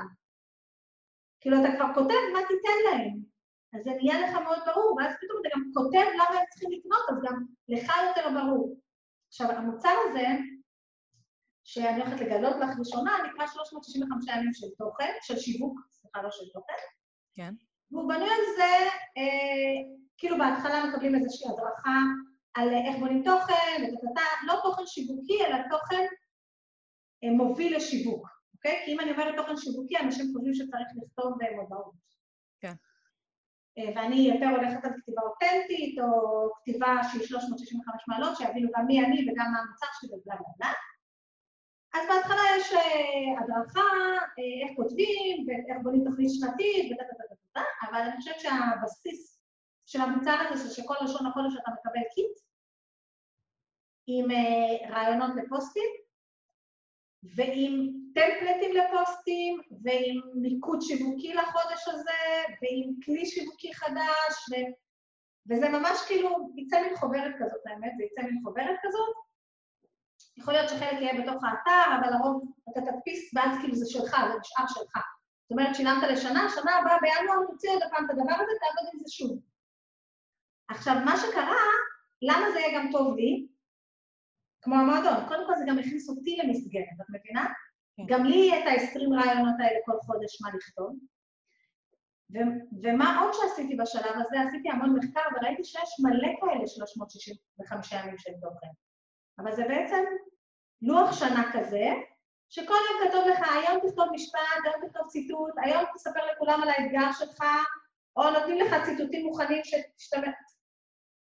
כאילו, 1.41 1.57
אתה 1.59 1.75
כבר 1.75 1.93
כותב 1.93 2.21
מה 2.33 2.39
תיתן 2.47 2.77
להם, 2.91 3.30
אז 3.73 3.83
זה 3.83 3.91
נהיה 3.91 4.19
לך 4.21 4.33
מאוד 4.43 4.59
ברור, 4.65 4.95
ואז 4.97 5.15
פתאום 5.21 5.37
אתה 5.41 5.49
גם 5.53 5.63
כותב 5.73 6.07
למה 6.13 6.39
הם 6.39 6.45
צריכים 6.49 6.69
לקנות, 6.71 7.01
אז 7.09 7.17
גם 7.25 7.45
לך 7.69 7.91
יותר 8.07 8.29
ברור. 8.39 8.77
עכשיו, 9.27 9.51
המוצר 9.51 9.95
הזה, 10.09 10.27
שאני 11.63 12.01
הולכת 12.01 12.21
לגלות 12.21 12.55
לך 12.61 12.69
ראשונה, 12.79 13.11
נקרא 13.27 13.47
365 13.47 14.25
ימים 14.27 14.53
של 14.53 14.67
תוכן, 14.77 15.13
של 15.21 15.37
שיווק, 15.39 15.79
סליחה, 15.89 16.21
לא 16.21 16.31
של 16.31 16.45
תוכן. 16.53 16.81
כן. 17.33 17.53
והוא 17.91 18.09
בנוי 18.09 18.29
על 18.29 18.45
זה, 18.57 18.71
אה, 19.17 19.75
כאילו 20.17 20.37
בהתחלה 20.37 20.85
מקבלים 20.85 21.15
איזושהי 21.15 21.47
הדרכה 21.51 21.99
על 22.53 22.69
איך 22.69 22.99
בונים 22.99 23.23
תוכן, 23.23 23.83
ותתתה, 23.83 24.27
לא 24.47 24.59
תוכן 24.63 24.85
שיווקי, 24.85 25.45
אלא 25.45 25.57
תוכן 25.69 26.05
אה, 27.23 27.29
מוביל 27.31 27.75
לשיווק, 27.75 28.27
אוקיי? 28.55 28.81
כי 28.85 28.93
אם 28.93 28.99
אני 28.99 29.11
אומרת 29.11 29.35
תוכן 29.35 29.57
שיווקי, 29.57 29.97
אנשים 29.97 30.25
חושבים 30.33 30.53
שצריך 30.53 30.87
לכתוב 31.03 31.37
מודעות. 31.55 31.93
אה, 33.81 33.91
ואני 33.95 34.15
יותר 34.15 34.45
הולכת 34.45 34.85
על 34.85 34.91
כתיבה 34.97 35.21
אותנטית, 35.21 35.99
או 35.99 36.49
כתיבה 36.55 36.87
שהיא 37.11 37.27
365 37.27 38.03
מעלות, 38.07 38.37
שיבינו 38.37 38.69
גם 38.77 38.85
מי 38.87 39.05
אני 39.05 39.31
וגם 39.31 39.45
מה 39.51 39.59
המוצר 39.59 39.87
שלי 39.99 40.09
ובלה 40.09 40.35
בלה 40.35 40.47
בלה. 40.57 40.73
אז 41.93 42.07
בהתחלה 42.07 42.41
יש 42.57 42.73
אה, 42.73 43.43
הדרכה, 43.43 43.89
אה, 44.39 44.67
איך 44.67 44.71
כותבים, 44.75 45.45
ואיך 45.47 45.77
בונים 45.83 46.03
תוכנית 46.05 46.29
שנתית, 46.31 46.91
ודה 46.91 47.03
ודה 47.03 47.23
דה 47.29 47.35
דה, 47.55 47.63
אבל 47.89 48.01
אני 48.01 48.15
חושבת 48.17 48.39
שהבסיס 48.39 49.41
של 49.85 50.01
המוצר 50.01 50.35
הזה, 50.39 50.67
זה 50.67 50.75
שכל 50.75 50.95
ראשון 51.01 51.27
לחודש 51.27 51.53
אתה 51.61 51.71
מקבל 51.71 52.01
קיט, 52.13 52.37
עם 54.07 54.27
רעיונות 54.89 55.31
לפוסטים, 55.35 55.89
ועם 57.23 57.89
טמפלטים 58.15 58.75
לפוסטים, 58.75 59.59
ועם 59.83 60.21
מיקוד 60.35 60.81
שיווקי 60.81 61.33
לחודש 61.33 61.87
הזה, 61.87 62.43
ועם 62.61 62.93
כלי 63.05 63.25
שיווקי 63.25 63.73
חדש, 63.73 64.33
ו... 64.51 64.55
וזה 65.49 65.69
ממש 65.69 65.99
כאילו, 66.07 66.53
יצא 66.55 66.81
מין 66.81 66.95
חוברת 66.95 67.33
כזאת, 67.39 67.61
האמת, 67.65 67.91
זה 67.97 68.03
יצא 68.03 68.21
מין 68.21 68.41
חוברת 68.43 68.75
כזאת. 68.83 69.15
יכול 70.37 70.53
להיות 70.53 70.69
שחלק 70.69 71.01
יהיה 71.01 71.21
בתוך 71.21 71.43
האתר, 71.43 71.95
אבל 71.99 72.13
לרוב 72.13 72.43
אתה 72.71 72.81
תדפיס, 72.81 73.33
ואז 73.35 73.57
כאילו 73.61 73.75
זה 73.75 73.85
שלך, 73.89 74.09
זה 74.09 74.39
נשאר 74.39 74.65
שלך. 74.67 74.97
זאת 75.43 75.51
אומרת, 75.51 75.75
שילמת 75.75 76.03
לשנה, 76.03 76.49
שנה 76.49 76.75
הבאה 76.75 76.97
בינואר 77.01 77.47
תוציא 77.51 77.69
עוד 77.69 77.81
פעם 77.91 78.05
את 78.05 78.09
הדבר 78.09 78.33
הזה, 78.33 78.51
תעבוד 78.59 78.89
עם 78.93 78.99
זה 78.99 79.11
שוב. 79.11 79.39
עכשיו, 80.69 80.95
מה 81.05 81.17
שקרה, 81.17 81.61
למה 82.21 82.51
זה 82.51 82.59
יהיה 82.59 82.79
גם 82.79 82.91
טוב 82.91 83.15
לי? 83.15 83.47
כמו 84.61 84.75
המועדון, 84.75 85.27
קודם 85.27 85.45
כל 85.47 85.55
זה 85.55 85.63
גם 85.67 85.79
הכניס 85.79 86.09
אותי 86.09 86.37
למסגרת, 86.43 86.97
את 87.01 87.05
מבינה? 87.09 87.53
כן. 87.97 88.03
גם 88.07 88.25
לי 88.25 88.35
יהיה 88.35 88.59
את 88.59 88.67
ה-20 88.67 88.99
רעיונות 89.19 89.55
האלה 89.59 89.79
כל 89.85 89.97
חודש 90.05 90.41
מה 90.41 90.49
לכתוב. 90.57 90.95
ו- 92.33 92.83
ומה 92.83 93.19
עוד 93.19 93.33
שעשיתי 93.33 93.75
בשלב 93.75 94.15
הזה? 94.15 94.41
עשיתי 94.47 94.69
המון 94.69 94.99
מחקר 94.99 95.21
וראיתי 95.35 95.63
שיש 95.63 95.89
מלא 96.03 96.27
כאלה 96.41 96.67
365 96.67 97.91
ימים 97.91 98.17
של 98.17 98.31
תוכן. 98.41 98.67
אבל 99.39 99.55
זה 99.55 99.63
בעצם 99.67 100.03
לוח 100.81 101.19
שנה 101.19 101.51
כזה, 101.53 101.85
שכל 102.49 102.73
יום 102.73 103.09
כתוב 103.09 103.27
לך, 103.27 103.39
היום 103.39 103.89
תכתוב 103.89 104.07
משפט, 104.11 104.61
היום 104.65 104.87
תכתוב 104.87 105.07
ציטוט, 105.07 105.53
היום 105.57 105.85
תספר 105.93 106.19
לכולם 106.31 106.63
על 106.63 106.69
האתגר 106.69 107.11
שלך, 107.11 107.43
או 108.15 108.29
נותנים 108.29 108.57
לך 108.59 108.75
ציטוטים 108.85 109.25
מוכנים 109.25 109.61
שתשתמש... 109.63 110.29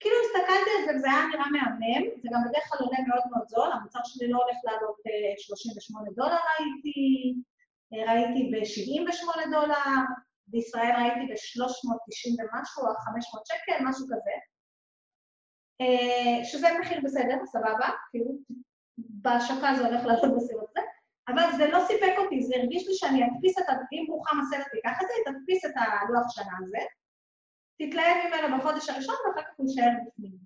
כאילו 0.04 0.16
הסתכלתי 0.26 0.70
על 0.76 0.82
זה 0.86 0.92
וזה 0.96 1.08
היה 1.12 1.24
נראה 1.32 1.48
מהמם, 1.56 2.04
זה 2.22 2.28
גם 2.34 2.42
בדרך 2.46 2.64
כלל 2.70 2.80
עולה 2.86 3.00
מאוד 3.08 3.24
מאוד 3.32 3.48
זול, 3.48 3.72
המוצר 3.72 4.00
שלי 4.04 4.28
לא 4.28 4.38
הולך 4.44 4.58
לעלות 4.64 4.98
38 5.38 6.08
אה, 6.08 6.14
דולר 6.20 6.42
ראיתי, 6.50 7.00
אה, 7.94 8.14
ראיתי 8.14 8.42
ב-78 8.52 9.50
דולר, 9.52 9.98
בישראל 10.48 10.92
ראיתי 11.00 11.24
ב-390 11.30 12.32
ומשהו, 12.38 12.82
או 12.88 12.94
500 13.06 13.46
שקל, 13.46 13.78
משהו 13.88 14.06
כזה. 14.12 14.36
אה, 15.82 16.46
שזה 16.46 16.68
מחיר 16.80 17.00
בסדר, 17.04 17.38
סבבה, 17.46 17.90
כאילו, 18.12 18.32
בהשקה 18.98 19.70
זה 19.78 19.88
הולך 19.88 20.06
לעלות 20.06 20.36
בסביבות 20.36 20.70
הזה, 20.70 20.88
אבל 21.28 21.58
זה 21.58 21.68
לא 21.68 21.80
סיפק 21.88 22.14
אותי, 22.18 22.44
זה 22.44 22.56
הרגיש 22.58 22.88
לי 22.88 22.94
שאני 22.94 23.20
אדפיס 23.26 23.58
את 23.60 23.70
ה... 23.70 23.74
אם 23.92 24.06
רוחמה 24.10 24.44
סלט 24.50 24.68
תיקח 24.72 24.98
את 25.02 25.08
זה, 25.08 25.14
היא 25.18 25.26
תדפיס 25.26 25.66
את 25.66 25.72
הלוח 25.76 26.26
שנה 26.30 26.54
הזה, 26.62 26.84
תתלהב 27.78 28.18
ממנו 28.28 28.58
בחודש 28.58 28.90
הראשון 28.90 29.16
ואחר 29.16 29.42
כך 29.42 29.54
הוא 29.58 29.68
יישאר 29.68 29.92
בפנים. 30.08 30.38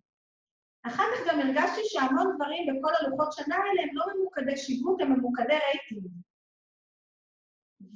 אחר 0.87 1.03
כך 1.13 1.27
גם 1.27 1.39
הרגשתי 1.39 1.81
שהמון 1.83 2.35
דברים 2.35 2.63
בכל 2.67 2.93
הלוחות 2.99 3.33
שנה 3.33 3.55
האלה 3.55 3.81
הם 3.81 3.89
לא 3.93 4.05
ממוקדי 4.15 4.57
שיווק, 4.57 5.01
הם 5.01 5.11
ממוקדי 5.11 5.57
רייטינג. 5.65 6.07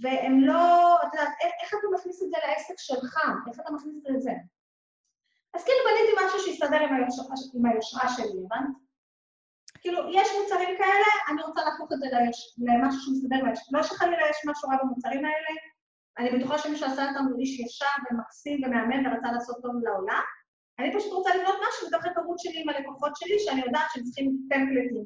והם 0.01 0.39
לא, 0.39 0.97
את 1.03 1.13
יודעת, 1.13 1.33
איך 1.41 1.69
אתה 1.69 1.87
מכניס 1.93 2.23
את 2.23 2.29
זה 2.29 2.37
לעסק 2.47 2.73
שלך? 2.77 3.17
איך 3.47 3.59
אתה 3.59 3.71
מכניס 3.71 3.95
את 3.97 4.01
זה 4.01 4.09
לזה? 4.09 4.31
אז 5.53 5.63
כאילו 5.63 5.79
בניתי 5.87 6.25
משהו 6.25 6.39
שיסתדר 6.39 6.79
עם 6.79 6.95
היושרה, 6.95 7.35
עם 7.53 7.65
היושרה 7.65 8.09
שלי, 8.09 8.39
הבנת? 8.45 8.75
כאילו, 9.81 9.99
יש 10.13 10.27
מוצרים 10.41 10.77
כאלה, 10.77 11.11
אני 11.29 11.41
רוצה 11.41 11.61
להפוך 11.65 11.89
את 11.93 11.99
זה 11.99 12.05
ליש, 12.13 12.55
למשהו 12.57 13.01
שמסתדר 13.01 13.35
עם 13.35 13.45
היושרה. 13.45 13.67
לא 13.71 13.83
שחלילה 13.83 14.29
יש 14.29 14.37
משהו 14.45 14.69
רע 14.69 14.75
במוצרים 14.83 15.25
האלה, 15.25 15.51
אני 16.17 16.29
בטוחה 16.39 16.57
שמישהו 16.57 16.87
עשה 16.87 17.09
אותנו 17.09 17.39
איש 17.39 17.59
ישר 17.59 17.85
ומקסים 18.11 18.63
ומהמם 18.63 19.05
ורצה 19.05 19.31
לעשות 19.31 19.57
טוב 19.61 19.71
לעולם. 19.83 20.23
אני 20.79 20.97
פשוט 20.97 21.11
רוצה 21.11 21.29
לבנות 21.35 21.55
משהו 21.67 21.87
בתוך 21.87 22.05
הכמות 22.05 22.39
שלי 22.39 22.61
עם 22.61 22.69
הלקוחות 22.69 23.11
שלי, 23.15 23.39
שאני 23.39 23.61
יודעת 23.61 23.87
שהם 23.93 24.03
צריכים 24.03 24.37
טמפלטים. 24.49 25.05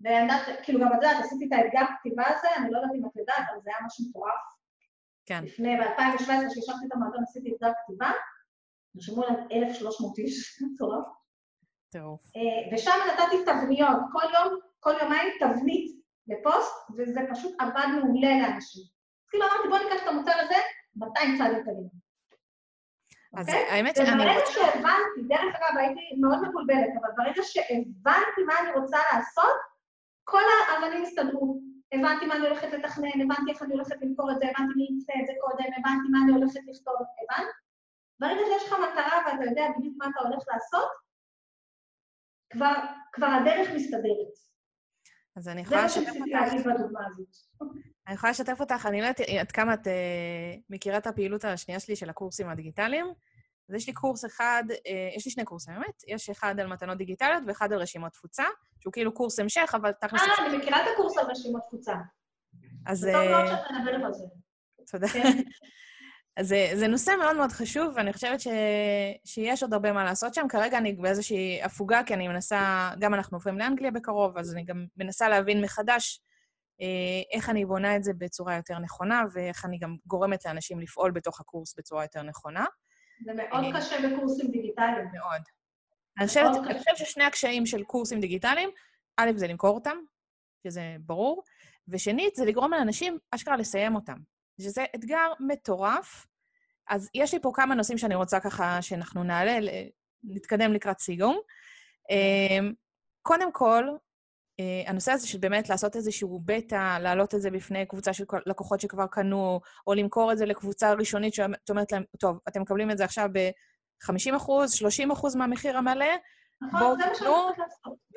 ואני 0.00 0.22
יודעת, 0.22 0.42
כאילו 0.62 0.80
גם 0.80 0.88
את 0.88 0.92
יודעת, 0.94 1.24
עשיתי 1.24 1.46
את 1.46 1.52
האתגר 1.52 1.86
כתיבה 1.98 2.24
הזה, 2.28 2.48
אני 2.56 2.70
לא 2.70 2.78
יודעת 2.78 2.90
אם 2.94 3.06
את 3.06 3.16
יודעת, 3.16 3.44
אבל 3.50 3.60
זה 3.62 3.70
היה 3.70 3.86
משהו 3.86 4.04
מטורף. 4.08 4.42
כן. 5.26 5.44
לפני, 5.44 5.76
ב-2017, 5.76 6.50
כשהשקתי 6.50 6.86
את 6.86 6.92
המועדון, 6.92 7.22
עשיתי 7.22 7.54
אתגר 7.54 7.72
כתיבה, 7.84 8.10
נרשמו 8.94 9.24
עליו 9.24 9.38
1,300 9.52 10.18
איש, 10.18 10.36
מטורף. 10.74 11.06
טירוף. 11.88 12.20
אה, 12.36 12.76
ושם 12.76 12.98
נתתי 13.08 13.36
תבניות, 13.44 13.96
כל 14.12 14.26
יום, 14.34 14.58
כל 14.80 14.94
יומיים 15.02 15.28
תבנית 15.40 15.96
לפוסט, 16.28 16.90
וזה 16.96 17.20
פשוט 17.30 17.56
עבד 17.60 17.86
מעולה 17.94 18.38
לאנשים. 18.40 18.95
כאילו 19.30 19.44
אמרתי, 19.44 19.68
בוא 19.68 19.78
ניקח 19.78 20.02
את 20.02 20.08
המוצר 20.08 20.32
הזה 20.40 20.54
200 20.96 21.38
צעדים 21.38 21.62
קדימה. 21.62 21.88
אז 23.36 23.48
אוקיי? 23.48 23.70
האמת 23.70 23.96
שאני... 23.96 24.14
וברגע 24.14 24.46
שהבנתי, 24.46 25.20
דרך 25.28 25.54
אגב, 25.54 25.78
הייתי 25.78 26.00
מאוד 26.20 26.48
מבולבלת, 26.48 26.92
אבל 27.00 27.08
ברגע 27.16 27.42
שהבנתי 27.42 28.42
מה 28.46 28.54
אני 28.60 28.80
רוצה 28.80 28.98
לעשות, 29.12 29.56
כל 30.24 30.42
האבנים 30.60 31.02
הסתדרו. 31.02 31.60
הבנתי 31.92 32.26
מה 32.26 32.36
אני 32.36 32.46
הולכת 32.46 32.72
לתכנן, 32.72 33.20
הבנתי 33.22 33.50
איך 33.50 33.62
אני 33.62 33.74
הולכת 33.74 33.96
למכור 34.02 34.32
את 34.32 34.38
זה, 34.38 34.44
הבנתי 34.44 34.72
מי 34.76 34.88
יצא 34.98 35.12
את 35.20 35.26
זה 35.26 35.32
קודם, 35.40 35.64
הבנתי 35.78 36.08
מה 36.10 36.18
אני 36.24 36.32
הולכת 36.32 36.60
לכתוב, 36.66 36.94
הבנת? 36.94 37.48
ברגע 38.20 38.40
שיש 38.46 38.68
לך 38.68 38.72
מטרה 38.72 39.18
ואתה 39.26 39.44
יודע 39.44 39.64
בדיוק 39.78 39.94
מה 39.98 40.06
אתה 40.10 40.28
הולך 40.28 40.44
לעשות, 40.52 40.88
כבר, 42.50 42.74
כבר 43.12 43.26
הדרך 43.26 43.68
מסתדרת. 43.74 44.34
אז 45.36 45.48
אני 45.48 45.60
יכולה 45.60 45.84
לשתף 45.84 45.98
אותך... 45.98 46.12
זה 46.12 46.18
מה 46.18 46.26
שרציתי 46.26 46.30
להגיד 46.30 46.66
בדוגמה 46.66 47.06
הזאת. 47.06 47.36
אני 48.06 48.14
יכולה 48.14 48.30
לשתף 48.30 48.60
אותך, 48.60 48.86
אני 48.86 49.00
לא 49.00 49.06
יודעת 49.06 49.20
עד 49.40 49.52
כמה 49.52 49.74
את 49.74 49.86
uh, 49.86 49.90
מכירה 50.70 50.98
את 50.98 51.06
הפעילות 51.06 51.44
השנייה 51.44 51.80
שלי 51.80 51.96
של 51.96 52.10
הקורסים 52.10 52.48
הדיגיטליים. 52.48 53.06
אז 53.68 53.74
יש 53.74 53.86
לי 53.86 53.92
קורס 53.92 54.24
אחד, 54.24 54.64
uh, 54.70 55.16
יש 55.16 55.26
לי 55.26 55.32
שני 55.32 55.44
קורסים, 55.44 55.74
באמת. 55.74 56.02
יש 56.06 56.30
אחד 56.30 56.60
על 56.60 56.66
מתנות 56.66 56.98
דיגיטליות 56.98 57.42
ואחד 57.46 57.72
על 57.72 57.78
רשימות 57.78 58.12
תפוצה, 58.12 58.44
שהוא 58.80 58.92
כאילו 58.92 59.14
קורס 59.14 59.38
המשך, 59.38 59.74
אבל 59.74 59.92
תכלס... 59.92 60.20
אה, 60.22 60.46
אני 60.46 60.56
מכירה 60.56 60.82
את 60.82 60.86
הקורס 60.94 61.18
על 61.18 61.26
רשימות 61.30 61.62
תפוצה. 61.68 61.94
אז... 62.86 62.98
זה 62.98 63.12
טוב 63.12 63.30
מאוד 63.30 63.46
שאת 63.46 63.58
מדברת 63.80 64.04
על 64.04 64.12
זה. 64.12 64.24
תודה. 64.90 65.08
כן. 65.08 65.42
אז 66.38 66.48
זה, 66.48 66.70
זה 66.74 66.86
נושא 66.86 67.12
מאוד 67.18 67.36
מאוד 67.36 67.52
חשוב, 67.52 67.92
ואני 67.96 68.12
חושבת 68.12 68.40
ש, 68.40 68.48
שיש 69.24 69.62
עוד 69.62 69.72
הרבה 69.72 69.92
מה 69.92 70.04
לעשות 70.04 70.34
שם. 70.34 70.46
כרגע 70.48 70.78
אני 70.78 70.92
באיזושהי 70.92 71.62
הפוגה, 71.62 72.02
כי 72.06 72.14
אני 72.14 72.28
מנסה, 72.28 72.90
גם 72.98 73.14
אנחנו 73.14 73.36
עוברים 73.36 73.58
לאנגליה 73.58 73.90
בקרוב, 73.90 74.38
אז 74.38 74.52
אני 74.52 74.64
גם 74.64 74.86
מנסה 74.96 75.28
להבין 75.28 75.60
מחדש 75.60 76.20
אה, 76.20 76.35
איך 77.32 77.50
אני 77.50 77.64
בונה 77.64 77.96
את 77.96 78.04
זה 78.04 78.12
בצורה 78.18 78.56
יותר 78.56 78.78
נכונה, 78.78 79.22
ואיך 79.32 79.64
אני 79.64 79.78
גם 79.78 79.96
גורמת 80.06 80.44
לאנשים 80.44 80.80
לפעול 80.80 81.10
בתוך 81.10 81.40
הקורס 81.40 81.74
בצורה 81.78 82.04
יותר 82.04 82.22
נכונה. 82.22 82.64
זה 83.24 83.32
מאוד 83.34 83.64
אה, 83.64 83.80
קשה 83.80 83.96
בקורסים 84.08 84.50
דיגיטליים. 84.50 85.08
מאוד. 85.12 85.42
אני 86.18 86.26
חושבת, 86.26 86.56
אני 86.66 86.78
חושבת 86.78 86.96
ששני 86.96 87.24
הקשיים 87.24 87.66
של 87.66 87.84
קורסים 87.84 88.20
דיגיטליים, 88.20 88.70
א', 89.16 89.30
זה 89.34 89.46
למכור 89.46 89.74
אותם, 89.74 89.96
שזה 90.66 90.96
ברור, 91.00 91.42
ושנית, 91.88 92.34
זה 92.34 92.44
לגרום 92.44 92.72
לאנשים 92.72 93.18
אשכרה 93.30 93.56
לסיים 93.56 93.94
אותם. 93.94 94.16
שזה 94.60 94.84
אתגר 94.94 95.32
מטורף. 95.40 96.26
אז 96.88 97.10
יש 97.14 97.34
לי 97.34 97.40
פה 97.42 97.50
כמה 97.54 97.74
נושאים 97.74 97.98
שאני 97.98 98.14
רוצה 98.14 98.40
ככה 98.40 98.82
שאנחנו 98.82 99.22
נעלה, 99.24 99.58
נתקדם 100.24 100.72
לקראת 100.72 100.98
סיום. 100.98 101.38
אמ, 102.10 102.72
קודם 103.22 103.52
כל, 103.52 103.84
אה, 103.88 103.96
הנושא 104.86 105.12
הזה 105.12 105.26
של 105.26 105.38
באמת 105.38 105.68
לעשות 105.68 105.96
איזשהו 105.96 106.40
בטא, 106.44 106.98
להעלות 106.98 107.34
את 107.34 107.42
זה 107.42 107.50
בפני 107.50 107.86
קבוצה 107.86 108.12
של 108.12 108.24
לקוחות 108.46 108.80
שכבר 108.80 109.06
קנו, 109.06 109.60
או 109.86 109.94
למכור 109.94 110.32
את 110.32 110.38
זה 110.38 110.46
לקבוצה 110.46 110.92
ראשונית 110.92 111.34
שאת 111.34 111.70
אומרת 111.70 111.92
להם, 111.92 112.02
טוב, 112.18 112.38
אתם 112.48 112.62
מקבלים 112.62 112.90
את 112.90 112.98
זה 112.98 113.04
עכשיו 113.04 113.28
ב-50 113.32 114.36
אחוז, 114.36 114.72
30 114.72 115.10
אחוז 115.10 115.36
מהמחיר 115.36 115.78
המלא, 115.78 116.06
נכון, 116.62 116.82
רוצה 116.82 117.06
לעשות. 117.08 117.56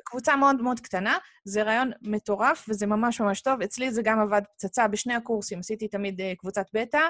קבוצה 0.04 0.36
מאוד 0.36 0.62
מאוד 0.62 0.80
קטנה, 0.80 1.18
זה 1.44 1.62
רעיון 1.62 1.90
מטורף 2.02 2.66
וזה 2.68 2.86
ממש 2.86 3.20
ממש 3.20 3.40
טוב. 3.40 3.62
אצלי 3.62 3.90
זה 3.92 4.02
גם 4.02 4.20
עבד 4.20 4.42
פצצה 4.54 4.88
בשני 4.88 5.14
הקורסים, 5.14 5.58
עשיתי 5.58 5.88
תמיד 5.88 6.20
uh, 6.20 6.24
קבוצת 6.38 6.66
בטא, 6.74 7.00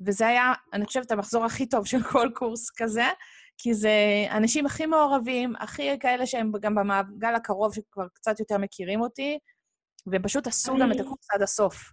וזה 0.00 0.26
היה, 0.26 0.52
אני 0.72 0.86
חושבת, 0.86 1.10
המחזור 1.10 1.44
הכי 1.44 1.66
טוב 1.66 1.86
של 1.86 2.02
כל 2.02 2.30
קורס 2.34 2.70
כזה, 2.76 3.04
כי 3.58 3.74
זה 3.74 3.90
אנשים 4.30 4.66
הכי 4.66 4.86
מעורבים, 4.86 5.52
הכי 5.58 5.98
כאלה 5.98 6.26
שהם 6.26 6.52
גם 6.60 6.74
במעגל 6.74 7.34
הקרוב, 7.34 7.74
שכבר 7.74 8.08
קצת 8.08 8.40
יותר 8.40 8.58
מכירים 8.58 9.00
אותי, 9.00 9.38
והם 10.06 10.22
פשוט 10.22 10.46
עשו 10.46 10.72
אני... 10.72 10.80
גם 10.80 10.92
את 10.92 11.00
הקורס 11.00 11.30
עד 11.30 11.42
הסוף. 11.42 11.92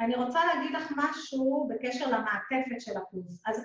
אני 0.00 0.14
רוצה 0.14 0.40
להגיד 0.44 0.76
לך 0.76 0.92
משהו 0.96 1.68
בקשר 1.70 2.06
למעטפת 2.06 2.80
של 2.80 2.96
הקורס. 2.96 3.42
אז 3.46 3.64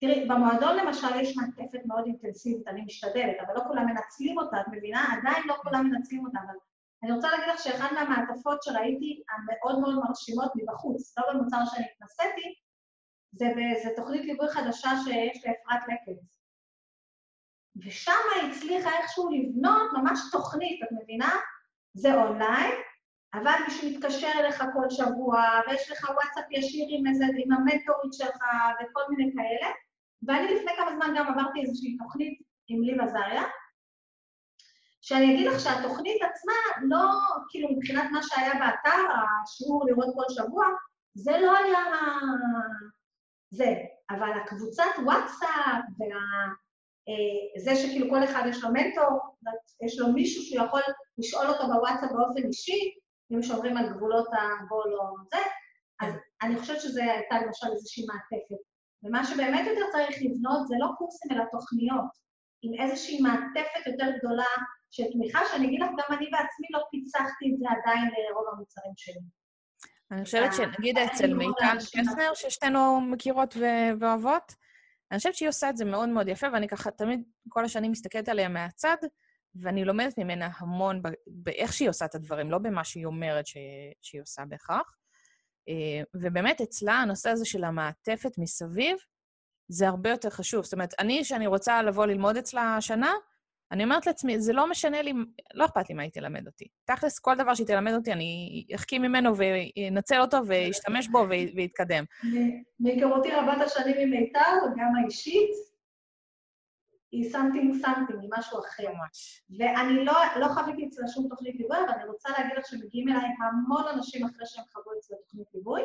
תראי, 0.00 0.28
במועדון 0.28 0.76
למשל 0.76 1.20
יש 1.20 1.36
מעטפת 1.36 1.86
מאוד 1.86 2.04
אינטנסיבית, 2.06 2.68
אני 2.68 2.82
משתדלת, 2.82 3.36
אבל 3.46 3.54
לא 3.54 3.60
כולם 3.68 3.86
מנצלים 3.86 4.38
אותה, 4.38 4.60
את 4.60 4.66
מבינה? 4.72 5.04
עדיין 5.18 5.42
לא 5.46 5.54
כולם 5.62 5.90
מנצלים 5.90 6.26
אותה, 6.26 6.38
אבל 6.46 6.54
אני 7.02 7.12
רוצה 7.12 7.30
להגיד 7.30 7.46
לך 7.54 7.60
שאחת 7.60 7.92
מהמעטפות 7.92 8.62
שראיתי 8.62 9.22
המאוד 9.30 9.80
מאוד 9.80 9.94
מרשימות 9.94 10.52
מבחוץ, 10.56 11.14
לא 11.18 11.32
במוצר 11.32 11.58
שאני 11.64 11.86
התנסיתי, 11.94 12.54
זה 13.32 13.46
באיזו 13.56 13.88
תוכנית 13.96 14.24
ליווי 14.24 14.48
חדשה 14.48 14.90
שיש 15.04 15.44
לאפרת 15.46 15.82
לקץ. 15.88 16.37
ושם 17.84 18.12
היא 18.34 18.50
הצליחה 18.50 18.90
איכשהו 18.98 19.28
לבנות 19.32 19.90
ממש 19.92 20.20
תוכנית, 20.32 20.82
את 20.82 20.88
מבינה? 21.02 21.36
זה 21.94 22.14
אונליין, 22.14 22.74
אבל 23.34 23.52
מישהו 23.68 23.90
מתקשר 23.90 24.30
אליך 24.38 24.64
כל 24.72 24.90
שבוע, 24.90 25.44
ויש 25.66 25.90
לך 25.90 26.10
וואטסאפ 26.10 26.44
ישיר 26.50 26.86
עם, 26.88 27.06
איזה, 27.06 27.24
עם 27.44 27.52
המנטורית 27.52 28.12
שלך 28.12 28.36
וכל 28.80 29.00
מיני 29.08 29.32
כאלה, 29.36 29.72
ואני 30.22 30.54
לפני 30.54 30.72
כמה 30.76 30.94
זמן 30.94 31.14
גם 31.16 31.26
עברתי 31.26 31.60
איזושהי 31.60 31.96
תוכנית 31.96 32.38
עם 32.68 32.82
ליב 32.82 33.00
עזריה, 33.00 33.44
שאני 35.00 35.34
אגיד 35.34 35.46
לך 35.46 35.60
שהתוכנית 35.60 36.22
עצמה 36.22 36.52
לא, 36.82 37.10
כאילו 37.48 37.68
מבחינת 37.76 38.10
מה 38.10 38.22
שהיה 38.22 38.54
באתר, 38.54 39.02
השיעור 39.42 39.86
לראות 39.86 40.14
כל 40.14 40.34
שבוע, 40.34 40.66
זה 41.14 41.38
לא 41.38 41.56
היה 41.56 41.78
זה, 43.50 43.74
אבל 44.10 44.32
הקבוצת 44.32 44.92
וואטסאפ 45.04 45.84
וזה 45.94 46.14
אה, 47.08 47.76
שכאילו 47.76 48.10
כל 48.10 48.24
אחד 48.24 48.42
יש 48.48 48.64
לו 48.64 48.70
מנטור, 48.72 49.18
יש 49.86 49.98
לו 49.98 50.12
מישהו 50.12 50.42
שהוא 50.42 50.66
יכול 50.66 50.80
לשאול 51.18 51.46
אותו 51.46 51.66
בוואטסאפ 51.66 52.10
באופן 52.12 52.46
אישי, 52.46 52.80
אם 53.32 53.42
שומרים 53.42 53.76
על 53.76 53.88
גבולות 53.94 54.28
הגול 54.32 54.94
או 54.98 55.16
זה, 55.30 55.42
אז 56.00 56.14
אני 56.42 56.56
חושבת 56.56 56.80
שזה 56.80 57.02
הייתה 57.02 57.36
למשל 57.46 57.66
איזושהי 57.72 58.04
מעטפת. 58.06 58.62
ומה 59.02 59.24
שבאמת 59.24 59.66
יותר 59.66 59.86
צריך 59.92 60.16
לבנות 60.22 60.68
זה 60.68 60.74
לא 60.78 60.88
קורסים 60.98 61.30
אלא 61.32 61.44
תוכניות, 61.52 62.10
עם 62.62 62.72
איזושהי 62.82 63.20
מעטפת 63.20 63.86
יותר 63.86 64.06
גדולה 64.18 64.52
של 64.90 65.02
תמיכה, 65.12 65.40
שאני 65.50 65.66
אגיד 65.66 65.80
לך, 65.82 65.88
גם 65.88 66.16
אני 66.16 66.26
בעצמי 66.30 66.66
לא 66.70 66.80
פיצחתי 66.90 67.44
את 67.52 67.58
זה 67.58 67.66
עדיין 67.70 68.04
לרוב 68.04 68.44
המוצרים 68.52 68.92
שלי. 68.96 69.20
אני 70.10 70.24
חושבת 70.24 70.54
שנגיד 70.54 70.98
אצל 70.98 71.34
מיטל 71.34 71.76
קסנר, 71.76 72.34
ששתינו 72.34 73.00
מכירות 73.00 73.54
ואוהבות, 74.00 74.54
אני 75.10 75.18
חושבת 75.18 75.34
שהיא 75.34 75.48
עושה 75.48 75.70
את 75.70 75.76
זה 75.76 75.84
מאוד 75.84 76.08
מאוד 76.08 76.28
יפה, 76.28 76.46
ואני 76.52 76.68
ככה 76.68 76.90
תמיד 76.90 77.22
כל 77.48 77.64
השנים 77.64 77.92
מסתכלת 77.92 78.28
עליה 78.28 78.48
מהצד, 78.48 78.96
ואני 79.54 79.84
לומדת 79.84 80.18
ממנה 80.18 80.50
המון 80.58 81.02
באיך 81.26 81.72
שהיא 81.72 81.88
עושה 81.88 82.04
את 82.04 82.14
הדברים, 82.14 82.50
לא 82.50 82.58
במה 82.58 82.84
שהיא 82.84 83.06
אומרת 83.06 83.46
שהיא 84.02 84.22
עושה 84.22 84.44
בהכרח. 84.48 84.96
אה, 85.68 86.02
ובאמת, 86.14 86.60
אצלה 86.60 86.92
הנושא 86.92 87.30
הזה 87.30 87.44
של 87.44 87.64
המעטפת 87.64 88.38
מסביב, 88.38 88.96
זה 89.68 89.88
הרבה 89.88 90.10
יותר 90.10 90.30
חשוב. 90.30 90.64
זאת 90.64 90.72
אומרת, 90.72 90.94
אני, 90.98 91.24
שאני 91.24 91.46
רוצה 91.46 91.82
לבוא 91.82 92.06
ללמוד 92.06 92.36
אצלה 92.36 92.76
השנה, 92.76 93.12
אני 93.72 93.84
אומרת 93.84 94.06
לעצמי, 94.06 94.40
זה 94.40 94.52
לא 94.52 94.70
משנה 94.70 95.02
לי, 95.02 95.12
לא 95.54 95.64
אכפת 95.64 95.88
לי 95.88 95.94
מה 95.94 96.02
היא 96.02 96.10
תלמד 96.10 96.46
אותי. 96.46 96.64
תכלס, 96.84 97.18
כל 97.18 97.34
דבר 97.34 97.54
שהיא 97.54 97.66
תלמד 97.66 97.92
אותי, 97.92 98.12
אני 98.12 98.64
אחכים 98.74 99.02
ממנו 99.02 99.32
ואנצל 99.36 100.20
אותו 100.20 100.36
ואשתמש 100.46 101.08
בו 101.08 101.26
ויתקדם. 101.56 102.04
מהיכרותי 102.80 103.30
רבת 103.32 103.60
השנים 103.60 103.96
עם 103.98 104.10
מיטל, 104.10 104.56
גם 104.76 104.92
האישית, 105.02 105.50
היא 107.12 107.34
something 107.34 107.84
something, 107.84 108.20
היא 108.20 108.30
משהו 108.38 108.60
אחר. 108.60 108.82
ממש. 108.88 109.42
ואני 109.58 110.04
לא, 110.04 110.14
לא 110.40 110.46
חוויתי 110.48 110.86
אצלה 110.86 111.08
שום 111.08 111.28
תוכנית 111.28 111.56
ליווי, 111.56 111.76
אבל 111.78 111.94
אני 111.94 112.04
רוצה 112.04 112.28
להגיד 112.38 112.58
לך 112.58 112.66
שמגיעים 112.66 113.08
אליי 113.08 113.28
המון 113.40 113.82
אנשים 113.94 114.26
אחרי 114.26 114.46
שהם 114.46 114.64
חוו 114.72 114.98
אצלה 114.98 115.16
תוכנית 115.16 115.46
ליווי. 115.54 115.82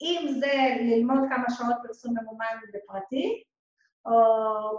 אם 0.00 0.26
זה 0.40 0.52
ללמוד 0.80 1.18
כמה 1.28 1.44
שעות 1.56 1.76
פרסום 1.82 2.14
ממומן 2.18 2.56
בפרטי, 2.74 3.42
או, 4.06 4.14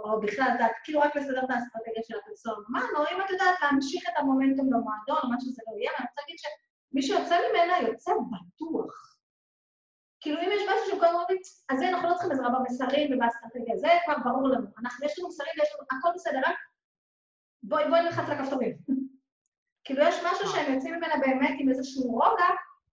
או 0.04 0.20
בכלל, 0.20 0.48
יודעת, 0.52 0.72
כאילו 0.84 1.00
רק 1.00 1.16
לסדר 1.16 1.44
את 1.44 1.50
האסטרטגיה 1.50 2.02
של 2.02 2.14
הפרסום 2.18 2.54
ממומן, 2.68 2.86
או 2.96 3.02
אם 3.02 3.22
את 3.24 3.30
יודעת 3.30 3.54
להמשיך 3.62 4.04
את 4.08 4.14
המומנטום 4.16 4.66
במועדון, 4.70 5.30
מה 5.30 5.36
שזה 5.40 5.62
לא 5.66 5.78
יהיה, 5.78 5.90
ואני 5.92 6.06
רוצה 6.08 6.20
להגיד 6.20 6.38
שמי 6.38 7.02
שיוצא 7.02 7.36
ממנה 7.46 7.88
יוצא 7.88 8.12
בטוח. 8.12 9.12
כאילו 10.20 10.40
אם 10.40 10.48
יש 10.52 10.62
משהו 10.62 10.96
שכל 10.96 11.06
הזמן 11.06 11.22
אז 11.70 11.78
זה 11.78 11.88
אנחנו 11.88 12.08
לא 12.08 12.14
צריכים 12.14 12.32
עזרה 12.32 12.48
במסרים 12.50 13.16
ובאסטרטגיה, 13.16 13.76
זה 13.76 13.88
כבר 14.04 14.14
ברור 14.24 14.48
לנו. 14.48 14.66
אנחנו, 14.78 15.06
יש 15.06 15.18
לנו 15.18 15.28
מסרים 15.28 15.52
ויש 15.58 15.68
לנו, 15.74 15.98
הכל 15.98 16.08
בסדר, 16.14 16.38
רק 16.38 16.56
בואי, 17.62 17.88
בואי 17.88 18.02
נלחץ 18.02 18.28
לכפתורים. 18.28 18.76
כאילו 19.84 20.02
יש 20.02 20.14
משהו 20.24 20.48
שהם 20.48 20.74
יוצאים 20.74 20.94
ממנה 20.94 21.14
באמת 21.20 21.54
עם 21.58 21.68
איזשהו 21.68 22.02
רוגע, 22.02 22.48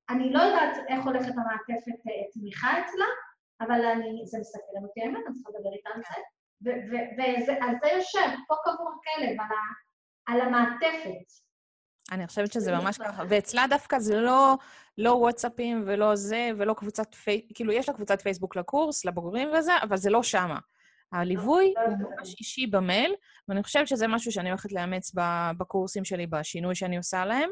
אני 0.09 0.33
לא 0.33 0.39
יודעת 0.39 0.77
איך 0.87 1.05
הולכת 1.05 1.31
המעטפת 1.31 1.99
אה, 2.07 2.31
תמיכה 2.33 2.79
אצלה, 2.79 3.05
אבל 3.61 3.85
אני, 3.85 4.21
זה 4.25 4.37
מסתכל 4.39 4.83
אותי 4.83 5.01
האמת, 5.01 5.19
אני 5.27 5.35
צריכה 5.35 5.49
לדבר 5.49 5.73
איתה 5.73 5.89
על 5.93 6.01
זה, 6.01 6.71
ועל 7.47 7.75
זה 7.81 7.89
יושב, 7.97 8.37
פה 8.47 8.55
קבור 8.63 8.91
הכלב, 8.99 9.37
על, 9.39 10.35
על 10.35 10.41
המעטפת. 10.41 11.49
אני 12.11 12.27
חושבת 12.27 12.51
שזה 12.51 12.71
ממש 12.71 12.97
ככה. 12.97 13.23
ואצלה 13.29 13.65
דווקא 13.69 13.99
זה 13.99 14.15
לא, 14.15 14.55
לא 14.97 15.11
וואטסאפים 15.11 15.83
ולא 15.85 16.15
זה, 16.15 16.49
ולא 16.57 16.73
קבוצת 16.73 17.15
פייסבוק, 17.15 17.51
כאילו, 17.55 17.73
יש 17.73 17.89
לה 17.89 17.95
קבוצת 17.95 18.21
פייסבוק 18.21 18.55
לקורס, 18.55 19.05
לבוגרים 19.05 19.49
וזה, 19.53 19.71
אבל 19.83 19.97
זה 19.97 20.09
לא 20.09 20.23
שמה. 20.23 20.59
הליווי 21.11 21.73
הוא 21.85 21.97
ממש 21.97 22.35
אישי 22.39 22.67
במייל, 22.67 23.15
ואני 23.47 23.63
חושבת 23.63 23.87
שזה 23.87 24.07
משהו 24.07 24.31
שאני 24.31 24.49
הולכת 24.49 24.71
לאמץ 24.71 25.11
בקורסים 25.57 26.05
שלי, 26.05 26.27
בשינוי 26.27 26.75
שאני 26.75 26.97
עושה 26.97 27.25
להם, 27.25 27.49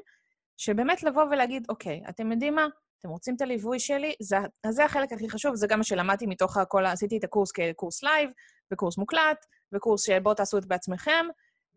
שבאמת 0.58 1.04
לבוא 1.04 1.24
ולהגיד, 1.24 1.66
אוקיי, 1.70 2.04
אתם 2.10 2.32
יודעים 2.32 2.56
מה? 2.56 2.68
אתם 3.00 3.10
רוצים 3.10 3.36
את 3.36 3.42
הליווי 3.42 3.80
שלי? 3.80 4.14
זה, 4.22 4.38
זה 4.70 4.86
החלק 4.86 5.14
הכי 5.14 5.30
חשוב, 5.30 5.56
זה 5.56 5.68
גם 5.68 5.78
מה 5.78 5.84
שלמדתי 5.84 6.26
מתוך 6.26 6.58
הכל, 6.58 6.86
עשיתי 6.86 7.18
את 7.18 7.24
הקורס 7.24 7.52
כקורס 7.52 8.04
live, 8.04 8.30
וקורס 8.74 8.98
מוקלט, 8.98 9.46
וקורס 9.74 10.06
שבואו 10.06 10.36
תעשו 10.36 10.58
את 10.58 10.66
בעצמכם, 10.66 11.26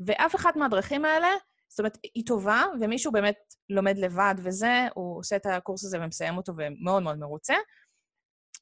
ואף 0.07 0.35
אחת 0.35 0.57
מהדרכים 0.57 1.05
האלה 1.05 1.29
זאת 1.71 1.79
אומרת, 1.79 1.99
היא 2.15 2.27
טובה, 2.27 2.65
ומישהו 2.81 3.13
באמת 3.13 3.37
לומד 3.71 3.99
לבד 3.99 4.35
וזה, 4.39 4.87
הוא 4.95 5.19
עושה 5.19 5.37
את 5.37 5.47
הקורס 5.47 5.85
הזה 5.85 5.99
ומסיים 6.01 6.37
אותו 6.37 6.53
ומאוד 6.57 7.03
מאוד 7.03 7.19
מרוצה, 7.19 7.55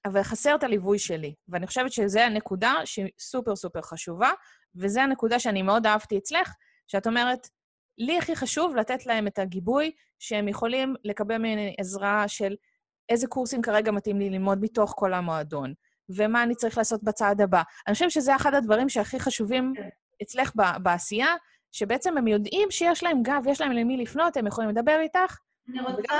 אבל 0.06 0.22
חסר 0.22 0.54
את 0.54 0.62
הליווי 0.62 0.98
שלי. 0.98 1.34
ואני 1.48 1.66
חושבת 1.66 1.92
שזו 1.92 2.20
הנקודה 2.20 2.74
שהיא 2.84 3.08
סופר 3.18 3.56
סופר 3.56 3.82
חשובה, 3.82 4.30
וזו 4.76 5.00
הנקודה 5.00 5.38
שאני 5.38 5.62
מאוד 5.62 5.86
אהבתי 5.86 6.18
אצלך, 6.18 6.54
שאת 6.86 7.06
אומרת, 7.06 7.48
לי 7.98 8.18
הכי 8.18 8.36
חשוב 8.36 8.76
לתת 8.76 9.06
להם 9.06 9.26
את 9.26 9.38
הגיבוי 9.38 9.90
שהם 10.18 10.48
יכולים 10.48 10.94
לקבל 11.04 11.38
ממני 11.38 11.74
עזרה 11.78 12.28
של 12.28 12.54
איזה 13.08 13.26
קורסים 13.26 13.62
כרגע 13.62 13.92
מתאים 13.92 14.18
לי 14.18 14.30
ללמוד 14.30 14.58
מתוך 14.60 14.94
כל 14.96 15.14
המועדון, 15.14 15.74
ומה 16.08 16.42
אני 16.42 16.54
צריך 16.54 16.78
לעשות 16.78 17.02
בצעד 17.02 17.40
הבא. 17.40 17.62
אני 17.86 17.94
חושבת 17.94 18.10
שזה 18.10 18.36
אחד 18.36 18.54
הדברים 18.54 18.88
שהכי 18.88 19.20
חשובים 19.20 19.72
כן. 19.76 19.88
אצלך 20.22 20.52
בעשייה, 20.82 21.34
שבעצם 21.72 22.18
הם 22.18 22.28
יודעים 22.28 22.70
שיש 22.70 23.02
להם 23.02 23.22
גב, 23.22 23.42
יש 23.46 23.60
להם 23.60 23.72
למי 23.72 23.96
לפנות, 23.96 24.36
הם 24.36 24.46
יכולים 24.46 24.70
לדבר 24.70 24.98
איתך. 25.00 25.38
אני 25.68 25.80
רוצה... 25.80 26.14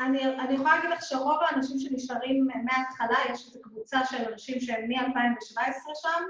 אני, 0.00 0.24
אני 0.24 0.54
יכולה 0.54 0.74
להגיד 0.74 0.90
לך 0.90 1.02
שרוב 1.02 1.38
האנשים 1.40 1.78
שנשארים 1.78 2.48
מההתחלה, 2.64 3.18
יש 3.30 3.46
איזו 3.46 3.60
קבוצה 3.62 4.04
של 4.04 4.24
אנשים 4.32 4.60
שהם 4.60 4.88
מ-2017 4.88 5.94
שם, 6.02 6.24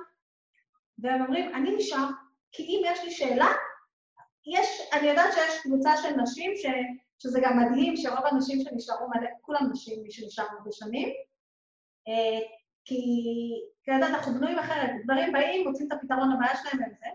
והם 0.99 1.23
אומרים, 1.23 1.55
אני 1.55 1.77
נשאר, 1.77 2.09
כי 2.55 2.63
אם 2.63 2.83
יש 2.85 3.05
לי 3.05 3.11
שאלה, 3.11 3.49
יש, 4.47 4.81
אני 4.93 5.09
יודעת 5.09 5.33
שיש 5.33 5.63
קבוצה 5.63 5.97
של 5.97 6.17
נשים, 6.17 6.53
ש, 6.57 6.67
שזה 7.19 7.41
גם 7.43 7.59
מדהים 7.59 7.97
שרוב 7.97 8.25
האנשים 8.25 8.61
שנשארו 8.61 9.09
מלא, 9.09 9.31
כולם 9.41 9.71
נשים, 9.73 10.03
מי 10.03 10.11
שנשאר 10.11 10.45
הרבה 10.51 10.73
שנים, 10.73 11.09
אה, 12.09 12.41
כי, 12.85 12.97
כי 13.85 13.91
יודעת, 13.91 14.11
אנחנו 14.11 14.35
בנויים 14.35 14.59
אחרת, 14.59 14.91
דברים 15.05 15.33
באים, 15.33 15.69
מוצאים 15.69 15.89
את 15.89 15.93
הפתרון 15.93 16.33
לבעיה 16.33 16.57
שלהם 16.57 16.89
וזה, 16.89 17.07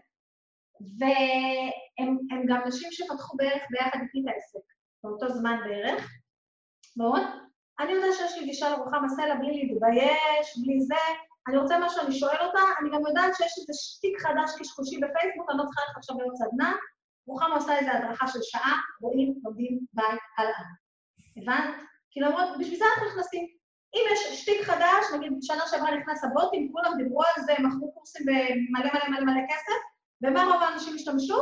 והם 1.00 2.46
גם 2.48 2.62
נשים 2.68 2.90
שפתחו 2.92 3.38
בערך 3.38 3.64
ביחד 3.72 4.00
איתי 4.02 4.22
את 4.24 4.34
העסק, 4.34 4.74
באותו 5.04 5.30
זמן 5.30 5.58
בערך, 5.66 6.10
מאוד. 6.98 7.22
אני 7.80 7.92
יודעת 7.92 8.14
שיש 8.14 8.38
לי 8.38 8.46
גישה 8.46 8.70
לרוחם 8.70 9.06
הסלע 9.06 9.36
בלי 9.36 9.54
להתבייש, 9.54 10.58
בלי 10.64 10.82
זה, 10.82 10.96
אני 11.50 11.58
רוצה 11.58 11.80
משהו, 11.86 12.02
אני 12.02 12.16
שואל 12.20 12.42
אותה, 12.42 12.60
אני 12.82 12.90
גם 12.90 13.02
יודעת 13.08 13.36
שיש 13.36 13.54
איזה 13.60 13.74
שטיק 13.74 14.22
חדש 14.22 14.50
קשקושי 14.60 14.98
בפייסבוק, 14.98 15.50
אני 15.50 15.58
לא 15.58 15.64
צריכה 15.64 15.82
ללכת 15.82 15.98
עכשיו 15.98 16.18
להיות 16.18 16.36
סדנה, 16.36 16.76
רוחמה 17.28 17.56
עושה 17.56 17.78
איזו 17.78 17.92
הדרכה 17.92 18.28
של 18.28 18.40
שעה, 18.42 18.76
רואים, 19.02 19.34
לומדים, 19.44 19.80
ביי, 19.94 20.18
הלאה. 20.38 20.64
הבנת? 21.38 21.76
כי 22.12 22.20
למרות, 22.20 22.48
בשביל 22.60 22.80
זה 22.80 22.86
אנחנו 22.86 23.08
נכנסים. 23.08 23.46
אם 23.96 24.02
יש 24.14 24.42
שטיק 24.42 24.62
חדש, 24.64 25.04
נגיד 25.16 25.32
שנה 25.42 25.68
שעברה 25.68 25.98
נכנס 25.98 26.24
הבוטים, 26.24 26.72
כולם 26.72 26.92
דיברו 26.98 27.22
על 27.24 27.44
זה, 27.44 27.54
מכרו 27.60 27.92
קורסים 27.92 28.26
במלא 28.26 28.92
מלא 28.94 29.10
מלא 29.10 29.26
מלא 29.26 29.42
כסף, 29.50 29.82
ומה 30.24 30.44
רוב 30.44 30.64
האנשים 30.64 30.96
השתמשו? 30.96 31.40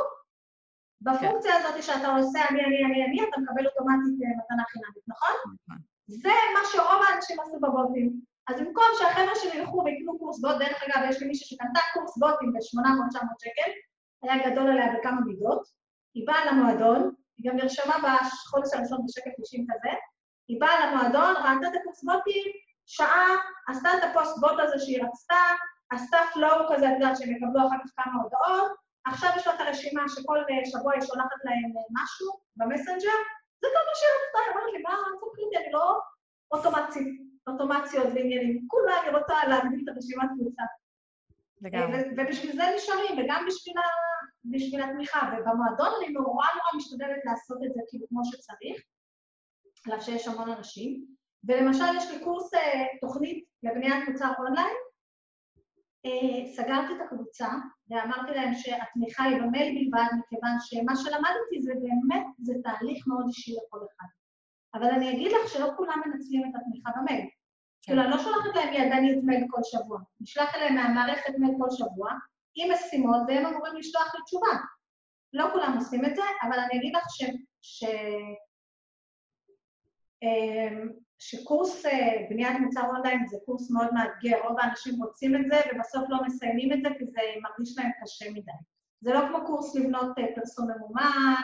בפונקציה 1.01 1.55
הזאת 1.57 1.83
שאתה 1.83 2.15
עושה 2.15 2.39
אני, 2.49 2.59
אני, 2.65 2.85
אני, 2.85 3.05
אני, 3.05 3.29
אתה 3.29 3.41
מקבל 3.41 3.67
אוטומטית 3.67 4.17
אה, 4.23 4.29
מתנה 4.39 4.63
חינמית, 4.71 5.03
נכון? 5.07 5.35
נכון? 5.67 5.77
זה 6.07 6.35
מה 6.53 6.59
שרוב 6.71 7.01
האנשים 7.09 7.39
עשו 7.39 7.59
בבוטים. 7.59 8.21
אז 8.47 8.59
במקום 8.59 8.85
שהחבר'ה 8.97 9.35
שלי 9.35 9.59
ילכו 9.59 9.83
ויקנו 9.85 10.19
קורס 10.19 10.39
בוט, 10.41 10.55
דרך 10.59 10.83
אגב, 10.83 11.09
יש 11.09 11.21
לי 11.21 11.27
מישהי 11.27 11.47
שקנתה 11.47 11.79
קורס 11.93 12.17
בוטים 12.17 12.53
ב-800-900 12.53 13.19
שקל, 13.39 13.71
היה 14.23 14.49
גדול 14.49 14.67
עליה 14.69 14.93
בכמה 14.93 15.21
מידות, 15.21 15.67
היא 16.13 16.27
באה 16.27 16.45
למועדון, 16.45 17.11
היא 17.37 17.51
גם 17.51 17.57
נרשמה 17.57 17.95
בחודש 18.03 18.73
הראשון 18.73 19.05
בשקל 19.05 19.29
90 19.41 19.65
כזה, 19.69 19.93
היא 20.47 20.61
באה 20.61 20.85
למועדון, 20.85 21.35
ראתה 21.35 21.67
את 21.67 21.81
הקורס 21.81 22.03
בוטים, 22.03 22.51
שעה, 22.85 23.27
עשתה 23.67 23.89
את 23.97 24.03
הפוסט 24.03 24.37
בוט 24.39 24.59
הזה 24.59 24.79
שהיא 24.79 25.03
רצתה, 25.03 25.41
עשתה 25.89 26.17
פלואו 26.33 26.65
כזה, 26.69 26.87
את 26.89 26.93
יודעת 26.93 27.17
שהם 27.17 27.31
יקבלו 27.31 27.67
אחר 27.67 27.77
כך 27.83 28.03
כמה 28.03 28.23
הודעות, 28.23 28.71
עכשיו 29.05 29.29
יש 29.35 29.47
לה 29.47 29.55
את 29.55 29.61
הרשימה 29.61 30.03
שכל 30.07 30.39
שבוע 30.65 30.93
היא 30.93 31.01
שולחת 31.01 31.39
להם 31.43 31.71
משהו 31.97 32.27
במסנג'ר, 32.55 33.17
זה 33.61 33.67
כל 33.73 33.83
מה 33.87 33.93
שהיא 33.99 34.13
רצתה, 34.17 34.39
היא 34.45 34.51
אומרת 34.51 34.73
לי, 34.73 34.81
מה, 34.81 34.93
אני 35.63 35.73
לא 35.73 35.99
אוטומצית, 36.51 37.26
אוטומציות 37.47 38.07
ועניינים, 38.15 38.65
כולה 38.67 39.01
אני 39.01 39.17
רוצה 39.17 39.47
להגדיל 39.47 39.81
את 39.83 39.95
הרשימת. 39.95 40.29
לגמרי. 41.61 42.01
ובשביל 42.17 42.55
זה 42.55 42.63
נשארים, 42.75 43.13
וגם 43.17 43.45
בשביל, 43.47 43.77
ה... 43.77 43.81
בשביל 44.45 44.83
התמיכה. 44.83 45.19
ובמועדון 45.33 45.89
אני 45.97 46.13
נורא 46.13 46.25
נורא 46.55 46.77
משתדלת 46.77 47.25
לעשות 47.25 47.57
את 47.65 47.73
זה 47.73 47.81
כאילו 47.89 48.05
כמו 48.09 48.21
שצריך, 48.25 48.83
על 49.85 49.93
אף 49.93 50.03
שיש 50.03 50.27
המון 50.27 50.49
אנשים. 50.49 51.05
ולמשל, 51.43 51.97
יש 51.97 52.11
לי 52.11 52.23
קורס 52.23 52.53
אה, 52.53 52.85
תוכנית 53.01 53.45
לבניית 53.63 54.09
מוצר 54.09 54.31
אונליין, 54.39 54.75
אה, 56.05 56.53
סגרתי 56.55 56.93
את 56.93 57.01
הקבוצה 57.05 57.47
ואמרתי 57.89 58.31
להם 58.31 58.53
שהתמיכה 58.53 59.23
היא 59.23 59.37
במייל 59.41 59.75
בלבד, 59.75 60.07
מכיוון 60.19 60.55
שמה 60.59 60.95
שלמדתי 60.95 61.61
זה 61.61 61.73
באמת, 61.73 62.25
זה 62.37 62.53
תהליך 62.63 63.07
מאוד 63.07 63.25
אישי 63.27 63.51
לכל 63.51 63.77
אחד. 63.77 64.07
אבל 64.73 64.87
אני 64.87 65.11
אגיד 65.11 65.31
לך 65.31 65.49
שלא 65.49 65.69
כולם 65.77 66.01
מנצלים 66.05 66.43
את 66.49 66.61
התמיכה 66.61 66.89
במייל. 66.97 67.27
כאילו, 67.87 68.01
אני 68.01 68.11
לא 68.11 68.17
שולחת 68.17 68.55
להם 68.55 68.73
ידנית 68.73 69.23
מייל 69.23 69.45
כל 69.49 69.61
שבוע. 69.63 69.97
אני 69.97 70.25
אשלח 70.25 70.55
אליהם 70.55 70.75
מהמערכת 70.75 71.33
מייל 71.37 71.55
כל 71.59 71.69
שבוע, 71.69 72.11
עם 72.55 72.71
משימות, 72.71 73.21
והם 73.27 73.45
אמורים 73.45 73.75
לשלוח 73.75 74.15
לי 74.15 74.21
תשובה. 74.25 74.47
לא 75.33 75.45
כולם 75.53 75.77
עושים 75.77 76.05
את 76.05 76.15
זה, 76.15 76.21
אבל 76.43 76.59
אני 76.59 76.79
אגיד 76.79 76.95
לך 76.95 77.03
ש... 77.09 77.23
ש... 77.61 77.83
אמ, 80.23 80.89
שקורס 81.19 81.85
אה, 81.85 82.25
בניית 82.29 82.59
מוצר 82.59 82.81
אונליין 82.87 83.27
זה 83.27 83.37
קורס 83.45 83.71
מאוד 83.71 83.93
מאתגר, 83.93 84.47
רוב 84.47 84.59
האנשים 84.59 85.03
רוצים 85.03 85.35
את 85.35 85.41
זה 85.47 85.55
ובסוף 85.55 86.03
לא 86.09 86.17
מסיימים 86.25 86.73
את 86.73 86.79
זה 86.83 86.89
כי 86.97 87.05
זה 87.05 87.21
מרגיש 87.41 87.77
להם 87.77 87.91
קשה 88.01 88.31
מדי. 88.31 88.51
זה 89.01 89.13
לא 89.13 89.19
כמו 89.29 89.45
קורס 89.45 89.75
לבנות 89.75 90.19
אה, 90.19 90.25
פרסום 90.35 90.67
ממומן, 90.71 91.43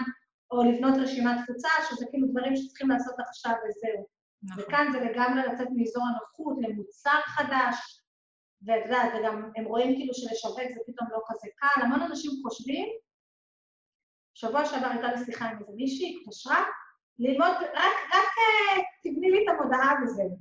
או 0.51 0.63
לבנות 0.63 0.93
רשימת 0.99 1.35
תפוצה, 1.43 1.69
שזה 1.89 2.05
כאילו 2.09 2.27
דברים 2.27 2.55
שצריכים 2.55 2.89
לעשות 2.89 3.19
עכשיו 3.19 3.53
וזהו. 3.53 4.12
נכון. 4.43 4.63
וכאן 4.63 4.91
זה 4.91 4.99
לגמרי 4.99 5.41
לצאת 5.47 5.67
מאזור 5.75 6.03
הנוחות 6.07 6.57
למוצר 6.61 7.21
חדש, 7.25 8.03
ואת 8.65 8.85
יודעת, 8.85 9.11
וגם 9.19 9.51
הם 9.55 9.65
רואים 9.65 9.95
כאילו 9.95 10.13
שלשווק 10.13 10.59
זה 10.73 10.79
פתאום 10.87 11.07
לא 11.11 11.19
כזה 11.27 11.47
קל. 11.55 11.81
המון 11.81 12.01
אנשים 12.01 12.31
חושבים, 12.43 12.87
שבוע 14.33 14.65
שעבר 14.65 14.87
הייתה 14.87 15.07
לי 15.13 15.25
שיחה 15.25 15.45
עם 15.45 15.59
איזה 15.59 15.71
מישהי, 15.75 16.19
התקשרה, 16.21 16.63
ללמוד, 17.19 17.55
רק, 17.73 17.95
רק 18.13 18.29
אה, 18.39 18.83
תבני 19.03 19.31
לי 19.31 19.43
את 19.43 19.49
המודעה 19.49 19.93
וזהו. 20.03 20.37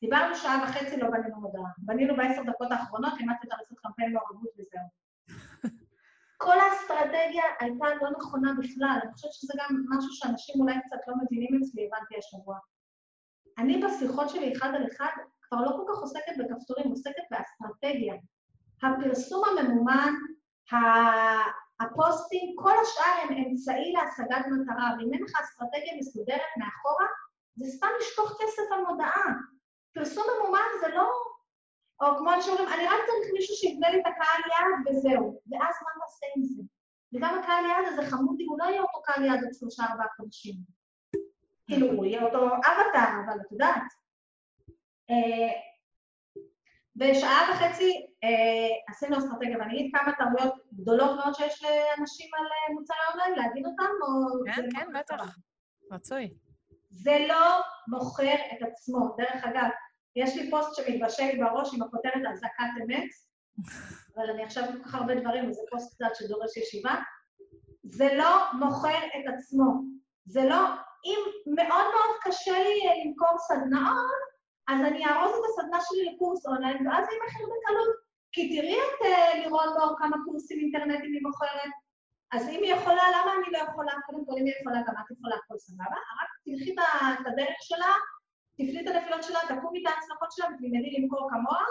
דיברנו 0.00 0.34
שעה 0.34 0.64
וחצי, 0.64 0.96
לא 0.96 1.10
בנינו 1.10 1.40
מודעה. 1.40 1.70
בנינו 1.78 2.16
בעשר 2.16 2.42
דקות 2.42 2.72
האחרונות, 2.72 3.12
לימדתי 3.18 3.46
אותה 3.46 3.56
לעשות 3.56 3.78
קמפיין 3.78 4.12
מעורבות 4.12 4.50
וזהו. 4.58 4.88
כל 6.44 6.60
האסטרטגיה 6.60 7.44
הייתה 7.60 7.86
לא 8.02 8.10
נכונה 8.18 8.52
בכלל. 8.58 8.98
אני 9.02 9.12
חושבת 9.12 9.32
שזה 9.32 9.52
גם 9.58 9.84
משהו 9.88 10.12
שאנשים 10.12 10.60
אולי 10.60 10.74
קצת 10.86 11.08
לא 11.08 11.14
מבינים 11.22 11.60
אצלי, 11.62 11.86
הבנתי 11.86 12.14
השבוע. 12.18 12.58
אני 13.58 13.82
בשיחות 13.82 14.30
שלי 14.30 14.52
אחד 14.52 14.68
על 14.74 14.86
אחד 14.92 15.10
כבר 15.40 15.60
לא 15.60 15.70
כל 15.70 15.92
כך 15.92 15.98
עוסקת 15.98 16.32
בכפתורים, 16.38 16.90
עוסקת 16.90 17.22
באסטרטגיה. 17.30 18.14
הפרסום 18.82 19.44
הממומן, 19.48 20.14
הפוסטים, 21.80 22.54
כל 22.56 22.72
השאר 22.82 23.16
הם 23.22 23.44
אמצעי 23.44 23.92
להשגת 23.92 24.46
מטרה, 24.46 24.90
ואם 24.98 25.12
אין 25.12 25.22
לך 25.22 25.40
אסטרטגיה 25.40 25.96
מסודרת 25.98 26.52
מאחורה, 26.58 27.06
זה 27.56 27.66
סתם 27.76 27.88
לשפוך 28.00 28.30
כסף 28.30 28.72
על 28.72 28.80
מודעה. 28.86 29.24
פרסום 29.94 30.24
ממומן 30.34 30.68
זה 30.80 30.88
לא... 30.88 31.08
או 32.00 32.06
כמו 32.18 32.30
שאומרים, 32.42 32.68
אני 32.68 32.84
רק 32.86 33.00
צריך 33.06 33.28
מישהו 33.32 33.54
שיבנה 33.54 33.90
לי 33.90 34.00
את 34.00 34.06
הקהל 34.06 34.40
יעד 34.50 34.96
וזהו. 34.96 35.40
ואז 35.50 35.74
מה 35.82 35.90
נעשה 36.00 36.26
עם 36.36 36.44
זה? 36.44 36.62
וגם 37.12 37.38
הקהל 37.38 37.64
יעד 37.64 37.92
הזה 37.92 38.10
חמודי, 38.10 38.44
הוא 38.44 38.58
לא 38.58 38.64
יהיה 38.64 38.80
אותו 38.80 39.02
קהל 39.02 39.24
יעד 39.24 39.44
עוד 39.44 39.54
שלושה 39.54 39.82
ארבעה 39.84 40.06
חודשים. 40.16 40.77
כאילו, 41.68 41.86
הוא 41.86 42.04
יהיה 42.04 42.22
אותו 42.22 42.46
אבטר, 42.46 43.08
אבל 43.24 43.40
את 43.40 43.52
יודעת. 43.52 43.82
אה, 45.10 45.52
בשעה 46.96 47.50
וחצי 47.50 48.06
אה, 48.24 48.92
עשינו 48.92 49.18
אסטרטגיה, 49.18 49.58
ואני 49.58 49.74
אגיד 49.74 49.90
כמה 49.94 50.12
טעויות 50.12 50.54
גדולות 50.74 51.16
מאוד 51.16 51.34
שיש 51.34 51.62
לאנשים 51.62 52.30
על 52.34 52.46
אה, 52.46 52.74
מוצרי 52.74 52.96
אונליין, 53.10 53.34
להגיד 53.34 53.66
אותם, 53.66 53.92
או... 54.02 54.44
כן, 54.54 54.68
כן, 54.76 54.98
בטח. 54.98 55.36
רצוי. 55.92 56.34
זה 56.90 57.18
לא 57.28 57.60
מוכר 57.88 58.34
את 58.34 58.62
עצמו. 58.62 59.16
דרך 59.18 59.44
אגב, 59.44 59.68
יש 60.16 60.36
לי 60.36 60.50
פוסט 60.50 60.74
שמתבשל 60.74 61.38
בראש 61.38 61.74
עם 61.74 61.82
הכותרת 61.82 62.22
אזעקת 62.32 62.82
אמת, 62.84 63.10
אבל 64.16 64.30
אני 64.30 64.44
עכשיו 64.44 64.64
כל 64.72 64.84
כך 64.84 64.94
הרבה 64.94 65.14
דברים, 65.14 65.50
וזה 65.50 65.60
פוסט 65.70 65.94
קצת 65.94 66.14
שדורש 66.14 66.56
ישיבה. 66.56 66.94
זה 67.82 68.14
לא 68.14 68.52
מוכר 68.52 68.98
את 68.98 69.34
עצמו. 69.34 69.64
זה 70.24 70.44
לא... 70.44 70.56
אם 71.04 71.18
מאוד 71.46 71.86
מאוד 71.94 72.16
קשה 72.22 72.58
לי 72.58 73.04
למכור 73.04 73.38
סדנאות, 73.38 74.28
אז 74.68 74.80
אני 74.80 75.06
אארוז 75.06 75.32
את 75.38 75.44
הסדנה 75.48 75.78
שלי 75.80 76.14
לקורס 76.14 76.46
אונליין, 76.46 76.86
ואז 76.86 77.06
זה 77.06 77.12
ימכר 77.14 77.44
בקלות. 77.44 78.08
כי 78.32 78.56
תראי 78.56 78.76
את 78.76 79.06
uh, 79.06 79.38
לירון 79.38 79.68
מור 79.78 79.98
כמה 79.98 80.16
קורסים 80.24 80.58
אינטרנטיים 80.58 81.12
היא 81.12 81.22
מוכרת. 81.22 81.72
אז 82.32 82.48
אם 82.48 82.62
היא 82.62 82.74
יכולה, 82.74 83.02
למה 83.10 83.32
אני 83.34 83.52
לא 83.52 83.58
יכולה? 83.58 83.92
קודם 84.06 84.26
כל, 84.26 84.32
אם 84.40 84.44
היא 84.44 84.54
יכולה, 84.60 84.78
גם 84.86 84.94
את 85.00 85.10
יכולה, 85.10 85.36
הכל 85.36 85.58
סבבה. 85.58 85.96
רק 86.20 86.30
תלכי 86.44 86.74
את 87.20 87.26
הדרך 87.26 87.56
שלה, 87.60 87.92
תפלי 88.54 88.80
את 88.80 88.86
הנפילות 88.86 89.22
שלה, 89.22 89.38
תקומי 89.48 89.82
את 89.82 89.86
ההצלחות 89.86 90.32
שלה 90.32 90.46
ותלמדי 90.46 90.96
למכור 90.98 91.30
כמוה. 91.30 91.64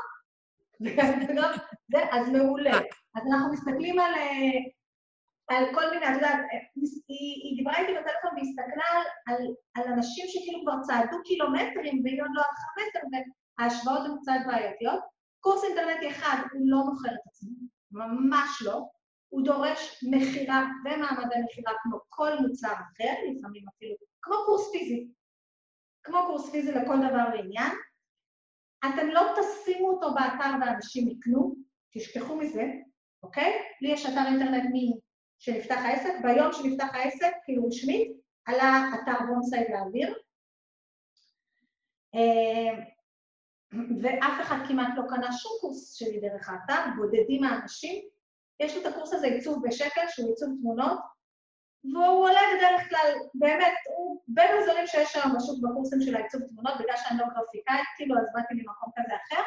אז 2.15 2.29
מעולה. 2.29 2.77
אז 3.15 3.23
אנחנו 3.31 3.51
מסתכלים 3.53 3.99
על, 3.99 4.13
אה, 4.13 4.59
על 5.47 5.65
כל 5.73 5.89
מיני, 5.91 6.05
את 6.05 6.15
יודעת, 6.15 6.39
היא, 6.75 7.43
היא 7.43 7.57
דיברה 7.57 7.77
איתי 7.77 7.91
בטלפון 7.91 8.31
והסתכלה 8.35 8.85
על, 9.27 9.47
על, 9.75 9.93
אנשים 9.93 10.25
שכאילו 10.27 10.61
כבר 10.61 10.81
צעדו 10.81 11.17
קילומטרים 11.23 12.01
והיא 12.03 12.21
עוד 12.21 12.31
לא 12.33 12.41
הלכה 12.41 12.67
מטר, 12.77 12.99
וההשוואות 13.11 14.05
הן 14.05 14.17
קצת 14.21 14.39
בעייתיות. 14.47 14.99
קורס 15.39 15.63
אינטרנטי 15.63 16.09
אחד 16.09 16.37
הוא 16.53 16.61
לא 16.65 16.77
מוכר 16.77 17.09
את 17.09 17.27
עצמו, 17.27 17.49
ממש 17.91 18.61
לא. 18.65 18.85
הוא 19.29 19.45
דורש 19.45 20.03
מכירה 20.11 20.65
ומעמדי 20.85 21.35
מכירה 21.45 21.73
כמו 21.83 21.99
כל 22.09 22.31
מוצר 22.39 22.73
אחר, 22.73 23.13
לפעמים 23.13 23.65
אפילו, 23.75 23.95
כמו 24.21 24.35
קורס 24.45 24.71
פיזי. 24.71 25.07
כמו 26.03 26.17
קורס 26.27 26.49
פיזי 26.49 26.71
לכל 26.71 26.97
דבר 26.97 27.23
ועניין. 27.33 27.71
אתם 28.79 29.07
לא 29.07 29.21
תשימו 29.35 29.89
אותו 29.89 30.13
באתר 30.13 30.51
ואנשים 30.61 31.07
יקנו, 31.07 31.55
תשכחו 31.93 32.35
מזה, 32.35 32.63
אוקיי? 33.23 33.53
לי 33.81 33.89
יש 33.89 34.05
אתר 34.05 34.25
אינטרנט 34.27 34.69
שנפתח 35.39 35.77
העסק, 35.77 36.13
ביום 36.23 36.53
שנפתח 36.53 36.87
העסק, 36.93 37.31
כאילו 37.43 37.67
רשמית, 37.67 38.11
עלה 38.45 38.89
אתר 38.95 39.25
בונסייד 39.27 39.67
לאוויר. 39.69 40.15
אה, 42.15 42.83
ואף 44.01 44.41
אחד 44.41 44.57
כמעט 44.67 44.89
לא 44.97 45.03
קנה 45.09 45.31
שום 45.31 45.51
קורס 45.61 45.93
שלי 45.93 46.19
דרך 46.19 46.49
האתר, 46.49 46.81
בודדים 46.97 47.43
האנשים. 47.43 48.05
יש 48.59 48.75
לי 48.75 48.81
את 48.81 48.85
הקורס 48.85 49.13
הזה 49.13 49.27
עיצוב 49.27 49.67
בשקל, 49.67 50.07
שהוא 50.09 50.29
עיצוב 50.29 50.49
תמונות, 50.61 50.99
והוא 51.83 52.23
עולה 52.23 52.39
בדרך 52.57 52.89
כלל, 52.89 53.13
באמת, 53.33 53.73
הוא 53.87 54.21
בין 54.27 54.47
הזולים 54.59 54.87
שיש 54.87 55.15
היום 55.15 55.35
בשוק 55.37 55.57
בקורסים 55.63 56.01
של 56.01 56.15
העיצוב 56.15 56.41
תמונות, 56.41 56.73
בגלל 56.79 56.97
שאני 56.97 57.19
לא 57.19 57.25
גרפיקאית, 57.25 57.87
כאילו, 57.95 58.17
אז 58.17 58.25
באתי 58.33 58.53
ממקום 58.53 58.89
כזה 58.95 59.15
אחר. 59.15 59.41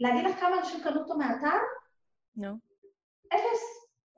להגיד 0.00 0.24
לך 0.24 0.40
כמה 0.40 0.58
אנשים 0.58 0.82
קנו 0.82 1.00
אותו 1.00 1.18
מהאתר? 1.18 1.56
נו. 2.36 2.52
No. 2.52 2.65
אפס, 3.34 3.62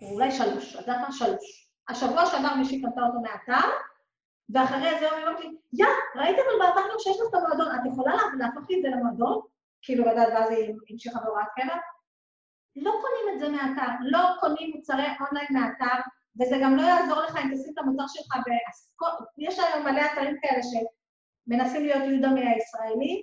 או 0.02 0.10
אולי 0.14 0.30
שלוש, 0.30 0.76
את 0.76 0.80
יודעת 0.80 1.00
מה? 1.00 1.12
שלוש. 1.12 1.70
השבוע 1.88 2.26
שעבר 2.26 2.54
מישהי 2.54 2.82
קנתה 2.82 3.00
אותו 3.00 3.20
מהאתר, 3.20 3.68
ואחרי 4.54 4.98
זה 4.98 5.12
היא 5.12 5.22
אומרת 5.22 5.40
לי, 5.40 5.56
יא, 5.72 5.86
ראית 6.16 6.36
אבל 6.38 6.66
באתר 6.66 6.88
גם 6.92 6.98
שיש 6.98 7.16
לך 7.16 7.26
את 7.30 7.34
המועדון, 7.34 7.74
את 7.74 7.92
יכולה 7.92 8.16
להפוך 8.38 8.70
לי 8.70 8.76
את 8.76 8.82
זה 8.82 8.88
למועדון? 8.88 9.40
כאילו, 9.82 10.04
לדעת, 10.04 10.28
ואז 10.32 10.50
היא 10.50 10.74
המשיכה 10.90 11.20
בהוראת 11.20 11.46
קבע. 11.56 11.76
לא 12.76 12.92
קונים 13.00 13.34
את 13.34 13.38
זה 13.38 13.48
מהאתר, 13.48 13.92
לא 14.00 14.20
קונים 14.40 14.72
מוצרי 14.74 15.06
אונליין 15.20 15.48
מהאתר, 15.50 16.00
וזה 16.40 16.56
גם 16.62 16.76
לא 16.76 16.82
יעזור 16.82 17.20
לך 17.20 17.36
אם 17.36 17.54
תשים 17.54 17.72
את 17.72 17.78
המוצר 17.78 18.04
שלך 18.06 18.36
באסכול, 18.36 19.26
יש 19.38 19.58
היום 19.58 19.84
מלא 19.84 20.02
אתרים 20.12 20.36
כאלה 20.42 20.60
שמנסים 20.62 21.82
להיות 21.82 22.02
יודמי 22.04 22.40
הישראלי, 22.48 23.22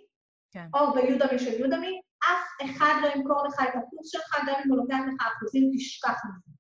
כן. 0.52 0.66
או 0.74 0.94
ביודמי 0.94 1.40
של 1.40 1.62
יודמי, 1.62 2.02
אף 2.32 2.70
אחד 2.70 2.94
לא 3.02 3.08
ימכור 3.08 3.48
לך 3.48 3.56
את 3.64 3.76
הקורס 3.76 4.12
שלך, 4.12 4.44
גם 4.48 4.56
אם 4.66 4.70
הוא 4.70 4.78
לוקח 4.78 5.00
לך 5.08 5.28
אחוזים, 5.28 5.72
תשכח 5.76 6.22
מזה. 6.26 6.52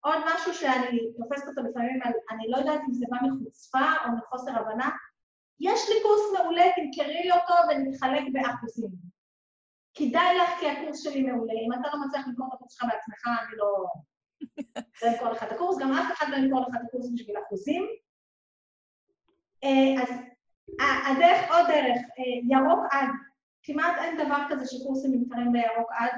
עוד 0.00 0.18
משהו 0.26 0.54
שאני 0.54 0.98
תופסת 1.16 1.48
אותו 1.48 1.62
לפעמים, 1.70 2.00
אני 2.30 2.50
לא 2.50 2.56
יודעת 2.56 2.80
אם 2.88 2.92
זה 2.92 3.06
בא 3.10 3.16
מחוצפה 3.26 3.86
או 4.04 4.16
מחוסר 4.16 4.50
הבנה, 4.50 4.90
יש 5.60 5.80
לי 5.88 5.94
קורס 6.02 6.22
מעולה, 6.38 6.62
תמכרי 6.76 7.22
לי 7.22 7.30
אותו 7.30 7.54
ונתחלק 7.68 8.24
באחוזים. 8.32 8.90
כדאי 9.94 10.38
לך 10.38 10.50
כי 10.60 10.70
הקורס 10.70 11.02
שלי 11.02 11.22
מעולה. 11.22 11.52
אם 11.52 11.72
אתה 11.72 11.88
לא 11.92 12.06
מצליח 12.06 12.26
למכור 12.26 12.46
את 12.48 12.52
הקורס 12.52 12.72
שלך 12.72 12.88
בעצמך, 12.90 13.26
אני 13.26 13.56
לא... 13.56 13.86
לא 15.02 15.08
אמכור 15.12 15.28
לך 15.28 15.42
את 15.42 15.52
הקורס, 15.52 15.78
גם 15.78 15.92
אף 15.92 16.12
אחד 16.12 16.26
לא 16.30 16.36
ימכור 16.36 16.60
לך 16.60 16.74
את 16.76 16.80
הקורס 16.88 17.10
בשביל 17.14 17.36
אחוזים. 17.46 17.86
אה, 19.64 20.02
אז 20.02 20.10
הדרך, 20.80 21.50
עוד 21.50 21.66
דרך, 21.68 22.00
אה, 22.18 22.58
ירוק 22.58 22.86
עד. 22.90 23.08
כמעט 23.62 23.98
אין 23.98 24.26
דבר 24.26 24.42
כזה 24.50 24.66
שקורסים 24.66 25.10
נמכרים 25.14 25.52
בירוק 25.52 25.90
עד. 25.92 26.12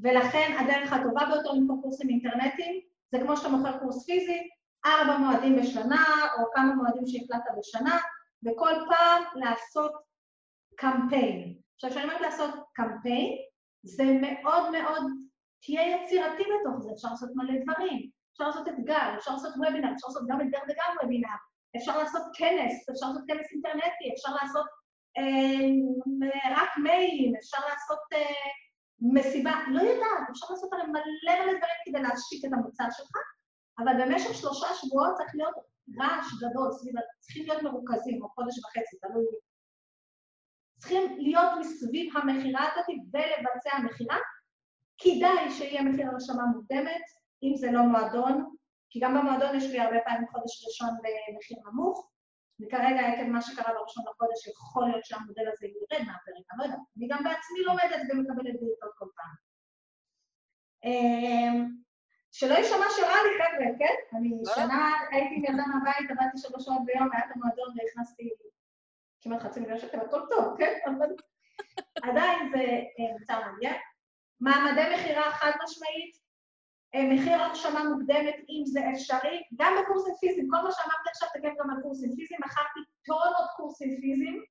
ולכן 0.00 0.56
הדרך 0.58 0.92
הטובה 0.92 1.26
ביותר 1.26 1.50
למכור 1.52 1.82
קורסים 1.82 2.08
אינטרנטיים 2.08 2.80
זה 3.12 3.18
כמו 3.22 3.36
שאתה 3.36 3.48
מוכר 3.48 3.78
קורס 3.78 4.06
פיזי, 4.06 4.48
ארבע 4.86 5.18
מועדים 5.18 5.56
בשנה, 5.56 6.04
או 6.38 6.44
כמה 6.54 6.74
מועדים 6.74 7.06
שהחלטת 7.06 7.50
בשנה, 7.58 7.98
וכל 8.46 8.72
פעם 8.88 9.22
לעשות 9.34 9.92
קמפיין. 10.76 11.54
עכשיו, 11.74 11.90
כשאני 11.90 12.04
אומרת 12.04 12.20
לעשות 12.20 12.54
קמפיין, 12.72 13.36
זה 13.82 14.04
מאוד 14.20 14.70
מאוד, 14.70 15.02
תהיה 15.62 15.96
יצירתי 15.96 16.42
בתוך 16.42 16.82
זה, 16.82 16.90
אפשר 16.94 17.08
לעשות 17.10 17.30
מלא 17.34 17.54
דברים. 17.64 18.10
אפשר 18.32 18.46
לעשות 18.46 18.68
אתגר, 18.68 19.14
אפשר 19.18 19.32
לעשות 19.32 19.54
וובינר, 19.56 19.92
אפשר 19.94 20.08
לעשות 20.08 20.22
גם 20.28 20.40
אתגר 20.40 20.58
וגם 20.64 20.96
וובינר, 21.02 21.36
אפשר 21.76 21.98
לעשות 21.98 22.22
כנס, 22.34 22.88
אפשר 22.90 23.06
לעשות 23.06 23.22
כנס 23.28 23.52
אינטרנטי, 23.52 24.12
אפשר 24.14 24.32
לעשות 24.42 24.66
רק 26.50 26.68
מיילים, 26.82 27.36
אפשר 27.36 27.58
לעשות 27.68 27.98
אה, 28.12 28.34
מסיבה, 29.00 29.52
לא 29.68 29.80
יודעת, 29.80 30.30
אפשר 30.30 30.46
לעשות 30.50 30.72
הרי 30.72 30.82
מלא 30.82 31.02
מלא 31.24 31.58
דברים 31.58 31.80
כדי 31.84 32.02
להשיק 32.02 32.44
את 32.44 32.52
המוצר 32.52 32.84
שלך, 32.90 33.16
אבל 33.78 33.92
במשך 34.04 34.34
שלושה 34.34 34.66
שבועות 34.74 35.14
צריך 35.16 35.30
להיות 35.34 35.54
רעש 36.00 36.26
גדול 36.42 36.72
סביב, 36.72 36.94
צריכים 37.20 37.46
להיות 37.46 37.62
מרוכזים, 37.62 38.22
או 38.22 38.28
חודש 38.28 38.58
וחצי, 38.58 38.96
תלוי. 38.98 39.24
צריכים 40.78 41.18
להיות 41.18 41.50
מסביב 41.60 42.16
המכירה 42.16 42.72
הזאת 42.72 42.86
ולבצע 43.12 43.78
מכירה. 43.84 44.16
כדאי 44.98 45.50
שיהיה 45.50 45.82
מחיר 45.82 46.06
הרשמה 46.08 46.46
מוקדמת, 46.46 47.02
אם 47.42 47.56
זה 47.56 47.70
לא 47.70 47.82
מועדון, 47.82 48.54
כי 48.90 49.00
גם 49.00 49.14
במועדון 49.14 49.56
יש 49.56 49.64
לי 49.64 49.80
הרבה 49.80 49.96
פעמים 50.04 50.28
חודש 50.32 50.66
ראשון 50.66 50.88
במחיר 50.88 51.58
נמוך, 51.66 52.10
וכרגע 52.60 53.00
עקב 53.08 53.22
מה 53.22 53.42
שקרה 53.42 53.74
בראשון 53.74 54.04
לחודש, 54.08 54.46
יכול 54.46 54.88
להיות 54.88 55.04
שהמודל 55.04 55.48
הזה 55.52 55.66
ירד 55.66 56.02
מהפרק, 56.06 56.46
אני 56.50 56.58
לא 56.58 56.64
יודעת. 56.64 56.80
אני 56.96 57.08
גם 57.08 57.24
בעצמי 57.24 57.60
לומדת 57.66 58.00
ומקבלת 58.08 58.54
בריאות 58.60 58.78
כל 58.98 59.06
פעם. 59.16 59.34
אמ, 60.84 61.66
שלא 62.32 62.54
יישמע 62.54 62.86
שרע 62.96 63.18
לי, 63.24 63.32
חבר'ה, 63.38 63.78
כן? 63.78 64.16
אני 64.16 64.30
לא. 64.46 64.54
שנה 64.54 64.92
הייתי 65.10 65.34
עם 65.34 65.44
ילדה 65.44 65.62
מהבית, 65.66 66.10
עבדתי 66.10 66.38
שלוש 66.38 66.64
שעות 66.64 66.84
ביום, 66.84 67.08
היה 67.12 67.24
את 67.24 67.36
המועדון 67.36 67.68
והכנסתי 67.76 68.30
כמעט 69.20 69.40
חצי 69.40 69.60
מיליון 69.60 69.78
שקל, 69.78 70.00
הכל 70.00 70.20
טוב, 70.30 70.58
כן? 70.58 70.72
עדיין 72.02 72.50
זה 72.50 72.64
אה, 73.30 73.40
מעניין. 73.40 73.80
מעמדי 74.40 74.94
מכירה 74.94 75.30
חד 75.30 75.50
משמעית, 75.64 76.19
מחיר 76.94 77.42
הרשמה 77.42 77.84
מוקדמת, 77.84 78.34
אם 78.48 78.62
זה 78.66 78.80
אפשרי, 78.92 79.42
גם 79.56 79.72
בקורסים 79.82 80.14
פיזיים, 80.20 80.48
כל 80.50 80.56
מה 80.56 80.70
שאמרתי 80.72 81.08
עכשיו 81.10 81.28
תקף 81.34 81.52
גם 81.60 81.70
על 81.70 81.82
קורסים 81.82 82.10
פיזיים, 82.16 82.40
מכרתי 82.44 82.80
טונות 83.06 83.48
קורסים 83.56 84.00
פיזיים, 84.00 84.42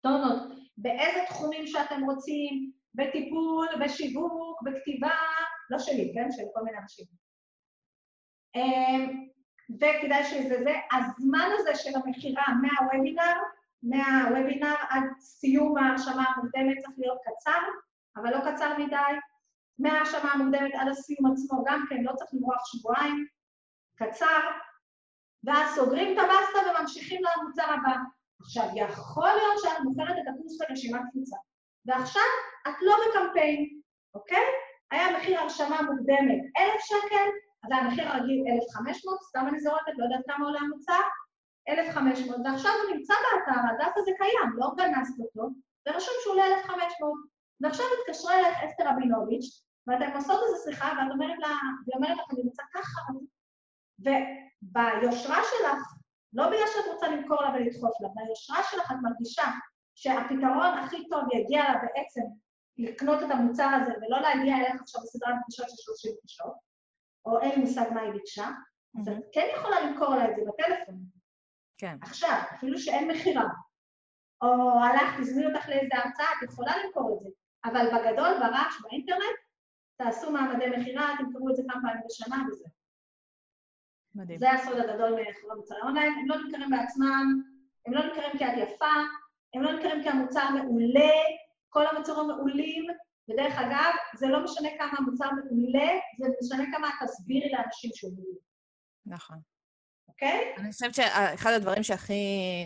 טונות, 0.00 0.42
באיזה 0.76 1.20
תחומים 1.28 1.66
שאתם 1.66 2.04
רוצים, 2.04 2.72
בטיפול, 2.94 3.68
בשיווק, 3.80 4.62
בכתיבה, 4.62 5.14
לא 5.70 5.78
שלי, 5.78 6.12
כן? 6.14 6.28
של 6.32 6.42
כל 6.54 6.62
מיני 6.62 6.78
אנשים. 6.78 7.06
אמ, 8.54 9.28
וכדאי 9.70 10.24
שזה 10.24 10.62
זה, 10.64 10.74
הזמן 10.92 11.48
הזה 11.58 11.74
של 11.74 11.90
המכירה 11.94 12.44
מהוובינר, 12.62 13.36
מהוובינר 13.82 14.74
עד 14.90 15.04
סיום 15.20 15.78
ההרשמה 15.78 16.24
המוקדמת 16.28 16.78
צריך 16.78 16.98
להיות 16.98 17.18
קצר, 17.24 17.60
אבל 18.16 18.30
לא 18.30 18.38
קצר 18.50 18.78
מדי, 18.78 18.96
מההרשמה 19.82 20.32
המוקדמת 20.32 20.74
עד 20.74 20.88
הסיום 20.88 21.32
עצמו 21.32 21.64
גם 21.66 21.84
כן, 21.88 22.02
לא 22.02 22.12
צריך 22.16 22.30
למרוח 22.34 22.62
שבועיים, 22.66 23.26
קצר, 23.96 24.40
ואז 25.44 25.74
סוגרים 25.74 26.12
את 26.12 26.24
הבסטה 26.24 26.58
וממשיכים 26.70 27.20
למוצר 27.24 27.62
הבא. 27.62 27.96
עכשיו, 28.40 28.64
יכול 28.76 29.28
להיות 29.28 29.58
שאת 29.62 29.80
מוכרת 29.84 30.16
את 30.18 30.28
הקורס 30.34 30.58
ברשימת 30.58 31.00
קבוצה, 31.12 31.36
ועכשיו 31.86 32.30
את 32.68 32.74
לא 32.82 32.96
בקמפיין, 33.02 33.80
אוקיי? 34.14 34.44
היה 34.90 35.18
מחיר 35.18 35.40
הרשמה 35.40 35.82
מוקדמת 35.82 36.40
1,000 36.58 36.80
שקל, 36.80 37.26
אז 37.64 37.70
היה 37.72 37.82
מחיר 37.82 38.08
הרגיל 38.08 38.44
1,500, 38.76 39.22
סתם 39.22 39.44
אני 39.48 39.60
זורקת, 39.60 39.92
לא 39.98 40.04
יודעת 40.04 40.24
כמה 40.26 40.46
עולה 40.46 40.60
המוצר, 40.60 41.00
1,500, 41.68 42.36
ועכשיו 42.44 42.70
הוא 42.70 42.96
נמצא 42.96 43.14
באתר, 43.14 43.60
הדף 43.70 43.92
הזה 43.96 44.10
קיים, 44.18 44.50
לא 44.56 44.70
גנזת 44.76 45.20
אותו, 45.20 45.48
ורשום 45.86 46.14
שהוא 46.22 46.32
עולה 46.32 46.46
1,500. 46.46 47.12
ועכשיו 47.60 47.86
התקשרה 48.00 48.34
אליך 48.38 48.56
אסתר 48.64 48.84
רבינוביץ', 48.88 49.62
ואתן 49.86 50.16
עושות 50.16 50.40
איזו 50.46 50.64
שיחה, 50.64 50.86
ואת 50.86 51.12
אומרת 51.12 51.38
לה, 51.38 51.48
והיא 51.86 51.96
אומרת 51.96 52.18
לך, 52.18 52.24
אני 52.30 52.40
רוצה 52.42 52.62
ככה, 52.74 53.00
וביושרה 53.98 55.38
שלך, 55.50 55.78
לא 56.32 56.46
בגלל 56.46 56.66
שאת 56.66 56.92
רוצה 56.92 57.08
למכור 57.08 57.42
לה 57.42 57.50
ולדחוף 57.54 58.00
לה, 58.00 58.08
ביושרה 58.14 58.62
שלך 58.70 58.90
את 58.90 58.96
מרגישה 59.02 59.44
שהפתרון 59.94 60.78
הכי 60.78 61.08
טוב 61.08 61.22
יגיע 61.34 61.62
לה 61.62 61.74
בעצם 61.82 62.20
לקנות 62.78 63.22
את 63.22 63.30
המוצר 63.30 63.68
הזה 63.82 63.92
ולא 63.92 64.20
להגיע 64.20 64.56
אליך 64.56 64.80
עכשיו 64.80 65.02
בסדרת 65.02 65.34
פגישות 65.42 65.70
של 65.70 65.76
30 65.76 66.12
פגישות, 66.20 66.54
או 67.24 67.40
אין 67.40 67.50
לי 67.50 67.56
מושג 67.56 67.90
מה 67.94 68.00
היא 68.00 68.12
ביקשה, 68.12 68.48
אז 69.00 69.08
את 69.08 69.24
כן 69.32 69.46
יכולה 69.56 69.80
למכור 69.80 70.14
לה 70.14 70.30
את 70.30 70.36
זה 70.36 70.42
בטלפון. 70.48 70.94
כן. 71.78 71.96
עכשיו, 72.02 72.38
אפילו 72.54 72.78
שאין 72.78 73.10
מכירה, 73.10 73.48
או 74.42 74.80
הלכת, 74.84 75.18
הזמין 75.18 75.54
אותך 75.54 75.68
לאיזה 75.68 75.94
הרצאה, 75.94 76.26
את 76.38 76.50
יכולה 76.50 76.72
למכור 76.84 77.16
את 77.16 77.20
זה, 77.22 77.28
אבל 77.64 77.86
בגדול, 77.86 78.38
ברעש, 78.38 78.74
באינטרנט, 78.82 79.38
תעשו 80.04 80.32
מעמדי 80.32 80.66
מכירה, 80.76 81.14
תמכרו 81.18 81.50
את 81.50 81.56
זה 81.56 81.62
כמה 81.68 81.82
פעמים 81.82 82.02
בשנה 82.08 82.36
וזה. 82.48 82.64
מדהים. 84.14 84.38
זה 84.38 84.52
הסוד 84.52 84.78
הגדול 84.78 85.10
מאחורי 85.10 85.56
מוצרי 85.56 85.78
אונליין, 85.82 86.12
הם 86.12 86.28
לא 86.28 86.36
נמכרים 86.36 86.70
בעצמם, 86.70 87.42
הם 87.86 87.94
לא 87.94 88.04
נמכרים 88.06 88.30
את 88.36 88.40
יפה, 88.56 88.94
הם 89.54 89.62
לא 89.62 89.72
נמכרים 89.72 90.02
כי 90.02 90.08
המוצר 90.08 90.48
מעולה, 90.50 91.12
כל 91.68 91.86
המוצרים 91.86 92.26
מעולים, 92.26 92.86
ודרך 93.28 93.58
אגב, 93.58 93.92
זה 94.14 94.26
לא 94.28 94.44
משנה 94.44 94.68
כמה 94.78 94.92
המוצר 94.98 95.28
מעולה, 95.30 95.90
זה 96.18 96.28
משנה 96.42 96.64
כמה 96.76 96.88
תסבירי 97.02 97.50
לאנשים 97.52 97.90
שהוא 97.94 98.12
מעולה. 98.16 98.38
נכון. 99.06 99.36
אוקיי? 100.08 100.54
אני 100.56 100.72
חושבת 100.72 100.94
שאחד 100.94 101.52
הדברים 101.52 101.82
שהכי, 101.82 102.12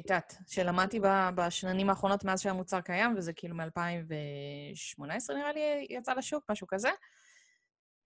את 0.00 0.10
יודעת, 0.10 0.36
שלמדתי 0.46 1.00
בשנים 1.34 1.90
האחרונות 1.90 2.24
מאז 2.24 2.40
שהמוצר 2.40 2.80
קיים, 2.80 3.14
וזה 3.16 3.32
כאילו 3.32 3.56
מ-2018 3.56 5.34
נראה 5.34 5.52
לי 5.52 5.86
יצא 5.90 6.12
לשוק, 6.12 6.44
משהו 6.50 6.66
כזה, 6.66 6.90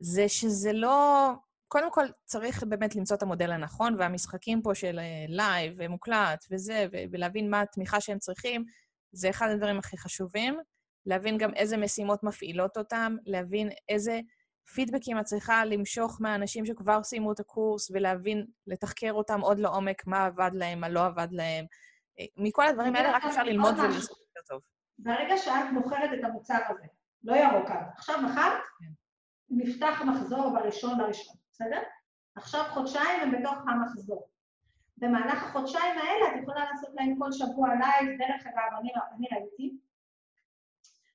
זה 0.00 0.28
שזה 0.28 0.72
לא... 0.72 1.30
קודם 1.68 1.92
כל, 1.92 2.06
צריך 2.24 2.62
באמת 2.62 2.96
למצוא 2.96 3.16
את 3.16 3.22
המודל 3.22 3.52
הנכון, 3.52 3.96
והמשחקים 3.98 4.62
פה 4.62 4.74
של 4.74 4.98
live 5.28 5.74
ומוקלט 5.78 6.44
וזה, 6.50 6.86
ולהבין 7.12 7.50
מה 7.50 7.60
התמיכה 7.60 8.00
שהם 8.00 8.18
צריכים, 8.18 8.64
זה 9.12 9.30
אחד 9.30 9.48
הדברים 9.50 9.78
הכי 9.78 9.98
חשובים. 9.98 10.60
להבין 11.06 11.38
גם 11.38 11.54
איזה 11.54 11.76
משימות 11.76 12.22
מפעילות 12.22 12.76
אותם, 12.76 13.16
להבין 13.26 13.70
איזה 13.88 14.20
פידבקים 14.74 15.18
את 15.18 15.24
צריכה 15.24 15.64
למשוך 15.64 16.16
מהאנשים 16.20 16.66
שכבר 16.66 17.02
סיימו 17.02 17.32
את 17.32 17.40
הקורס, 17.40 17.90
ולהבין, 17.90 18.46
לתחקר 18.66 19.12
אותם 19.12 19.40
עוד 19.40 19.58
לעומק, 19.58 20.06
מה 20.06 20.24
עבד 20.24 20.50
להם, 20.54 20.80
מה 20.80 20.88
לא 20.88 21.06
עבד 21.06 21.28
להם. 21.30 21.64
אה, 22.20 22.24
מכל 22.36 22.66
הדברים 22.66 22.96
האלה 22.96 23.16
רק 23.16 23.24
אפשר 23.24 23.42
ללמוד 23.42 23.78
ולעשות 23.78 24.18
יותר 24.18 24.40
טוב. 24.48 24.60
ברגע 24.98 25.36
שאת 25.36 25.72
מוכרת 25.72 26.10
את 26.18 26.24
המוצר 26.24 26.58
הזה, 26.68 26.86
לא 27.24 27.36
ירוק 27.36 27.70
עכשיו 27.96 28.22
מכרת. 28.22 28.62
נפתח 29.50 30.02
מחזור 30.06 30.50
בראשון 30.50 31.00
לראשון, 31.00 31.36
בסדר? 31.52 31.80
עכשיו 32.34 32.64
חודשיים 32.68 33.20
הם 33.20 33.40
בתוך 33.40 33.58
המחזור. 33.68 34.28
במהלך 34.96 35.44
החודשיים 35.44 35.98
האלה 35.98 36.28
את 36.28 36.42
יכולה 36.42 36.64
לעשות 36.70 36.90
להם 36.94 37.14
כל 37.18 37.32
שבוע 37.32 37.68
live, 37.68 38.18
דרך 38.18 38.46
אגב, 38.46 38.78
אני, 38.80 38.90
אני 39.16 39.26
ראיתי, 39.32 39.76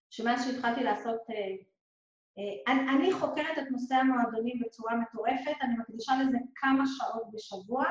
שמאז 0.10 0.46
שהתחלתי 0.46 0.84
לעשות 0.84 1.20
אה, 1.30 1.36
אה, 2.38 2.74
אני, 2.74 2.90
אני 2.90 3.14
חוקרת 3.14 3.58
את 3.58 3.72
נושא 3.72 3.96
המועדונים 3.96 4.60
בצורה 4.60 4.96
מטורפת, 4.96 5.56
אני 5.62 5.78
מקדישה 5.78 6.14
לזה 6.22 6.38
כמה 6.56 6.84
שעות 6.98 7.32
בשבוע, 7.32 7.86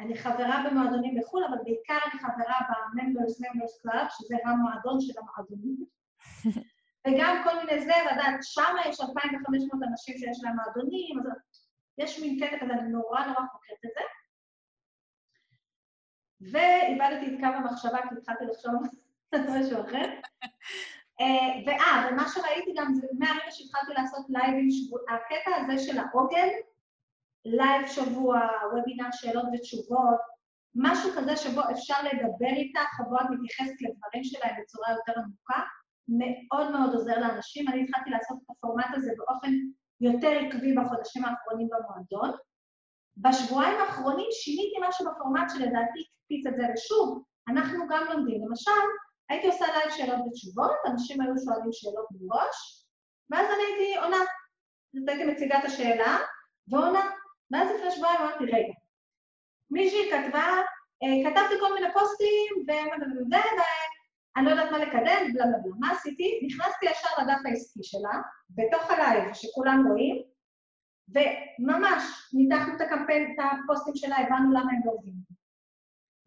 אני 0.00 0.16
חברה 0.16 0.64
במועדונים 0.70 1.20
בחו"ל, 1.20 1.44
אבל 1.44 1.58
בעיקר 1.64 1.98
אני 2.12 2.20
חברה 2.20 2.58
ב-Members 2.68 3.44
Members 3.44 3.82
Club, 3.82 4.06
שזה 4.10 4.36
המועדון 4.44 5.00
של 5.00 5.12
המועדונים. 5.18 5.84
וגם 7.08 7.40
כל 7.44 7.56
מיני 7.56 7.80
זה, 7.84 7.92
לדעת, 8.12 8.42
שם 8.42 8.74
יש 8.88 9.00
2,500 9.00 9.82
אנשים 9.90 10.18
שיש 10.18 10.38
להם 10.42 10.56
מועדונים, 10.56 11.18
אז 11.20 11.26
יש 11.98 12.20
מין 12.20 12.46
קטע 12.46 12.56
כזה, 12.60 12.72
אני 12.72 12.88
נורא 12.88 13.26
נורא 13.26 13.40
חוקרת 13.52 13.84
את 13.86 13.90
זה. 13.94 14.04
ואיבדתי 16.40 17.26
את 17.26 17.40
קו 17.40 17.46
המחשבה, 17.46 17.98
כי 18.08 18.14
התחלתי 18.18 18.44
לחשוב 18.44 18.72
על 19.32 19.40
משהו 19.60 19.82
אחר. 19.82 20.06
אה, 21.20 21.62
ואה, 21.66 22.08
ומה 22.10 22.28
שראיתי 22.28 22.72
גם 22.76 22.94
זה 22.94 23.06
מהרגע 23.18 23.50
שהתחלתי 23.50 23.92
לעשות 23.92 24.26
לייבים, 24.28 24.68
הקטע 25.08 25.50
הזה 25.56 25.78
של 25.78 25.98
העוגן, 25.98 26.48
לייב 27.44 27.86
שבועי, 27.86 28.40
וובינר 28.72 29.08
שאלות 29.12 29.44
ותשובות, 29.54 30.20
משהו 30.74 31.10
כזה 31.16 31.36
שבו 31.36 31.60
אפשר 31.72 32.02
לדבר 32.02 32.54
איתך, 32.56 33.00
ובו 33.00 33.16
את 33.16 33.26
מתייחסת 33.30 33.82
לדברים 33.82 34.24
שלהם 34.24 34.56
בצורה 34.62 34.88
יותר 34.90 35.20
עמוקה, 35.20 35.62
מאוד 36.08 36.70
מאוד 36.70 36.94
עוזר 36.94 37.18
לאנשים. 37.20 37.68
אני 37.68 37.82
התחלתי 37.84 38.10
לעשות 38.10 38.38
את 38.44 38.50
הפורמט 38.50 38.86
הזה 38.94 39.12
באופן 39.18 39.52
יותר 40.00 40.30
עקבי 40.30 40.74
בחודשים 40.74 41.24
האחרונים 41.24 41.68
במועדון. 41.68 42.30
בשבועיים 43.16 43.80
האחרונים 43.80 44.26
שיניתי 44.30 44.76
משהו 44.88 45.06
בפורמט 45.06 45.50
שלדעתי 45.54 46.00
הקפיץ 46.00 46.46
את 46.46 46.56
זה, 46.56 46.62
ושוב, 46.74 47.22
אנחנו 47.48 47.84
גם 47.88 48.04
לומדים. 48.10 48.46
למשל, 48.46 48.70
הייתי 49.28 49.46
עושה 49.46 49.66
לייב 49.66 49.90
שאלות 49.90 50.26
ותשובות, 50.26 50.76
אנשים 50.86 51.20
היו 51.20 51.32
שואלים 51.44 51.72
שאלות 51.72 52.06
מראש, 52.10 52.84
ואז 53.30 53.46
אני 53.46 53.62
הייתי 53.62 53.98
עונה. 54.04 54.22
אז 54.96 55.08
הייתי 55.08 55.24
מציגה 55.24 55.58
את 55.58 55.64
השאלה, 55.64 56.18
ועונה. 56.68 57.10
ואז 57.50 57.68
לפני 57.74 57.90
שבועיים 57.90 58.20
אמרתי, 58.20 58.44
רגע, 58.44 58.74
מישהי 59.70 60.10
כתבה, 60.10 60.46
אה, 61.02 61.30
כתבתי 61.30 61.54
כל 61.60 61.74
מיני 61.74 61.92
פוסטים, 61.92 62.64
ואני 64.38 64.46
לא 64.46 64.50
יודעת 64.50 64.70
מה 64.72 64.78
לקדם, 64.78 65.32
בלה 65.34 65.46
בלה 65.46 65.58
בלה. 65.58 65.74
מה 65.78 65.92
עשיתי? 65.92 66.40
נכנסתי 66.46 66.86
ישר 66.86 67.08
לדף 67.22 67.40
העסקי 67.44 67.82
שלה, 67.82 68.20
בתוך 68.50 68.90
הלייב, 68.90 69.34
שכולם 69.34 69.84
רואים, 69.88 70.22
וממש 71.08 72.02
ניתחנו 72.32 72.76
את 72.76 72.80
הקמפיין, 72.80 73.34
את 73.34 73.44
הפוסטים 73.44 73.96
שלה, 73.96 74.16
הבנו 74.16 74.50
למה 74.50 74.72
הם 74.72 74.80
לא 74.84 74.92
עובדים. 74.92 75.14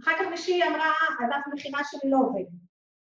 אחר 0.01 0.11
כך 0.19 0.27
מישהי 0.29 0.63
אמרה, 0.63 0.91
הדף 1.19 1.47
מכירה 1.53 1.79
שלי 1.83 2.11
לא 2.11 2.17
עובד. 2.17 2.49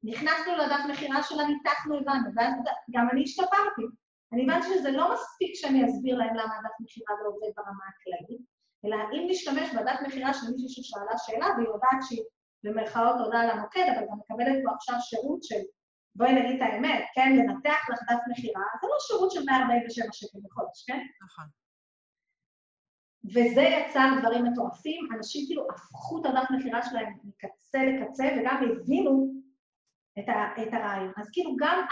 נכנסנו 0.04 0.56
לדף 0.56 0.82
מכירה 0.90 1.22
שלה, 1.22 1.42
ניתחנו, 1.46 1.98
הבנו, 1.98 2.30
ואז 2.36 2.54
גם 2.90 3.08
אני 3.12 3.22
השתפרתי. 3.22 3.86
אני 4.32 4.44
הבנתי 4.44 4.66
שזה 4.66 4.90
לא 4.90 5.14
מספיק 5.14 5.52
שאני 5.54 5.86
אסביר 5.86 6.16
להם 6.18 6.34
למה 6.34 6.54
הדף 6.58 6.74
מכירה 6.80 7.14
לא 7.22 7.28
עובד 7.28 7.52
ברמה 7.56 7.84
הכללית, 7.90 8.42
אלא 8.84 8.96
אם 9.12 9.26
נשתמש 9.30 9.74
בדף 9.74 9.98
מכירה 10.06 10.34
של 10.34 10.46
מישהי 10.50 10.82
ששאלה 10.82 11.18
שאלה 11.18 11.46
והיא 11.56 11.68
יודעת 11.68 12.02
שהיא 12.02 12.22
במרכאות 12.64 13.20
עולה 13.20 13.40
על 13.40 13.50
המוקד, 13.50 13.86
אבל 13.96 14.06
גם 14.10 14.18
מקבלת 14.18 14.56
פה 14.64 14.70
עכשיו 14.74 14.96
שירות 15.00 15.42
של, 15.42 15.60
בואי 16.14 16.32
נגיד 16.32 16.62
את 16.62 16.68
האמת, 16.68 17.04
כן, 17.14 17.36
לנתח 17.36 17.90
לך 17.90 17.98
דף 18.10 18.20
מכירה, 18.30 18.62
זה 18.80 18.86
לא 18.90 18.96
שירות 19.06 19.30
של 19.30 19.44
147 19.46 20.12
שקל 20.12 20.38
בחודש, 20.44 20.84
כן? 20.86 21.00
נכון. 21.24 21.44
וזה 23.24 23.60
יצר 23.60 24.08
דברים 24.20 24.44
מטורפים, 24.44 25.08
אנשים 25.16 25.46
כאילו 25.46 25.66
הפכו 25.70 26.20
את 26.20 26.26
הדף 26.26 26.50
מכירה 26.50 26.82
שלהם 26.82 27.12
מקצה 27.24 27.78
לקצה 27.84 28.24
וגם 28.36 28.56
הבינו 28.56 29.32
את, 30.18 30.28
ה, 30.28 30.62
את 30.62 30.74
הרעיון. 30.74 31.12
אז 31.16 31.30
כאילו 31.32 31.56
גם 31.58 31.84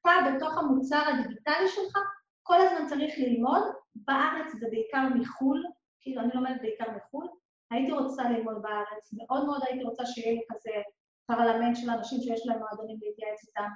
אתה 0.00 0.10
בתוך 0.36 0.58
המוצר 0.58 1.02
הדיגיטלי 1.08 1.68
שלך, 1.68 1.98
כל 2.42 2.60
הזמן 2.60 2.86
צריך 2.86 3.14
ללמוד. 3.18 3.62
בארץ 3.94 4.52
זה 4.52 4.66
בעיקר 4.70 5.08
מחו"ל, 5.14 5.64
כאילו 6.00 6.20
אני 6.22 6.30
לומדת 6.34 6.60
בעיקר 6.60 6.84
מחו"ל. 6.96 7.28
הייתי 7.70 7.92
רוצה 7.92 8.22
ללמוד 8.30 8.62
בארץ, 8.62 9.12
מאוד 9.12 9.44
מאוד 9.44 9.62
הייתי 9.66 9.84
רוצה 9.84 10.06
שיהיה 10.06 10.32
לי 10.32 10.40
כזה 10.48 10.70
פרלמנט 11.26 11.76
של 11.76 11.90
אנשים 11.90 12.20
שיש 12.20 12.46
להם 12.46 12.58
מועדונים 12.58 12.98
להתייעץ 13.02 13.48
איתם. 13.48 13.68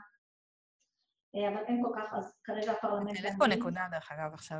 אה, 1.35 1.49
אבל 1.49 1.65
אין 1.67 1.83
כל 1.85 1.93
כך, 1.97 2.15
אז 2.15 2.35
כרגע 2.45 2.73
הפרלמנט... 2.73 3.19
את 3.19 3.25
העלית 3.25 3.39
פה 3.39 3.47
נקודה, 3.47 3.87
דרך 3.91 4.13
אגב, 4.13 4.35
עכשיו. 4.35 4.59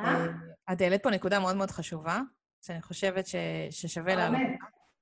אה? 0.00 0.06
אה? 0.06 0.72
את 0.72 0.80
העלית 0.80 1.02
פה 1.02 1.10
נקודה 1.10 1.40
מאוד 1.40 1.56
מאוד 1.56 1.70
חשובה, 1.70 2.20
שאני 2.62 2.82
חושבת 2.82 3.24
ששווה 3.70 4.14
לעלות. 4.14 4.40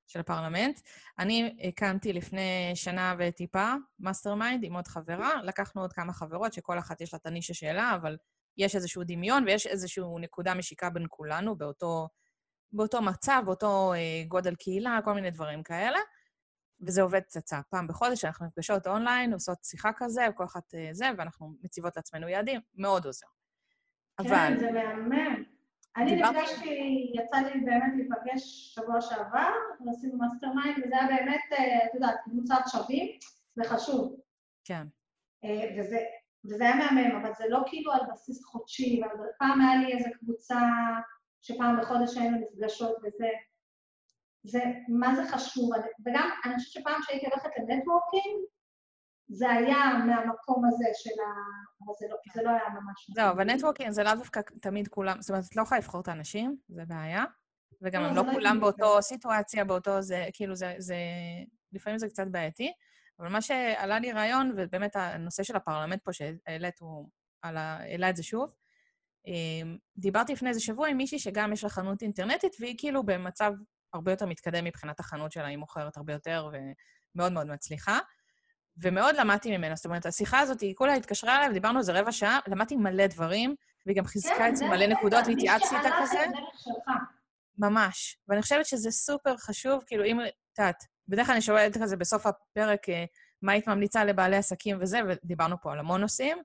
של 0.09 0.21
הפרלמנט. 0.21 0.81
אני 1.19 1.57
הקמתי 1.69 2.13
לפני 2.13 2.73
שנה 2.75 3.15
וטיפה 3.19 3.75
mastermind 3.99 4.65
עם 4.65 4.75
עוד 4.75 4.89
חברה. 4.89 5.43
לקחנו 5.43 5.83
עוד 5.83 5.93
כמה 5.93 6.13
חברות, 6.13 6.53
שכל 6.53 6.79
אחת 6.79 7.01
יש 7.01 7.15
לה 7.15 7.19
את 7.23 7.27
הנישה 7.27 7.55
שלה, 7.55 7.95
אבל 7.95 8.17
יש 8.57 8.77
איזשהו 8.77 9.03
דמיון 9.05 9.45
ויש 9.45 9.67
איזושהי 9.67 10.05
נקודה 10.21 10.55
משיקה 10.55 10.91
בין 10.91 11.07
כולנו 11.09 11.57
באותו, 11.57 12.09
באותו 12.77 13.03
מצב, 13.03 13.43
באותו 13.45 13.93
אה, 13.95 14.25
גודל 14.29 14.55
קהילה, 14.55 14.99
כל 15.05 15.13
מיני 15.13 15.31
דברים 15.31 15.63
כאלה. 15.63 15.99
וזה 16.81 17.03
עובד 17.03 17.21
פצצה. 17.21 17.61
פעם 17.71 17.87
בחודש 17.87 18.25
אנחנו 18.25 18.47
נפגשות 18.47 18.87
אונליין, 18.87 19.33
עושות 19.33 19.65
שיחה 19.65 19.91
כזה, 19.97 20.23
וכל 20.31 20.45
אחת 20.45 20.75
אה, 20.75 20.89
זה, 20.93 21.07
ואנחנו 21.19 21.53
מציבות 21.63 21.97
לעצמנו 21.97 22.29
יעדים, 22.29 22.61
מאוד 22.75 23.07
עוזר. 23.07 23.27
כן, 24.23 24.29
אבל... 24.29 24.59
זה 24.59 24.71
מהמם. 24.71 25.45
אני 25.97 26.23
נפגשתי, 26.23 27.13
יצא 27.15 27.37
לי 27.37 27.61
באמת 27.61 27.93
להיפגש 27.97 28.75
שבוע 28.75 29.01
שעבר, 29.01 29.51
ועשינו 29.87 30.19
mastermind, 30.19 30.85
וזה 30.85 30.97
היה 30.97 31.07
באמת, 31.07 31.41
אה, 31.53 31.87
את 31.87 31.95
יודעת, 31.95 32.17
קבוצת 32.25 32.63
שווים, 32.73 33.19
זה 33.57 33.65
חשוב. 33.65 34.21
כן. 34.65 34.87
וזה, 35.79 35.99
וזה 36.45 36.65
היה 36.65 36.77
מהמם, 36.77 37.17
אבל 37.17 37.33
זה 37.39 37.45
לא 37.49 37.63
כאילו 37.67 37.93
על 37.93 38.01
בסיס 38.13 38.45
חודשי, 38.45 39.01
אבל 39.05 39.25
פעם 39.39 39.61
היה 39.61 39.77
לי 39.77 39.93
איזו 39.93 40.09
קבוצה 40.21 40.59
שפעם 41.47 41.81
בחודש 41.81 42.17
היינו 42.17 42.39
נפגשות 42.39 42.97
וזה... 43.05 43.29
זה, 44.43 44.61
מה 44.89 45.15
זה 45.15 45.23
חשוב? 45.33 45.71
וגם, 46.07 46.31
אני 46.45 46.55
חושבת 46.55 46.73
שפעם 46.73 47.01
שהייתי 47.03 47.27
הולכת 47.27 47.51
ל 47.59 47.65
networking, 47.65 48.37
זה 49.29 49.51
היה 49.51 49.93
מהמקום 50.07 50.65
הזה 50.69 50.85
של 50.95 51.11
ה... 51.21 51.29
אבל 51.85 51.95
זה 52.01 52.07
לא, 52.11 52.17
זה 52.35 52.43
לא 52.43 52.51
היה 52.51 52.69
ממש... 52.69 53.11
זהו, 53.15 53.31
אבל 53.31 53.45
networking 53.45 53.91
זה 53.91 54.03
לאו 54.03 54.15
דווקא 54.15 54.41
תמיד 54.63 54.89
כולם, 54.89 55.23
זאת 55.23 55.31
אומרת, 55.31 55.45
את 55.45 55.57
לא 55.57 55.63
יכולה 55.63 55.81
לבחור 55.81 56.01
את 56.01 56.09
האנשים, 56.09 56.57
זה 56.69 56.83
בעיה, 56.87 57.25
וגם 57.83 58.03
לא, 58.03 58.09
הם 58.09 58.17
לא, 58.17 58.27
לא 58.27 58.33
כולם 58.33 58.61
באותו 58.61 59.03
סיטואציה, 59.03 59.65
באותו 59.65 60.03
זה, 60.03 60.27
כאילו 60.33 60.57
זה, 60.57 60.75
זה... 60.79 60.97
לפעמים 61.73 61.99
זה 61.99 62.09
קצת 62.09 62.27
בעייתי, 62.31 62.73
אבל 63.19 63.29
מה 63.29 63.43
שעלה 63.43 63.99
לי 63.99 64.13
רעיון, 64.13 64.53
ובאמת 64.57 64.97
הנושא 64.97 65.43
של 65.43 65.57
הפרלמנט 65.57 66.05
פה 66.05 66.13
שהעלית, 66.13 66.79
הוא 66.81 67.09
העלה 67.43 68.11
את 68.11 68.17
זה 68.17 68.23
שוב, 68.23 68.51
דיברתי 69.97 70.33
לפני 70.33 70.49
איזה 70.49 70.61
שבוע 70.61 70.89
עם 70.89 70.97
מישהי 70.97 71.19
שגם 71.19 71.53
יש 71.53 71.65
לה 71.65 71.71
חנות 71.71 72.03
אינטרנטית, 72.03 72.53
והיא 72.61 72.75
כאילו 72.79 73.03
במצב 73.03 73.53
הרבה 73.93 74.13
יותר 74.13 74.27
מתקדם 74.27 74.65
מבחינת 74.65 75.01
החנות 75.01 75.33
שלה, 75.33 75.47
היא 75.47 75.57
מוכרת 75.57 75.97
הרבה 75.97 76.13
יותר 76.13 76.51
ומאוד 77.15 77.33
מאוד 77.33 77.47
מצליחה. 77.47 77.99
ומאוד 78.83 79.17
למדתי 79.17 79.57
ממנה. 79.57 79.77
זאת 79.77 79.87
אומרת, 79.87 80.07
השיחה 80.07 80.39
הזאת, 80.39 80.61
היא 80.61 80.75
כולה 80.75 80.95
התקשרה 80.95 81.37
אליי 81.37 81.51
ודיברנו 81.51 81.79
על 81.79 81.85
זה 81.85 82.01
רבע 82.01 82.13
שעה, 82.13 82.39
למדתי 82.49 82.77
מלא 82.77 83.07
דברים, 83.07 83.55
והיא 83.87 83.97
גם 83.97 84.05
חיזקה 84.05 84.35
כן, 84.39 84.49
את 84.49 84.57
זה 84.57 84.65
מלא 84.67 84.87
נקודות, 84.87 85.27
והתייעצתי 85.27 85.77
איתה 85.77 85.89
כזה. 86.03 86.25
ממש. 87.59 88.19
ואני 88.29 88.43
חושבת 88.43 88.67
שזה 88.67 88.91
סופר 88.91 89.37
חשוב, 89.37 89.83
כאילו, 89.87 90.05
אם, 90.05 90.21
את 90.21 90.59
יודעת, 90.59 90.85
בדרך 91.09 91.27
כלל 91.27 91.33
אני 91.33 91.43
שואלת 91.43 91.77
כזה 91.83 91.97
בסוף 91.97 92.27
הפרק, 92.27 92.89
אה, 92.89 93.05
מה 93.43 93.53
היית 93.53 93.69
ממליצה 93.69 94.05
לבעלי 94.05 94.37
עסקים 94.37 94.79
וזה, 94.81 95.01
ודיברנו 95.09 95.57
פה 95.63 95.73
על 95.73 95.79
המון 95.79 96.01
נושאים, 96.01 96.39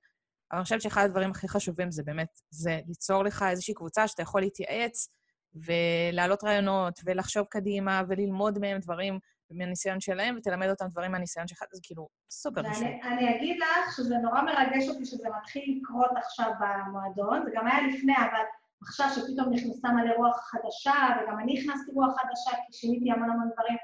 אבל 0.52 0.58
אני 0.58 0.64
חושבת 0.64 0.82
שאחד 0.82 1.06
הדברים 1.06 1.32
הכי 1.32 1.48
חשובים 1.48 1.92
זה 1.92 2.04
באמת, 2.04 2.40
זה 2.50 2.80
ליצור 2.88 3.24
לך 3.24 3.46
איזושהי 3.50 3.74
קבוצה 3.74 4.08
שאתה 4.08 4.22
יכול 4.22 4.42
להתייעץ 4.42 5.10
ולהעלות 5.56 6.44
רעיונות 6.44 7.00
ולחשוב 7.06 7.46
קדימה 7.50 8.02
וללמוד 8.08 8.60
מהם 8.60 8.80
דברים 8.80 9.20
מהניסיון 9.52 10.00
שלהם, 10.00 10.36
ותלמד 10.38 10.70
אותם 10.70 10.86
דברים 10.88 11.12
מהניסיון 11.12 11.48
שלך, 11.48 11.60
זה 11.72 11.80
כאילו 11.84 12.08
סופר 12.32 12.64
חשוב. 12.70 12.84
אני 12.84 13.36
אגיד 13.36 13.60
לך 13.60 13.96
שזה 13.96 14.18
נורא 14.18 14.42
מרגש 14.42 14.90
אותי 14.90 15.06
שזה 15.06 15.30
מתחיל 15.38 15.80
לקרות 15.82 16.12
עכשיו 16.18 16.52
במועדון, 16.60 17.44
זה 17.46 17.52
גם 17.54 17.68
היה 17.68 17.88
לפני, 17.88 18.14
אבל 18.18 18.44
עכשיו 18.82 19.08
שפתאום 19.16 19.54
נכנסה 19.54 19.88
מלא 19.92 20.14
רוח 20.18 20.38
חדשה, 20.38 20.94
וגם 20.94 21.40
אני 21.40 21.60
הכנסתי 21.60 21.92
רוח 21.92 22.14
חדשה 22.16 22.58
כי 22.66 22.74
שיניתי 22.74 23.12
המון 23.12 23.30
המון 23.30 23.50
דברים, 23.54 23.78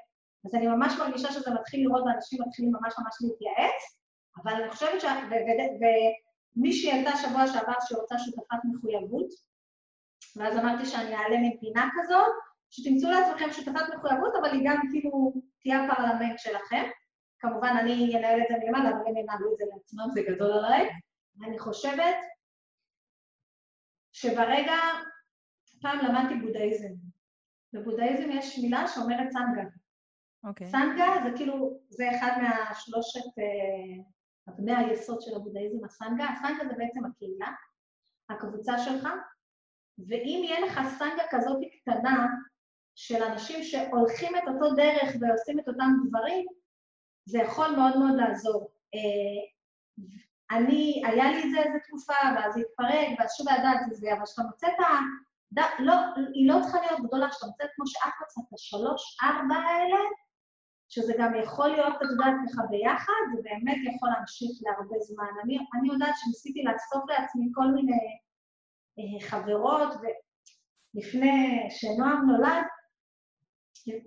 אז 0.45 0.55
אני 0.55 0.67
ממש 0.67 0.93
מרגישה 0.99 1.31
שזה 1.31 1.51
מתחיל 1.53 1.79
לראות 1.79 2.03
ואנשים 2.05 2.39
מתחילים 2.47 2.71
ממש 2.71 2.93
ממש 2.99 3.15
להתייעץ, 3.21 3.81
אבל 4.43 4.61
אני 4.61 4.71
חושבת 4.71 5.01
ש... 5.01 5.05
ומישהי 6.57 6.91
הייתה 6.91 7.11
שבוע 7.15 7.47
שעבר 7.47 7.73
שרוצה 7.87 8.19
שותפת 8.19 8.57
מחויבות, 8.73 9.27
ואז 10.35 10.57
אמרתי 10.57 10.85
שאני 10.85 11.15
אעלה 11.15 11.37
מפינה 11.41 11.89
כזאת, 11.93 12.33
שתמצאו 12.69 13.09
לעצמכם 13.09 13.51
שותפת 13.51 13.95
מחויבות, 13.95 14.33
אבל 14.41 14.51
היא 14.51 14.61
גם 14.65 14.77
כאילו 14.91 15.33
תהיה 15.61 15.83
הפרלמנט 15.83 16.39
שלכם. 16.39 16.83
כמובן, 17.39 17.75
אני 17.79 18.17
אנהל 18.17 18.41
את 18.41 18.45
זה 18.49 18.55
מלמעלה, 18.63 18.89
אבל 18.89 19.07
הם 19.07 19.17
ינהלו 19.17 19.53
את 19.53 19.57
זה 19.57 19.63
לעצמם, 19.73 20.09
זה 20.13 20.21
גדול 20.21 20.51
עליי. 20.51 20.89
אני 21.45 21.59
חושבת 21.59 22.15
שברגע, 24.11 24.73
פעם 25.81 25.99
למדתי 25.99 26.35
בודהיזם. 26.35 26.93
בבודהיזם 27.73 28.31
יש 28.31 28.59
מילה 28.59 28.87
שאומרת 28.87 29.31
סנגה. 29.31 29.69
אוקיי. 30.43 30.67
Okay. 30.67 30.69
סנגה 30.69 31.05
זה 31.23 31.29
כאילו, 31.37 31.79
זה 31.89 32.09
אחד 32.09 32.31
מהשלושת 32.41 33.39
אה, 33.39 34.03
אבני 34.49 34.75
היסוד 34.75 35.21
של 35.21 35.35
הבודהיזם, 35.35 35.85
הסנגה. 35.85 36.25
הסנגה 36.25 36.67
זה 36.67 36.73
בעצם 36.77 37.05
הקהילה, 37.05 37.51
הקבוצה 38.29 38.77
שלך, 38.77 39.07
ואם 40.07 40.41
יהיה 40.43 40.59
לך 40.59 40.79
סנגה 40.97 41.23
כזאת 41.29 41.57
קטנה, 41.81 42.27
של 42.99 43.23
אנשים 43.23 43.63
שהולכים 43.63 44.35
את 44.35 44.43
אותו 44.47 44.75
דרך 44.75 45.15
ועושים 45.19 45.59
את 45.59 45.67
אותם 45.67 45.89
דברים, 46.09 46.45
זה 47.25 47.39
יכול 47.39 47.75
מאוד 47.75 47.97
מאוד 47.97 48.15
לעזור. 48.15 48.71
אה, 48.95 49.41
אני, 50.57 51.01
היה 51.05 51.31
לי 51.31 51.43
את 51.43 51.51
זה 51.51 51.57
איזה 51.57 51.79
תקופה, 51.87 52.13
ואז 52.35 52.53
זה 52.53 52.59
התפרק, 52.59 53.19
ואז 53.19 53.33
שוב 53.37 53.47
ידעתי 53.47 53.91
את 53.91 53.95
זה, 53.95 54.13
אבל 54.13 54.25
כשאתה 54.25 54.41
מוצא 54.41 54.67
את 54.67 54.79
ה... 54.79 54.83
לא, 55.79 55.93
היא 56.33 56.49
לא 56.49 56.59
צריכה 56.61 56.81
להיות 56.81 56.99
גדולה, 57.07 57.29
כשאתה 57.29 57.45
מוצא 57.45 57.63
כמו 57.75 57.87
שאת 57.87 58.13
מצאת, 58.21 58.53
השלוש, 58.53 59.17
ארבע 59.23 59.55
האלה, 59.55 59.97
שזה 60.89 61.13
גם 61.19 61.31
יכול 61.43 61.67
להיות, 61.67 61.95
את 61.95 62.07
יודעת, 62.11 62.35
ככה 62.51 62.61
ביחד, 62.69 63.21
זה 63.35 63.41
באמת 63.43 63.77
יכול 63.95 64.09
להמשיך 64.09 64.49
להרבה 64.61 64.99
זמן. 64.99 65.31
אני, 65.43 65.57
אני 65.79 65.87
יודעת 65.87 66.15
שניסיתי 66.17 66.63
לאסוף 66.63 67.09
לעצמי 67.09 67.45
כל 67.53 67.67
מיני 67.67 68.07
אה, 68.99 69.27
חברות, 69.29 69.93
ולפני 70.93 71.67
שנועם 71.69 72.31
נולד, 72.31 72.63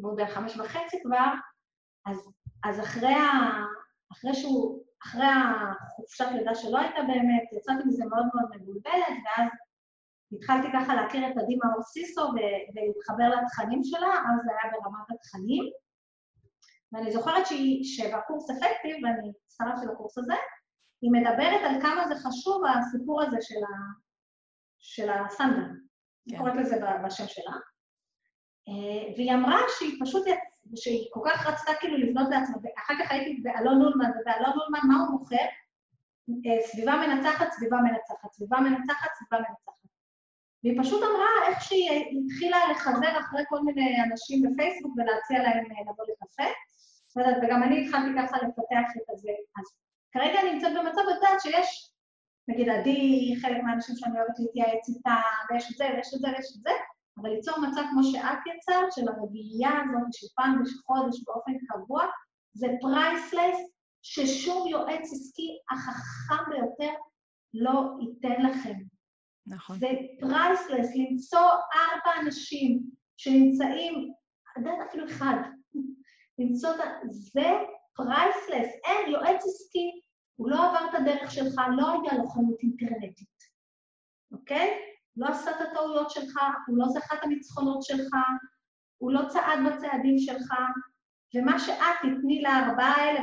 והוא 0.01 0.17
בן 0.17 0.27
חמש 0.27 0.57
וחצי 0.57 0.97
כבר, 1.03 1.33
אז, 2.07 2.29
אז 2.65 2.81
אחרי, 2.81 3.15
ה, 3.15 3.31
אחרי 4.13 4.35
שהוא, 4.35 4.83
אחרי 5.03 5.27
החופשת 5.27 6.27
לידה 6.33 6.55
שלא 6.55 6.79
הייתה 6.79 7.03
באמת, 7.03 7.53
יצאתי 7.53 7.83
מזה 7.87 8.05
מאוד 8.05 8.27
מאוד 8.35 8.57
מבולבלת, 8.57 9.17
ואז 9.25 9.49
התחלתי 10.33 10.69
ככה 10.73 10.95
להכיר 10.95 11.27
את 11.27 11.37
עדי 11.37 11.57
מאור 11.65 11.83
סיסו 11.83 12.21
ולהתחבר 12.21 13.29
לתכנים 13.29 13.81
שלה, 13.85 14.09
אז 14.09 14.37
זה 14.45 14.51
היה 14.51 14.73
ברמת 14.73 15.11
התכנים. 15.11 15.65
ואני 16.93 17.13
זוכרת 17.13 17.47
שהיא, 17.47 17.85
שבקורס 17.85 18.51
אפקטיב, 18.51 18.97
ואני 19.05 19.33
הצטרפתי 19.47 19.87
לקורס 19.87 20.19
הזה, 20.19 20.35
היא 21.03 21.11
מדברת 21.13 21.61
על 21.65 21.83
כמה 21.83 22.09
זה 22.09 22.15
חשוב 22.15 22.63
הסיפור 22.67 23.23
הזה 23.23 23.37
של, 23.41 23.65
ה, 23.65 23.77
של 24.79 25.11
הסנדה. 25.11 25.67
כן. 25.67 25.75
היא 26.27 26.39
קוראת 26.39 26.55
לזה 26.55 26.77
בשם 27.05 27.27
שלה. 27.27 27.53
אה, 28.69 29.15
והיא 29.17 29.33
אמרה 29.33 29.59
שהיא 29.79 29.99
פשוט, 30.05 30.25
שהיא 30.77 31.07
כל 31.13 31.21
כך 31.27 31.47
רצתה 31.47 31.73
כאילו 31.81 31.97
לבנות 31.97 32.29
לעצמה, 32.31 32.57
ואחר 32.63 32.95
כך 33.01 33.11
הייתי 33.11 33.43
באלון 33.43 33.79
נולמן, 33.79 34.11
ובאלון 34.11 34.53
נולמן 34.57 34.89
מה 34.89 34.95
הוא 35.01 35.19
מוכר? 35.19 35.47
אה, 36.47 36.63
סביבה 36.67 36.93
מנצחת, 36.93 37.53
סביבה 37.53 37.77
מנצחת, 37.77 38.33
סביבה 38.33 38.61
מנצחת, 38.61 39.11
סביבה 39.15 39.39
מנצחת. 39.39 39.81
והיא 40.65 40.81
פשוט 40.83 41.03
אמרה 41.03 41.49
איך 41.49 41.63
שהיא 41.63 41.91
התחילה 42.25 42.59
לחזר 42.71 43.21
אחרי 43.21 43.43
כל 43.49 43.61
מיני 43.63 43.97
אנשים 44.05 44.43
בפייסבוק 44.43 44.93
ולהציע 44.97 45.39
להם 45.43 45.65
אה, 45.65 45.93
לבוא 45.93 46.05
לקפה. 46.11 46.53
וגם 47.17 47.63
אני 47.63 47.87
התחלתי 47.87 48.11
ככה 48.19 48.37
לפתח 48.37 48.97
את 48.97 49.11
הזה. 49.13 49.31
אז 49.59 49.67
כרגע 50.13 50.41
אני 50.41 50.53
נמצאת 50.53 50.73
במצב 50.73 51.03
לדעת 51.17 51.41
שיש, 51.41 51.93
נגיד 52.49 52.69
עדי, 52.69 53.35
חלק 53.43 53.63
מהאנשים 53.63 53.97
שאני 53.97 54.19
אוהבת 54.19 54.39
להתייעץ 54.39 54.89
איתם, 54.89 55.33
ויש 55.51 55.73
את 55.73 55.77
זה, 55.77 55.85
ויש 55.97 56.15
את 56.15 56.21
זה, 56.21 56.29
ויש 56.29 56.57
את 56.57 56.63
זה, 56.63 56.71
אבל 57.19 57.31
ליצור 57.31 57.55
מצב 57.61 57.83
כמו 57.91 58.03
שאת 58.05 58.39
יצרת, 58.47 58.93
של 58.93 59.09
הרביעייה 59.09 59.71
הזאת, 59.71 60.13
של 60.13 60.27
פעם 60.37 60.63
בחודש 60.63 61.25
באופן 61.27 61.53
קבוע, 61.69 62.07
זה 62.55 62.67
priceless 62.81 63.59
ששום 64.03 64.69
יועץ 64.69 65.13
עסקי 65.13 65.59
החכם 65.71 66.51
ביותר 66.51 66.95
לא 67.55 67.83
ייתן 68.01 68.43
לכם. 68.43 68.75
נכון. 69.47 69.79
זה 69.79 69.89
priceless, 70.21 70.89
למצוא 70.97 71.49
ארבע 71.75 72.21
אנשים 72.21 72.81
שנמצאים, 73.17 74.13
עדיין 74.57 74.83
אפילו 74.83 75.07
אחד, 75.07 75.37
למצוא 76.41 76.75
את 76.75 76.81
ה... 76.81 76.85
זה 77.11 77.51
priceless, 77.95 78.75
אין, 78.85 79.13
יועץ 79.13 79.43
עסקי, 79.47 80.01
הוא 80.37 80.51
לא 80.51 80.69
עבר 80.69 80.87
את 80.91 80.95
הדרך 80.95 81.31
שלך, 81.31 81.55
לא 81.77 81.93
הייתה 81.93 82.17
לו 82.17 82.29
חנות 82.29 82.63
אינטרנטית, 82.63 83.29
אוקיי? 84.33 84.71
לא 85.17 85.29
עשה 85.29 85.51
את 85.51 85.61
הטעויות 85.61 86.11
שלך, 86.11 86.39
הוא 86.67 86.79
לא 86.79 86.89
זכה 86.89 87.15
את 87.15 87.25
הניצחונות 87.25 87.83
שלך, 87.83 88.15
הוא 88.99 89.13
לא 89.13 89.29
צעד 89.29 89.59
בצעדים 89.67 90.19
שלך, 90.19 90.55
ומה 91.35 91.59
שאת 91.59 91.97
תתני 91.99 92.43
לארבעה 92.43 92.95
האלה, 92.97 93.21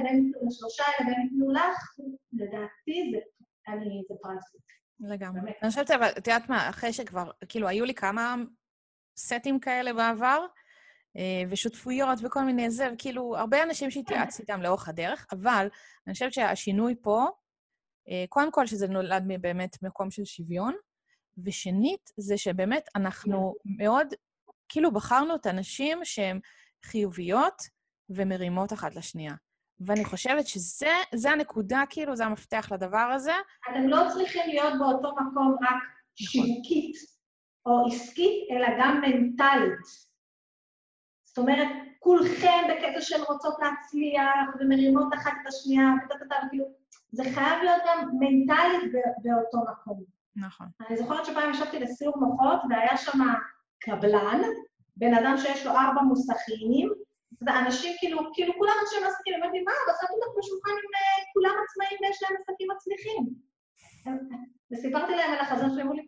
לשלושה 0.47 0.83
האלה, 0.87 1.09
והם 1.09 1.21
ייתנו 1.21 1.51
לך, 1.51 1.99
לדעתי 2.33 3.11
זה, 3.11 3.17
אני, 3.67 4.01
זה 4.09 4.15
פרנסית. 4.21 4.61
לגמרי. 4.99 5.51
אני 5.61 5.69
חושבת, 5.69 5.91
אבל 5.91 6.09
את 6.17 6.27
יודעת 6.27 6.49
מה, 6.49 6.69
אחרי 6.69 6.93
שכבר, 6.93 7.31
כאילו, 7.49 7.67
היו 7.67 7.85
לי 7.85 7.93
כמה 7.93 8.35
סטים 9.17 9.59
כאלה 9.59 9.93
בעבר, 9.93 10.45
ושותפויות 11.49 12.19
וכל 12.23 12.43
מיני 12.43 12.69
זה, 12.69 12.89
וכאילו, 12.93 13.37
הרבה 13.37 13.63
אנשים 13.63 13.91
שהתייעצתי 13.91 14.41
איתם 14.41 14.61
לאורך 14.61 14.89
הדרך, 14.89 15.25
אבל 15.31 15.67
אני 16.07 16.13
חושבת 16.13 16.33
שהשינוי 16.33 16.95
פה, 17.01 17.25
אה, 18.09 18.25
קודם 18.29 18.51
כל 18.51 18.65
שזה 18.65 18.87
נולד 18.87 19.23
באמת 19.41 19.83
מקום 19.83 20.11
של 20.11 20.25
שוויון, 20.25 20.73
ושנית, 21.45 22.11
זה 22.17 22.37
שבאמת 22.37 22.89
אנחנו 22.95 23.53
מאוד, 23.77 24.07
כאילו 24.69 24.91
בחרנו 24.91 25.35
את 25.35 25.45
הנשים 25.45 25.99
שהן 26.03 26.39
חיוביות 26.85 27.61
ומרימות 28.09 28.73
אחת 28.73 28.95
לשנייה. 28.95 29.33
ואני 29.79 30.05
חושבת 30.05 30.47
שזה 30.47 31.31
הנקודה, 31.31 31.83
כאילו, 31.89 32.15
זה 32.15 32.25
המפתח 32.25 32.71
לדבר 32.71 32.97
הזה. 32.97 33.33
אתם 33.71 33.87
לא 33.87 34.03
צריכים 34.13 34.41
להיות 34.47 34.73
באותו 34.79 35.15
מקום 35.15 35.55
רק 35.61 35.83
נכון. 36.21 36.45
שיווקית 36.45 36.95
או 37.65 37.87
עסקית, 37.87 38.47
אלא 38.51 38.67
גם 38.79 39.01
מנטלית. 39.01 40.07
זאת 41.37 41.47
אומרת, 41.47 41.67
כולכם 41.99 42.63
בקטע 42.69 43.01
של 43.01 43.23
רוצות 43.27 43.55
להצליח 43.59 44.55
ומרימות 44.59 45.13
אחת 45.13 45.31
את 45.41 45.47
השנייה, 45.47 45.89
וכאילו, 46.05 46.65
זה 47.11 47.23
חייב 47.23 47.63
להיות 47.63 47.81
גם 47.87 48.09
מנטלית 48.19 48.91
באותו 49.23 49.71
מקום. 49.71 50.03
נכון. 50.35 50.67
אני 50.87 50.97
זוכרת 50.97 51.25
שפעם 51.25 51.51
ישבתי 51.51 51.79
לסיור 51.79 52.17
מוחות, 52.17 52.59
והיה 52.69 52.97
שם 52.97 53.19
קבלן, 53.79 54.41
בן 54.97 55.13
אדם 55.13 55.37
שיש 55.37 55.65
לו 55.65 55.71
ארבע 55.71 56.01
מוסכים, 56.01 56.89
ואנשים 57.41 57.95
כאילו, 57.99 58.19
כאילו 58.33 58.53
כולם 58.57 58.73
אנשי 58.81 58.95
עסקים, 58.95 59.33
אמרתי, 59.33 59.59
מה, 59.61 59.71
בסוף 59.89 60.09
אותך 60.11 60.37
בשולחן 60.37 60.71
עם 60.71 60.91
אה, 60.95 61.23
כולם 61.33 61.55
עצמאים 61.63 61.99
ויש 62.01 62.23
להם 62.23 62.35
עסקים 62.41 62.67
מצליחים. 62.75 63.23
וסיפרתי 64.71 65.15
להם 65.15 65.31
על 65.31 65.39
החזון 65.39 65.69
שלי, 65.71 65.81
אמרו 65.81 65.93
לי, 65.93 66.07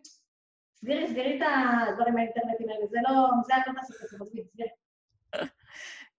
סגרי, 0.74 1.08
סגרי 1.08 1.38
את 1.38 1.46
הדברים 1.88 2.16
האינטרנטיים 2.16 2.68
האלה, 2.70 2.86
זה 2.86 2.98
לא, 3.08 3.14
זה 3.46 3.54
לא 3.66 3.72
תעשי 3.80 3.92
את 3.92 4.08
זה, 4.10 4.16
סגרי. 4.52 4.79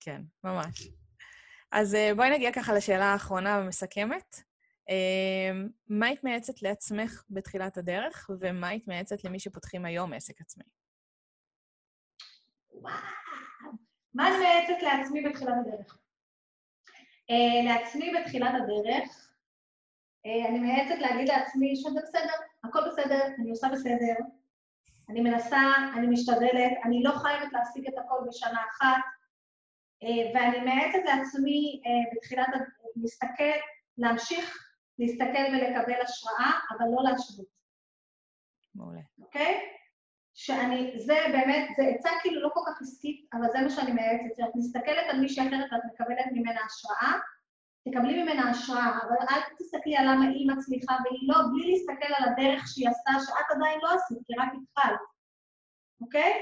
כן, 0.02 0.22
ממש. 0.44 0.88
אז 1.72 1.95
אה, 1.95 2.11
בואי 2.15 2.30
נגיע 2.30 2.53
ככה 2.53 2.73
לשאלה 2.73 3.06
האחרונה 3.06 3.60
ומסכמת. 3.60 4.36
אמ, 4.90 5.69
מה 5.90 6.06
היית 6.06 6.23
מייעצת 6.23 6.61
לעצמך 6.61 7.23
בתחילת 7.30 7.78
הדרך, 7.78 8.30
ומה 8.40 8.68
היית 8.68 8.88
מייעצת 8.88 9.23
למי 9.23 9.40
שפותחים 9.40 9.86
היום 9.86 10.14
עסק 10.14 10.41
עצמאי? 10.41 10.65
וואו. 12.72 12.94
מה 14.14 14.28
אני 14.28 14.38
מייעצת 14.38 14.84
לעצמי 14.84 15.22
בתחילת 15.22 15.53
הדרך? 15.61 15.98
Uh, 17.32 17.65
לעצמי 17.65 18.14
בתחילת 18.19 18.53
הדרך, 18.56 19.34
uh, 20.28 20.49
אני 20.49 20.60
מייעצת 20.60 21.02
להגיד 21.02 21.28
לעצמי 21.28 21.76
שזה 21.76 21.99
בסדר, 22.03 22.34
הכל 22.64 22.80
בסדר, 22.88 23.26
אני 23.40 23.49
עושה 23.49 23.68
בסדר, 23.73 24.15
אני 25.10 25.22
מנסה, 25.22 25.60
אני 25.98 26.07
משתדלת, 26.07 26.72
אני 26.86 27.03
לא 27.03 27.11
חייבת 27.11 27.53
להשיג 27.53 27.88
את 27.88 27.94
הכל 27.98 28.18
בשנה 28.28 28.60
אחת, 28.72 29.02
ואני 30.03 30.60
מייעצת 30.60 30.99
לעצמי 31.06 31.82
uh, 31.86 32.15
בתחילת, 32.15 32.48
להסתכל, 32.95 33.60
להמשיך 33.98 34.68
להסתכל 34.99 35.45
ולקבל 35.53 36.02
השראה, 36.02 36.52
אבל 36.72 36.86
לא 36.95 37.10
להשוות. 37.10 37.48
מעולה. 38.76 39.02
אוקיי? 39.22 39.69
שאני, 40.34 40.94
זה 40.98 41.15
באמת, 41.32 41.69
זה 41.78 41.84
עצה 41.84 42.10
כאילו 42.22 42.41
לא 42.41 42.49
כל 42.53 42.60
כך 42.68 42.82
עסקית, 42.82 43.26
אבל 43.34 43.48
זה 43.52 43.61
מה 43.61 43.69
שאני 43.69 43.91
מייעצת. 43.91 44.34
כשאת 44.36 44.56
מסתכלת 44.56 45.06
על 45.10 45.19
מישהי 45.19 45.48
אחרת 45.48 45.69
ואת 45.72 45.82
מקבלת 45.94 46.26
ממנה 46.32 46.60
השראה, 46.65 47.19
תקבלי 47.90 48.23
ממנה 48.23 48.49
השראה, 48.49 48.99
אבל 49.03 49.15
אל 49.32 49.41
תסתכלי 49.60 49.98
על 49.98 50.06
למה 50.06 50.26
היא 50.26 50.52
מצליחה, 50.52 50.95
והיא 51.03 51.30
לא, 51.30 51.36
בלי 51.52 51.72
להסתכל 51.72 52.14
על 52.18 52.30
הדרך 52.30 52.68
שהיא 52.68 52.90
עשתה, 52.90 53.11
שאת 53.26 53.56
עדיין 53.56 53.80
לא 53.84 53.90
עשית, 53.95 54.18
כי 54.28 54.34
רק 54.40 54.49
התחלת, 54.61 54.99
אוקיי? 56.02 56.34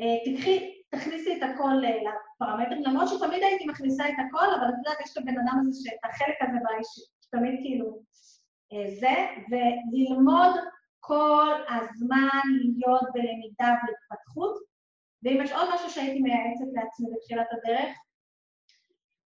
אה, 0.00 0.16
תקחי, 0.24 0.82
תכניסי 0.90 1.36
את 1.36 1.42
הכל 1.42 1.84
אה, 1.84 2.12
לפרמטרים, 2.36 2.82
למרות 2.82 3.08
שתמיד 3.08 3.42
הייתי 3.42 3.66
מכניסה 3.66 4.08
את 4.08 4.14
הכל, 4.26 4.54
אבל 4.58 4.68
את 4.68 4.74
יודעת, 4.78 5.00
יש 5.04 5.12
את 5.12 5.16
הבן 5.16 5.38
אדם 5.38 5.58
הזה, 5.60 5.80
שאת 5.84 6.04
החלק 6.04 6.36
הזה 6.40 6.58
באישית. 6.64 7.04
תמיד 7.30 7.60
כאילו 7.62 8.02
אה, 8.72 8.90
זה, 9.00 9.14
וללמוד 9.50 10.54
כל 11.00 11.52
הזמן 11.68 12.40
להיות 12.62 13.02
בלמידה 13.14 13.74
והתפתחות. 13.80 14.54
ואם 15.22 15.40
יש 15.44 15.52
עוד 15.52 15.68
משהו 15.74 15.90
שהייתי 15.90 16.20
מייעצת 16.20 16.64
לעצמי 16.72 17.08
בתחילת 17.16 17.46
הדרך, 17.52 17.96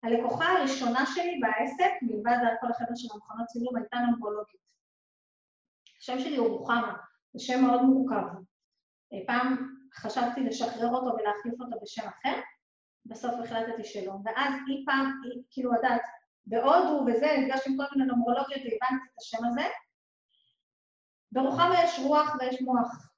הלקוחה 0.03 0.45
הראשונה 0.45 1.07
שלי 1.15 1.41
בעסק, 1.41 1.93
מלבד 2.03 2.37
כל 2.61 2.67
החבר'ה 2.71 2.97
של 2.97 3.09
המכונות 3.15 3.47
צילום, 3.47 3.77
הייתה 3.77 3.97
נומרולוגית. 3.97 4.61
השם 6.01 6.19
שלי 6.19 6.37
הוא 6.37 6.49
רוחמה, 6.49 6.97
זה 7.33 7.45
שם 7.45 7.65
מאוד 7.65 7.83
מורכב. 7.83 8.25
פעם 9.27 9.74
חשבתי 9.97 10.41
לשחרר 10.41 10.89
אותו 10.89 11.17
ולהחליף 11.17 11.61
אותו 11.61 11.77
בשם 11.83 12.09
אחר, 12.09 12.41
בסוף 13.07 13.35
החלטתי 13.45 13.85
שלא. 13.85 14.13
ואז 14.25 14.55
היא 14.67 14.87
פעם, 14.87 15.21
היא, 15.25 15.43
כאילו, 15.51 15.75
יודעת, 15.75 16.03
בהודו 16.47 17.05
וזה, 17.07 17.37
נפגשתי 17.39 17.71
עם 17.71 17.77
כל 17.77 17.85
מיני 17.97 18.09
נומרולוגיות 18.09 18.61
והבנתי 18.61 19.07
את 19.13 19.19
השם 19.19 19.45
הזה. 19.45 19.69
ברוחמה 21.33 21.85
יש 21.85 21.99
רוח 21.99 22.37
ויש 22.41 22.63
מוח. 22.63 23.11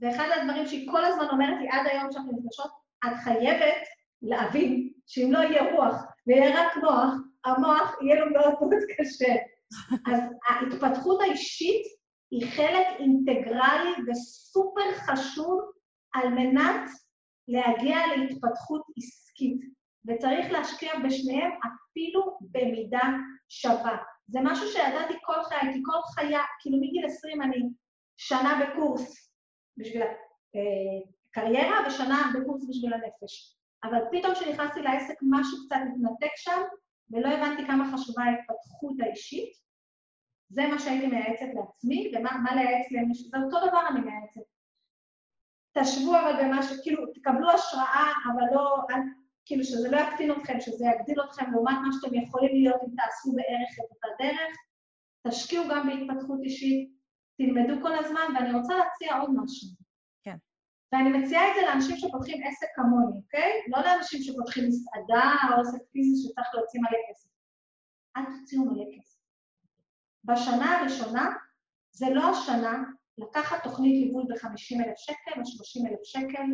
ואחד 0.00 0.28
הדברים 0.36 0.66
שהיא 0.66 0.90
כל 0.90 1.04
הזמן 1.04 1.28
אומרת 1.30 1.58
לי 1.60 1.68
עד 1.68 1.86
היום 1.86 2.12
שאנחנו 2.12 2.32
נפגשות, 2.32 2.70
את 3.06 3.16
חייבת 3.24 3.82
להבין 4.22 4.92
שאם 5.06 5.28
לא 5.32 5.38
יהיה 5.38 5.72
רוח 5.72 5.94
ויהיה 6.26 6.60
רק 6.60 6.76
מוח, 6.76 7.14
המוח 7.44 7.96
יהיה 8.02 8.20
לו 8.20 8.30
מאוד 8.30 8.52
מאוד 8.60 8.82
קשה. 8.98 9.34
אז 10.12 10.20
ההתפתחות 10.48 11.20
האישית 11.20 11.99
היא 12.30 12.50
חלק 12.50 12.86
אינטגרלי 12.98 13.90
וסופר 14.06 14.94
חשוב 14.94 15.60
על 16.14 16.28
מנת 16.28 16.90
להגיע 17.48 17.96
להתפתחות 18.16 18.82
עסקית, 18.96 19.60
וצריך 20.08 20.52
להשקיע 20.52 20.92
בשניהם 21.06 21.50
אפילו 21.50 22.38
במידה 22.40 23.08
שווה. 23.48 23.96
זה 24.28 24.38
משהו 24.42 24.66
שידעתי 24.68 25.14
כל 25.22 25.42
חיי, 25.42 25.72
כי 25.72 25.80
כל 25.84 26.00
חיה, 26.14 26.40
כאילו 26.60 26.78
מגיל 26.80 27.06
20 27.06 27.42
אני 27.42 27.56
שנה 28.16 28.60
בקורס 28.60 29.32
בשביל 29.76 30.02
הקריירה 30.02 31.76
ושנה 31.86 32.32
בקורס 32.34 32.64
בשביל 32.68 32.92
הנפש. 32.94 33.56
אבל 33.84 33.98
פתאום 34.12 34.34
כשנכנסתי 34.34 34.82
לעסק 34.82 35.14
משהו 35.22 35.58
קצת 35.66 35.76
התנתק 35.76 36.32
שם, 36.36 36.60
ולא 37.10 37.28
הבנתי 37.28 37.66
כמה 37.66 37.92
חשובה 37.92 38.22
ההתפתחות 38.22 38.96
האישית. 39.00 39.69
זה 40.50 40.66
מה 40.66 40.78
שהייתי 40.78 41.06
מייעצת 41.06 41.46
לעצמי, 41.54 42.12
ומה 42.14 42.54
לייעץ 42.54 42.86
למישהו, 42.90 43.28
זה 43.28 43.36
אותו 43.44 43.68
דבר 43.68 43.88
אני 43.90 44.00
מייעצת. 44.00 44.40
תשבו 45.78 46.16
אבל 46.20 46.32
במשהו, 46.42 46.76
כאילו, 46.82 47.06
תקבלו 47.14 47.50
השראה, 47.50 48.12
אבל 48.32 48.54
לא, 48.54 48.76
כאילו 49.46 49.64
שזה 49.64 49.90
לא 49.90 49.96
יקטין 49.96 50.32
אתכם, 50.32 50.60
שזה 50.60 50.84
יגדיל 50.86 51.20
אתכם 51.24 51.52
לעומת 51.52 51.76
מה 51.86 51.88
שאתם 51.92 52.14
יכולים 52.14 52.52
להיות 52.52 52.80
אם 52.82 52.94
תעשו 52.96 53.32
בערך 53.32 53.70
את 53.78 53.90
אותה 53.90 54.08
דרך. 54.18 54.56
תשקיעו 55.28 55.64
גם 55.70 55.86
בהתפתחות 55.86 56.40
אישית, 56.42 56.90
תלמדו 57.38 57.82
כל 57.82 57.94
הזמן, 57.98 58.26
ואני 58.34 58.52
רוצה 58.52 58.74
להציע 58.76 59.16
עוד 59.16 59.30
משהו. 59.30 59.68
כן. 60.22 60.36
ואני 60.92 61.18
מציעה 61.18 61.48
את 61.48 61.54
זה 61.54 61.66
לאנשים 61.66 61.96
שפותחים 61.96 62.42
עסק 62.46 62.66
כמוני, 62.74 63.16
אוקיי? 63.24 63.52
לא 63.68 63.82
לאנשים 63.84 64.22
שפותחים 64.22 64.64
מסעדה 64.68 65.32
או 65.48 65.60
עסק 65.60 65.82
פיזי 65.92 66.28
שצריך 66.28 66.48
להוציא 66.54 66.80
מלא 66.80 66.98
כסף. 67.10 67.28
אל 68.16 68.22
תוציאו 68.24 68.64
מלא 68.64 68.84
כסף. 68.98 69.19
בשנה 70.24 70.78
הראשונה, 70.78 71.30
זה 71.92 72.06
לא 72.10 72.22
השנה 72.30 72.82
לקחת 73.18 73.64
תוכנית 73.64 74.06
ליווי 74.06 74.24
ב-50,000 74.28 74.92
שקל 74.96 75.40
או 75.40 75.46
30,000 75.46 75.98
שקל. 76.04 76.46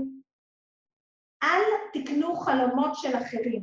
אל 1.42 1.62
תקנו 1.92 2.36
חלומות 2.36 2.90
של 2.94 3.16
אחרים. 3.16 3.62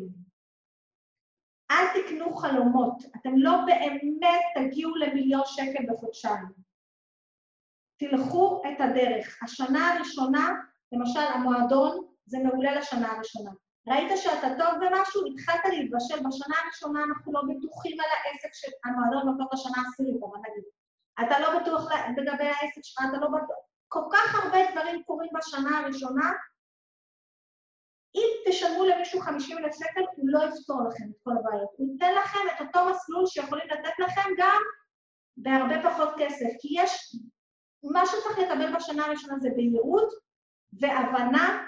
אל 1.72 1.86
תקנו 1.94 2.34
חלומות. 2.34 3.04
אתם 3.16 3.32
לא 3.36 3.52
באמת 3.66 4.42
תגיעו 4.56 4.96
למיליון 4.96 5.44
שקל 5.46 5.84
בחודשיים. 5.92 6.64
תלכו 7.98 8.62
את 8.68 8.82
הדרך. 8.82 9.44
השנה 9.44 9.94
הראשונה, 9.94 10.50
למשל 10.92 11.20
המועדון, 11.20 12.08
זה 12.26 12.38
מעולה 12.44 12.76
לשנה 12.76 13.12
הראשונה. 13.12 13.52
ראית 13.88 14.12
שאתה 14.16 14.48
טוב 14.58 14.74
במשהו, 14.82 15.22
התחלת 15.26 15.66
להתבשל, 15.66 16.20
בשנה 16.28 16.56
הראשונה 16.64 17.04
אנחנו 17.04 17.34
לא 17.34 17.42
בטוחים 17.50 17.98
על 18.00 18.10
העסק 18.10 18.54
של 18.54 18.72
המועדון 18.86 19.38
טוב 19.38 19.48
לשנה 19.54 19.84
העשירית, 19.86 20.24
אבל 20.24 20.40
נגיד. 20.50 20.64
אתה 21.22 21.40
לא 21.40 21.60
בטוח 21.60 21.92
לגבי 22.18 22.48
העסק 22.48 22.82
שלך, 22.84 23.06
אתה 23.10 23.18
לא 23.18 23.28
בטוח... 23.28 23.58
כל 23.88 24.04
כך 24.14 24.44
הרבה 24.44 24.72
דברים 24.72 25.04
קורים 25.04 25.30
בשנה 25.38 25.80
הראשונה. 25.80 26.32
אם 28.16 28.28
תשלמו 28.48 28.86
למישהו 28.86 29.22
50 29.22 29.58
אלף 29.58 29.76
שקל, 29.76 30.02
הוא 30.16 30.30
לא 30.30 30.40
יפתור 30.44 30.78
לכם 30.88 31.04
את 31.04 31.18
כל 31.24 31.32
הבעיות. 31.40 31.70
הוא 31.78 31.88
ייתן 31.94 32.14
לכם 32.16 32.40
את 32.56 32.62
אותו 32.62 32.90
מסלול 32.90 33.26
שיכולים 33.26 33.68
לתת 33.68 34.00
לכם 34.00 34.30
גם 34.38 34.62
בהרבה 35.38 35.90
פחות 35.90 36.10
כסף, 36.18 36.50
כי 36.60 36.68
יש... 36.72 37.16
מה 37.84 38.06
שצריך 38.06 38.40
לקבל 38.40 38.76
בשנה 38.76 39.06
הראשונה 39.06 39.40
זה 39.40 39.50
בהירות 39.56 40.14
והבנה 40.74 41.68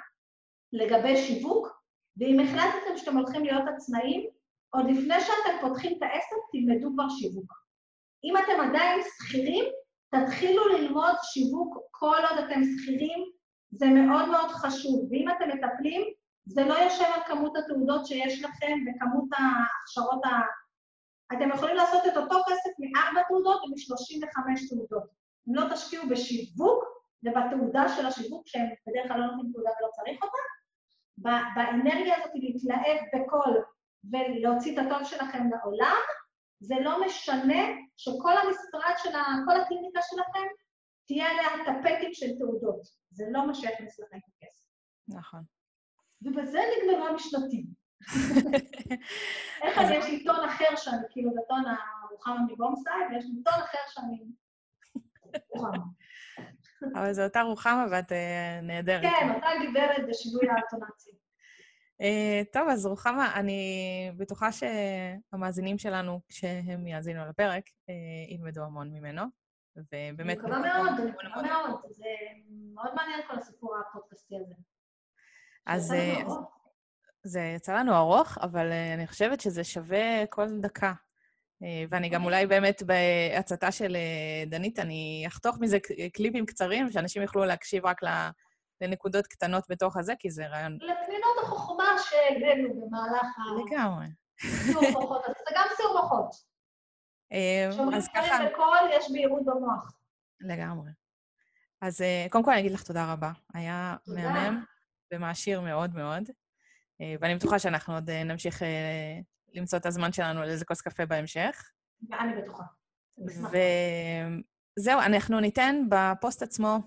לגבי 0.73 1.17
שיווק, 1.17 1.74
ואם 2.17 2.39
החלטתם 2.39 2.97
שאתם 2.97 3.17
הולכים 3.17 3.43
להיות 3.43 3.63
עצמאים, 3.75 4.29
עוד 4.69 4.85
לפני 4.89 5.21
שאתם 5.21 5.67
פותחים 5.67 5.97
את 5.97 6.03
העסק, 6.03 6.35
תלמדו 6.51 6.89
כבר 6.93 7.09
שיווק. 7.09 7.53
אם 8.23 8.37
אתם 8.37 8.69
עדיין 8.69 9.01
שכירים, 9.03 9.65
תתחילו 10.15 10.67
ללמוד 10.67 11.15
שיווק 11.23 11.77
כל 11.91 12.17
עוד 12.29 12.39
אתם 12.39 12.61
שכירים, 12.63 13.25
זה 13.71 13.85
מאוד 13.85 14.29
מאוד 14.29 14.49
חשוב. 14.49 15.07
ואם 15.11 15.25
אתם 15.29 15.49
מטפלים, 15.49 16.01
זה 16.45 16.63
לא 16.63 16.73
יושב 16.73 17.05
על 17.15 17.21
כמות 17.27 17.57
התעודות 17.57 18.05
שיש 18.05 18.43
לכם 18.43 18.77
וכמות 18.85 19.29
ההכשרות 19.37 20.25
ה... 20.25 20.29
אתם 21.33 21.49
יכולים 21.49 21.75
לעשות 21.75 22.01
את 22.07 22.17
אותו 22.17 22.35
כסף 22.47 22.71
מארבע 22.79 23.21
תעודות 23.27 23.63
ומ-35 23.63 24.69
תעודות. 24.69 25.09
אם 25.49 25.55
לא 25.55 25.73
תשקיעו 25.73 26.09
בשיווק 26.09 26.83
ובתעודה 27.23 27.89
של 27.89 28.05
השיווק, 28.05 28.47
שהם 28.47 28.67
בדרך 28.87 29.07
כלל 29.07 29.19
לא 29.19 29.25
נותנים 29.25 29.51
תעודה 29.53 29.69
ולא 29.79 29.89
צריך 29.95 30.23
אותה, 30.23 30.37
באנרגיה 31.17 32.15
הזאת 32.17 32.31
להתלהב 32.35 32.97
בקול 33.15 33.63
ולהוציא 34.11 34.73
את 34.73 34.85
הטוב 34.85 35.03
שלכם 35.03 35.49
לעולם, 35.49 36.01
זה 36.59 36.75
לא 36.81 37.05
משנה 37.05 37.63
שכל 37.97 38.37
המשרד 38.37 38.93
של 38.97 39.15
ה... 39.15 39.23
כל 39.45 39.61
הקליניקה 39.61 39.99
שלכם 40.01 40.47
תהיה 41.07 41.25
עליה 41.29 41.65
טפטים 41.65 42.13
של 42.13 42.37
תעודות. 42.37 42.81
זה 43.11 43.25
לא 43.31 43.47
מה 43.47 43.53
שיכניס 43.53 43.99
לכם 43.99 44.17
את 44.17 44.23
הכסף. 44.37 44.65
נכון. 45.07 45.43
ובזה 46.21 46.59
נגמרו 46.77 47.07
המשלטים. 47.07 47.65
איך 49.63 49.77
אני, 49.77 49.95
יש 49.95 50.05
לי 50.05 50.23
טון 50.23 50.49
אחר 50.49 50.75
שאני, 50.75 50.97
כאילו, 51.09 51.31
זה 51.33 51.39
טון 51.49 51.63
הרוחמה 51.65 52.37
מבומסאי, 52.47 52.93
ויש 53.11 53.25
לי 53.25 53.43
טון 53.43 53.53
אחר 53.53 53.77
שאני... 53.87 54.23
רוחמה. 55.49 55.83
אבל 56.95 57.13
זו 57.13 57.23
אותה 57.23 57.41
רוחמה 57.41 57.85
ואת 57.91 58.11
אה, 58.11 58.59
נהדרת. 58.61 59.01
כן, 59.01 59.31
אותה 59.35 59.47
גברת 59.69 60.07
בשינוי 60.09 60.49
האטונציה. 60.49 61.13
אה, 62.01 62.41
טוב, 62.51 62.69
אז 62.69 62.85
רוחמה, 62.85 63.35
אני 63.35 64.11
בטוחה 64.17 64.49
שהמאזינים 64.51 65.77
שלנו, 65.77 66.21
כשהם 66.27 66.87
יאזינו 66.87 67.25
לפרק, 67.25 67.63
אה, 67.89 68.35
ילמדו 68.35 68.63
המון 68.63 68.91
ממנו, 68.91 69.23
ובאמת... 69.75 70.37
מקווה 70.37 70.59
מאוד, 70.59 70.99
אני 70.99 71.11
מקווה 71.11 71.41
מאוד. 71.41 71.81
זה 71.89 72.05
מאוד 72.73 72.95
מעניין 72.95 73.21
כל 73.27 73.37
הסיפור 73.37 73.75
הפודקאסטי 73.77 74.35
הזה. 74.35 74.55
אז 75.65 75.93
זה 77.23 77.39
יצא 77.39 77.73
לנו 77.73 77.95
ארוך, 77.95 78.37
אבל 78.37 78.71
אני 78.93 79.07
חושבת 79.07 79.41
שזה 79.41 79.63
שווה 79.63 80.25
כל 80.29 80.59
דקה. 80.59 80.93
ואני 81.89 82.09
גם 82.09 82.23
אולי 82.23 82.47
באמת 82.47 82.83
בהצתה 82.83 83.71
של 83.71 83.97
דנית, 84.47 84.79
אני 84.79 85.23
אחתוך 85.27 85.57
מזה 85.59 85.77
קליפים 86.13 86.45
קצרים, 86.45 86.91
שאנשים 86.91 87.21
יוכלו 87.21 87.45
להקשיב 87.45 87.85
רק 87.85 88.01
לנקודות 88.81 89.27
קטנות 89.27 89.63
בתוך 89.69 89.97
הזה, 89.97 90.13
כי 90.19 90.31
זה 90.31 90.47
רעיון... 90.47 90.73
לפנינות 90.73 91.37
החוכמה 91.43 91.85
שהגענו 92.03 92.69
במהלך 92.81 93.25
ה... 93.37 93.41
לגמרי. 93.65 94.05
סיור 94.41 94.83
מוחות, 94.91 95.21
זה 95.25 95.55
גם 95.55 95.67
סיור 95.75 96.01
מוחות. 96.01 96.35
אז 97.95 98.07
ככה... 98.07 98.21
כשאומרים 98.21 98.51
בקול, 98.53 98.89
יש 98.91 99.11
בהירות 99.11 99.45
במוח. 99.45 99.91
לגמרי. 100.39 100.89
אז 101.81 102.03
קודם 102.29 102.43
כל 102.43 102.51
אני 102.51 102.59
אגיד 102.59 102.71
לך 102.71 102.83
תודה 102.83 103.13
רבה. 103.13 103.31
היה 103.53 103.95
מהמם 104.07 104.63
ומעשיר 105.13 105.61
מאוד 105.61 105.95
מאוד, 105.95 106.23
ואני 107.21 107.35
בטוחה 107.35 107.59
שאנחנו 107.59 107.93
עוד 107.93 108.11
נמשיך 108.11 108.61
למצוא 109.55 109.79
את 109.79 109.85
הזמן 109.85 110.13
שלנו 110.13 110.41
לאיזה 110.41 110.65
כוס 110.65 110.81
קפה 110.81 111.05
בהמשך. 111.05 111.71
אני 112.19 112.41
בטוחה. 112.41 112.63
זהו, 114.79 114.99
אנחנו 114.99 115.39
ניתן 115.39 115.75
בפוסט 115.89 116.41
עצמו, 116.41 116.77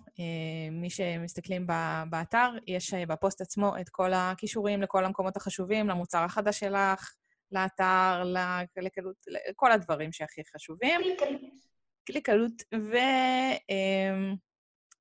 מי 0.72 0.90
שמסתכלים 0.90 1.66
באתר, 2.10 2.50
יש 2.66 2.94
בפוסט 2.94 3.40
עצמו 3.40 3.76
את 3.80 3.88
כל 3.88 4.12
הכישורים 4.14 4.82
לכל 4.82 5.04
המקומות 5.04 5.36
החשובים, 5.36 5.88
למוצר 5.88 6.24
החדש 6.24 6.60
שלך, 6.60 7.14
לאתר, 7.52 8.22
לקלות, 8.76 9.16
לכל 9.48 9.72
הדברים 9.72 10.12
שהכי 10.12 10.42
חשובים. 10.54 11.00
קליקלות. 12.04 12.52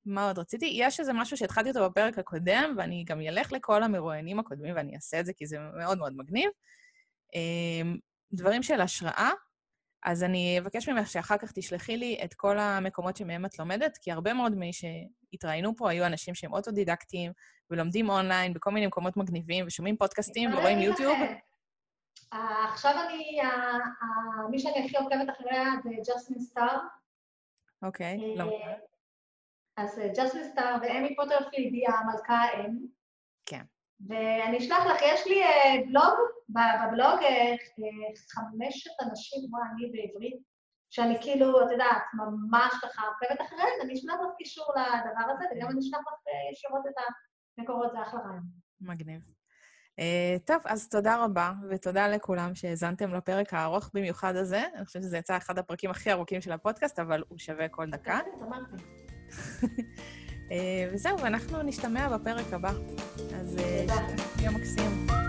ומה 0.05 0.27
עוד 0.27 0.39
רציתי? 0.39 0.69
יש 0.73 0.99
איזה 0.99 1.13
משהו 1.13 1.37
שהתחלתי 1.37 1.69
אותו 1.69 1.89
בפרק 1.89 2.19
הקודם, 2.19 2.75
ואני 2.77 3.03
גם 3.03 3.21
אלך 3.21 3.51
לכל 3.51 3.83
המרואיינים 3.83 4.39
הקודמים 4.39 4.75
ואני 4.75 4.95
אעשה 4.95 5.19
את 5.19 5.25
זה, 5.25 5.33
כי 5.33 5.45
זה 5.45 5.57
מאוד 5.77 5.97
מאוד 5.97 6.13
מגניב. 6.17 6.49
דברים 8.33 8.63
של 8.63 8.81
השראה, 8.81 9.29
אז 10.05 10.23
אני 10.23 10.59
אבקש 10.59 10.89
ממך 10.89 11.09
שאחר 11.09 11.37
כך 11.37 11.51
תשלחי 11.51 11.97
לי 11.97 12.19
את 12.23 12.33
כל 12.33 12.59
המקומות 12.59 13.17
שמהם 13.17 13.45
את 13.45 13.59
לומדת, 13.59 13.97
כי 14.01 14.11
הרבה 14.11 14.33
מאוד 14.33 14.55
מי 14.55 14.71
שהתראיינו 14.73 15.75
פה 15.75 15.89
היו 15.89 16.05
אנשים 16.05 16.35
שהם 16.35 16.53
אוטודידקטיים 16.53 17.31
ולומדים 17.69 18.09
אונליין 18.09 18.53
בכל 18.53 18.71
מיני 18.71 18.87
מקומות 18.87 19.17
מגניבים 19.17 19.67
ושומעים 19.67 19.97
פודקאסטים 19.97 20.53
ורואים 20.53 20.79
יוטיוב. 20.79 21.17
עכשיו 22.31 22.91
אני, 23.05 23.39
מי 24.51 24.59
שאני 24.59 24.85
הכי 24.85 24.97
עוקבת 24.97 25.29
אחריה 25.29 25.63
זה 25.83 25.89
ג'סמין 26.07 26.39
סטאר. 26.39 26.77
אוקיי, 27.81 28.35
לא. 28.35 28.59
אז 29.77 30.01
ג'סמין 30.17 30.51
סטאר 30.51 30.75
ואיימי 30.81 31.15
פורטרפילד 31.15 31.73
היא 31.73 31.87
המלכה 31.89 32.33
האם. 32.33 32.77
כן. 33.45 33.63
ואני 34.09 34.57
אשלח 34.57 34.85
לך, 34.85 35.01
יש 35.01 35.27
לי 35.27 35.41
בלוג, 35.87 36.13
בבלוג 36.49 37.19
חמשת 38.31 38.91
אנשים, 39.01 39.39
כמו 39.47 39.57
אני 39.71 39.91
בעברית, 39.91 40.37
שאני 40.89 41.17
כאילו, 41.21 41.65
את 41.65 41.71
יודעת, 41.71 42.03
ממש 42.13 42.73
ככה 42.81 43.01
עוקבת 43.07 43.41
אחריהם, 43.41 43.69
אני 43.81 43.93
אשלח 43.93 44.13
לך 44.13 44.35
קישור 44.37 44.73
לדבר 44.75 45.33
הזה, 45.33 45.45
וגם 45.51 45.69
אני 45.69 45.79
אשלח 45.79 45.99
לך 45.99 46.27
אה, 46.27 46.51
ישירות 46.51 46.81
את 46.89 46.93
המקורות, 47.57 47.91
זה 47.91 48.01
אחלה 48.01 48.19
רעיון. 48.19 48.43
מגניב. 48.81 49.21
Uh, 49.99 50.39
טוב, 50.45 50.57
אז 50.65 50.89
תודה 50.89 51.23
רבה, 51.23 51.53
ותודה 51.69 52.07
לכולם 52.07 52.55
שהאזנתם 52.55 53.13
לפרק 53.13 53.53
הארוך 53.53 53.89
במיוחד 53.93 54.35
הזה. 54.35 54.63
אני 54.75 54.85
חושבת 54.85 55.03
שזה 55.03 55.17
יצא 55.17 55.37
אחד 55.37 55.57
הפרקים 55.57 55.89
הכי 55.89 56.11
ארוכים 56.11 56.41
של 56.41 56.51
הפודקאסט, 56.51 56.99
אבל 56.99 57.23
הוא 57.27 57.37
שווה 57.37 57.69
כל 57.69 57.89
דקה. 57.89 58.19
uh, 60.49 60.53
וזהו, 60.93 61.19
ואנחנו 61.19 61.63
נשתמע 61.63 62.17
בפרק 62.17 62.53
הבא. 62.53 62.71
אז 63.39 63.57
uh, 63.57 64.43
יום 64.43 64.55
מקסים. 64.55 65.26